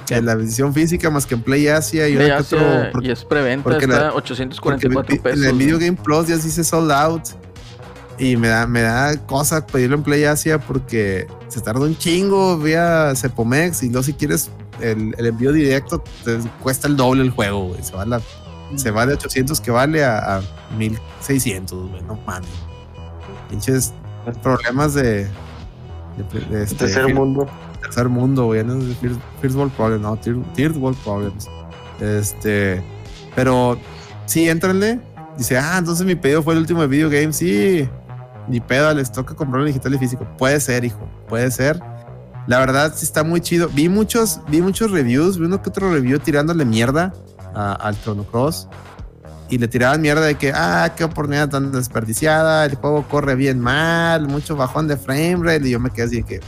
en 0.09 0.26
la 0.26 0.34
edición 0.34 0.73
física 0.73 1.09
más 1.09 1.26
que 1.26 1.35
en 1.35 1.41
Play 1.41 1.67
Asia 1.67 2.07
y 2.07 2.15
Play 2.15 2.30
Asia, 2.31 2.57
otro. 2.57 2.89
porque- 2.91 3.07
y 3.07 3.11
es 3.11 3.23
preventa, 3.26 3.77
está 3.77 3.88
la- 3.88 4.13
844 4.13 4.93
porque 4.93 5.19
pesos. 5.22 5.43
En 5.43 5.49
el. 5.49 5.55
Video 5.57 5.77
Game 5.80 5.97
Plus 6.03 6.27
ya 6.27 6.35
dice 6.38 6.63
sold 6.63 6.91
out. 6.91 7.23
Y 8.17 8.38
me 8.38 8.47
da, 8.47 8.65
me 8.65 8.81
da 8.81 9.17
cosa 9.26 9.65
pedirlo 9.67 9.97
en 9.97 10.03
Play 10.03 10.23
Asia 10.23 10.57
porque 10.59 11.27
se 11.49 11.59
tarda 11.59 11.81
un 11.81 11.97
chingo 11.97 12.57
vía 12.57 13.11
Cepomex. 13.15 13.84
Y 13.84 13.89
luego, 13.89 14.03
si 14.03 14.13
quieres 14.13 14.49
el, 14.80 15.13
el 15.17 15.26
envío 15.26 15.51
directo, 15.51 16.01
te 16.23 16.38
cuesta 16.63 16.88
el 16.88 16.95
doble 16.95 17.23
el 17.23 17.31
juego, 17.31 17.67
güey. 17.69 17.84
Se 17.84 17.93
va, 17.93 18.05
la- 18.05 18.22
se 18.76 18.89
va 18.91 19.05
de 19.05 19.13
800 19.15 19.59
que 19.59 19.69
vale 19.69 20.03
a, 20.05 20.38
a 20.38 20.41
1600, 20.76 21.89
güey. 21.89 22.02
No 22.03 22.18
mames. 22.26 22.49
Pinches 23.49 23.93
problemas 24.43 24.93
de. 24.93 25.27
de, 26.18 26.39
de 26.49 26.64
este, 26.64 26.76
Tercer 26.76 27.14
mundo. 27.14 27.47
tercer 27.81 28.10
mundo, 28.10 28.45
güey. 28.45 28.64
No 28.64 28.77
es 28.77 28.88
de 28.88 28.95
first, 28.95 29.19
first 29.41 29.56
world 29.56 29.73
problem, 29.73 30.02
no, 30.02 30.15
third, 30.18 30.41
third 30.56 30.76
world 30.77 30.97
problems. 31.03 31.47
Este, 31.99 32.84
pero 33.35 33.77
sí, 34.26 34.49
éntrenle. 34.49 34.99
Dice, 35.38 35.57
ah, 35.57 35.76
entonces 35.77 36.06
mi 36.06 36.15
pedido 36.15 36.41
fue 36.41 36.53
el 36.53 36.60
último 36.61 36.81
de 36.81 36.88
video 36.88 37.10
game. 37.10 37.34
Sí, 37.34 37.88
ni 38.47 38.60
pedo, 38.61 38.93
les 38.93 39.11
toca 39.11 39.35
comprarlo 39.35 39.65
digital 39.68 39.93
y 39.93 39.97
físico. 39.97 40.26
Puede 40.38 40.60
ser, 40.61 40.85
hijo, 40.85 41.07
puede 41.27 41.52
ser. 41.52 41.80
La 42.47 42.60
verdad, 42.60 42.93
sí 42.95 43.06
está 43.06 43.23
muy 43.23 43.41
chido. 43.41 43.69
Vi 43.73 43.89
muchos, 43.89 44.39
vi 44.49 44.61
muchos 44.61 44.91
reviews, 44.91 45.38
vi 45.38 45.45
uno 45.45 45.61
que 45.61 45.69
otro 45.69 45.91
review 45.91 46.19
tirándole 46.19 46.64
mierda 46.64 47.11
a- 47.53 47.73
al 47.73 47.95
Chrono 48.02 48.23
Cross. 48.23 48.68
Y 49.49 49.57
le 49.57 49.67
tiraban 49.67 50.01
mierda 50.01 50.22
de 50.26 50.35
que, 50.35 50.51
ah, 50.53 50.93
qué 50.95 51.03
oportunidad 51.03 51.49
tan 51.49 51.72
desperdiciada, 51.72 52.65
el 52.65 52.76
juego 52.76 53.07
corre 53.07 53.35
bien 53.35 53.59
mal, 53.59 54.27
mucho 54.27 54.55
bajón 54.55 54.88
de 54.88 54.97
frame 54.97 55.38
rate. 55.43 55.67
Y 55.67 55.72
yo 55.72 55.80
me 55.80 55.91
quedé 55.91 56.05
así 56.05 56.15
de 56.17 56.23
que, 56.23 56.39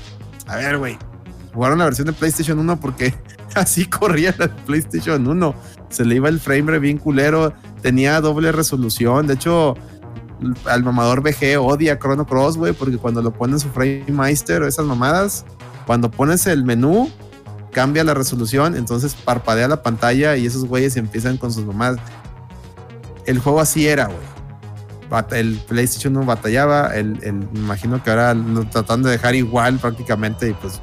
a 0.48 0.56
ver, 0.56 0.78
güey, 0.78 0.98
jugaron 1.53 1.78
la 1.78 1.86
versión 1.86 2.07
de 2.07 2.14
PlayStation 2.14 2.57
1 2.57 2.80
porque 2.80 3.14
así 3.56 3.86
corría 3.86 4.34
la 4.38 4.48
PlayStation 4.48 5.28
1. 5.28 5.56
Se 5.90 6.06
le 6.06 6.15
iba 6.15 6.30
el 6.30 6.40
frame 6.40 6.72
rate 6.72 6.80
bien 6.80 6.98
culero, 6.98 7.53
tenía 7.82 8.19
doble 8.19 8.52
resolución. 8.52 9.28
De 9.28 9.36
hecho, 9.36 9.76
al 10.65 10.84
mamador 10.84 11.22
VG 11.22 11.60
odia 11.60 11.99
Chrono 11.99 12.26
Cross, 12.26 12.57
güey, 12.57 12.74
porque 12.74 12.98
cuando 12.98 13.22
lo 13.22 13.32
pones 13.32 13.61
su 13.61 13.69
frame 13.69 14.06
master 14.10 14.64
o 14.64 14.68
esas 14.68 14.86
mamadas, 14.86 15.45
cuando 15.86 16.11
pones 16.11 16.48
el 16.48 16.64
menú, 16.64 17.10
cambia 17.72 18.03
la 18.03 18.14
resolución, 18.14 18.76
entonces 18.76 19.15
parpadea 19.15 19.68
la 19.68 19.84
pantalla 19.84 20.36
y 20.36 20.45
esos 20.45 20.65
güeyes 20.65 20.98
empiezan 20.98 21.38
con 21.38 21.52
sus 21.52 21.65
mamadas. 21.65 21.99
El 23.28 23.40
juego 23.40 23.60
así 23.62 23.88
era, 23.88 24.06
güey. 24.08 24.38
El 25.40 25.56
PlayStation 25.68 26.18
1 26.18 26.26
batallaba, 26.26 26.88
el, 26.95 27.20
el- 27.24 27.34
me 27.52 27.60
imagino 27.60 28.04
que 28.04 28.10
ahora 28.10 28.34
lo 28.34 28.66
tratan 28.68 29.04
de 29.04 29.12
dejar 29.12 29.36
igual 29.36 29.78
prácticamente 29.80 30.49
y 30.49 30.54
pues 30.54 30.82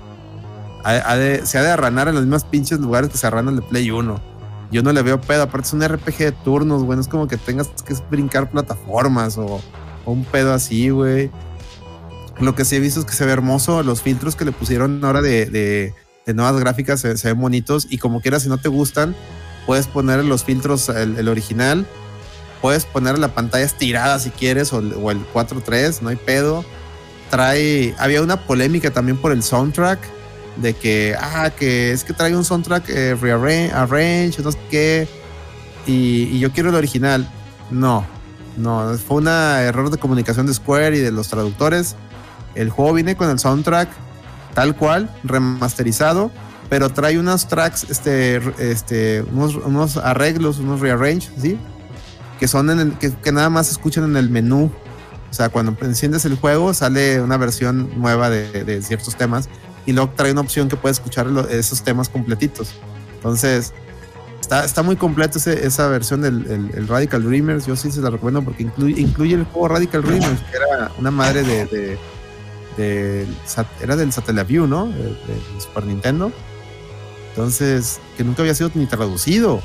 se 1.49 1.59
ha 1.59 1.63
de 1.63 1.71
arranar 1.71 2.09
en 2.09 2.15
los 2.15 2.25
mismos 2.25 2.45
pinches 2.45 2.79
lugares 2.79 3.11
que 3.11 3.19
se 3.19 3.27
arranan 3.27 3.57
de 3.57 3.63
Play 3.63 3.91
1. 3.91 4.35
Yo 4.71 4.83
no 4.83 4.93
le 4.93 5.03
veo 5.03 5.21
pedo, 5.21 5.43
aparte 5.43 5.67
es 5.69 5.73
un 5.73 5.83
RPG 5.87 6.19
de 6.19 6.33
turnos, 6.33 6.83
güey. 6.85 6.97
No 6.97 7.03
es 7.03 7.09
como 7.09 7.29
que 7.29 7.37
tengas 7.37 7.69
que 7.87 7.95
brincar 8.11 8.51
plataformas 8.51 9.39
o, 9.39 9.61
un 10.07 10.25
pedo 10.25 10.53
así, 10.53 10.91
güey. 10.91 11.31
Lo 12.41 12.55
que 12.55 12.65
sí 12.65 12.77
he 12.77 12.81
visto 12.81 13.01
es 13.01 13.07
que 13.07 13.13
se 13.13 13.25
ve 13.25 13.33
hermoso. 13.33 13.83
Los 13.83 14.03
filtros 14.03 14.37
que 14.37 14.45
le 14.45 14.53
pusieron 14.53 15.03
ahora 15.05 15.23
de, 15.23 15.47
de- 15.47 15.95
de 16.27 16.35
nuevas 16.35 16.59
gráficas 16.59 17.01
se, 17.01 17.15
ven 17.15 17.41
bonitos. 17.41 17.87
Y 17.91 17.99
como 17.99 18.21
quieras, 18.21 18.43
si 18.43 18.49
no 18.49 18.59
te 18.59 18.69
gustan, 18.69 19.15
puedes 19.67 19.87
poner 19.87 20.25
los 20.25 20.45
filtros, 20.45 20.89
el, 20.89 21.17
el 21.19 21.29
original. 21.29 21.87
Puedes 22.65 22.87
poner 22.87 23.19
la 23.19 23.29
pantalla 23.29 23.67
estirada 23.67 24.19
si 24.19 24.31
quieres, 24.31 24.73
o, 24.73 24.79
o 24.79 25.11
el 25.11 25.19
4.3, 25.35 26.01
no 26.01 26.09
hay 26.09 26.17
pedo. 26.17 26.65
Trae. 27.29 27.95
Había 27.99 28.23
una 28.23 28.47
polémica 28.47 28.91
también 28.91 29.19
por 29.19 29.33
el 29.33 29.43
soundtrack. 29.43 29.99
De 30.57 30.73
que, 30.73 31.15
ah, 31.21 31.51
que 31.51 31.93
es 31.93 32.05
que 32.05 32.15
trae 32.15 32.35
un 32.35 32.43
soundtrack 32.43 32.89
eh, 32.89 33.17
rearrange, 33.21 33.71
arrange, 33.71 34.43
no 34.43 34.51
sé 34.51 34.59
qué. 34.71 35.07
Y, 35.87 36.23
y 36.33 36.39
yo 36.39 36.53
quiero 36.53 36.71
el 36.71 36.77
original. 36.77 37.29
No, 37.71 38.07
no, 38.57 38.97
fue 38.97 39.19
un 39.19 39.29
error 39.29 39.91
de 39.91 39.99
comunicación 39.99 40.47
de 40.47 40.55
Square 40.55 40.97
y 40.97 41.01
de 41.01 41.11
los 41.11 41.29
traductores. 41.29 41.97
El 42.55 42.71
juego 42.71 42.95
viene 42.95 43.15
con 43.15 43.29
el 43.29 43.39
soundtrack 43.39 43.91
tal 44.55 44.75
cual, 44.75 45.11
remasterizado, 45.23 46.31
pero 46.71 46.89
trae 46.89 47.19
unos 47.19 47.47
tracks, 47.47 47.91
este, 47.91 48.41
este, 48.59 49.23
unos, 49.35 49.55
unos 49.55 49.99
arreglos, 49.99 50.61
unos 50.61 50.81
rearrange, 50.81 51.29
¿sí? 51.39 51.59
Que 52.39 52.49
son 52.49 52.71
en 52.71 52.81
el, 52.81 52.93
que, 52.99 53.13
que 53.13 53.33
nada 53.33 53.51
más 53.51 53.71
escuchan 53.71 54.05
en 54.05 54.17
el 54.17 54.29
menú. 54.31 54.71
O 55.31 55.35
sea, 55.35 55.49
cuando 55.49 55.77
enciendes 55.83 56.25
el 56.25 56.37
juego 56.37 56.75
sale 56.75 57.21
una 57.21 57.37
versión 57.37 57.91
nueva 58.01 58.31
de, 58.31 58.65
de 58.65 58.83
ciertos 58.83 59.17
temas 59.17 59.49
y 59.87 59.93
luego 59.93 60.13
trae 60.17 60.33
una 60.33 60.41
opción 60.43 60.69
que 60.69 60.77
puedes 60.77 60.99
escuchar 60.99 61.27
esos 61.51 61.83
temas 61.83 62.09
completitos. 62.09 62.71
Entonces, 63.17 63.73
está, 64.41 64.65
está 64.65 64.83
muy 64.83 64.95
completo 64.97 65.39
ese- 65.39 65.67
esa 65.67 65.89
versión 65.89 66.21
del 66.23 66.47
el- 66.51 66.71
el 66.77 66.89
Radical 66.89 67.23
Dreamers. 67.25 67.67
Yo 67.67 67.75
sí 67.77 67.91
se 67.91 68.01
la 68.01 68.11
recomiendo 68.11 68.43
porque 68.43 68.63
incluye, 68.63 69.01
incluye 69.01 69.35
el 69.35 69.45
juego 69.45 69.69
Radical 69.69 70.03
Dreamers, 70.03 70.41
que 70.51 70.57
era 70.57 70.91
una 70.99 71.11
madre 71.11 71.43
de. 71.43 71.67
de- 71.67 71.99
del 72.77 73.29
sat- 73.47 73.69
era 73.81 73.95
del 73.95 74.13
Satellaview, 74.13 74.67
¿no? 74.67 74.87
De, 74.87 75.05
de 75.05 75.61
Super 75.61 75.85
Nintendo. 75.85 76.33
Entonces, 77.31 78.01
que 78.17 78.25
nunca 78.25 78.43
había 78.43 78.55
sido 78.55 78.71
ni 78.75 78.87
traducido. 78.87 79.63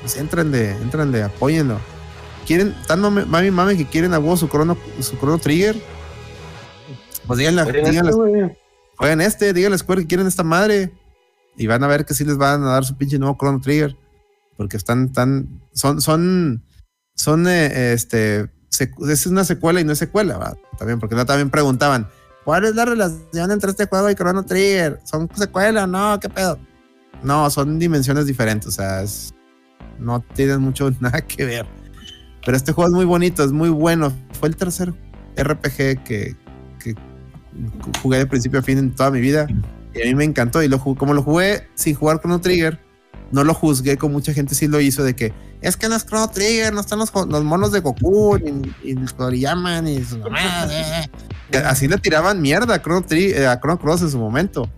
Pues 0.00 0.16
entrenle, 0.16 0.70
entrenle, 0.72 1.22
apóyenlo. 1.22 1.78
¿Quieren, 2.46 2.74
tan 2.86 3.00
mame, 3.00 3.24
mami, 3.26 3.50
mame 3.50 3.76
que 3.76 3.86
quieren 3.86 4.14
a 4.14 4.18
huevo 4.18 4.36
su 4.36 4.48
Chrono, 4.48 4.76
su 5.00 5.16
Chrono 5.18 5.38
Trigger? 5.38 5.76
Pues 7.26 7.38
díganle, 7.38 7.64
díganle, 7.64 8.10
este, 8.10 8.12
güey. 8.12 8.58
jueguen 8.96 9.20
este, 9.20 9.52
díganle 9.52 9.74
a 9.76 9.78
Square 9.78 10.02
que 10.02 10.08
quieren 10.08 10.26
esta 10.26 10.42
madre. 10.42 10.92
Y 11.56 11.66
van 11.66 11.84
a 11.84 11.86
ver 11.86 12.06
que 12.06 12.14
sí 12.14 12.24
les 12.24 12.38
van 12.38 12.62
a 12.64 12.70
dar 12.70 12.84
su 12.84 12.96
pinche 12.96 13.18
nuevo 13.18 13.36
Chrono 13.38 13.60
Trigger. 13.60 13.96
Porque 14.56 14.76
están 14.76 15.12
tan. 15.12 15.60
Son. 15.72 16.00
Son. 16.00 16.64
Son. 17.14 17.46
eh, 17.46 17.92
este. 17.92 18.50
Es 19.08 19.26
una 19.26 19.44
secuela 19.44 19.80
y 19.80 19.84
no 19.84 19.92
es 19.92 19.98
secuela, 19.98 20.38
¿va? 20.38 20.56
También, 20.78 20.98
porque 20.98 21.14
no 21.14 21.26
también 21.26 21.50
preguntaban. 21.50 22.08
¿Cuál 22.44 22.64
es 22.64 22.74
la 22.74 22.86
relación 22.86 23.50
entre 23.50 23.70
este 23.70 23.86
juego 23.86 24.08
y 24.10 24.14
Chrono 24.14 24.44
Trigger? 24.44 25.00
¿Son 25.04 25.28
secuela? 25.36 25.86
No, 25.86 26.18
¿qué 26.18 26.28
pedo? 26.30 26.58
No, 27.22 27.50
son 27.50 27.78
dimensiones 27.78 28.26
diferentes. 28.26 28.68
O 28.68 28.70
sea, 28.70 29.02
es- 29.02 29.34
no 30.00 30.20
tienen 30.34 30.60
mucho 30.60 30.90
nada 31.00 31.20
que 31.20 31.44
ver. 31.44 31.66
Pero 32.44 32.56
este 32.56 32.72
juego 32.72 32.88
es 32.88 32.94
muy 32.94 33.04
bonito, 33.04 33.44
es 33.44 33.52
muy 33.52 33.68
bueno. 33.68 34.12
Fue 34.38 34.48
el 34.48 34.56
tercer 34.56 34.94
RPG 35.36 36.02
que, 36.04 36.36
que 36.82 36.94
jugué 38.02 38.18
de 38.18 38.26
principio 38.26 38.60
a 38.60 38.62
fin 38.62 38.78
en 38.78 38.94
toda 38.94 39.10
mi 39.10 39.20
vida. 39.20 39.46
Y 39.94 40.02
a 40.02 40.04
mí 40.06 40.14
me 40.14 40.24
encantó. 40.24 40.62
Y 40.62 40.68
lo, 40.68 40.78
como 40.78 41.12
lo 41.14 41.22
jugué 41.22 41.68
sin 41.74 41.94
jugar 41.94 42.20
Chrono 42.20 42.40
Trigger, 42.40 42.80
no 43.30 43.44
lo 43.44 43.52
juzgué 43.54 43.96
como 43.96 44.14
mucha 44.14 44.32
gente 44.32 44.54
sí 44.54 44.66
lo 44.68 44.80
hizo 44.80 45.04
de 45.04 45.14
que 45.14 45.32
es 45.60 45.76
que 45.76 45.88
no 45.88 45.96
es 45.96 46.06
Chrono 46.06 46.28
Trigger, 46.30 46.72
no 46.72 46.80
están 46.80 46.98
los, 46.98 47.12
los 47.14 47.44
monos 47.44 47.70
de 47.72 47.80
Goku, 47.80 48.38
ni, 48.38 48.50
ni 48.94 49.02
el 49.02 49.12
Toriyama, 49.12 49.82
ni 49.82 50.02
su 50.02 50.18
mamá, 50.18 50.66
eh". 50.70 51.08
Que 51.50 51.58
Así 51.58 51.86
le 51.88 51.98
tiraban 51.98 52.40
mierda 52.40 52.74
a 52.76 52.82
Chrono, 52.82 53.02
Tri- 53.06 53.34
eh, 53.34 53.46
a 53.46 53.60
Chrono 53.60 53.78
Cross 53.78 54.00
en 54.02 54.10
su 54.10 54.18
momento. 54.18 54.68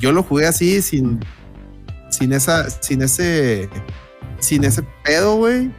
Yo 0.00 0.10
lo 0.12 0.22
jugué 0.24 0.46
así 0.46 0.82
sin, 0.82 1.20
sin 2.10 2.32
esa, 2.32 2.68
sin 2.68 3.02
ese, 3.02 3.68
sin 4.38 4.64
ese 4.64 4.82
pedo, 5.04 5.36
güey. 5.36 5.70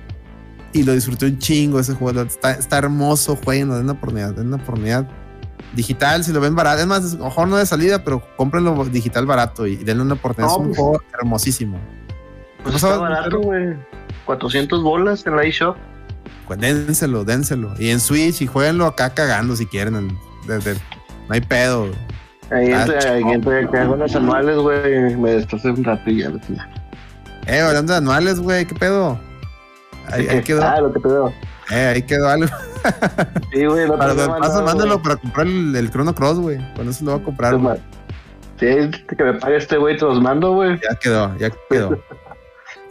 Y 0.73 0.83
lo 0.83 0.93
disfruté 0.93 1.25
un 1.25 1.39
chingo 1.39 1.79
ese 1.79 1.93
juego. 1.95 2.21
Está, 2.21 2.51
está 2.51 2.77
hermoso, 2.77 3.35
jueguenlo, 3.43 3.75
den 3.75 3.85
una 3.85 3.93
oportunidad, 3.93 4.33
den 4.33 4.47
una 4.47 4.57
oportunidad 4.57 5.07
digital, 5.75 6.23
si 6.23 6.31
lo 6.31 6.39
ven 6.41 6.55
barato. 6.55 6.81
Es 6.81 6.87
más, 6.87 7.15
mejor 7.17 7.47
no 7.47 7.57
de 7.57 7.65
salida, 7.65 8.03
pero 8.03 8.21
cómprenlo 8.37 8.85
digital 8.85 9.25
barato 9.25 9.65
y 9.65 9.77
denle 9.77 10.03
una 10.03 10.13
oportunidad. 10.15 10.49
No, 10.49 10.55
es 10.55 10.59
un 10.61 10.67
pues. 10.67 10.77
juego 10.79 11.01
hermosísimo. 11.17 11.79
Pues 12.63 12.71
¿No 12.73 12.75
está 12.89 12.97
barato, 12.99 13.39
güey. 13.39 13.75
400 14.25 14.83
bolas 14.83 15.25
en 15.25 15.35
la 15.35 15.43
eShop. 15.43 15.75
Pues 16.45 16.59
dénselo, 16.59 17.23
dénselo. 17.25 17.73
Y 17.79 17.89
en 17.89 17.99
Switch 17.99 18.41
y 18.41 18.47
jueguenlo 18.47 18.85
acá 18.85 19.11
cagando 19.13 19.55
si 19.55 19.65
quieren. 19.65 19.95
en- 19.95 20.17
desde- 20.47 20.73
no 20.75 21.33
hay 21.35 21.41
pedo. 21.41 21.87
Ahí 22.51 22.71
Ah, 22.71 22.81
entre, 22.81 23.09
ahí 23.09 23.23
entre 23.31 23.69
que 23.69 23.77
hago 23.77 23.95
las 23.95 24.15
anuales, 24.15 24.57
güey. 24.57 25.15
Me 25.15 25.31
destrocé 25.31 25.69
un 25.69 25.83
rato 25.83 26.09
y 26.09 26.21
ya. 26.21 26.31
tenía. 26.31 26.69
Eh, 27.49 27.61
hablando 27.61 27.93
de 27.93 27.97
anuales, 27.97 28.39
güey, 28.39 28.65
¿qué 28.65 28.75
pedo? 28.75 29.19
Ahí, 30.11 30.27
ahí 30.27 30.41
quedó, 30.41 30.61
Ah, 30.65 30.79
lo 30.81 30.91
que 30.93 30.99
veo. 30.99 31.33
eh, 31.71 31.91
ahí 31.95 32.01
quedó 32.03 32.27
algo. 32.29 32.47
Sí, 33.51 33.65
güey. 33.65 33.87
No 33.87 33.97
Para, 33.97 34.13
mandado, 34.13 34.63
mándalo 34.63 34.93
güey. 34.95 35.03
para 35.03 35.15
comprar 35.17 35.47
el, 35.47 35.75
el 35.75 35.89
Chrono 35.91 36.13
Cross, 36.15 36.39
güey. 36.39 36.57
Con 36.75 36.87
eso 36.89 37.03
lo 37.05 37.11
voy 37.13 37.21
a 37.21 37.23
comprar. 37.25 37.53
Güey. 37.57 37.63
ma- 37.63 37.77
Sí, 38.59 38.65
que 39.17 39.23
me 39.23 39.33
pague 39.35 39.55
este 39.55 39.77
güey, 39.77 39.95
te 39.97 40.03
los 40.03 40.21
mando, 40.21 40.51
güey. 40.53 40.77
Ya 40.81 40.93
quedó, 40.99 41.35
ya 41.37 41.49
quedó. 41.69 41.97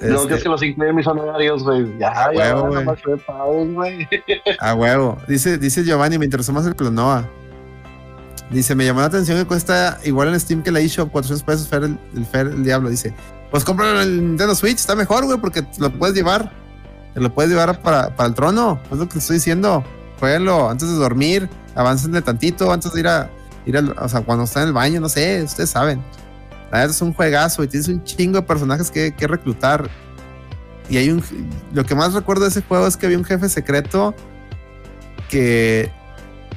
No, 0.00 0.14
Este, 0.14 0.28
que 0.28 0.34
es 0.34 0.42
que 0.44 0.48
los 0.48 0.62
incluyen 0.62 0.94
mis 0.94 1.06
honorarios, 1.08 1.64
güey. 1.64 1.98
Ya, 1.98 2.10
A 2.10 2.32
ya, 2.32 2.54
huevo, 2.54 2.68
güey. 3.74 4.08
A 4.60 4.74
huevo. 4.74 5.18
Dice, 5.26 5.58
dice 5.58 5.82
Giovanni, 5.82 6.18
me 6.18 6.24
interesó 6.24 6.52
más 6.52 6.64
el 6.66 6.76
Clonoa. 6.76 7.28
Dice, 8.50 8.76
me 8.76 8.84
llamó 8.84 9.00
la 9.00 9.06
atención 9.06 9.36
que 9.38 9.44
cuesta 9.44 9.98
igual 10.04 10.28
en 10.28 10.38
Steam 10.38 10.62
que 10.62 10.70
la 10.70 10.78
eShop, 10.78 11.10
400 11.10 11.42
pesos 11.42 11.68
Fer 11.68 11.82
el, 11.82 11.98
el 12.16 12.24
Fer 12.26 12.46
el 12.46 12.62
Diablo. 12.62 12.90
Dice, 12.90 13.12
pues 13.50 13.64
cómpralo 13.64 14.02
en 14.02 14.08
el 14.08 14.26
Nintendo 14.28 14.54
Switch, 14.54 14.76
está 14.76 14.94
mejor, 14.94 15.24
güey, 15.24 15.38
porque 15.38 15.62
te 15.62 15.80
lo 15.80 15.90
puedes 15.90 16.14
llevar. 16.14 16.52
Te 17.14 17.20
lo 17.20 17.32
puedes 17.34 17.50
llevar 17.50 17.80
para, 17.82 18.14
para 18.14 18.28
el 18.28 18.34
trono. 18.34 18.80
Es 18.90 18.98
lo 18.98 19.08
que 19.08 19.18
estoy 19.18 19.36
diciendo. 19.36 19.84
Jueguenlo 20.20 20.68
antes 20.68 20.88
de 20.88 20.94
dormir, 20.94 21.48
avancen 21.74 22.20
tantito, 22.22 22.72
antes 22.72 22.92
de 22.92 23.00
ir 23.00 23.08
a, 23.08 23.30
ir 23.66 23.76
al, 23.76 23.90
o 23.90 24.08
sea, 24.08 24.20
cuando 24.22 24.44
está 24.44 24.62
en 24.62 24.68
el 24.68 24.72
baño, 24.72 25.00
no 25.00 25.08
sé, 25.08 25.42
ustedes 25.42 25.70
saben. 25.70 26.02
La 26.70 26.78
verdad 26.78 26.90
es 26.90 27.00
un 27.00 27.14
juegazo 27.14 27.62
y 27.62 27.68
tienes 27.68 27.88
un 27.88 28.02
chingo 28.04 28.40
de 28.40 28.42
personajes 28.42 28.90
que, 28.90 29.14
que 29.14 29.26
reclutar. 29.26 29.88
Y 30.90 30.96
hay 30.96 31.10
un. 31.10 31.22
Lo 31.72 31.84
que 31.84 31.94
más 31.94 32.14
recuerdo 32.14 32.44
de 32.44 32.50
ese 32.50 32.62
juego 32.62 32.86
es 32.86 32.96
que 32.96 33.06
había 33.06 33.18
un 33.18 33.24
jefe 33.24 33.48
secreto 33.48 34.14
que, 35.28 35.90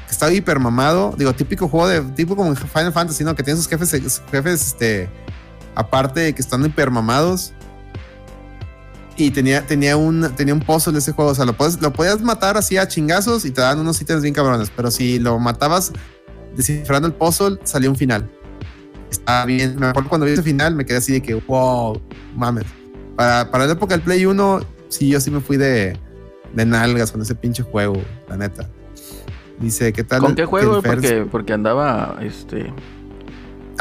estaba 0.10 0.32
hiper 0.32 0.60
mamado. 0.60 1.14
Digo, 1.18 1.34
típico 1.34 1.68
juego 1.68 1.88
de. 1.88 2.02
Tipo 2.14 2.36
como 2.36 2.56
Final 2.56 2.94
Fantasy, 2.94 3.24
¿no? 3.24 3.36
Que 3.36 3.44
tiene 3.44 3.58
sus 3.58 3.68
jefes, 3.68 4.22
jefes 4.32 4.68
este, 4.68 5.10
aparte 5.76 6.34
que 6.34 6.42
están 6.42 6.66
hiper 6.66 6.92
mamados. 6.92 7.54
Y 9.18 9.30
tenía, 9.32 9.66
tenía, 9.66 9.98
un, 9.98 10.32
tenía 10.36 10.54
un 10.54 10.62
puzzle 10.62 10.98
ese 10.98 11.12
juego. 11.12 11.32
O 11.32 11.36
sea, 11.36 11.46
lo, 11.46 11.54
puedes, 11.54 11.82
lo 11.82 11.94
podías 11.94 12.22
matar 12.22 12.58
así 12.58 12.78
a 12.78 12.88
chingazos 12.88 13.46
y 13.46 13.52
te 13.52 13.62
dan 13.62 13.80
unos 13.80 14.02
ítems 14.02 14.22
bien 14.22 14.34
cabrones. 14.34 14.72
Pero 14.76 14.90
si 14.90 15.20
lo 15.20 15.38
matabas 15.38 15.92
descifrando 16.56 17.08
el 17.08 17.14
puzzle, 17.14 17.60
salía 17.64 17.90
un 17.90 17.96
final. 17.96 18.30
Está 19.12 19.46
bien. 19.46 19.78
Me 19.78 19.88
acuerdo 19.88 20.10
cuando 20.10 20.26
vi 20.26 20.34
ese 20.34 20.44
final, 20.44 20.76
me 20.76 20.86
quedé 20.86 20.98
así 20.98 21.12
de 21.12 21.22
que, 21.22 21.36
wow, 21.36 22.02
mames. 22.36 22.66
Para, 23.16 23.52
para 23.52 23.68
la 23.68 23.74
época 23.74 23.94
del 23.96 24.04
Play 24.04 24.26
1, 24.26 24.62
sí, 24.88 25.10
yo 25.10 25.20
sí 25.20 25.30
me 25.30 25.42
fui 25.42 25.58
de, 25.58 26.00
de 26.54 26.66
nalgas 26.66 27.12
con 27.12 27.22
ese 27.22 27.36
pinche 27.36 27.62
juego, 27.64 28.02
la 28.30 28.38
neta. 28.38 28.70
Dice, 29.60 29.94
¿qué 29.94 30.04
tal? 30.04 30.22
¿Con 30.22 30.36
qué 30.36 30.46
juego? 30.46 30.82
Porque, 30.82 31.28
porque 31.30 31.54
andaba, 31.54 32.18
este... 32.22 32.74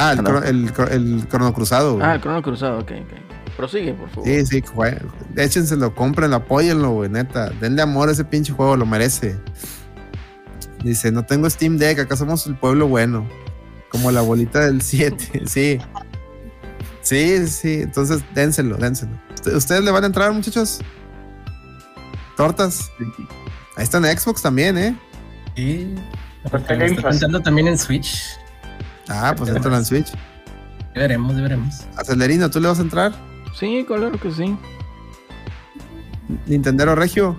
Ah, 0.02 0.12
el, 0.12 0.18
cro- 0.20 0.44
el, 0.44 0.72
cro- 0.74 0.90
el 0.90 1.27
Crono 1.28 1.52
Cruzado. 1.52 1.94
güey. 1.94 2.06
Ah, 2.06 2.14
el 2.14 2.20
Crono 2.20 2.43
Cruzado, 2.43 2.78
ok, 2.78 2.93
ok. 3.02 3.56
Prosigue, 3.56 3.93
por 3.93 4.09
favor. 4.09 4.27
Sí, 4.28 4.47
sí, 4.47 4.62
jue- 4.62 4.98
échenselo, 5.36 5.94
cómprenlo, 5.94 6.36
apóyenlo, 6.36 6.90
güey, 6.93 7.10
neta. 7.10 7.51
Denle 7.60 7.82
amor 7.82 8.09
a 8.09 8.12
ese 8.12 8.24
pinche 8.24 8.52
juego, 8.52 8.77
lo 8.77 8.86
merece. 8.86 9.39
Dice, 10.82 11.12
no 11.12 11.24
tengo 11.27 11.51
Steam 11.51 11.77
Deck, 11.77 11.98
acá 11.98 12.16
somos 12.16 12.47
el 12.47 12.56
pueblo 12.56 12.89
bueno. 12.89 13.28
Como 13.90 14.10
la 14.10 14.22
bolita 14.22 14.60
del 14.60 14.81
7, 14.82 15.43
sí. 15.47 15.78
Sí, 17.02 17.47
sí, 17.48 17.81
entonces 17.82 18.22
dénselo, 18.35 18.77
dénselo. 18.77 19.12
¿Usted- 19.35 19.55
¿Ustedes 19.55 19.85
le 19.85 19.90
van 19.90 20.05
a 20.05 20.06
entrar, 20.06 20.32
muchachos? 20.32 20.81
¿Tortas? 22.36 22.90
Ahí 23.77 23.85
está 23.85 23.98
en 23.98 24.18
Xbox 24.18 24.40
también, 24.43 24.78
¿eh? 24.78 24.97
Sí. 25.56 25.94
Está 26.44 26.59
pensando 27.02 27.40
también 27.40 27.68
en 27.68 27.77
Switch. 27.77 28.22
Ah, 29.11 29.35
pues 29.37 29.51
entran 29.51 29.74
en 29.74 29.85
Switch. 29.85 30.12
Ya 30.95 31.03
veremos, 31.03 31.35
ya 31.37 31.43
veremos. 31.43 31.87
Acelerino, 31.97 32.49
¿tú 32.51 32.61
le 32.61 32.69
vas 32.69 32.78
a 32.78 32.82
entrar? 32.82 33.12
Sí, 33.55 33.85
claro 33.87 34.12
que 34.12 34.31
sí. 34.31 34.57
Nintendero 36.47 36.95
Regio. 36.95 37.37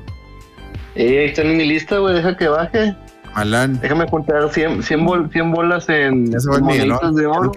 Eh, 0.96 1.20
ahí 1.20 1.26
está 1.30 1.42
en 1.44 1.58
mi 1.58 1.66
lista, 1.66 1.98
güey. 2.00 2.14
Deja 2.16 2.36
que 2.36 2.48
baje. 2.48 2.96
Malán. 3.36 3.80
Déjame 3.80 4.08
juntar 4.10 4.50
100, 4.52 4.84
100, 4.84 5.06
bol- 5.06 5.30
100 5.32 5.52
bolas 5.52 5.88
en 5.88 6.30
moneditas 6.60 7.16
de 7.16 7.26
oro. 7.26 7.52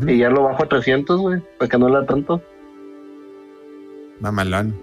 no. 0.00 0.10
Y 0.12 0.18
ya 0.18 0.28
lo 0.30 0.42
bajo 0.44 0.64
a 0.64 0.68
300, 0.68 1.20
güey, 1.20 1.40
para 1.58 1.68
que 1.68 1.78
no 1.78 1.88
la 1.88 2.04
tanto. 2.06 2.42
Mamalón. 4.20 4.74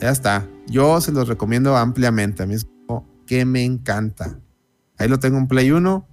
Ya 0.00 0.10
está. 0.10 0.46
Yo 0.66 1.00
se 1.00 1.12
los 1.12 1.28
recomiendo 1.28 1.76
ampliamente. 1.76 2.42
A 2.42 2.46
mí 2.46 2.54
es 2.54 2.66
que 3.26 3.44
me 3.44 3.64
encanta. 3.64 4.38
Ahí 4.98 5.08
lo 5.08 5.18
tengo 5.18 5.38
en 5.38 5.46
Play 5.48 5.70
1. 5.70 6.06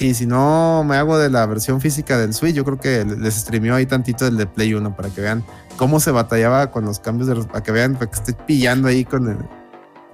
Y 0.00 0.14
si 0.14 0.26
no 0.26 0.82
me 0.84 0.96
hago 0.96 1.18
de 1.18 1.28
la 1.28 1.44
versión 1.46 1.80
física 1.80 2.16
del 2.18 2.32
Switch, 2.32 2.54
yo 2.54 2.64
creo 2.64 2.78
que 2.80 3.04
les 3.04 3.34
streameó 3.34 3.74
ahí 3.74 3.84
tantito 3.86 4.26
el 4.26 4.36
de 4.38 4.46
Play 4.46 4.72
1 4.74 4.96
para 4.96 5.10
que 5.10 5.20
vean 5.20 5.44
cómo 5.76 6.00
se 6.00 6.10
batallaba 6.10 6.70
con 6.70 6.86
los 6.86 7.00
cambios 7.00 7.28
de 7.28 7.36
para 7.44 7.62
que 7.62 7.70
vean, 7.70 7.94
para 7.94 8.06
que 8.10 8.16
esté 8.16 8.32
pillando 8.32 8.88
ahí 8.88 9.04
con 9.04 9.28
el 9.28 9.36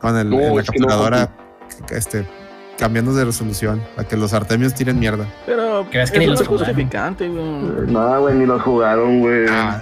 con 0.00 0.16
el, 0.18 0.28
No, 0.28 0.40
la 0.40 0.48
no, 0.48 0.56
capturadora, 0.56 1.30
este, 1.90 2.26
cambiando 2.78 3.14
de 3.14 3.24
resolución, 3.24 3.80
para 3.94 4.06
que 4.08 4.16
los 4.16 4.32
artemios 4.32 4.74
tiren 4.74 4.98
mierda. 4.98 5.26
Pero 5.46 5.88
Que 5.88 5.98
ves 5.98 6.10
que 6.10 6.18
ni 6.18 6.26
los 6.26 6.34
no 6.36 6.42
es 6.42 6.48
jugaron. 6.48 6.74
justificante, 6.74 7.28
güey. 7.28 7.90
Nada, 7.92 8.18
güey, 8.18 8.34
ni 8.34 8.44
los 8.44 8.60
jugaron, 8.62 9.20
güey. 9.20 9.46
Ah, 9.48 9.80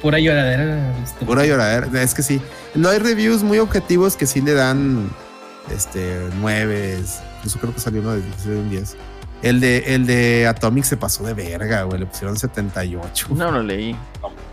Pura 0.00 0.18
lloradera. 0.20 0.96
este, 1.02 1.26
Pura 1.26 1.44
lloradera. 1.44 2.02
Es 2.02 2.14
que 2.14 2.22
sí. 2.22 2.40
No 2.74 2.88
hay 2.88 2.98
reviews 3.00 3.42
muy 3.42 3.58
objetivos 3.58 4.16
que 4.16 4.26
sí 4.26 4.40
le 4.40 4.54
dan 4.54 5.10
este 5.74 6.20
9. 6.40 7.00
Incluso 7.38 7.58
creo 7.58 7.74
que 7.74 7.80
salió 7.80 8.00
uno 8.00 8.12
de, 8.12 8.22
de 8.46 8.56
un 8.56 8.70
10. 8.70 8.96
El 9.44 9.60
de, 9.60 9.94
el 9.94 10.06
de 10.06 10.46
Atomic 10.46 10.84
se 10.84 10.96
pasó 10.96 11.22
de 11.22 11.34
verga, 11.34 11.82
güey. 11.82 12.00
Le 12.00 12.06
pusieron 12.06 12.36
78. 12.36 13.28
No 13.30 13.50
lo 13.50 13.62
leí. 13.62 13.94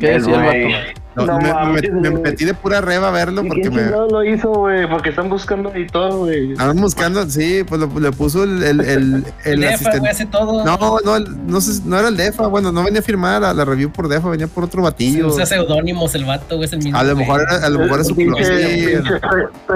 ¿Qué 0.01 0.11
decía 0.19 0.51
el 0.53 0.65
vato? 0.73 1.01
No, 1.13 1.25
No 1.25 1.37
me, 1.39 1.43
me- 1.43 1.53
mames, 1.53 1.91
me 1.91 2.09
güey. 2.09 2.23
metí 2.23 2.45
de 2.45 2.53
pura 2.53 2.79
reba 2.79 3.09
a 3.09 3.11
verlo 3.11 3.43
¿Y 3.43 3.49
porque 3.49 3.69
me. 3.69 3.81
chingados 3.83 4.11
lo 4.13 4.23
hizo, 4.23 4.49
güey? 4.49 4.87
Porque 4.89 5.09
están 5.09 5.27
buscando 5.27 5.69
ahí 5.75 5.85
todo, 5.85 6.19
güey. 6.19 6.53
Estaban 6.53 6.77
buscando, 6.79 7.29
sí, 7.29 7.65
pues 7.67 7.81
lo- 7.81 7.99
le 7.99 8.11
puso 8.13 8.45
el, 8.45 8.63
el, 8.63 8.79
el, 8.79 8.87
el 8.87 9.25
El 9.43 9.59
Defa, 9.59 9.73
asistente. 9.73 9.99
güey, 9.99 10.11
hace 10.11 10.25
todo. 10.27 10.63
No, 10.63 10.99
no, 11.03 11.15
el- 11.17 11.47
no, 11.47 11.59
sé, 11.59 11.81
no 11.83 11.99
era 11.99 12.07
el 12.07 12.15
Defa. 12.15 12.47
Bueno, 12.47 12.71
no 12.71 12.81
venía 12.85 13.01
a 13.01 13.03
firmar 13.03 13.41
la, 13.41 13.53
la 13.53 13.65
review 13.65 13.91
por 13.91 14.07
Defa, 14.07 14.29
venía 14.29 14.47
por 14.47 14.63
otro 14.63 14.81
batillo. 14.83 15.27
Usa 15.27 15.45
seudónimos 15.45 16.15
el 16.15 16.23
vato, 16.23 16.55
güey, 16.55 16.65
es 16.67 16.71
el 16.73 16.79
mismo. 16.79 16.97
A 16.97 17.03
lo 17.03 17.13
mejor 17.17 17.41
era, 17.41 17.65
a 17.65 17.69
lo 17.69 17.79
mejor 17.79 17.99
es 17.99 18.07
su 18.07 18.15
pinche, 18.15 18.43
pinche 18.45 19.01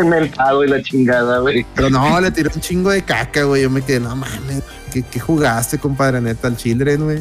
mercado 0.06 0.64
y 0.64 0.68
la 0.70 0.82
chingada, 0.82 1.40
güey. 1.40 1.66
Pero 1.76 1.90
no, 1.90 2.20
le 2.22 2.32
tiró 2.32 2.50
un 2.56 2.62
chingo 2.62 2.92
de 2.92 3.02
caca, 3.04 3.44
güey. 3.44 3.64
Yo 3.64 3.70
me 3.70 3.82
quedé, 3.82 4.00
no 4.00 4.16
mames, 4.16 4.64
¿qué, 4.92 5.04
qué 5.04 5.20
jugaste, 5.20 5.78
compadre 5.80 6.22
neta, 6.22 6.48
al 6.48 6.56
Children, 6.56 7.04
güey? 7.04 7.20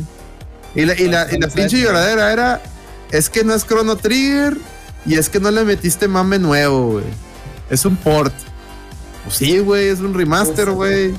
Y 0.76 0.85
la, 0.85 0.94
y 1.01 1.09
la, 1.09 1.26
y 1.32 1.39
la 1.39 1.48
pinche 1.48 1.81
lloradera 1.81 2.32
era, 2.32 2.60
es 3.16 3.31
que 3.31 3.45
no 3.45 3.55
es 3.55 3.66
Chrono 3.66 3.97
Trigger 3.97 4.57
y 5.07 5.15
es 5.15 5.28
que 5.28 5.39
no 5.41 5.51
le 5.51 5.65
metiste 5.65 6.09
mame 6.09 6.39
nuevo, 6.39 6.93
güey. 6.93 7.05
Es 7.70 7.85
un 7.85 7.97
port. 7.97 8.32
Pues 9.24 9.36
sí, 9.36 9.59
güey, 9.59 9.89
es 9.89 10.01
un 10.01 10.15
remaster, 10.15 10.70
güey. 10.70 11.12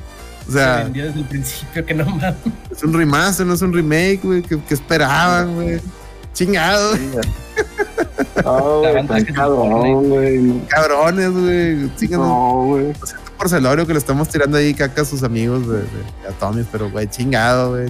O 0.47 0.51
Se 0.51 0.53
sea, 0.53 0.83
vendió 0.83 1.05
desde 1.05 1.19
el 1.19 1.25
principio 1.25 1.85
que 1.85 1.93
no 1.93 2.05
mames. 2.05 2.35
es 2.71 2.83
un 2.83 2.93
remaster, 2.93 3.45
no 3.45 3.53
es 3.53 3.61
un 3.61 3.73
remake, 3.73 4.19
güey. 4.23 4.41
¿Qué, 4.41 4.59
qué 4.67 4.73
esperaban, 4.73 5.55
güey? 5.55 5.79
Chingado, 6.33 6.95
No, 8.43 8.79
güey, 8.81 9.07
que 9.07 9.19
se 9.21 9.33
cabrón, 9.33 10.09
güey. 10.09 10.67
cabrones, 10.67 11.31
güey. 11.31 11.91
No, 12.11 12.63
güey. 12.65 12.93
por 13.37 13.49
celorio 13.49 13.87
que 13.87 13.93
le 13.93 13.99
estamos 13.99 14.27
tirando 14.27 14.57
ahí 14.57 14.73
caca 14.73 15.01
a 15.03 15.05
sus 15.05 15.23
amigos 15.23 15.65
de, 15.67 15.77
de, 15.77 15.81
de 15.83 16.27
Atomic, 16.29 16.67
pero 16.71 16.91
güey, 16.91 17.07
chingado, 17.07 17.71
güey. 17.71 17.89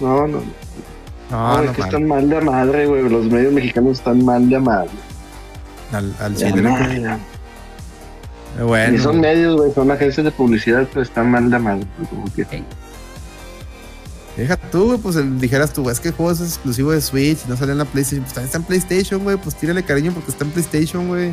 No, 0.00 0.26
no. 0.28 0.65
No, 1.30 1.56
No, 1.56 1.62
no, 1.62 1.70
es 1.70 1.76
que 1.76 1.82
están 1.82 2.06
mal 2.06 2.28
de 2.28 2.40
madre, 2.40 2.86
güey. 2.86 3.08
Los 3.08 3.26
medios 3.26 3.52
mexicanos 3.52 3.98
están 3.98 4.24
mal 4.24 4.48
de 4.48 4.58
madre. 4.60 4.90
Al, 5.92 6.14
al 6.20 6.34
De 6.36 6.62
madre. 6.62 7.16
Bueno, 8.64 8.92
Ni 8.92 8.98
son 8.98 9.20
medios, 9.20 9.56
güey. 9.56 9.72
Son 9.72 9.90
agencias 9.90 10.24
de 10.24 10.30
publicidad, 10.30 10.86
pero 10.88 11.02
están 11.02 11.30
mal 11.30 11.50
de 11.50 11.58
madre. 11.58 11.86
Como 12.08 12.24
que- 12.34 12.46
deja 14.36 14.56
tú, 14.56 14.86
güey, 14.86 14.98
pues 14.98 15.16
el- 15.16 15.38
dijeras 15.40 15.72
tú, 15.72 15.88
es 15.90 15.98
que 16.00 16.08
el 16.08 16.14
juego 16.14 16.32
es 16.32 16.40
exclusivo 16.40 16.92
de 16.92 17.00
Switch 17.00 17.38
y 17.46 17.48
no 17.48 17.56
sale 17.56 17.72
en 17.72 17.78
la 17.78 17.84
PlayStation. 17.84 18.22
Pues 18.22 18.34
también 18.34 18.46
está 18.46 18.58
en 18.58 18.64
PlayStation, 18.64 19.22
güey. 19.24 19.36
Pues 19.36 19.54
tírale 19.56 19.82
cariño 19.82 20.12
porque 20.12 20.30
está 20.30 20.44
en 20.44 20.50
PlayStation, 20.52 21.08
güey. 21.08 21.32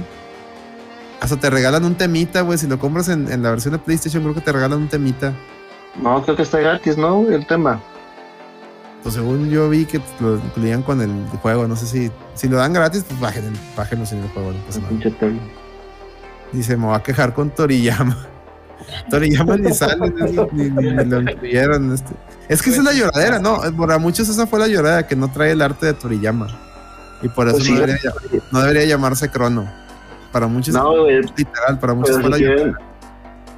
Hasta 1.21 1.37
te 1.37 1.49
regalan 1.49 1.85
un 1.85 1.95
temita, 1.95 2.41
güey. 2.41 2.57
Si 2.57 2.67
lo 2.67 2.77
compras 2.79 3.07
en, 3.09 3.31
en 3.31 3.43
la 3.43 3.51
versión 3.51 3.71
de 3.73 3.79
PlayStation, 3.79 4.21
creo 4.23 4.35
que 4.35 4.41
te 4.41 4.51
regalan 4.51 4.79
un 4.79 4.87
temita. 4.89 5.33
No, 6.01 6.21
creo 6.23 6.35
que 6.35 6.41
está 6.41 6.59
gratis, 6.59 6.97
¿no? 6.97 7.25
El 7.29 7.45
tema. 7.47 7.81
Pues 9.03 9.15
según 9.15 9.49
yo 9.49 9.69
vi 9.69 9.85
que 9.85 9.99
lo 10.21 10.35
incluían 10.37 10.81
con 10.81 11.01
el 11.01 11.11
juego. 11.41 11.67
No 11.67 11.75
sé 11.75 11.85
si, 11.85 12.11
si 12.35 12.47
lo 12.47 12.57
dan 12.57 12.71
gratis, 12.73 13.03
pues 13.07 13.19
bajen, 13.19 13.51
bájenlo 13.75 14.05
sin 14.05 14.19
el 14.19 14.29
juego. 14.29 14.51
No 14.53 14.59
pasa 14.65 14.79
nada. 14.79 15.33
Dice, 16.53 16.77
me 16.77 16.87
va 16.87 16.97
a 16.97 17.03
quejar 17.03 17.33
con 17.33 17.49
Toriyama. 17.49 18.17
Toriyama 19.09 19.57
ni 19.57 19.73
sale, 19.73 20.13
ni, 20.51 20.69
ni- 20.69 20.69
ni 20.69 21.05
lo 21.05 21.21
incluyeron. 21.21 21.93
Este. 21.93 22.13
Es 22.47 22.61
que 22.61 22.69
esa 22.69 22.79
es 22.79 22.85
la 22.85 22.93
lloradera, 22.93 23.39
¿no? 23.39 23.59
Para 23.77 23.97
muchos 23.97 24.29
esa 24.29 24.47
fue 24.47 24.59
la 24.59 24.67
lloradera, 24.67 25.05
que 25.07 25.15
no 25.15 25.29
trae 25.31 25.51
el 25.51 25.61
arte 25.61 25.87
de 25.87 25.93
Toriyama. 25.93 26.47
Y 27.21 27.27
por 27.29 27.47
eso 27.47 27.57
Pues 27.57 27.69
no, 27.69 27.75
sí. 27.75 27.81
debería, 27.81 28.11
no 28.51 28.59
debería 28.61 28.85
llamarse 28.85 29.29
Crono. 29.29 29.69
Para 30.31 30.47
muchos, 30.47 30.73
No, 30.73 31.07
literal, 31.07 31.77
para 31.79 31.93
muchos 31.93 32.15
Pero 32.17 32.29
fue 32.29 32.37
si 32.37 32.43
la 32.43 32.47
quieren, 32.49 32.67
lloradera. 32.73 32.85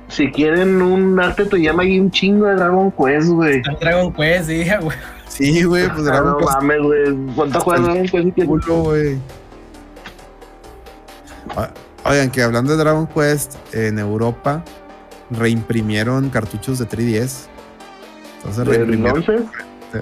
si 0.07 0.31
quieren 0.31 0.81
un 0.81 1.19
arte, 1.19 1.45
te 1.45 1.57
llama 1.61 1.83
ahí 1.83 1.99
un 1.99 2.11
chingo 2.11 2.45
de 2.47 2.55
Dragon 2.55 2.91
Quest, 2.91 3.27
güey. 3.29 3.61
Dragon 3.81 4.13
Quest, 4.13 4.47
sí, 4.47 4.63
güey. 4.81 4.97
Sí, 5.37 5.63
güey, 5.63 5.87
pues 5.89 5.99
Ah, 5.99 6.03
Dragon 6.03 6.31
no 6.31 6.37
Quest 6.37 6.51
mames, 6.53 6.81
güey. 6.81 7.15
¿Cuánto 7.35 7.59
juega 7.61 7.81
Dragon 7.83 8.07
Quest? 8.07 8.35
que- 8.35 8.45
culo, 8.45 8.83
güey. 8.83 9.17
Ah, 11.55 11.69
Oigan, 12.07 12.29
que 12.29 12.43
hablando 12.43 12.71
de 12.71 12.77
Dragon 12.77 13.07
Quest, 13.07 13.55
en 13.73 13.97
Europa 13.97 14.63
reimprimieron 15.31 16.29
cartuchos 16.29 16.77
de 16.79 16.85
3DS. 16.85 17.47
Entonces 18.37 18.57
¿Del 18.65 18.75
reimprimieron 18.77 19.17
11? 19.27 19.45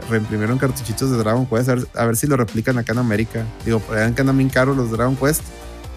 reimprimieron 0.10 0.58
cartuchitos 0.58 1.12
de 1.12 1.18
Dragon 1.18 1.46
Quest, 1.46 1.70
a 1.70 1.76
ver, 1.76 1.88
a 1.96 2.06
ver 2.06 2.16
si 2.18 2.28
lo 2.28 2.36
replican 2.36 2.78
acá 2.78 2.92
en 2.92 3.00
América. 3.00 3.46
Digo, 3.64 3.80
por 3.80 3.98
allá 3.98 4.14
que 4.14 4.22
andan 4.22 4.38
bien 4.38 4.50
caros 4.50 4.76
los 4.76 4.92
Dragon 4.92 5.16
Quest, 5.16 5.44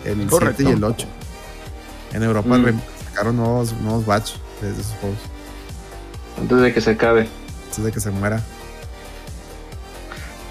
el 0.05 0.27
Correcto. 0.29 0.57
7 0.59 0.71
y 0.71 0.77
el 0.77 0.85
8. 0.85 1.07
En 2.13 2.23
Europa 2.23 2.57
Mm. 2.57 2.81
sacaron 3.09 3.37
nuevos, 3.37 3.73
nuevos 3.81 4.07
batch 4.07 4.35
de 4.63 4.71
esos 4.71 4.87
juegos, 5.01 5.19
Antes 6.39 6.61
de 6.61 6.73
que 6.73 6.81
se 6.81 6.91
acabe. 6.93 7.27
antes 7.67 7.85
de 7.85 7.91
que 7.91 7.99
se 8.01 8.11
muera. 8.11 8.41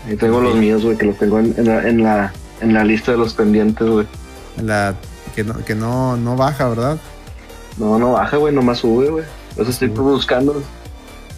Ahí 0.08 0.16
tengo 0.18 0.40
los 0.42 0.56
míos, 0.56 0.84
güey, 0.84 0.98
que 0.98 1.06
los 1.06 1.18
tengo 1.18 1.40
en, 1.40 1.54
en 1.58 1.66
la, 1.68 1.88
en, 1.90 2.04
la, 2.04 2.34
en 2.62 2.74
la 2.74 2.84
lista 2.84 3.12
de 3.12 3.18
los 3.18 3.34
pendientes, 3.34 3.88
güey. 3.88 4.06
La, 4.62 4.96
que 5.36 5.44
no, 5.44 5.64
que 5.66 5.76
no, 5.76 6.16
no 6.18 6.36
baja, 6.36 6.70
¿verdad? 6.70 6.98
No, 7.78 7.98
no 8.00 8.14
baja, 8.14 8.38
güey, 8.38 8.54
nomás 8.54 8.80
sube, 8.80 9.10
güey. 9.10 9.26
Eso 9.58 9.70
estoy 9.72 9.90
Sube. 9.90 10.00
buscando. 10.12 10.62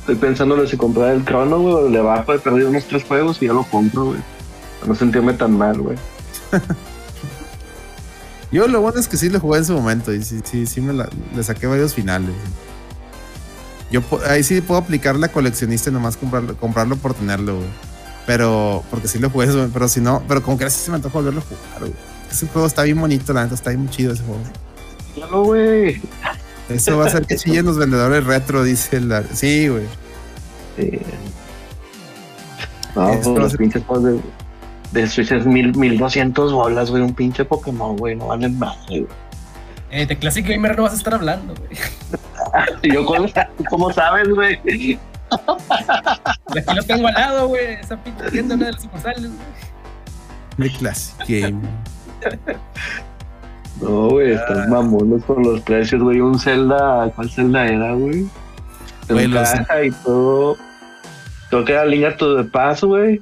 Estoy 0.01 0.15
pensándole 0.15 0.67
si 0.67 0.77
comprar 0.77 1.11
el 1.13 1.23
crono, 1.23 1.59
güey, 1.59 1.73
o 1.73 1.89
le 1.89 1.99
bajo, 2.01 2.33
he 2.33 2.39
perdido 2.39 2.69
unos 2.69 2.85
tres 2.85 3.03
juegos 3.03 3.41
y 3.41 3.47
ya 3.47 3.53
lo 3.53 3.63
compro, 3.63 4.05
güey. 4.05 4.19
No 4.85 4.95
sentirme 4.95 5.33
tan 5.33 5.57
mal, 5.57 5.79
güey. 5.81 5.97
Yo 8.51 8.67
lo 8.67 8.81
bueno 8.81 8.99
es 8.99 9.07
que 9.07 9.17
sí 9.17 9.29
lo 9.29 9.39
jugué 9.39 9.59
en 9.59 9.65
su 9.65 9.73
momento 9.73 10.13
y 10.13 10.23
sí, 10.23 10.39
sí, 10.43 10.65
sí 10.65 10.79
me 10.79 10.93
la- 10.93 11.09
le 11.35 11.43
saqué 11.43 11.67
varios 11.67 11.93
finales. 11.93 12.33
Yo 13.91 14.01
ahí 14.29 14.43
sí 14.43 14.61
puedo 14.61 14.79
aplicar 14.79 15.15
la 15.17 15.27
coleccionista 15.29 15.89
y 15.89 15.93
nomás 15.93 16.15
comprarlo, 16.17 16.55
comprarlo 16.57 16.95
por 16.97 17.13
tenerlo, 17.13 17.55
güey. 17.57 17.67
Pero, 18.27 18.83
porque 18.91 19.07
sí 19.07 19.19
lo 19.19 19.29
jugué, 19.29 19.47
pero 19.71 19.87
si 19.87 20.01
no, 20.01 20.21
pero 20.27 20.43
como 20.43 20.57
que 20.57 20.65
así 20.65 20.81
se 20.81 20.91
me 20.91 20.97
antoja 20.97 21.17
volverlo 21.17 21.39
a 21.39 21.43
jugar, 21.43 21.79
güey. 21.79 21.93
Ese 22.29 22.45
juego 22.47 22.67
está 22.67 22.83
bien 22.83 22.99
bonito, 22.99 23.31
la 23.31 23.43
neta, 23.43 23.55
está 23.55 23.69
bien 23.69 23.89
chido 23.89 24.13
ese 24.13 24.23
juego. 24.23 24.41
Ya 25.15 25.27
no, 25.27 25.43
güey. 25.43 26.01
Eso 26.67 26.97
va 26.97 27.05
a 27.05 27.07
hacer 27.07 27.25
que 27.25 27.37
chillen 27.37 27.65
los 27.65 27.77
vendedores 27.77 28.25
retro, 28.25 28.63
dice 28.63 28.99
la. 28.99 29.23
Sí, 29.23 29.69
güey. 29.69 29.85
Sí. 30.75 30.99
No, 32.95 33.11
pues, 33.11 33.25
los 33.27 33.55
pinches 33.55 33.83
juegos 33.85 34.03
de, 34.03 34.19
de 34.91 35.07
Switch 35.07 35.31
es 35.31 35.45
mil, 35.45 35.73
mil 35.77 35.97
doscientos 35.97 36.51
bolas, 36.51 36.91
güey. 36.91 37.03
Un 37.03 37.13
pinche 37.13 37.45
Pokémon, 37.45 37.95
güey. 37.95 38.17
No 38.17 38.27
valen 38.27 38.59
madre, 38.59 38.77
güey. 38.89 39.07
Eh, 39.89 40.05
de 40.05 40.17
Classic 40.17 40.45
Gamer 40.45 40.75
no 40.75 40.83
vas 40.83 40.93
a 40.93 40.97
estar 40.97 41.13
hablando, 41.13 41.55
güey. 41.55 41.71
Y 42.83 42.91
yo, 42.93 43.05
¿cómo, 43.05 43.25
cómo 43.69 43.93
sabes, 43.93 44.27
güey? 44.27 44.99
Aquí 46.57 46.75
lo 46.75 46.83
tengo 46.83 47.07
al 47.07 47.13
lado, 47.13 47.47
güey. 47.47 47.65
Esa 47.75 47.97
pinche 48.03 48.29
tienda, 48.31 48.55
una 48.55 48.65
de 48.67 48.71
las 48.73 48.81
sucursales, 48.83 49.21
güey. 49.21 49.37
De 50.57 50.77
Classic 50.77 51.17
Game. 51.27 51.61
No, 53.79 54.09
güey, 54.09 54.31
están 54.31 54.71
mamones 54.71 55.23
con 55.25 55.43
los 55.43 55.61
precios, 55.61 56.01
güey. 56.01 56.19
Un 56.19 56.39
Zelda, 56.39 57.11
¿cuál 57.15 57.29
Zelda 57.29 57.67
era, 57.67 57.93
güey? 57.93 58.27
En 59.09 59.31
los- 59.31 59.51
caja 59.51 59.83
y 59.83 59.91
todo. 60.03 60.57
Creo 61.51 61.63
que 61.63 61.73
era 61.73 61.85
Línea 61.85 62.17
to 62.17 62.37
the 62.37 62.49
Pass, 62.49 62.83
güey. 62.83 63.21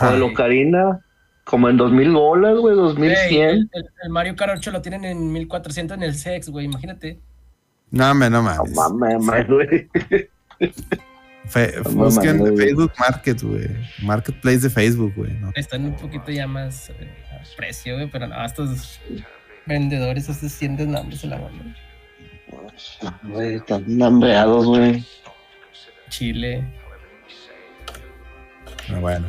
O 0.00 0.06
de 0.06 0.18
Locarina. 0.18 0.98
Como 1.44 1.68
en 1.68 1.76
2000 1.76 2.10
bolas, 2.10 2.58
güey, 2.58 2.74
Güey, 2.74 2.86
2100. 2.88 3.48
el, 3.48 3.70
el- 3.72 3.86
el 4.02 4.10
Mario 4.10 4.34
Kart 4.34 4.54
8 4.58 4.72
lo 4.72 4.82
tienen 4.82 5.04
en 5.04 5.32
1400 5.32 5.96
en 5.96 6.02
el 6.02 6.16
sex, 6.16 6.48
güey. 6.48 6.66
Imagínate. 6.66 7.20
No, 7.92 8.10
hombre, 8.10 8.28
no 8.28 8.42
No 8.42 8.42
mames. 8.42 8.74
mames, 8.74 9.20
mames, 9.24 9.46
güey. 9.48 9.88
Fe- 11.46 11.74
No 11.84 11.90
busquen. 12.04 12.56
Facebook 12.56 12.92
Market, 12.98 13.42
güey. 13.42 13.68
Marketplace 14.02 14.58
de 14.60 14.70
Facebook, 14.70 15.12
güey. 15.16 15.32
¿no? 15.34 15.50
Están 15.54 15.84
un 15.84 15.96
poquito 15.96 16.30
ya 16.30 16.46
más 16.46 16.90
eh, 16.90 17.10
a 17.32 17.56
precio, 17.56 17.94
güey. 17.94 18.08
Pero 18.10 18.26
no, 18.28 18.44
estos 18.44 19.00
vendedores, 19.66 20.28
estos 20.28 20.52
sientes 20.52 20.86
nombres 20.86 21.22
en 21.24 21.30
la 21.30 21.38
mano. 21.38 21.74
Güey, 23.24 23.54
están 23.56 24.02
hambreados, 24.02 24.66
güey. 24.66 25.04
Chile. 26.08 26.64
Pero 28.86 29.00
bueno. 29.00 29.26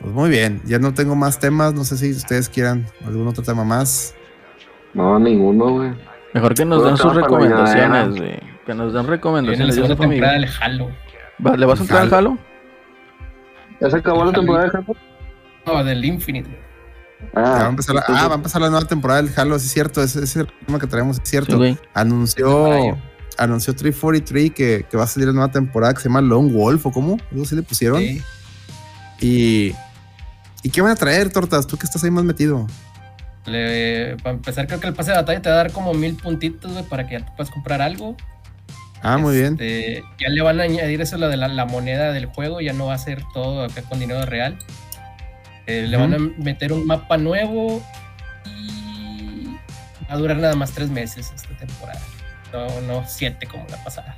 Pues 0.00 0.12
muy 0.12 0.30
bien, 0.30 0.60
ya 0.64 0.78
no 0.80 0.92
tengo 0.92 1.14
más 1.14 1.38
temas, 1.38 1.74
no 1.74 1.84
sé 1.84 1.96
si 1.96 2.10
ustedes 2.10 2.48
quieran 2.48 2.84
algún 3.06 3.28
otro 3.28 3.42
tema 3.44 3.62
más. 3.64 4.14
No, 4.94 5.16
ninguno, 5.18 5.70
güey. 5.70 5.92
Mejor 6.34 6.54
que 6.54 6.64
nos 6.64 6.84
den 6.84 6.96
sus 6.96 7.14
recomendaciones, 7.14 8.16
güey. 8.16 8.51
Que 8.66 8.74
nos 8.74 8.92
den 8.92 9.04
la 9.04 9.10
recomendaciones. 9.10 9.74
segunda 9.74 9.94
Dios 9.94 10.08
mío. 10.08 10.10
temporada 10.10 10.38
del 10.38 10.48
Halo. 10.60 10.90
Va, 11.44 11.56
¿Le 11.56 11.66
vas 11.66 11.78
a 11.80 11.82
entrar 11.82 12.02
al 12.02 12.14
Halo? 12.14 12.38
¿Ya 13.80 13.90
se 13.90 13.96
acabó 13.96 14.24
la 14.24 14.32
temporada 14.32 14.66
de 14.66 14.78
Halo? 14.78 14.96
No, 15.66 15.84
del 15.84 16.04
Infinite. 16.04 16.50
Ya 17.34 17.40
va 17.40 17.56
a 17.58 17.66
Ah, 17.66 17.68
empezar 17.68 17.94
la, 17.94 18.04
ah, 18.08 18.26
va 18.28 18.32
a 18.34 18.36
empezar 18.36 18.60
la 18.62 18.70
nueva 18.70 18.86
temporada 18.86 19.22
del 19.22 19.32
Halo, 19.36 19.58
sí 19.58 19.66
es 19.66 19.72
cierto, 19.72 20.02
ese, 20.02 20.22
es 20.24 20.36
el 20.36 20.46
tema 20.66 20.78
que 20.78 20.86
traemos, 20.86 21.16
es 21.18 21.22
Sí, 21.24 21.30
cierto. 21.30 21.56
güey. 21.56 21.78
anunció, 21.94 22.98
anunció 23.38 23.74
343 23.74 24.50
que, 24.52 24.86
que 24.90 24.96
va 24.96 25.04
a 25.04 25.06
salir 25.06 25.28
la 25.28 25.32
nueva 25.34 25.50
temporada 25.52 25.94
que 25.94 26.00
se 26.00 26.08
llama 26.08 26.20
Lone 26.20 26.52
Wolf, 26.52 26.86
¿o 26.86 26.92
cómo? 26.92 27.18
Algo 27.30 27.44
así 27.44 27.54
le 27.56 27.62
pusieron. 27.62 27.98
Sí. 28.00 28.22
Y, 29.20 29.74
¿Y 30.64 30.70
qué 30.70 30.80
van 30.82 30.92
a 30.92 30.96
traer, 30.96 31.30
Tortas? 31.32 31.66
Tú 31.66 31.76
que 31.76 31.86
estás 31.86 32.02
ahí 32.04 32.10
más 32.10 32.24
metido. 32.24 32.66
Le- 33.46 34.16
para 34.22 34.34
empezar, 34.36 34.66
creo 34.66 34.78
que 34.80 34.86
el 34.88 34.94
pase 34.94 35.10
de 35.10 35.16
batalla 35.16 35.42
te 35.42 35.48
va 35.48 35.54
a 35.56 35.58
dar 35.58 35.72
como 35.72 35.94
mil 35.94 36.14
puntitos, 36.16 36.72
güey, 36.72 36.84
para 36.84 37.06
que 37.08 37.18
ya 37.18 37.24
te 37.24 37.32
puedas 37.36 37.50
comprar 37.50 37.82
algo. 37.82 38.16
Ah, 39.02 39.18
muy 39.18 39.34
bien. 39.36 39.52
Este, 39.54 40.04
Ya 40.20 40.28
le 40.28 40.42
van 40.42 40.60
a 40.60 40.64
añadir 40.64 41.00
eso 41.00 41.18
lo 41.18 41.28
de 41.28 41.36
la, 41.36 41.48
la 41.48 41.64
moneda 41.66 42.12
del 42.12 42.26
juego, 42.26 42.60
ya 42.60 42.72
no 42.72 42.86
va 42.86 42.94
a 42.94 42.98
ser 42.98 43.22
todo 43.34 43.64
acá 43.64 43.82
con 43.82 43.98
dinero 43.98 44.24
real. 44.26 44.56
Eh, 45.66 45.86
Le 45.88 45.96
van 45.96 46.14
a 46.14 46.18
meter 46.18 46.72
un 46.72 46.86
mapa 46.86 47.16
nuevo 47.18 47.82
y 48.46 49.46
va 50.08 50.14
a 50.14 50.16
durar 50.16 50.36
nada 50.38 50.54
más 50.56 50.72
tres 50.72 50.88
meses 50.90 51.32
esta 51.34 51.54
temporada. 51.56 52.00
No, 52.52 52.80
no 52.82 53.04
siete 53.08 53.46
como 53.46 53.66
la 53.70 53.82
pasada. 53.82 54.16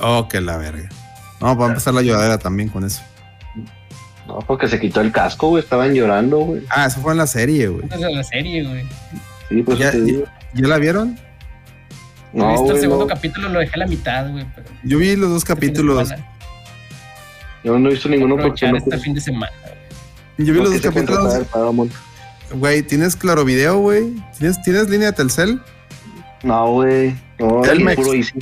Oh, 0.00 0.28
que 0.28 0.40
la 0.40 0.56
verga. 0.56 0.88
No, 1.40 1.56
va 1.56 1.66
a 1.66 1.68
empezar 1.68 1.94
la 1.94 2.02
lloradera 2.02 2.38
también 2.38 2.68
con 2.68 2.84
eso. 2.84 3.02
no, 4.26 4.38
porque 4.40 4.68
se 4.68 4.78
quitó 4.80 5.00
el 5.00 5.10
casco, 5.12 5.48
güey. 5.48 5.62
Estaban 5.62 5.92
llorando, 5.94 6.38
güey. 6.40 6.62
Ah, 6.70 6.86
eso 6.86 7.00
fue 7.00 7.12
en 7.12 7.18
la 7.18 7.26
serie, 7.26 7.68
güey. 7.68 7.82
Entonces 7.84 8.12
la 8.12 8.24
serie, 8.24 8.62
güey. 8.64 8.84
Sí, 9.48 9.62
pues 9.62 9.78
Ya-. 9.78 9.92
¿Ya 10.54 10.68
la 10.68 10.78
vieron? 10.78 11.18
No, 12.34 12.48
Viste 12.50 12.64
el 12.64 12.70
güey, 12.72 12.80
segundo 12.80 13.04
no. 13.04 13.08
capítulo, 13.08 13.48
lo 13.48 13.58
dejé 13.60 13.74
a 13.74 13.78
la 13.78 13.86
mitad, 13.86 14.30
güey. 14.30 14.44
Yo 14.82 14.98
vi 14.98 15.14
los 15.16 15.30
dos 15.30 15.42
este 15.42 15.54
capítulos. 15.54 16.10
Yo 17.62 17.78
no 17.78 17.88
he 17.88 17.92
visto 17.92 18.08
ninguno 18.08 18.36
porque 18.36 18.68
no 18.70 18.76
este 18.76 18.98
fin 18.98 19.14
de 19.14 19.20
semana. 19.20 19.52
Yo 20.38 20.52
vi 20.52 20.58
no 20.58 20.64
los 20.64 20.72
dos 20.72 20.82
capítulos. 20.82 21.34
Güey, 22.52 22.82
¿tienes 22.82 23.16
claro 23.16 23.44
video, 23.44 23.78
güey? 23.78 24.12
¿Tienes, 24.38 24.60
¿Tienes 24.62 24.90
línea 24.90 25.08
de 25.08 25.12
Telcel? 25.14 25.60
No, 26.42 26.72
güey. 26.72 27.14
No, 27.38 27.62
Telmex. 27.62 27.96
puro 27.96 28.14
Easy. 28.14 28.38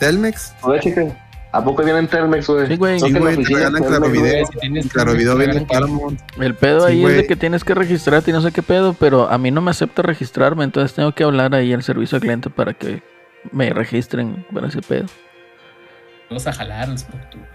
¿Telmex? 0.00 0.54
A 0.62 0.68
ver, 0.70 0.80
chica. 0.80 1.04
¿A 1.52 1.62
poco 1.64 1.82
vienen 1.82 2.06
Telmex, 2.08 2.46
güey? 2.46 2.66
Sí, 2.66 2.76
güey. 2.76 3.00
Sí, 3.00 3.12
güey, 3.12 3.36
te 3.36 3.44
Telmex, 3.44 3.86
Claro 3.86 4.08
güey. 4.08 4.12
Video. 4.22 4.46
Si 4.46 4.58
tienes 4.58 4.86
Claro 4.92 5.12
video 5.14 5.36
viene 5.36 5.60
Paramount. 5.62 6.20
El 6.40 6.54
pedo 6.54 6.80
Sí, 6.86 6.92
ahí 6.92 7.00
güey. 7.00 7.14
es 7.16 7.22
de 7.22 7.26
que 7.26 7.36
tienes 7.36 7.64
que 7.64 7.74
registrarte 7.74 8.30
y 8.30 8.34
no 8.34 8.40
sé 8.40 8.52
qué 8.52 8.62
pedo, 8.62 8.94
pero 8.94 9.28
a 9.30 9.36
mí 9.38 9.50
no 9.50 9.60
me 9.60 9.70
acepta 9.70 10.02
registrarme, 10.02 10.64
entonces 10.64 10.94
tengo 10.94 11.12
que 11.12 11.24
hablar 11.24 11.54
ahí 11.54 11.72
al 11.72 11.82
servicio 11.82 12.16
al 12.16 12.22
cliente 12.22 12.50
para 12.50 12.72
que 12.74 13.02
me 13.52 13.70
registren 13.70 14.44
para 14.52 14.68
ese 14.68 14.82
pedo. 14.82 15.06
Vamos 16.28 16.46
a 16.46 16.52
jalar 16.52 16.88
los. 16.88 17.06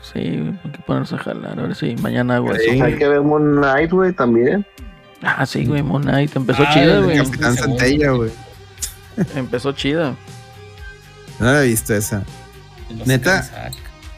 Sí, 0.01 0.19
hay 0.19 0.71
que 0.71 0.79
ponerse 0.85 1.15
a 1.15 1.17
jalar. 1.17 1.59
A 1.59 1.63
ver 1.63 1.75
si 1.75 1.95
mañana 1.97 2.35
hago 2.37 2.53
Sí. 2.55 2.69
eso. 2.69 2.83
Hay 2.85 2.95
que 2.97 3.07
ver 3.07 3.21
Moon 3.21 3.57
Knight, 3.57 3.91
güey, 3.91 4.13
también. 4.13 4.65
Ah, 5.21 5.45
sí, 5.45 5.65
güey, 5.65 5.83
Moon 5.83 6.03
Knight. 6.03 6.35
Empezó 6.35 6.63
Ah, 6.65 6.73
chida, 6.73 6.97
el 6.97 7.03
güey. 7.03 7.17
Capitán. 7.17 7.55
Centella, 7.57 8.11
güey. 8.11 8.31
Empezó 9.35 9.71
chida. 9.73 10.15
No 11.39 11.45
la 11.51 11.63
he 11.63 11.67
visto 11.67 11.93
esa. 11.93 12.23
¿Neta? 13.05 13.69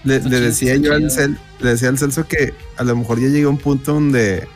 Le, 0.03 0.19
le 0.19 0.39
decía 0.39 0.75
yo 0.75 0.93
al. 0.93 1.09
Cel, 1.09 1.37
le 1.59 1.69
decía 1.71 1.89
al 1.89 1.97
Celso 1.97 2.27
que 2.27 2.53
a 2.77 2.83
lo 2.83 2.95
mejor 2.95 3.19
ya 3.19 3.27
llegué 3.27 3.45
a 3.45 3.49
un 3.49 3.57
punto 3.57 3.93
donde 3.93 4.47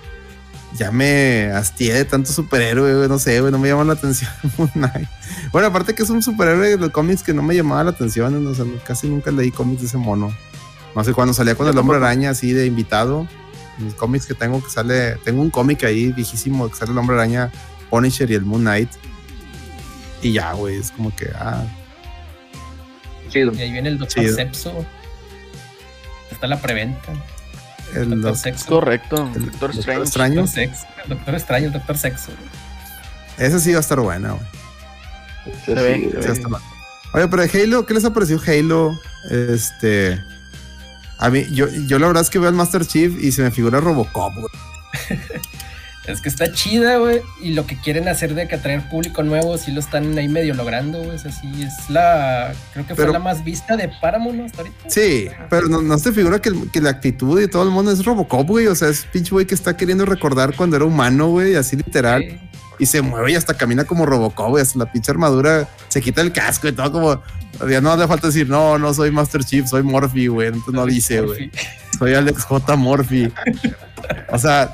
ya 0.73 0.91
me 0.91 1.51
hastié 1.53 1.93
de 1.93 2.05
tanto 2.05 2.31
superhéroe, 2.31 2.95
güey, 2.95 3.09
no 3.09 3.19
sé, 3.19 3.39
güey, 3.39 3.51
no 3.51 3.59
me 3.59 3.67
llama 3.69 3.83
la 3.83 3.93
atención 3.93 4.31
Moon 4.57 4.69
Knight. 4.73 5.07
Bueno, 5.51 5.67
aparte 5.67 5.95
que 5.95 6.03
es 6.03 6.09
un 6.09 6.21
superhéroe 6.21 6.69
de 6.69 6.77
los 6.77 6.91
cómics 6.91 7.23
que 7.23 7.33
no 7.33 7.41
me 7.41 7.55
llamaba 7.55 7.83
la 7.83 7.91
atención, 7.91 8.45
o 8.45 8.53
sea, 8.53 8.65
casi 8.85 9.07
nunca 9.07 9.31
leí 9.31 9.51
cómics 9.51 9.81
de 9.81 9.87
ese 9.87 9.97
mono. 9.97 10.35
No 10.95 11.03
sé, 11.03 11.13
cuando 11.13 11.33
salía 11.33 11.55
con 11.55 11.67
el 11.67 11.77
hombre 11.77 11.97
araña 11.97 12.31
así 12.31 12.53
de 12.53 12.65
invitado, 12.65 13.27
los 13.79 13.93
cómics 13.95 14.25
que 14.25 14.33
tengo 14.33 14.63
que 14.63 14.69
sale, 14.69 15.15
tengo 15.23 15.41
un 15.41 15.49
cómic 15.49 15.83
ahí 15.83 16.11
viejísimo 16.11 16.69
que 16.69 16.75
sale 16.75 16.91
el 16.91 16.97
hombre 16.97 17.15
araña, 17.15 17.51
Punisher 17.89 18.29
y 18.31 18.35
el 18.35 18.45
Moon 18.45 18.61
Knight. 18.61 18.89
Y 20.21 20.33
ya, 20.33 20.53
güey, 20.53 20.77
es 20.77 20.91
como 20.91 21.15
que, 21.15 21.29
ah, 21.35 21.63
Chido. 23.29 23.53
Y 23.53 23.61
ahí 23.61 23.71
viene 23.71 23.89
el 23.89 23.97
Doctor 23.97 24.23
Chido. 24.23 24.35
Sepso. 24.35 24.85
Está 26.31 26.47
la 26.47 26.61
preventa. 26.61 27.13
El 27.95 28.09
Doctor 28.09 28.31
doc- 28.31 28.35
Sexo. 28.37 28.65
Correcto. 28.67 29.15
el 29.35 29.45
Doctor 29.45 29.51
Doctor 29.51 29.71
Strange. 29.77 30.03
Extraño. 30.03 30.35
Doctor 30.41 30.53
Sexo. 30.53 30.85
El 31.03 31.09
Doctor 31.09 31.35
Extraño, 31.35 31.65
el 31.67 31.73
Doctor 31.73 31.97
Sexo. 31.97 32.31
ese 33.37 33.59
sí 33.59 33.71
va 33.71 33.77
a 33.77 33.81
estar 33.81 33.99
buena, 33.99 34.31
güey. 34.31 34.45
Se 35.65 35.73
ve, 35.73 36.09
sí, 36.21 36.33
se 36.33 36.41
Oye, 37.13 37.27
pero 37.29 37.41
de 37.47 37.63
Halo, 37.63 37.85
¿qué 37.85 37.93
les 37.93 38.03
ha 38.05 38.13
parecido 38.13 38.39
Halo? 38.45 38.99
Este. 39.29 40.21
A 41.19 41.29
mí, 41.29 41.45
yo, 41.51 41.67
yo 41.69 41.97
la 41.99 42.07
verdad 42.07 42.21
es 42.21 42.29
que 42.29 42.37
veo 42.37 42.49
al 42.49 42.53
Master 42.55 42.85
Chief 42.85 43.13
y 43.23 43.31
se 43.31 43.41
me 43.41 43.49
figura 43.51 43.79
Robocop, 43.79 44.33
güey. 44.35 44.47
Es 46.07 46.21
que 46.21 46.29
está 46.29 46.51
chida, 46.53 46.97
güey. 46.97 47.21
Y 47.41 47.49
lo 47.53 47.65
que 47.65 47.75
quieren 47.77 48.07
hacer 48.07 48.33
de 48.33 48.47
que 48.47 48.55
atraer 48.55 48.87
público 48.89 49.23
nuevo, 49.23 49.57
sí 49.57 49.71
lo 49.71 49.79
están 49.81 50.17
ahí 50.17 50.27
medio 50.29 50.53
logrando, 50.53 50.99
güey. 51.03 51.15
Es 51.17 51.25
así, 51.25 51.47
es 51.63 51.89
la. 51.89 52.53
Creo 52.73 52.87
que 52.87 52.95
fue 52.95 53.07
la 53.11 53.19
más 53.19 53.43
vista 53.43 53.75
de 53.75 53.89
Paramount 54.01 54.39
hasta 54.45 54.61
ahorita. 54.61 54.89
Sí, 54.89 55.27
pero 55.49 55.67
no, 55.67 55.81
no 55.81 55.97
se 55.99 56.13
figura 56.13 56.39
que, 56.41 56.49
el- 56.49 56.71
que 56.71 56.79
la 56.81 56.91
actitud 56.91 57.37
de 57.37 57.47
todo 57.49 57.63
el 57.63 57.69
mundo 57.71 57.91
es 57.91 58.05
Robocop, 58.05 58.47
güey. 58.47 58.67
O 58.67 58.75
sea, 58.75 58.87
es 58.87 59.05
pinche 59.05 59.31
güey 59.31 59.45
que 59.45 59.53
está 59.55 59.75
queriendo 59.75 60.05
recordar 60.05 60.55
cuando 60.55 60.77
era 60.77 60.85
humano, 60.85 61.27
güey, 61.27 61.55
así 61.55 61.75
literal. 61.75 62.23
Sí. 62.23 62.39
Y 62.79 62.85
se 62.85 63.01
mueve 63.01 63.31
y 63.31 63.35
hasta 63.35 63.55
camina 63.55 63.83
como 63.85 64.05
Robocop, 64.05 64.49
güey. 64.51 64.61
Hasta 64.61 64.79
la 64.79 64.91
pinche 64.91 65.11
armadura 65.11 65.67
se 65.89 65.99
quita 65.99 66.21
el 66.21 66.31
casco 66.31 66.67
y 66.67 66.71
todo 66.71 66.91
como. 66.91 67.21
Ya 67.69 67.81
no 67.81 67.91
hace 67.91 68.07
falta 68.07 68.27
decir, 68.27 68.47
no, 68.47 68.77
no 68.77 68.93
soy 68.93 69.09
Master 69.11 69.43
Chief, 69.43 69.67
soy 69.67 69.81
Morphy, 69.83 70.27
güey. 70.27 70.47
Entonces 70.49 70.73
no 70.73 70.85
dice, 70.85 71.21
güey. 71.21 71.49
Soy 71.97 72.13
Alex 72.13 72.43
J. 72.43 72.75
Morphy. 72.75 73.33
O 74.29 74.37
sea, 74.37 74.71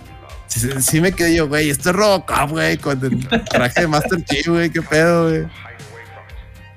sí, 0.59 0.69
sí 0.80 1.01
me 1.01 1.11
quedé 1.11 1.35
yo, 1.35 1.47
güey, 1.47 1.69
esto 1.69 1.89
es 1.89 1.95
Robocop, 1.95 2.51
güey, 2.51 2.77
con 2.77 3.03
el 3.03 3.27
traje 3.45 3.81
de 3.81 3.88
Master 3.88 4.23
Chief, 4.23 4.47
güey, 4.47 4.69
qué 4.69 4.81
pedo, 4.81 5.30
güey. 5.30 5.45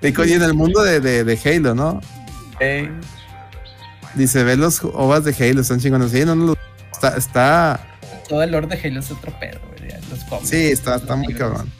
Y 0.02 0.32
en 0.32 0.42
el 0.42 0.54
mundo 0.54 0.82
de, 0.82 1.00
de, 1.00 1.24
de 1.24 1.38
Halo, 1.44 1.74
¿no? 1.74 2.00
Ey, 2.60 2.90
Dice, 4.14 4.44
ve 4.44 4.56
los 4.56 4.82
ovas 4.82 5.24
de 5.24 5.34
Halo, 5.34 5.60
están 5.60 5.80
chingones. 5.80 6.12
Sí, 6.12 6.24
no, 6.24 6.34
no, 6.34 6.54
está, 6.92 7.16
está, 7.16 7.80
todo 8.28 8.42
el 8.42 8.50
Lord 8.50 8.68
de 8.68 8.78
Halo 8.82 9.00
es 9.00 9.10
otro 9.10 9.32
pedo, 9.38 9.60
güey. 9.68 9.90
Los 10.10 10.24
cómics. 10.24 10.48
sí, 10.48 10.66
está, 10.66 10.96
está 10.96 11.16
muy 11.16 11.34
cabrón. 11.34 11.70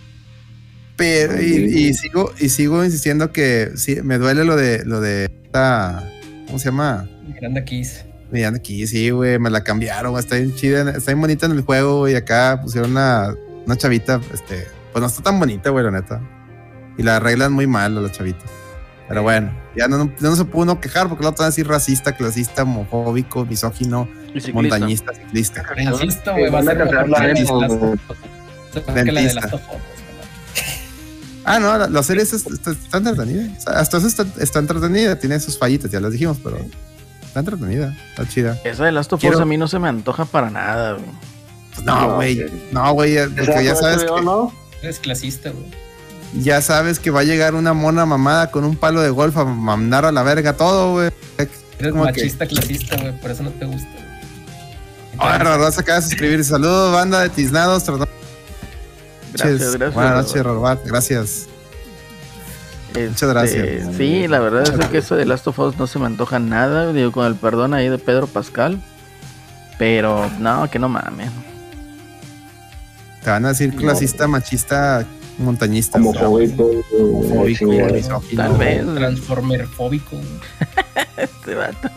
Pero, 0.96 1.40
y, 1.40 1.88
y 1.88 1.94
sigo, 1.94 2.32
y 2.38 2.48
sigo 2.48 2.84
insistiendo 2.84 3.32
que 3.32 3.72
sí, 3.76 4.00
me 4.02 4.18
duele 4.18 4.44
lo 4.44 4.56
de, 4.56 4.84
lo 4.84 5.00
de 5.00 5.26
esta, 5.26 6.10
¿cómo 6.46 6.58
se 6.58 6.66
llama? 6.66 7.08
Miranda 7.26 7.64
Kiss. 7.64 8.04
Miranda 8.30 8.58
aquí, 8.58 8.86
sí, 8.86 9.10
güey, 9.10 9.38
me 9.38 9.50
la 9.50 9.62
cambiaron, 9.62 10.18
está 10.18 10.36
bien 10.36 10.54
chida, 10.54 10.90
está 10.90 11.12
bien 11.12 11.20
bonita 11.20 11.46
en 11.46 11.52
el 11.52 11.60
juego, 11.62 11.98
güey, 12.00 12.16
acá 12.16 12.58
pusieron 12.62 12.90
una, 12.90 13.34
una 13.64 13.76
chavita, 13.76 14.20
este, 14.34 14.66
pues 14.92 15.00
no 15.00 15.06
está 15.06 15.22
tan 15.22 15.38
bonita, 15.38 15.70
güey, 15.70 15.84
la 15.84 15.90
neta. 15.92 16.20
Y 16.98 17.02
la 17.02 17.16
arreglan 17.16 17.52
muy 17.52 17.66
mal 17.66 17.96
a 17.98 18.00
la 18.00 18.10
chavita. 18.10 18.44
Pero 19.08 19.22
bueno, 19.22 19.52
ya 19.76 19.86
no, 19.86 19.98
no, 19.98 20.12
no 20.18 20.36
se 20.36 20.44
pudo 20.44 20.62
uno 20.64 20.80
quejar 20.80 21.08
porque 21.08 21.22
la 21.22 21.30
otra 21.30 21.46
decir 21.46 21.68
racista, 21.68 22.16
clasista, 22.16 22.62
homofóbico, 22.64 23.44
misógino, 23.46 24.08
Y 24.34 24.40
ciclista. 24.40 24.52
montañista, 24.52 25.12
ciclista. 25.14 25.62
Insisto, 25.78 26.32
güey, 26.32 26.50
va 26.50 26.58
a 26.58 26.62
van 26.64 26.68
a 29.08 29.12
la. 29.12 29.60
Ah, 31.44 31.60
no, 31.60 31.78
la, 31.78 31.86
la 31.88 32.02
serie 32.02 32.24
es- 32.24 32.32
está, 32.32 32.72
está 32.72 32.96
entretenida. 32.98 33.48
Hasta 33.66 33.98
eso 33.98 34.06
está, 34.08 34.26
está 34.40 34.58
entretenida, 34.58 35.16
tiene 35.16 35.38
sus 35.38 35.56
fallitas, 35.56 35.90
ya 35.90 36.00
las 36.00 36.10
dijimos, 36.10 36.38
pero 36.42 36.58
está 37.38 37.50
entretenida, 37.50 37.96
está 38.10 38.26
chida. 38.28 38.58
Esa 38.64 38.84
de 38.84 38.92
Last 38.92 39.12
of 39.12 39.22
Us 39.22 39.40
a 39.40 39.44
mí 39.44 39.56
no 39.58 39.68
se 39.68 39.78
me 39.78 39.88
antoja 39.88 40.24
para 40.24 40.50
nada, 40.50 40.92
güey. 40.92 41.04
Pues 41.74 41.84
no, 41.86 42.00
No, 42.08 42.14
güey, 42.16 42.46
no, 42.72 42.92
güey, 42.94 43.14
ya- 43.14 43.28
porque 43.28 43.64
ya 43.64 43.74
sabes 43.76 44.04
que, 44.04 44.22
¿no? 44.22 44.52
Eres 44.82 44.98
clasista, 44.98 45.50
güey. 45.50 45.64
ya 46.42 46.60
sabes 46.62 46.98
que 46.98 47.10
va 47.10 47.20
a 47.20 47.24
llegar 47.24 47.54
una 47.54 47.72
mona 47.74 48.06
mamada 48.06 48.50
con 48.50 48.64
un 48.64 48.76
palo 48.76 49.00
de 49.02 49.10
golf 49.10 49.36
a 49.36 49.44
mandar 49.44 50.04
a 50.06 50.12
la 50.12 50.22
verga 50.22 50.54
todo, 50.54 50.92
güey. 50.92 51.10
Eres 51.38 51.92
Como 51.92 52.04
que- 52.06 52.12
machista, 52.12 52.46
clasista, 52.46 52.96
güey. 52.96 53.20
Por 53.20 53.30
eso 53.30 53.42
no 53.42 53.50
te 53.50 53.64
gusta. 53.66 53.88
Ahora, 55.18 55.56
Raza 55.58 55.80
acaba 55.82 56.00
de 56.00 56.06
suscribirse. 56.06 56.50
Saludos, 56.50 56.92
banda 56.94 57.20
de 57.20 57.28
Tiznados. 57.30 57.84
Gracias, 57.84 58.08
gracias. 59.32 59.94
Buenas 59.94 59.94
Robert. 59.94 60.26
noches, 60.28 60.42
Robat. 60.44 60.86
Gracias. 60.86 61.46
Este, 62.96 63.26
gracias. 63.26 63.96
Sí, 63.96 64.26
la 64.28 64.38
verdad 64.40 64.62
es 64.80 64.88
que 64.88 64.98
eso 64.98 65.16
de 65.16 65.24
Last 65.26 65.46
of 65.48 65.58
Us 65.58 65.76
no 65.78 65.86
se 65.86 65.98
me 65.98 66.06
antoja 66.06 66.38
nada, 66.38 66.92
digo, 66.92 67.12
con 67.12 67.26
el 67.26 67.34
perdón 67.34 67.74
ahí 67.74 67.88
de 67.88 67.98
Pedro 67.98 68.26
Pascal. 68.26 68.80
Pero 69.78 70.30
no, 70.38 70.68
que 70.70 70.78
no 70.78 70.88
mames. 70.88 71.30
Te 73.22 73.30
van 73.30 73.44
a 73.44 73.48
decir 73.48 73.74
No. 73.74 73.80
clasista, 73.80 74.26
machista, 74.26 75.04
montañista. 75.38 75.98
Homofóbico. 75.98 76.70
Homofóbico, 76.98 77.72
eh, 77.72 77.92
misógino. 77.92 78.42
Tal 78.42 78.56
vez. 78.56 78.94
Transformer 78.94 79.66
fóbico. 79.66 80.16
Este 81.16 81.54
vato. 81.54 81.88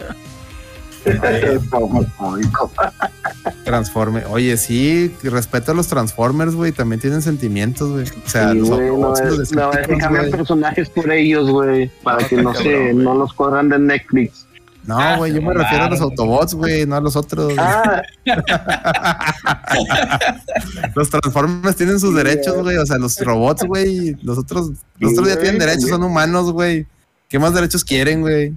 Transforme. 3.63 4.25
Oye, 4.25 4.57
sí, 4.57 5.13
respeto 5.23 5.71
a 5.71 5.75
los 5.75 5.87
Transformers, 5.87 6.55
güey. 6.55 6.71
También 6.71 6.99
tienen 6.99 7.21
sentimientos, 7.21 7.89
güey. 7.91 8.03
O 8.03 8.29
sea, 8.29 8.51
Sí, 8.51 8.57
los 8.59 8.69
güey, 8.69 8.87
no, 8.87 9.13
es, 9.13 9.21
no, 9.21 9.31
es 9.31 9.49
que 9.49 9.55
Decepticons, 9.57 10.03
cambian 10.03 10.31
personajes 10.31 10.89
por 10.89 11.11
ellos, 11.11 11.49
güey, 11.49 11.89
para 12.03 12.25
que 12.27 12.41
no 12.41 12.53
se, 12.53 12.93
no 12.93 13.15
los 13.15 13.33
corran 13.33 13.69
de 13.69 13.79
Netflix. 13.79 14.45
No, 14.85 14.97
Ah, 14.97 15.17
güey, 15.17 15.33
yo 15.33 15.41
me 15.41 15.53
refiero 15.53 15.83
a 15.83 15.89
los. 15.89 16.01
Autobots, 16.01 16.53
güey, 16.55 16.85
no 16.85 16.95
a 16.95 17.01
los 17.01 17.15
otros. 17.15 17.53
Ah, 17.57 18.01
Los 20.95 21.09
Transformers 21.09 21.75
tienen 21.75 21.99
sus 21.99 22.15
derechos, 22.15 22.55
güey. 22.63 22.77
O 22.77 22.85
sea, 22.85 22.97
los 22.97 23.19
robots, 23.19 23.63
güey. 23.65 24.15
Los 24.23 24.37
otros, 24.39 24.71
los 24.97 25.11
otros 25.11 25.27
ya 25.27 25.35
tienen 25.35 25.59
derechos, 25.59 25.81
también. 25.81 25.99
son 25.99 26.09
humanos, 26.09 26.51
güey. 26.51 26.87
¿Qué 27.27 27.37
más 27.37 27.53
derechos 27.53 27.83
quieren, 27.83 28.21
güey? 28.21 28.53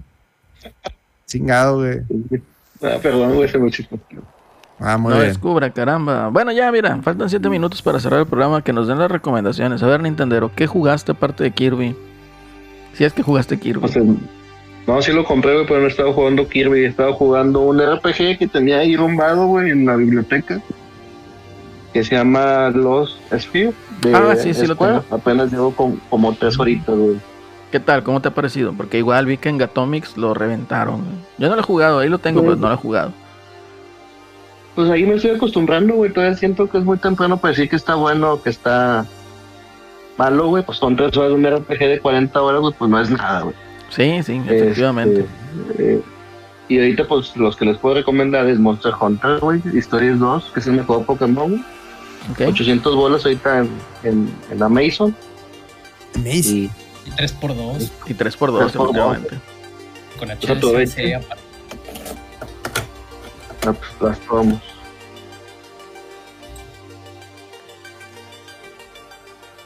Chingado, 1.27 1.79
güey. 1.79 2.01
ah, 2.83 2.99
perdón, 3.03 3.35
güey, 3.35 3.49
se 3.49 3.59
me 3.59 3.71
chifló. 3.71 3.99
Ah, 4.79 4.99
muy 4.99 5.11
no 5.13 5.17
bien. 5.19 5.29
descubra, 5.29 5.71
caramba. 5.71 6.29
Bueno, 6.29 6.51
ya, 6.53 6.71
mira, 6.73 7.01
faltan 7.03 7.31
7 7.31 7.49
minutos 7.49 7.81
para 7.83 8.01
cerrar 8.01 8.21
el 8.21 8.27
programa. 8.27 8.63
Que 8.63 8.73
nos 8.73 8.89
den 8.89 8.99
las 8.99 9.11
recomendaciones. 9.11 9.83
A 9.83 9.87
ver, 9.87 10.01
Nintendo, 10.03 10.51
¿qué 10.57 10.67
jugaste 10.67 11.13
aparte 11.13 11.45
de 11.45 11.53
Kirby? 11.53 11.95
Si 12.95 13.05
es 13.05 13.13
que 13.13 13.23
jugaste 13.23 13.59
Kirby. 13.61 13.85
O 13.85 13.89
sea, 13.89 14.03
no, 14.87 15.01
sí 15.03 15.13
lo 15.13 15.25
compré, 15.25 15.55
güey, 15.55 15.67
pero 15.67 15.81
no 15.81 15.87
estaba 15.87 16.13
jugando 16.13 16.49
Kirby. 16.49 16.85
Estaba 16.85 17.13
jugando 17.13 17.61
un 17.61 17.79
RPG 17.81 18.39
que 18.39 18.49
tenía 18.53 18.79
ahí 18.79 18.97
rumbado, 18.97 19.47
güey, 19.47 19.71
en 19.71 19.87
la 19.87 19.95
biblioteca. 19.95 20.61
Que 21.93 22.03
se 22.03 22.17
llama 22.17 22.71
Los 22.71 23.21
Sphere. 23.39 23.73
Ah, 24.13 24.35
sí, 24.37 24.53
sí 24.53 24.67
lo 24.67 24.75
tengo. 24.75 25.05
Apenas 25.11 25.53
llevo 25.53 25.71
con- 25.77 26.01
como 26.11 26.35
tres 26.35 26.59
horitas, 26.59 26.97
güey. 26.97 27.17
¿Qué 27.73 27.81
tal? 27.81 28.03
¿Cómo 28.05 28.21
te 28.21 28.29
ha 28.29 28.35
parecido? 28.35 28.73
Porque 28.75 28.99
igual 28.99 29.27
vi 29.27 29.39
que 29.39 29.49
en 29.49 29.59
Gatomics 29.59 30.17
lo 30.19 30.35
reventaron. 30.35 30.97
güey. 31.03 31.17
Yo 31.39 31.49
no 31.49 31.55
lo 31.57 31.61
he 31.63 31.65
jugado, 31.65 31.99
ahí 32.01 32.09
lo 32.09 32.19
tengo, 32.19 32.41
Sí. 32.41 32.47
pero 32.47 32.57
no 32.61 32.69
lo 32.69 32.75
he 32.75 32.77
jugado. 32.77 33.13
Pues 34.75 34.91
ahí 34.91 35.05
me 35.05 35.15
estoy 35.15 35.33
acostumbrando, 35.33 35.95
güey. 35.95 36.13
Todavía 36.13 36.37
siento 36.37 36.69
que 36.69 36.79
es 36.79 36.85
muy 36.85 36.99
temprano 36.99 37.39
para 37.39 37.53
decir 37.53 37.69
que 37.69 37.77
está 37.77 37.95
bueno 37.95 38.35
o 38.35 38.43
que 38.43 38.51
está 38.51 39.07
malo, 40.19 40.49
güey. 40.49 40.63
Pues 40.65 40.79
son 40.79 40.97
tres 40.97 41.17
horas 41.17 41.31
de 41.31 41.35
un 41.37 41.47
RPG 41.47 41.79
de 41.79 41.99
40 42.01 42.43
horas, 42.43 42.61
güey, 42.61 42.75
pues 42.79 42.91
no 42.91 43.01
es 43.01 43.11
nada, 43.11 43.41
güey. 43.43 43.55
Sí, 43.89 44.23
sí, 44.23 44.41
efectivamente. 44.47 45.27
Este, 45.71 45.95
eh, 45.95 46.03
y 46.69 46.79
ahorita, 46.79 47.07
pues 47.09 47.37
los 47.37 47.57
que 47.57 47.65
les 47.67 47.77
puedo 47.79 47.95
recomendar 47.97 48.47
es 48.47 48.59
Monster 48.59 48.93
Hunter, 49.01 49.39
güey. 49.41 49.61
Historias 49.75 50.19
2, 50.19 50.51
que 50.55 50.61
es 50.61 50.67
el 50.67 50.75
mejor 50.75 51.05
Pokémon. 51.07 51.51
güey. 51.51 51.63
Ok. 52.33 52.41
800 52.53 52.95
bolas 52.97 53.25
ahorita 53.25 53.59
en, 53.61 53.69
en, 54.05 54.35
en 54.51 54.63
Amazon. 54.63 55.15
Amazing. 56.15 56.71
Y 57.07 57.11
Y 57.11 57.13
3x2 57.13 57.91
Y 58.07 58.15
3x2, 58.15 58.17
3 58.17 58.37
por 58.37 58.53
dos. 58.53 58.67
efectivamente. 58.75 59.39
con 60.19 60.31
aproveche. 60.31 61.15
HLC. 61.17 61.25
aparte. 61.25 61.43
no, 63.65 63.75
pues 63.75 63.91
las 64.01 64.19
probamos. 64.21 64.61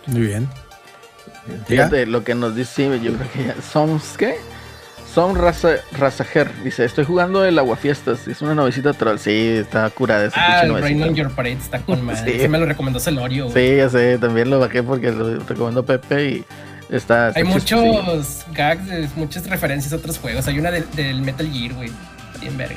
Muy 0.06 0.20
bien. 0.22 0.48
Fíjate 1.66 2.06
lo 2.06 2.24
que 2.24 2.34
nos 2.34 2.54
dice, 2.56 2.88
yo 3.00 3.12
creo 3.14 3.32
que 3.32 3.44
ya. 3.44 3.62
Son, 3.62 4.00
¿qué? 4.16 4.36
Son 5.14 5.34
Raza, 5.34 5.76
Razajer. 5.92 6.50
Dice, 6.62 6.84
estoy 6.84 7.04
jugando 7.04 7.44
el 7.44 7.58
Aguafiestas. 7.58 8.28
Es 8.28 8.42
una 8.42 8.54
novecita 8.54 8.92
troll. 8.92 9.18
Sí, 9.18 9.48
está 9.48 9.88
curada 9.90 10.26
esa 10.26 10.58
Ah, 10.58 10.60
el 10.62 10.74
Rain 10.80 11.02
on 11.02 11.14
Your 11.14 11.30
Parade 11.30 11.54
está 11.56 11.80
con 11.80 12.04
madre. 12.04 12.32
Sí. 12.34 12.40
Se 12.40 12.48
me 12.48 12.58
lo 12.58 12.66
recomendó 12.66 13.00
Celorio. 13.00 13.48
güey. 13.48 13.70
Sí, 13.70 13.76
ya 13.78 13.88
sé, 13.88 14.18
también 14.18 14.50
lo 14.50 14.58
bajé 14.58 14.82
porque 14.82 15.10
lo 15.12 15.38
recomendó 15.40 15.84
Pepe 15.84 16.24
y 16.30 16.44
está. 16.90 17.28
está 17.28 17.38
Hay 17.38 17.44
muchos 17.44 18.44
gags, 18.52 19.16
muchas 19.16 19.46
referencias 19.48 19.92
a 19.92 19.96
otros 19.96 20.18
juegos. 20.18 20.46
Hay 20.48 20.58
una 20.58 20.70
del, 20.70 20.84
del 20.94 21.20
Metal 21.22 21.50
Gear, 21.52 21.74
güey. 21.74 21.90
Bien 22.40 22.56
verga. 22.58 22.76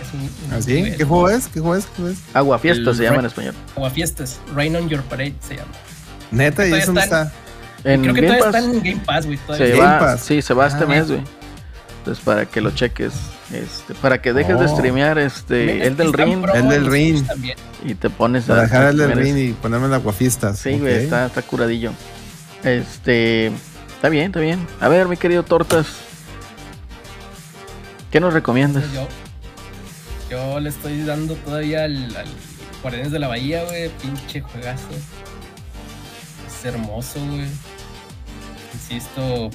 ¿Ah, 0.52 0.60
¿Qué 0.66 1.04
juego 1.06 1.30
es? 1.30 1.48
¿Qué 1.48 1.60
juego 1.60 1.76
es? 1.76 1.86
¿Qué 1.86 1.92
juego 1.98 2.12
es? 2.12 2.20
Aguafiestas 2.34 2.88
El 2.88 2.96
se 2.96 3.04
llama 3.04 3.20
en 3.20 3.26
español. 3.26 3.54
Aguafiestas. 3.76 4.40
Rain 4.56 4.76
on 4.76 4.88
Your 4.90 5.02
Parade 5.04 5.36
se 5.46 5.56
llama. 5.58 5.72
Neta, 6.32 6.66
¿y 6.68 6.74
eso 6.74 6.88
dónde 6.88 7.02
está? 7.02 7.32
En 7.84 8.02
Creo 8.02 8.14
que 8.14 8.22
Game 8.22 8.38
todavía 8.38 8.52
Pass 8.52 8.64
están 8.64 8.76
en 8.78 8.84
Game 8.84 9.06
Pass, 9.06 9.26
güey. 9.26 9.40
se. 9.58 9.70
Game 9.70 9.80
va, 9.82 10.00
Pass. 10.00 10.22
sí, 10.22 10.42
se 10.42 10.54
va 10.54 10.68
este 10.68 10.84
Ah. 10.86 10.88
mes, 10.88 11.08
güey. 11.08 11.22
Entonces 12.00 12.24
para 12.24 12.46
que 12.46 12.62
lo 12.62 12.72
cheques, 12.72 13.14
este, 13.54 13.94
para 13.96 14.22
que 14.22 14.32
dejes 14.32 14.58
de 14.58 14.66
Oh. 14.66 14.76
streamear 14.78 15.18
este, 15.20 15.86
el 15.86 15.98
del 15.98 16.14
ring 16.14 16.46
El 16.56 16.70
del 16.70 16.86
ring. 16.86 17.24
Y 17.86 17.96
te 17.96 18.10
pones 18.10 18.46
Para 18.46 18.62
a 18.62 18.64
dejar 18.64 18.86
el 18.88 18.98
del 18.98 19.12
ring 19.12 19.38
y 19.38 19.52
ponerme 19.54 19.90
la 19.90 19.98
guafistas. 19.98 20.58
Sí, 20.60 20.80
güey, 20.80 21.04
está, 21.04 21.26
está 21.26 21.42
curadillo. 21.42 21.92
Este. 22.64 23.52
Está 24.00 24.08
bien, 24.08 24.28
está 24.28 24.40
bien. 24.40 24.66
A 24.80 24.88
ver, 24.88 25.10
mi 25.10 25.18
querido 25.18 25.44
Tortas. 25.44 25.88
¿Qué 28.10 28.22
nos 28.22 28.34
recomiendas? 28.34 28.86
Yo, 28.94 29.06
yo 30.32 30.62
le 30.62 30.70
estoy 30.70 31.04
dando 31.04 31.36
todavía 31.36 31.84
al, 31.84 32.16
al 32.16 32.28
Guardianes 32.82 33.12
de 33.12 33.20
la 33.20 33.28
Bahía, 33.28 33.66
güey. 33.66 33.90
Pinche 34.02 34.40
juegazo. 34.40 34.88
Es 36.48 36.64
hermoso, 36.64 37.20
güey. 37.26 37.44
Insisto, 38.74 39.50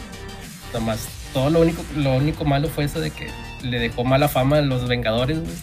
nomás. 0.74 1.08
Todo 1.32 1.48
lo 1.48 1.60
único, 1.62 1.82
lo 1.96 2.14
único 2.14 2.44
malo 2.44 2.68
fue 2.68 2.84
eso 2.84 3.00
de 3.00 3.12
que 3.12 3.30
le 3.62 3.78
dejó 3.78 4.04
mala 4.04 4.28
fama 4.28 4.58
a 4.58 4.60
los 4.60 4.86
Vengadores, 4.86 5.40
güey. 5.40 5.54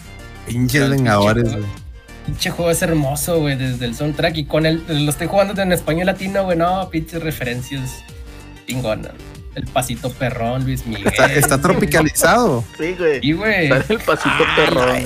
Pinches 0.48 0.90
vengadores, 0.90 1.52
güey. 1.52 1.64
Pinche 2.26 2.50
juego 2.50 2.72
es 2.72 2.82
hermoso, 2.82 3.38
güey, 3.38 3.56
desde 3.56 3.84
el 3.84 3.94
soundtrack. 3.94 4.38
Y 4.38 4.44
con 4.46 4.66
el, 4.66 4.82
lo 4.88 5.08
estoy 5.08 5.28
jugando 5.28 5.62
en 5.62 5.70
español 5.70 6.06
latino, 6.06 6.42
güey. 6.42 6.58
No, 6.58 6.90
pinches 6.90 7.22
referencias 7.22 8.02
El 9.54 9.66
pasito 9.66 10.10
perrón, 10.10 10.64
Luis 10.64 10.86
Miguel. 10.86 11.08
Está, 11.08 11.26
está 11.26 11.60
tropicalizado. 11.60 12.64
Sí, 12.78 12.94
güey. 12.98 13.18
Y, 13.20 13.32
güey. 13.34 13.66
El 13.66 13.98
pasito 13.98 14.44
perrón. 14.56 14.96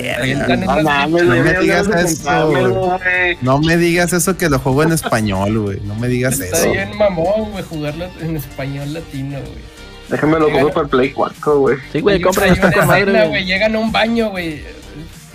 No 0.65 0.83
mames, 0.83 1.23
me 1.23 1.53
digas 1.59 1.87
eso, 1.89 2.49
güey. 2.49 3.37
No 3.41 3.59
me 3.59 3.75
digas 3.75 4.13
eso 4.13 4.37
que 4.37 4.47
lo 4.49 4.59
juego 4.59 4.83
en 4.83 4.93
español, 4.93 5.59
güey. 5.59 5.79
No 5.81 5.95
me 5.95 6.07
digas 6.07 6.39
Está 6.39 6.57
eso. 6.59 6.71
bien 6.71 6.95
mamón, 6.97 7.51
güey, 7.51 7.63
jugarlo 7.65 8.07
en 8.21 8.37
español 8.37 8.93
latino, 8.93 9.37
güey. 9.39 9.77
Déjame 10.07 10.39
lo 10.39 10.49
compro 10.49 10.69
para 10.71 10.83
el 10.85 10.89
Play 10.89 11.11
4, 11.11 11.59
güey. 11.59 11.77
Sí, 11.91 11.99
güey, 11.99 12.23
está 12.23 12.43
hay 12.45 12.51
una 12.51 12.71
con 12.71 12.87
madre, 12.87 13.01
escena, 13.01 13.19
güey. 13.19 13.29
güey. 13.29 13.45
Llegan 13.45 13.75
a 13.75 13.79
un 13.79 13.91
baño, 13.91 14.29
güey. 14.29 14.63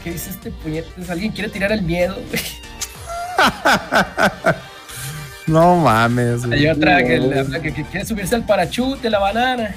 ¿Qué 0.03 0.12
dice 0.12 0.31
este 0.31 0.51
puñetes? 0.51 1.11
Alguien 1.11 1.32
quiere 1.32 1.51
tirar 1.51 1.70
el 1.70 1.82
miedo, 1.82 2.16
güey. 2.31 2.43
No 5.47 5.77
mames, 5.77 6.47
güey. 6.47 6.60
Hay 6.60 6.69
otra 6.69 7.02
que, 7.05 7.19
le 7.19 7.40
habla 7.40 7.60
que, 7.60 7.73
que 7.74 7.85
quiere 7.85 8.06
subirse 8.06 8.35
al 8.35 8.44
parachute, 8.47 9.09
la 9.10 9.19
banana. 9.19 9.74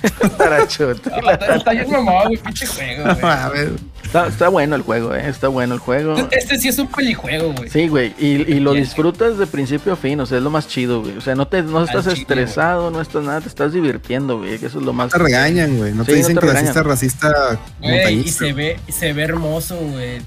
Parachute. 0.38 1.10
Ah, 1.12 1.32
Está, 1.32 1.56
está 1.56 1.70
bien 1.72 1.90
mamón, 1.90 2.26
güey, 2.28 2.36
pinche 2.38 2.66
juego, 2.66 3.04
No 3.04 3.14
güey. 3.14 3.22
mames. 3.22 3.68
Está, 4.04 4.26
está 4.28 4.48
bueno 4.48 4.76
el 4.76 4.82
juego, 4.82 5.12
eh. 5.14 5.28
Está 5.28 5.48
bueno 5.48 5.74
el 5.74 5.80
juego. 5.80 6.14
Este 6.30 6.56
sí 6.58 6.68
es 6.68 6.78
un 6.78 6.86
pelijuego, 6.86 7.52
güey. 7.52 7.68
Sí, 7.68 7.88
güey, 7.88 8.14
y, 8.18 8.26
y 8.50 8.60
lo 8.60 8.74
disfrutas 8.74 9.38
de 9.38 9.46
principio 9.48 9.94
a 9.94 9.96
fin, 9.96 10.20
o 10.20 10.26
sea, 10.26 10.38
es 10.38 10.44
lo 10.44 10.50
más 10.50 10.68
chido, 10.68 11.02
güey. 11.02 11.16
O 11.16 11.20
sea, 11.20 11.34
no 11.34 11.48
te 11.48 11.62
no 11.62 11.82
estás 11.84 12.06
estresado, 12.06 12.90
no 12.92 13.00
estás 13.00 13.24
nada, 13.24 13.40
te 13.40 13.48
estás 13.48 13.72
divirtiendo, 13.72 14.38
güey, 14.38 14.58
que 14.58 14.66
eso 14.66 14.78
es 14.78 14.84
lo 14.84 14.92
más... 14.92 15.06
No 15.12 15.18
te 15.18 15.24
regañan, 15.24 15.76
güey. 15.78 15.92
No 15.92 16.04
Sí, 16.04 16.12
te 16.12 16.16
dicen 16.18 16.34
no 16.36 16.40
te 16.42 16.46
clasista, 16.46 16.72
regañan. 16.74 16.90
racista, 16.90 17.58
Güey, 17.80 18.14
y 18.20 18.28
se 18.28 18.52
ve, 18.52 18.78
y 18.86 18.92
se 18.92 19.12
ve 19.12 19.22
hermoso, 19.24 19.76
güey. 19.76 20.20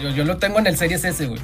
Yo, 0.00 0.10
yo 0.10 0.24
lo 0.24 0.36
tengo 0.36 0.60
en 0.60 0.68
el 0.68 0.76
Series 0.76 1.04
S, 1.04 1.26
güey. 1.26 1.40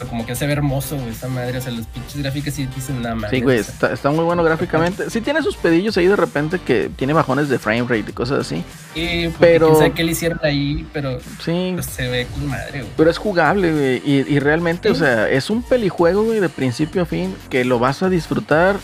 Pero 0.00 0.08
como 0.08 0.24
que 0.24 0.34
se 0.34 0.46
ve 0.46 0.54
hermoso, 0.54 0.96
güey, 0.96 1.10
esa 1.10 1.28
madre. 1.28 1.58
O 1.58 1.60
sea, 1.60 1.70
los 1.72 1.86
pinches 1.86 2.16
gráficos 2.22 2.54
sí 2.54 2.66
dicen 2.74 3.02
nada 3.02 3.14
más. 3.16 3.30
Sí, 3.30 3.42
güey, 3.42 3.58
está, 3.58 3.92
está 3.92 4.08
muy 4.10 4.24
bueno 4.24 4.42
gráficamente. 4.42 5.10
Sí 5.10 5.20
tiene 5.20 5.42
sus 5.42 5.56
pedillos 5.56 5.94
ahí 5.98 6.06
de 6.06 6.16
repente 6.16 6.58
que 6.58 6.90
tiene 6.96 7.12
bajones 7.12 7.50
de 7.50 7.58
frame 7.58 7.82
rate 7.82 8.06
y 8.08 8.12
cosas 8.14 8.40
así. 8.40 8.64
Y 8.94 9.28
pero-. 9.38 9.66
Quién 9.66 9.78
sabe 9.78 9.92
qué 9.92 10.04
le 10.04 10.12
hicieron 10.12 10.40
ahí, 10.42 10.86
pero 10.94 11.18
Sí, 11.44 11.72
pues, 11.74 11.84
se 11.84 12.08
ve 12.08 12.26
con 12.32 12.46
madre, 12.48 12.80
güey. 12.80 12.92
pero 12.96 13.10
es 13.10 13.18
jugable, 13.18 13.72
güey. 13.72 13.96
Y, 14.04 14.24
y 14.26 14.38
realmente, 14.38 14.88
o 14.90 14.94
Sí. 14.94 15.00
sea, 15.00 15.28
es 15.28 15.50
un 15.50 15.62
pelijuego, 15.62 16.22
güey, 16.24 16.40
de 16.40 16.48
principio 16.48 17.02
a 17.02 17.04
fin, 17.04 17.36
que 17.50 17.66
lo 17.66 17.78
vas 17.78 18.02
a 18.02 18.08
disfrutar, 18.08 18.76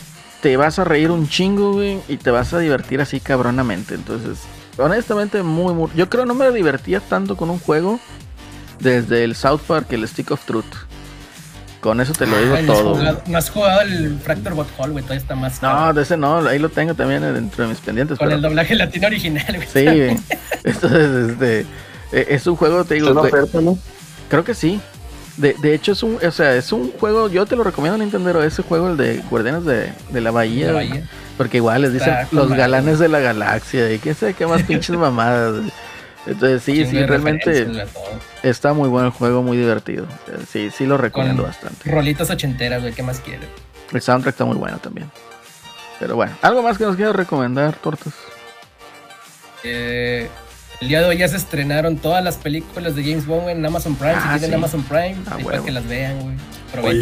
te 0.43 0.55
vas 0.55 0.77
a 0.77 0.83
reír 0.83 1.09
un 1.09 1.27
chingo, 1.27 1.73
güey, 1.73 1.97
y 2.07 2.17
te 2.17 2.29
vas 2.29 2.53
a 2.53 2.59
divertir 2.59 3.01
así 3.01 3.19
cabronamente. 3.19 3.95
Entonces, 3.95 4.37
honestamente, 4.77 5.41
muy, 5.41 5.73
muy... 5.73 5.89
Yo 5.95 6.09
creo 6.09 6.27
no 6.27 6.35
me 6.35 6.51
divertía 6.51 6.99
tanto 6.99 7.35
con 7.35 7.49
un 7.49 7.57
juego 7.57 7.99
desde 8.79 9.23
el 9.23 9.35
South 9.35 9.61
Park, 9.65 9.87
el 9.93 10.07
Stick 10.07 10.29
of 10.29 10.45
Truth. 10.45 10.65
Con 11.81 12.01
eso 12.01 12.11
te 12.13 12.25
lo 12.25 12.37
digo 12.39 12.55
Ay, 12.55 12.63
no, 12.65 12.73
has 12.73 12.79
todo. 12.79 12.95
jugado, 12.95 13.21
no 13.27 13.37
has 13.37 13.49
jugado 13.49 13.81
el 13.81 14.17
Fractor 14.19 14.53
Bot 14.55 14.67
Hall, 14.77 14.91
güey, 14.91 15.03
todavía 15.03 15.21
está 15.21 15.35
más. 15.35 15.61
No, 15.61 15.93
de 15.93 16.01
ese 16.01 16.17
no, 16.17 16.39
ahí 16.47 16.57
lo 16.59 16.69
tengo 16.69 16.95
también 16.95 17.21
dentro 17.21 17.63
de 17.63 17.69
mis 17.69 17.79
pendientes. 17.79 18.17
Con 18.17 18.27
pero- 18.27 18.35
el 18.37 18.41
doblaje 18.41 18.73
latino 18.75 19.07
original, 19.07 19.45
güey. 19.55 19.67
Sí, 19.71 19.85
güey. 19.85 20.17
Entonces, 20.63 21.29
este, 21.31 21.59
eh, 22.11 22.25
es 22.29 22.47
un 22.47 22.55
juego, 22.55 22.83
te 22.83 22.95
digo, 22.95 23.07
Es 23.07 23.11
una 23.11 23.21
güey, 23.21 23.31
oferta, 23.31 23.61
¿no? 23.61 23.77
creo 24.29 24.43
que 24.43 24.53
sí. 24.55 24.79
De, 25.37 25.53
de 25.61 25.75
hecho, 25.75 25.91
es 25.91 26.01
un, 26.01 26.17
o 26.25 26.31
sea, 26.31 26.55
es 26.55 26.71
un 26.71 26.91
juego, 26.93 27.29
yo 27.29 27.45
te 27.45 27.55
lo 27.55 27.63
recomiendo 27.63 27.99
Nintendo, 27.99 28.41
ese 28.41 28.63
juego, 28.63 28.89
el 28.89 28.97
de 28.97 29.21
Guardianes 29.29 29.65
de, 29.65 29.93
de 30.09 30.21
la 30.21 30.31
Bahía. 30.31 30.67
La 30.67 30.73
bahía. 30.73 31.07
Porque 31.37 31.57
igual 31.57 31.83
les 31.83 31.93
dicen 31.93 32.09
Está 32.09 32.27
los 32.35 32.49
galanes 32.49 32.97
de 32.97 33.07
la 33.07 33.19
galaxia 33.19 33.93
y 33.93 33.99
qué 33.99 34.15
sé 34.15 34.33
qué 34.33 34.47
más 34.47 34.63
pinches 34.67 34.97
mamadas. 34.97 35.57
Entonces, 36.27 36.61
sí, 36.63 36.85
sí, 36.85 37.03
realmente 37.05 37.65
está 38.43 38.73
muy 38.73 38.89
bueno 38.89 39.07
el 39.07 39.13
juego, 39.13 39.41
muy 39.43 39.57
divertido. 39.57 40.05
Eh, 40.27 40.43
Sí, 40.51 40.69
sí 40.75 40.85
lo 40.85 40.97
recomiendo 40.97 41.43
Con- 41.43 41.51
bastante. 41.51 41.89
Rolitas 41.89 42.29
ochenteras, 42.29 42.81
güey, 42.81 42.93
¿qué 42.93 43.01
más 43.03 43.19
quieres? 43.21 43.47
El 43.93 44.01
soundtrack 44.01 44.33
está 44.33 44.45
muy 44.45 44.57
bueno 44.57 44.77
también. 44.79 45.09
Pero 45.99 46.15
bueno, 46.15 46.33
¿algo 46.41 46.61
más 46.61 46.77
que 46.77 46.83
nos 46.83 46.95
quieras 46.95 47.15
recomendar, 47.15 47.75
Tortas? 47.75 48.13
Eh, 49.63 50.29
El 50.79 50.89
día 50.89 50.99
de 51.01 51.07
hoy 51.07 51.17
ya 51.17 51.27
se 51.27 51.37
estrenaron 51.37 51.97
todas 51.97 52.23
las 52.23 52.35
películas 52.35 52.95
de 52.95 53.01
James 53.03 53.25
Bond 53.25 53.49
en 53.49 53.65
Amazon 53.65 53.95
Prime. 53.95 54.13
Ah, 54.15 54.33
si 54.33 54.39
tienen 54.41 54.49
sí. 54.49 54.55
Amazon 54.55 54.83
Prime, 54.83 55.15
Ah, 55.25 55.37
para 55.43 55.59
que 55.63 55.71
las 55.71 55.87
vean, 55.87 56.19
güey. 56.21 56.35
Oye. 56.85 57.01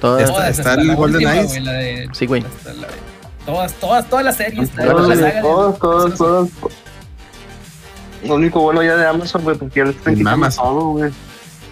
Todas, 0.00 0.22
Está- 0.22 0.32
Todas, 0.34 0.58
está 0.58 0.70
hasta 0.70 0.82
el 0.82 0.96
Golden 0.96 1.28
Eyes. 1.28 2.08
Sí, 2.14 2.26
güey. 2.26 2.44
Todas, 3.46 3.72
todas, 3.74 4.08
todas 4.08 4.24
las 4.24 4.36
series. 4.36 4.70
Todas 4.70 4.88
todas 4.90 5.08
las 5.18 5.18
las 6.20 6.50
Lo 8.26 8.34
único 8.36 8.60
bueno 8.60 8.82
ya 8.82 8.96
de 8.96 9.06
Amazon, 9.06 9.42
güey, 9.42 9.56
porque 9.56 9.80
ya 9.80 9.84
le 9.84 9.90
están 9.90 10.12
En 10.14 10.18
quitando 10.18 10.34
Amazon. 10.46 10.64
todo, 10.64 10.88
güey. 10.90 11.10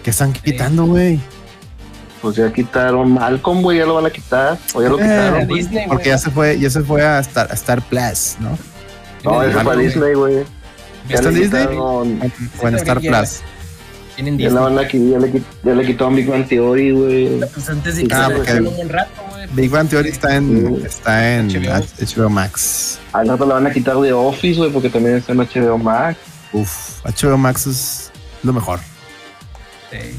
¿Qué 0.03 0.09
están 0.09 0.33
quitando, 0.33 0.85
güey? 0.85 1.19
Pues 2.21 2.35
ya 2.37 2.51
quitaron 2.53 3.11
Malcolm, 3.11 3.61
güey, 3.61 3.79
ya 3.79 3.85
lo 3.85 3.95
van 3.95 4.05
a 4.05 4.09
quitar. 4.09 4.57
O 4.73 4.81
ya 4.81 4.89
lo 4.89 4.97
Eh, 4.99 5.01
quitaron, 5.03 5.45
güey. 5.47 5.59
Disney, 5.61 5.87
Porque 5.87 6.03
güey. 6.03 6.15
ya 6.15 6.17
se 6.17 6.31
fue, 6.31 6.59
ya 6.59 6.69
se 6.69 6.81
fue 6.81 7.03
a 7.05 7.19
Star, 7.19 7.47
a 7.51 7.53
Star 7.53 7.81
Plus, 7.81 8.35
¿no? 8.39 8.57
No, 9.23 9.43
eso 9.43 9.59
fue 9.59 9.73
a 9.73 9.75
Disney, 9.75 10.13
güey. 10.13 10.45
¿Está 11.09 11.29
en 11.29 11.35
Disney? 11.35 11.67
O 11.77 12.03
en 12.03 12.75
Star. 12.75 12.99
Plus. 12.99 13.41
Tienen 14.15 14.37
Ya, 14.37 14.49
la 14.51 14.59
Disney. 14.69 14.75
van 14.75 14.85
a 14.85 14.87
qui- 14.87 15.11
ya 15.11 15.19
le, 15.19 15.41
ya 15.63 15.73
le 15.73 15.85
quitó 15.85 16.05
a 16.05 16.09
Big 16.11 16.27
Bang 16.29 16.47
Theory, 16.47 16.91
güey. 16.91 17.39
Pues 17.39 17.67
antes 17.69 17.95
de 17.97 18.07
que 18.07 18.13
Ah, 18.13 18.27
se 18.29 18.35
porque- 18.35 18.53
un 18.53 18.75
buen 18.75 18.89
rato, 18.89 19.21
güey. 19.31 19.47
Big 19.53 19.69
Bang 19.71 19.89
Theory 19.89 20.09
está 20.09 20.35
en, 20.35 20.77
Sí. 20.77 20.83
está 20.85 21.35
en 21.35 21.49
HBO. 21.49 21.83
HBO 21.99 22.29
Max. 22.29 22.99
Al 23.11 23.27
rato 23.27 23.45
le 23.47 23.53
van 23.53 23.67
a 23.67 23.71
quitar 23.71 23.97
de 23.97 24.13
Office, 24.13 24.59
güey, 24.59 24.71
porque 24.71 24.89
también 24.89 25.17
está 25.17 25.33
en 25.33 25.39
HBO 25.41 25.77
Max. 25.77 26.17
Uf, 26.53 27.03
HBO 27.03 27.37
Max 27.37 27.67
es 27.67 28.11
lo 28.43 28.53
mejor. 28.53 28.79
Sí. 29.91 30.15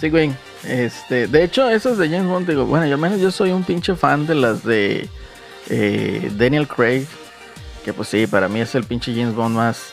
Sí, 0.00 0.10
güey. 0.10 0.32
Este, 0.66 1.26
de 1.26 1.44
hecho, 1.44 1.68
esas 1.68 1.98
de 1.98 2.08
James 2.08 2.26
Bond, 2.26 2.48
digo, 2.48 2.64
bueno, 2.64 2.86
yo 2.86 2.94
al 2.94 3.00
menos 3.00 3.20
yo 3.20 3.30
soy 3.30 3.52
un 3.52 3.64
pinche 3.64 3.94
fan 3.94 4.26
de 4.26 4.34
las 4.34 4.64
de 4.64 5.08
eh, 5.68 6.32
Daniel 6.36 6.66
Craig. 6.66 7.06
Que 7.84 7.92
pues 7.92 8.08
sí, 8.08 8.26
para 8.26 8.48
mí 8.48 8.60
es 8.60 8.74
el 8.74 8.84
pinche 8.84 9.14
James 9.14 9.34
Bond 9.34 9.56
más, 9.56 9.92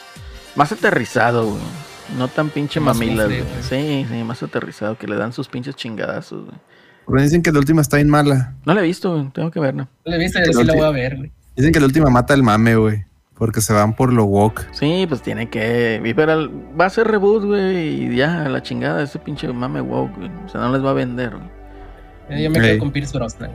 más 0.55 0.71
aterrizado, 0.71 1.47
güey. 1.47 1.61
No 2.17 2.27
tan 2.27 2.49
pinche 2.49 2.79
Más 2.79 2.97
mamilas, 2.97 3.27
mufle, 3.27 3.43
güey. 3.43 3.63
Sí, 3.63 4.05
sí, 4.09 4.23
más 4.23 4.41
aterrizado, 4.43 4.97
que 4.97 5.07
le 5.07 5.15
dan 5.15 5.33
sus 5.33 5.47
pinches 5.47 5.75
chingadazos, 5.75 6.45
güey. 6.45 6.57
Pero 7.07 7.21
dicen 7.21 7.41
que 7.41 7.51
la 7.51 7.59
última 7.59 7.81
está 7.81 7.97
bien 7.97 8.09
mala. 8.09 8.55
No 8.65 8.73
la 8.73 8.81
he 8.81 8.83
visto, 8.85 9.13
güey. 9.13 9.29
Tengo 9.29 9.51
que 9.51 9.59
verla. 9.59 9.89
¿No 10.05 10.11
le 10.11 10.17
viste? 10.17 10.43
Sí 10.45 10.63
la 10.63 10.73
voy 10.73 10.85
a 10.85 10.91
ver, 10.91 11.17
güey. 11.17 11.31
Dicen 11.55 11.73
que 11.73 11.79
la 11.79 11.85
última 11.85 12.09
mata 12.09 12.33
el 12.33 12.43
mame, 12.43 12.75
güey. 12.75 13.05
Porque 13.41 13.59
se 13.59 13.73
van 13.73 13.95
por 13.95 14.13
lo 14.13 14.25
woke. 14.25 14.67
Sí, 14.71 15.07
pues 15.09 15.23
tiene 15.23 15.49
que. 15.49 15.99
Pero 16.15 16.47
va 16.79 16.85
a 16.85 16.89
ser 16.91 17.07
reboot, 17.07 17.43
güey. 17.43 18.03
Y 18.03 18.15
ya, 18.15 18.47
la 18.47 18.61
chingada, 18.61 19.01
ese 19.01 19.17
pinche 19.17 19.47
mame 19.47 19.81
woke, 19.81 20.15
güey. 20.15 20.29
O 20.45 20.47
sea, 20.47 20.61
no 20.61 20.71
les 20.71 20.85
va 20.85 20.91
a 20.91 20.93
vender, 20.93 21.31
güey. 21.31 22.43
Yo 22.43 22.51
me 22.51 22.61
quedo 22.61 22.77
con 22.77 22.91
Pierce 22.91 23.17
Brosnan. 23.17 23.49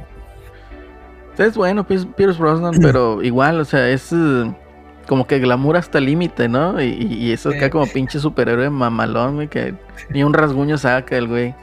Es 1.39 1.57
bueno, 1.57 1.87
Pierce, 1.87 2.05
Pierce 2.17 2.37
Brosnan, 2.37 2.75
pero 2.83 3.23
igual, 3.23 3.61
o 3.61 3.65
sea, 3.65 3.89
es 3.89 4.13
eh, 4.13 4.53
como 5.07 5.25
que 5.29 5.39
glamour 5.39 5.77
hasta 5.77 5.99
el 5.99 6.07
límite, 6.07 6.49
¿no? 6.49 6.83
Y, 6.83 7.31
eso 7.31 7.51
acá 7.51 7.71
como 7.71 7.87
pinche 7.87 8.19
superhéroe 8.19 8.69
mamalón, 8.71 9.37
güey, 9.37 9.47
que 9.47 9.73
ni 10.11 10.25
un 10.25 10.35
rasguño 10.35 10.79
saca 10.79 11.17
el 11.17 11.29
güey. 11.29 11.55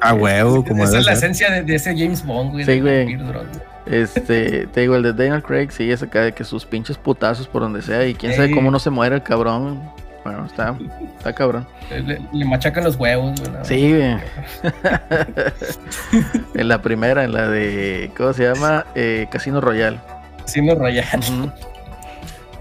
A 0.00 0.12
huevo, 0.12 0.64
como 0.64 0.82
Esa 0.82 0.98
es 0.98 1.06
la 1.06 1.14
ser. 1.14 1.30
esencia 1.30 1.52
de, 1.52 1.62
de 1.62 1.76
ese 1.76 1.96
James 1.96 2.26
Bond, 2.26 2.50
güey. 2.50 2.64
Sí, 2.64 2.80
güey. 2.80 3.06
Pierce 3.06 3.24
Brosnan. 3.28 3.69
Este, 3.86 4.66
te 4.66 4.80
digo, 4.82 4.96
el 4.96 5.02
de 5.02 5.12
Daniel 5.12 5.42
Craig, 5.42 5.70
sí, 5.70 5.90
es 5.90 6.02
acá 6.02 6.22
de 6.22 6.32
que 6.32 6.44
sus 6.44 6.64
pinches 6.64 6.98
putazos 6.98 7.48
por 7.48 7.62
donde 7.62 7.82
sea 7.82 8.06
y 8.06 8.14
quién 8.14 8.34
sabe 8.34 8.52
cómo 8.52 8.70
no 8.70 8.78
se 8.78 8.90
muere 8.90 9.16
el 9.16 9.22
cabrón. 9.22 9.80
Bueno, 10.22 10.44
está, 10.44 10.76
está 11.16 11.32
cabrón. 11.32 11.66
Le, 11.90 12.20
le 12.32 12.44
machacan 12.44 12.84
los 12.84 12.96
huevos, 12.96 13.40
güey. 13.40 13.52
¿no? 13.52 13.64
Sí, 13.64 13.92
en 16.54 16.68
la 16.68 16.82
primera, 16.82 17.24
en 17.24 17.32
la 17.32 17.48
de, 17.48 18.12
¿cómo 18.16 18.34
se 18.34 18.44
llama? 18.44 18.84
Eh, 18.94 19.26
Casino 19.30 19.62
Royal. 19.62 19.98
Casino 20.42 20.74
Royal. 20.74 21.06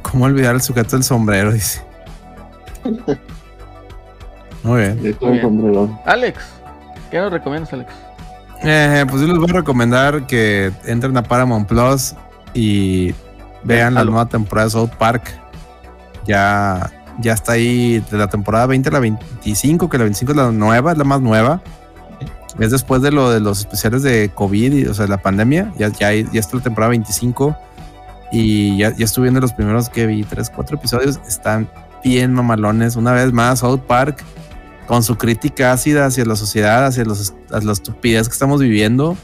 ¿Cómo 0.02 0.26
olvidar 0.26 0.56
el 0.56 0.62
sujeto 0.62 0.96
del 0.96 1.04
sombrero? 1.04 1.52
Dice. 1.52 1.82
Muy 4.64 4.82
bien. 4.82 5.18
El 5.22 5.42
sombrero. 5.42 6.00
Alex, 6.06 6.40
¿qué 7.12 7.20
nos 7.20 7.32
recomiendas, 7.32 7.74
Alex? 7.74 7.92
Eh, 8.64 9.06
pues 9.10 9.22
yo 9.22 9.28
les 9.28 9.38
voy 9.38 9.50
a 9.50 9.54
recomendar 9.54 10.28
que 10.28 10.72
entren 10.86 11.16
a 11.16 11.24
Paramount 11.24 11.68
Plus 11.68 12.16
y 12.54 13.14
vean 13.64 13.94
la 13.94 14.04
nueva 14.04 14.28
temporada 14.28 14.66
de 14.66 14.72
South 14.72 14.92
Park. 14.98 15.32
Ya, 16.26 16.92
ya 17.20 17.34
está 17.34 17.54
ahí 17.54 18.04
de 18.12 18.18
la 18.18 18.28
temporada 18.28 18.66
20 18.66 18.90
a 18.90 18.92
la 18.92 19.00
25, 19.00 19.90
que 19.90 19.98
la 19.98 20.04
25 20.04 20.32
es 20.32 20.38
la 20.38 20.52
nueva, 20.52 20.92
es 20.92 20.98
la 20.98 21.04
más 21.04 21.22
nueva. 21.22 21.62
Es 22.60 22.72
después 22.72 23.02
de 23.02 23.12
lo 23.12 23.30
de 23.30 23.40
los 23.40 23.60
especiales 23.60 24.04
de 24.04 24.32
COVID, 24.36 24.74
y, 24.74 24.86
o 24.86 24.94
sea, 24.94 25.08
la 25.08 25.22
pandemia. 25.22 25.72
Ya, 25.78 25.88
ya, 25.90 26.12
ya 26.12 26.40
está 26.40 26.58
la 26.58 26.64
temporada 26.64 26.90
25 26.90 27.56
y 28.32 28.78
ya, 28.78 28.96
ya 28.96 29.06
estuve 29.06 29.24
viendo 29.24 29.40
los 29.40 29.54
primeros 29.54 29.90
que 29.90 30.06
vi, 30.06 30.24
3, 30.24 30.52
4 30.54 30.78
episodios. 30.78 31.20
Están 31.28 31.70
bien 32.04 32.34
mamalones. 32.34 32.96
Una 32.96 33.14
vez 33.14 33.32
más, 33.32 33.60
South 33.60 33.82
Park 33.88 34.24
con 34.90 35.04
su 35.04 35.20
crítica 35.20 35.72
ácida 35.72 36.08
hacia 36.08 36.26
la 36.26 36.36
sociedad, 36.36 36.84
hacia, 36.84 37.06
los, 37.06 37.36
hacia 37.52 37.68
la 37.68 37.74
estupidez 37.74 38.28
que 38.28 38.34
estamos 38.34 38.60
viviendo. 38.60 39.16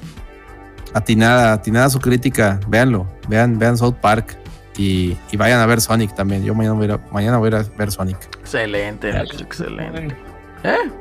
Atinada, 0.94 1.54
atinada 1.54 1.90
su 1.90 2.00
crítica. 2.00 2.60
Véanlo, 2.68 3.08
vean, 3.28 3.58
vean 3.58 3.76
South 3.76 3.96
Park 4.00 4.38
y, 4.78 5.18
y 5.32 5.38
vayan 5.38 5.60
a 5.62 5.66
ver 5.66 5.82
Sonic 5.82 6.14
también. 6.14 6.46
Yo 6.46 6.54
mañana 6.54 6.76
voy 6.76 6.92
a, 6.92 7.00
mañana 7.12 7.40
voy 7.40 7.48
a 7.48 7.50
ir 7.50 7.56
a 7.56 7.78
ver 7.80 7.92
Sonic. 7.92 8.30
Excelente, 8.42 9.12
Alex, 9.12 9.42
excelente. 9.42 10.16
¿Eh? 10.64 10.92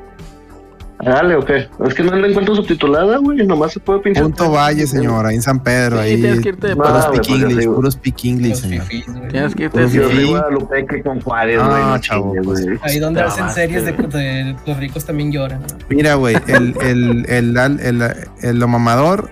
Dale, 1.03 1.35
¿o 1.35 1.43
qué? 1.43 1.67
Es 1.85 1.93
que 1.93 2.03
no 2.03 2.15
la 2.15 2.27
encuentro 2.27 2.55
subtitulada, 2.55 3.17
güey. 3.17 3.45
Nomás 3.45 3.73
se 3.73 3.79
puede 3.79 3.99
pinchar. 3.99 4.23
Punto 4.23 4.51
Valle, 4.51 4.87
señor, 4.87 5.25
ahí 5.25 5.35
en 5.35 5.41
San 5.41 5.61
Pedro. 5.61 5.97
Sí, 5.97 6.03
ahí 6.03 6.21
tienes 6.21 6.39
que 6.41 6.49
irte 6.49 6.67
de 6.69 6.75
puro 6.75 6.87
Ah, 6.87 7.01
speak 7.01 7.11
güey, 7.11 7.27
pues, 7.27 7.41
English, 7.41 7.57
arriba. 7.57 7.75
puro 7.75 7.91
speak 7.91 8.25
English, 8.25 8.55
señor. 8.55 8.85
Tienes 9.29 9.55
que 9.55 9.63
irte 9.65 9.87
de 9.87 10.51
Lupeque 10.51 11.03
con 11.03 11.19
Juárez, 11.21 11.57
No, 11.61 11.69
güey. 11.69 11.83
no 11.83 11.97
chavo, 11.99 12.33
pues. 12.43 12.65
Ahí 12.81 12.99
donde 12.99 13.21
No, 13.21 13.27
hacen 13.27 13.49
series 13.51 13.85
de, 13.85 13.91
de 13.91 14.55
los 14.65 14.77
ricos 14.77 15.05
también 15.05 15.31
lloran. 15.31 15.61
¿no? 15.61 15.67
Mira, 15.89 16.15
güey, 16.15 16.37
el, 16.47 16.75
el, 16.81 17.25
el, 17.27 17.57
el, 17.57 17.79
el, 17.81 18.13
el 18.41 18.59
lo 18.59 18.67
mamador 18.69 19.29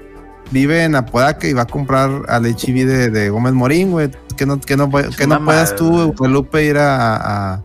vive 0.51 0.83
en 0.83 0.95
Apodaca 0.95 1.47
y 1.47 1.53
va 1.53 1.63
a 1.63 1.65
comprar 1.67 2.11
al 2.27 2.45
HIV 2.45 2.85
de, 2.85 3.09
de 3.09 3.29
Gómez 3.29 3.53
Morín, 3.53 3.91
güey. 3.91 4.11
Que 4.37 4.45
no, 4.45 4.59
que 4.59 4.75
no, 4.75 4.89
que 4.91 5.27
no 5.27 5.45
puedas 5.45 5.75
tú, 5.75 6.13
Guadalupe, 6.17 6.65
ir 6.65 6.77
a, 6.79 7.63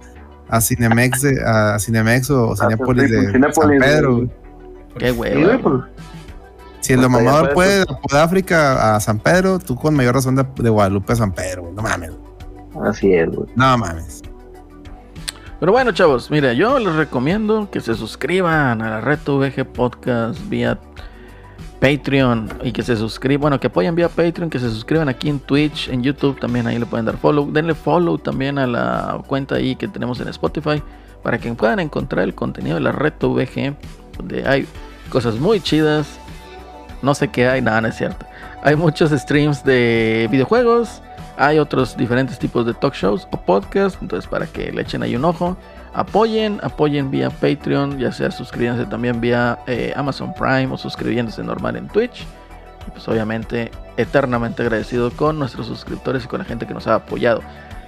a, 0.49 0.61
Cinemex, 0.61 1.23
de- 1.23 1.43
a 1.45 1.79
Cinemex 1.79 2.31
o 2.31 2.57
Cinépolis 2.57 3.11
de 3.11 3.33
Cinépolis, 3.33 3.55
San 3.55 3.91
Pedro. 3.91 4.29
Qué 4.99 5.13
hueva. 5.13 5.59
pues, 5.63 5.83
Si 6.81 6.93
el 6.95 7.01
mamador 7.01 7.53
puedes, 7.53 7.55
puede 7.55 7.77
de 7.85 7.93
Apodáfrica 7.93 8.97
a 8.97 9.01
San 9.01 9.19
Pedro, 9.19 9.59
tú 9.59 9.75
con 9.77 9.95
mayor 9.95 10.15
razón 10.15 10.35
de, 10.37 10.45
de 10.57 10.71
Guadalupe 10.71 11.13
a 11.13 11.17
San 11.17 11.33
Pedro, 11.33 11.63
güey. 11.63 11.75
No 11.75 11.83
mames, 11.83 12.11
así 12.85 13.13
es, 13.15 13.29
güey. 13.31 13.49
no 13.55 13.79
mames. 13.79 14.23
Pero 15.61 15.73
bueno, 15.73 15.91
chavos, 15.93 16.31
mira, 16.31 16.53
yo 16.53 16.79
les 16.79 16.95
recomiendo 16.95 17.69
que 17.71 17.81
se 17.81 17.95
suscriban 17.95 18.81
a 18.81 18.91
la 18.91 19.01
Red 19.01 19.19
VG 19.27 19.65
Podcast 19.65 20.39
vía 20.49 20.79
Patreon 21.81 22.49
y 22.63 22.73
que 22.73 22.83
se 22.83 22.97
suscriban, 22.97 23.41
bueno, 23.41 23.61
que 23.61 23.69
apoyen 23.69 23.95
vía 23.95 24.09
Patreon, 24.09 24.51
que 24.51 24.59
se 24.59 24.69
suscriban 24.69 25.09
aquí 25.09 25.29
en 25.29 25.39
Twitch, 25.39 25.89
en 25.89 26.03
YouTube 26.03 26.39
también, 26.41 26.67
ahí 26.67 26.79
le 26.79 26.87
pueden 26.87 27.07
dar 27.07 27.17
follow. 27.17 27.51
Denle 27.51 27.75
follow 27.75 28.19
también 28.19 28.59
a 28.59 28.67
la 28.67 29.23
cuenta 29.27 29.57
ahí 29.57 29.77
que 29.77 29.89
tenemos 29.89 30.21
en 30.21 30.29
Spotify 30.29 30.83
para 31.23 31.39
que 31.39 31.53
puedan 31.53 31.81
encontrar 31.81 32.25
el 32.25 32.35
contenido 32.35 32.75
de 32.77 32.81
la 32.81 32.93
Red 32.93 33.15
VG, 33.21 33.75
donde 34.17 34.47
hay 34.47 34.67
cosas 35.11 35.37
muy 35.37 35.61
chidas. 35.61 36.19
No 37.03 37.15
sé 37.15 37.29
qué 37.29 37.49
hay, 37.49 37.63
nada, 37.63 37.81
no 37.81 37.89
es 37.89 37.97
cierto. 37.97 38.27
Hay 38.63 38.75
muchos 38.75 39.11
streams 39.11 39.63
de 39.63 40.29
videojuegos, 40.31 41.01
hay 41.37 41.61
otros 41.61 41.97
diferentes 41.97 42.39
tipos 42.39 42.67
de 42.67 42.75
talk 42.75 42.95
shows 42.95 43.29
o 43.31 43.37
podcasts, 43.41 43.99
entonces 44.03 44.29
para 44.29 44.47
que 44.47 44.73
le 44.73 44.83
echen 44.83 45.03
ahí 45.03 45.15
un 45.15 45.25
ojo. 45.25 45.57
Apoyen, 45.95 46.61
apoyen 46.63 47.11
vía 47.11 47.31
Patreon, 47.31 47.99
ya 47.99 48.13
sea 48.13 48.31
suscribiéndose 48.31 48.89
también 48.89 49.21
vía 49.21 49.59
eh, 49.67 49.93
Amazon 49.97 50.33
Prime 50.35 50.69
o 50.73 50.77
suscribiéndose 50.77 51.43
normal 51.43 51.77
en 51.77 51.89
Twitch. 51.89 52.27
Y 52.87 52.91
pues 52.91 53.09
obviamente 53.09 53.71
eternamente 53.97 54.63
agradecido 54.63 55.11
con 55.11 55.39
nuestros 55.39 55.67
suscriptores 55.67 56.25
y 56.25 56.29
con 56.29 56.39
la 56.39 56.45
gente 56.45 56.67
que 56.67 56.75
nos 56.75 56.87
ha 56.87 56.97
apoyado. 56.97 57.41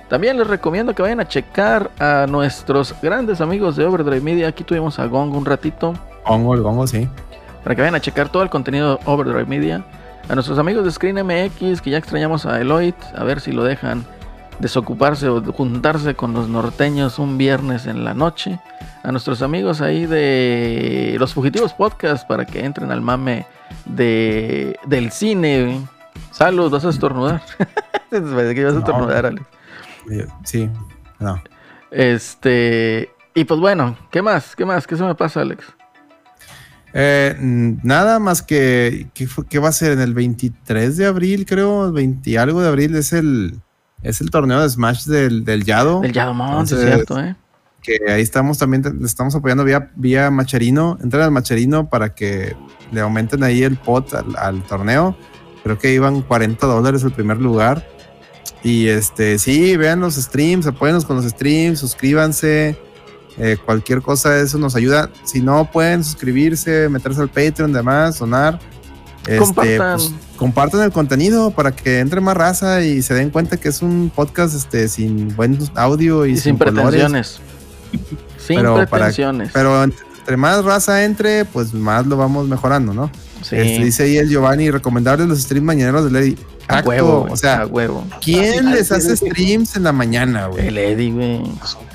También 0.09 0.37
les 0.39 0.47
recomiendo 0.49 0.95
que 0.95 1.03
vayan 1.03 1.21
a 1.21 1.29
checar 1.29 1.91
a 2.01 2.27
nuestros 2.29 2.95
grandes 3.01 3.41
amigos 3.41 3.77
de 3.77 3.85
Overdrive 3.87 4.21
Media. 4.21 4.49
Aquí 4.49 4.65
tuvimos 4.65 4.99
a 4.99 5.07
Gong 5.07 5.35
un 5.35 5.45
ratito 5.45 5.95
Gongo, 6.27 6.55
el 6.55 6.63
gongo, 6.63 6.87
sí. 6.87 7.09
para 7.63 7.75
que 7.75 7.83
vayan 7.83 7.95
a 7.95 8.01
checar 8.01 8.29
todo 8.29 8.43
el 8.43 8.51
contenido 8.51 8.97
de 8.97 9.03
Overdrive 9.05 9.47
Media. 9.47 9.85
A 10.29 10.35
nuestros 10.35 10.59
amigos 10.59 10.85
de 10.85 10.91
Screen 10.91 11.17
MX, 11.25 11.81
que 11.81 11.91
ya 11.91 11.99
extrañamos 11.99 12.47
a 12.47 12.61
Eloyd, 12.61 12.95
a 13.17 13.25
ver 13.25 13.41
si 13.41 13.53
lo 13.53 13.65
dejan 13.65 14.05
desocuparse 14.61 15.28
o 15.28 15.43
juntarse 15.53 16.15
con 16.15 16.32
los 16.32 16.49
norteños 16.49 17.19
un 17.19 17.39
viernes 17.39 17.87
en 17.87 18.05
la 18.05 18.15
noche. 18.15 18.61
A 19.03 19.11
nuestros 19.12 19.41
amigos 19.41 19.81
ahí 19.81 20.07
de 20.07 21.16
Los 21.19 21.32
Fugitivos 21.32 21.73
Podcast, 21.73 22.28
para 22.28 22.45
que 22.45 22.65
entren 22.65 22.93
al 22.93 23.01
mame 23.01 23.47
de, 23.87 24.78
del 24.87 25.11
cine. 25.11 25.81
Salud, 26.31 26.70
vas 26.70 26.85
a 26.85 26.91
estornudar. 26.91 27.43
Parece 28.11 28.55
que 28.55 28.61
ibas 28.61 28.74
a 28.74 28.78
estornudar, 28.78 29.27
Alex. 29.27 29.47
Eh, 30.11 30.27
Sí, 30.45 30.69
no. 31.19 31.43
Este. 31.91 33.11
Y 33.35 33.45
pues 33.45 33.59
bueno, 33.59 33.97
¿qué 34.11 34.23
más? 34.23 34.55
¿Qué 34.55 34.65
más? 34.65 34.87
¿Qué 34.87 34.97
se 34.97 35.05
me 35.05 35.15
pasa, 35.15 35.41
Alex? 35.41 35.65
Eh, 36.93 37.37
nada 37.39 38.19
más 38.19 38.43
que, 38.43 39.09
que, 39.15 39.28
que 39.49 39.59
va 39.61 39.69
a 39.69 39.73
ser 39.73 39.93
en 39.93 40.01
el 40.01 40.12
23 40.12 40.97
de 40.97 41.07
abril, 41.07 41.47
creo, 41.47 41.93
20 41.93 42.28
y 42.28 42.37
algo 42.37 42.61
de 42.61 42.69
abril 42.69 42.97
es 42.97 43.12
el, 43.12 43.61
es 44.03 44.21
el 44.21 44.31
torneo 44.31 44.61
de 44.63 44.69
Smash 44.69 45.05
del, 45.05 45.45
del 45.45 45.65
Yado. 45.65 46.03
El 46.03 46.13
Yadomon, 46.13 46.67
sí 46.67 46.75
es 46.75 46.81
Entonces, 46.81 46.95
cierto, 46.95 47.21
¿eh? 47.21 47.37
que 47.83 47.99
ahí 48.13 48.23
estamos 48.23 48.59
también, 48.59 48.83
le 49.01 49.07
estamos 49.07 49.35
apoyando 49.35 49.65
vía, 49.65 49.91
vía 49.97 50.31
Macherino. 50.31 50.99
Entren 51.03 51.23
al 51.23 51.31
Macherino 51.31 51.89
para 51.89 52.15
que 52.15 52.55
le 52.93 53.01
aumenten 53.01 53.43
ahí 53.43 53.63
el 53.63 53.77
pot 53.77 54.13
al, 54.15 54.37
al 54.37 54.63
torneo. 54.65 55.17
Creo 55.63 55.79
que 55.79 55.93
iban 55.93 56.23
40 56.23 56.67
dólares 56.67 57.03
el 57.05 57.13
primer 57.13 57.39
lugar. 57.39 57.87
Y 58.63 58.89
este, 58.89 59.39
sí, 59.39 59.77
vean 59.77 60.01
los 60.01 60.17
streams, 60.17 60.67
apóyennos 60.67 61.05
con 61.07 61.17
los 61.17 61.25
streams, 61.27 61.79
suscríbanse. 61.79 62.79
eh, 63.39 63.57
cualquier 63.65 64.03
cosa 64.03 64.31
de 64.31 64.45
eso 64.45 64.59
nos 64.59 64.77
ayuda. 64.77 65.09
Si 65.25 65.41
no 65.41 65.71
pueden 65.71 66.05
suscribirse, 66.05 66.89
meterse 66.91 67.23
al 67.23 67.31
Patreon, 67.31 67.73
demás, 67.73 68.19
donar. 68.19 68.59
Este, 69.31 69.39
Compartan. 69.39 69.97
pues, 69.98 70.12
compartan 70.36 70.82
el 70.82 70.90
contenido 70.93 71.51
para 71.52 71.73
que 71.73 72.01
entre 72.01 72.20
más 72.20 72.36
raza 72.36 72.82
y 72.82 73.01
se 73.02 73.15
den 73.15 73.31
cuenta 73.31 73.57
que 73.59 73.69
es 73.69 73.81
un 73.82 74.11
podcast 74.15 74.55
este, 74.57 74.89
sin 74.89 75.35
buen 75.36 75.59
audio 75.77 76.27
y, 76.27 76.32
Y 76.32 76.36
sin 76.36 76.59
pretensiones. 76.59 77.40
Sin 78.39 78.57
Pero 78.57 78.74
para- 78.74 78.86
pretensiones. 78.86 79.51
Pero 79.52 79.85
ent- 79.85 79.94
entre 80.19 80.36
más 80.36 80.65
raza 80.65 81.05
entre, 81.05 81.44
pues 81.44 81.73
más 81.74 82.07
lo 82.07 82.16
vamos 82.16 82.48
mejorando, 82.48 82.93
¿no? 82.94 83.11
sí. 83.43 83.57
Este, 83.57 83.85
dice 83.85 84.02
ahí 84.05 84.16
el 84.19 84.28
Giovanni, 84.28 84.70
recomendarles 84.70 85.28
los 85.28 85.40
streams 85.40 85.65
mañaneros 85.65 86.05
de 86.05 86.11
Lady. 86.11 86.36
a 86.69 86.78
Acto, 86.78 86.90
huevo, 86.90 87.27
o 87.31 87.36
sea, 87.36 87.62
a 87.62 87.66
huevo. 87.66 88.05
¿quién 88.23 88.70
les 88.73 88.93
hace 88.93 89.16
streams 89.16 89.77
en 89.77 89.85
la 89.85 89.93
mañana, 89.93 90.47
güey? 90.47 90.69
El 90.69 90.78
Eddie, 90.78 91.11
güey. 91.12 91.43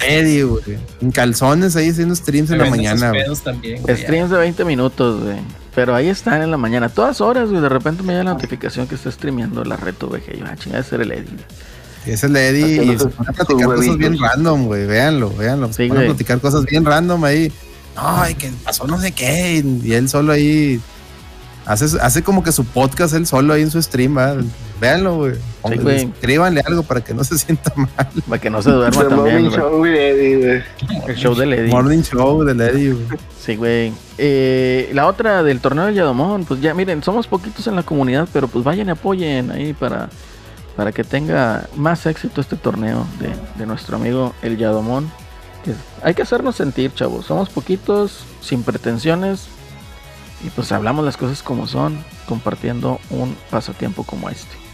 Eddie, 0.08 0.44
güey. 0.44 0.62
En 1.02 1.12
calzones 1.12 1.76
ahí 1.76 1.90
haciendo 1.90 2.16
streams 2.16 2.52
en 2.52 2.58
la 2.60 2.70
mañana, 2.70 3.10
güey. 3.10 3.24
también, 3.44 3.82
güey. 3.82 3.98
Streams 3.98 4.30
de 4.32 4.38
20 4.38 4.66
minutos, 4.66 5.24
güey. 5.24 5.38
Pero 5.76 5.94
ahí 5.94 6.08
están 6.08 6.42
en 6.42 6.52
la 6.52 6.58
mañana, 6.58 6.88
todas 6.90 7.20
horas, 7.22 7.50
güey. 7.50 7.62
De 7.62 7.68
repente 7.70 8.02
me 8.02 8.14
llega 8.14 8.24
la 8.24 8.34
notificación 8.34 8.88
que 8.88 8.96
está 8.96 9.12
streameando 9.12 9.64
la 9.66 9.76
reto 9.76 10.08
VG. 10.08 10.40
Yo, 10.40 10.46
ah, 10.48 10.56
chingada, 10.56 10.82
ese 10.82 10.96
era 10.96 11.04
el 11.04 11.12
Eddie. 11.12 11.38
Ese 12.06 12.14
es 12.14 12.24
el 12.24 12.36
Eddie 12.38 12.84
y 12.94 12.98
se 12.98 13.08
pone 13.08 13.30
a 13.30 13.34
platicar 13.34 13.66
cosas 13.68 13.98
bien 13.98 14.18
random, 14.20 14.66
güey. 14.66 14.86
Véanlo, 14.86 15.36
véanlo. 15.36 15.68
Se 15.74 15.84
Sí, 15.84 15.90
pone 15.90 16.04
a 16.04 16.06
platicar 16.06 16.40
cosas 16.40 16.64
bien 16.66 16.86
random 16.86 17.24
ahí. 17.26 17.52
Ay, 17.98 18.36
que 18.36 18.52
pasó 18.64 18.88
no 18.88 19.00
sé 19.02 19.12
qué. 19.12 19.64
Y 19.84 19.94
él 19.94 20.08
solo 20.08 20.32
ahí 20.32 20.80
hace, 21.66 21.86
hace 22.02 22.24
como 22.24 22.44
que 22.44 22.52
su 22.52 22.64
podcast 22.64 23.14
él 23.14 23.28
solo 23.28 23.54
ahí 23.54 23.64
en 23.64 23.72
su 23.72 23.82
stream, 23.82 24.18
¿va? 24.18 24.36
Véanlo, 24.80 25.16
güey. 25.16 25.34
Güey. 25.82 26.04
Escríbanle 26.14 26.62
algo 26.66 26.84
para 26.84 27.02
que 27.02 27.14
no 27.14 27.24
se 27.24 27.38
sienta 27.38 27.72
mal. 27.76 27.90
Para 28.28 28.42
que 28.42 28.50
no 28.50 28.62
se 28.62 28.72
duerma 28.72 29.04
The 29.04 29.10
también, 29.10 29.44
Morning. 29.44 29.58
Show 29.58 29.82
with 29.82 29.96
Eddie, 29.96 30.38
güey. 30.38 30.64
El 31.08 31.16
show 31.16 31.36
del 31.36 31.54
Eddie. 31.54 31.72
Morning 31.72 32.02
Show 32.02 32.48
Eddie, 32.48 32.92
güey. 32.94 33.20
Sí, 33.40 33.56
güey. 33.56 33.94
Eh, 34.18 34.90
la 34.94 35.08
otra 35.08 35.44
del 35.44 35.60
torneo 35.62 35.86
del 35.86 35.96
Yadomón, 35.96 36.46
pues 36.46 36.62
ya 36.62 36.74
miren, 36.74 37.04
somos 37.04 37.28
poquitos 37.28 37.68
en 37.68 37.76
la 37.76 37.84
comunidad, 37.84 38.28
pero 38.32 38.48
pues 38.48 38.64
vayan 38.64 38.88
y 38.88 38.92
apoyen 38.92 39.52
ahí 39.52 39.74
para, 39.74 40.10
para 40.76 40.92
que 40.92 41.04
tenga 41.04 41.68
más 41.76 42.06
éxito 42.06 42.42
este 42.42 42.56
torneo 42.56 43.06
de, 43.20 43.30
de 43.58 43.66
nuestro 43.66 43.96
amigo 43.96 44.34
el 44.42 44.58
Yadomón. 44.58 45.12
Que 45.64 45.74
hay 46.04 46.14
que 46.14 46.22
hacernos 46.22 46.58
sentir, 46.58 46.94
chavos. 46.94 47.26
Somos 47.26 47.50
poquitos, 47.50 48.24
sin 48.42 48.62
pretensiones, 48.62 49.48
y 50.44 50.50
pues 50.50 50.72
hablamos 50.72 51.04
las 51.06 51.18
cosas 51.18 51.42
como 51.42 51.66
son, 51.66 52.04
compartiendo 52.28 53.00
un 53.10 53.36
pasatiempo 53.50 54.04
como 54.04 54.30
este. 54.30 54.65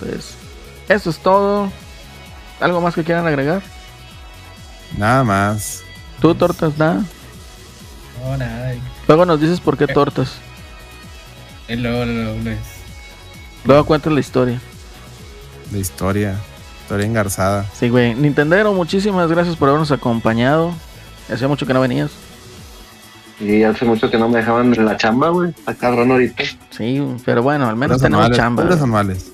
Pues, 0.00 0.34
eso 0.88 1.10
es 1.10 1.18
todo. 1.18 1.70
¿Algo 2.60 2.80
más 2.80 2.94
que 2.94 3.04
quieran 3.04 3.26
agregar? 3.26 3.62
Nada 4.98 5.24
más. 5.24 5.82
¿Tú, 6.20 6.34
Tortas, 6.34 6.76
nada? 6.78 7.02
No, 8.24 8.36
nada. 8.36 8.74
Luego 9.08 9.24
nos 9.24 9.40
dices 9.40 9.60
por 9.60 9.78
qué 9.78 9.86
Tortas. 9.86 10.32
y 11.68 11.76
luego, 11.76 12.04
luego, 12.04 12.32
luego 12.42 12.50
es- 12.50 12.80
Luego 13.64 13.84
cuentas 13.84 14.12
la 14.12 14.20
historia. 14.20 14.60
De 15.70 15.78
historia. 15.78 16.36
Historia 16.82 17.06
engarzada. 17.06 17.64
Sí, 17.78 17.88
güey. 17.88 18.14
Nintendero, 18.14 18.72
muchísimas 18.72 19.30
gracias 19.30 19.54
por 19.56 19.68
habernos 19.68 19.90
acompañado. 19.92 20.74
Hacía 21.32 21.46
mucho 21.46 21.66
que 21.66 21.72
no 21.74 21.80
venías. 21.80 22.10
Y 23.38 23.62
hace 23.62 23.84
mucho 23.84 24.10
que 24.10 24.18
no 24.18 24.28
me 24.28 24.38
dejaban 24.38 24.74
en 24.74 24.84
la 24.84 24.96
chamba, 24.96 25.28
güey. 25.30 25.50
Está 25.50 25.74
cabrón 25.74 26.10
ahorita. 26.10 26.42
Sí, 26.70 27.00
pero 27.24 27.42
bueno, 27.42 27.68
al 27.68 27.76
menos 27.76 27.98
Puras 27.98 28.02
tenemos 28.02 28.24
anuales, 28.26 28.36
chamba. 28.36 28.62
puras 28.64 28.78
güey. 28.80 28.88
anuales. 28.88 29.32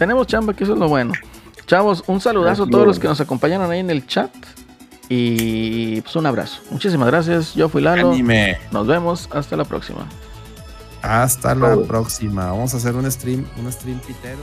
Tenemos 0.00 0.26
chamba, 0.26 0.54
que 0.54 0.64
eso 0.64 0.72
es 0.72 0.78
lo 0.78 0.88
bueno. 0.88 1.12
Chavos, 1.66 2.02
un 2.06 2.22
saludazo 2.22 2.62
a 2.62 2.66
todos 2.70 2.86
los 2.86 2.98
que 2.98 3.06
nos 3.06 3.20
acompañaron 3.20 3.70
ahí 3.70 3.80
en 3.80 3.90
el 3.90 4.06
chat. 4.06 4.30
Y 5.10 6.00
pues 6.00 6.16
un 6.16 6.24
abrazo. 6.24 6.62
Muchísimas 6.70 7.06
gracias. 7.08 7.54
Yo 7.54 7.68
fui 7.68 7.82
Lalo. 7.82 8.08
Anime. 8.08 8.56
Nos 8.72 8.86
vemos. 8.86 9.28
Hasta 9.30 9.58
la 9.58 9.64
próxima. 9.66 10.06
Hasta 11.02 11.54
la 11.54 11.76
próxima. 11.82 12.46
Vamos 12.46 12.72
a 12.72 12.78
hacer 12.78 12.94
un 12.94 13.12
stream, 13.12 13.44
un 13.58 13.70
stream 13.70 13.98
pitero. 13.98 14.38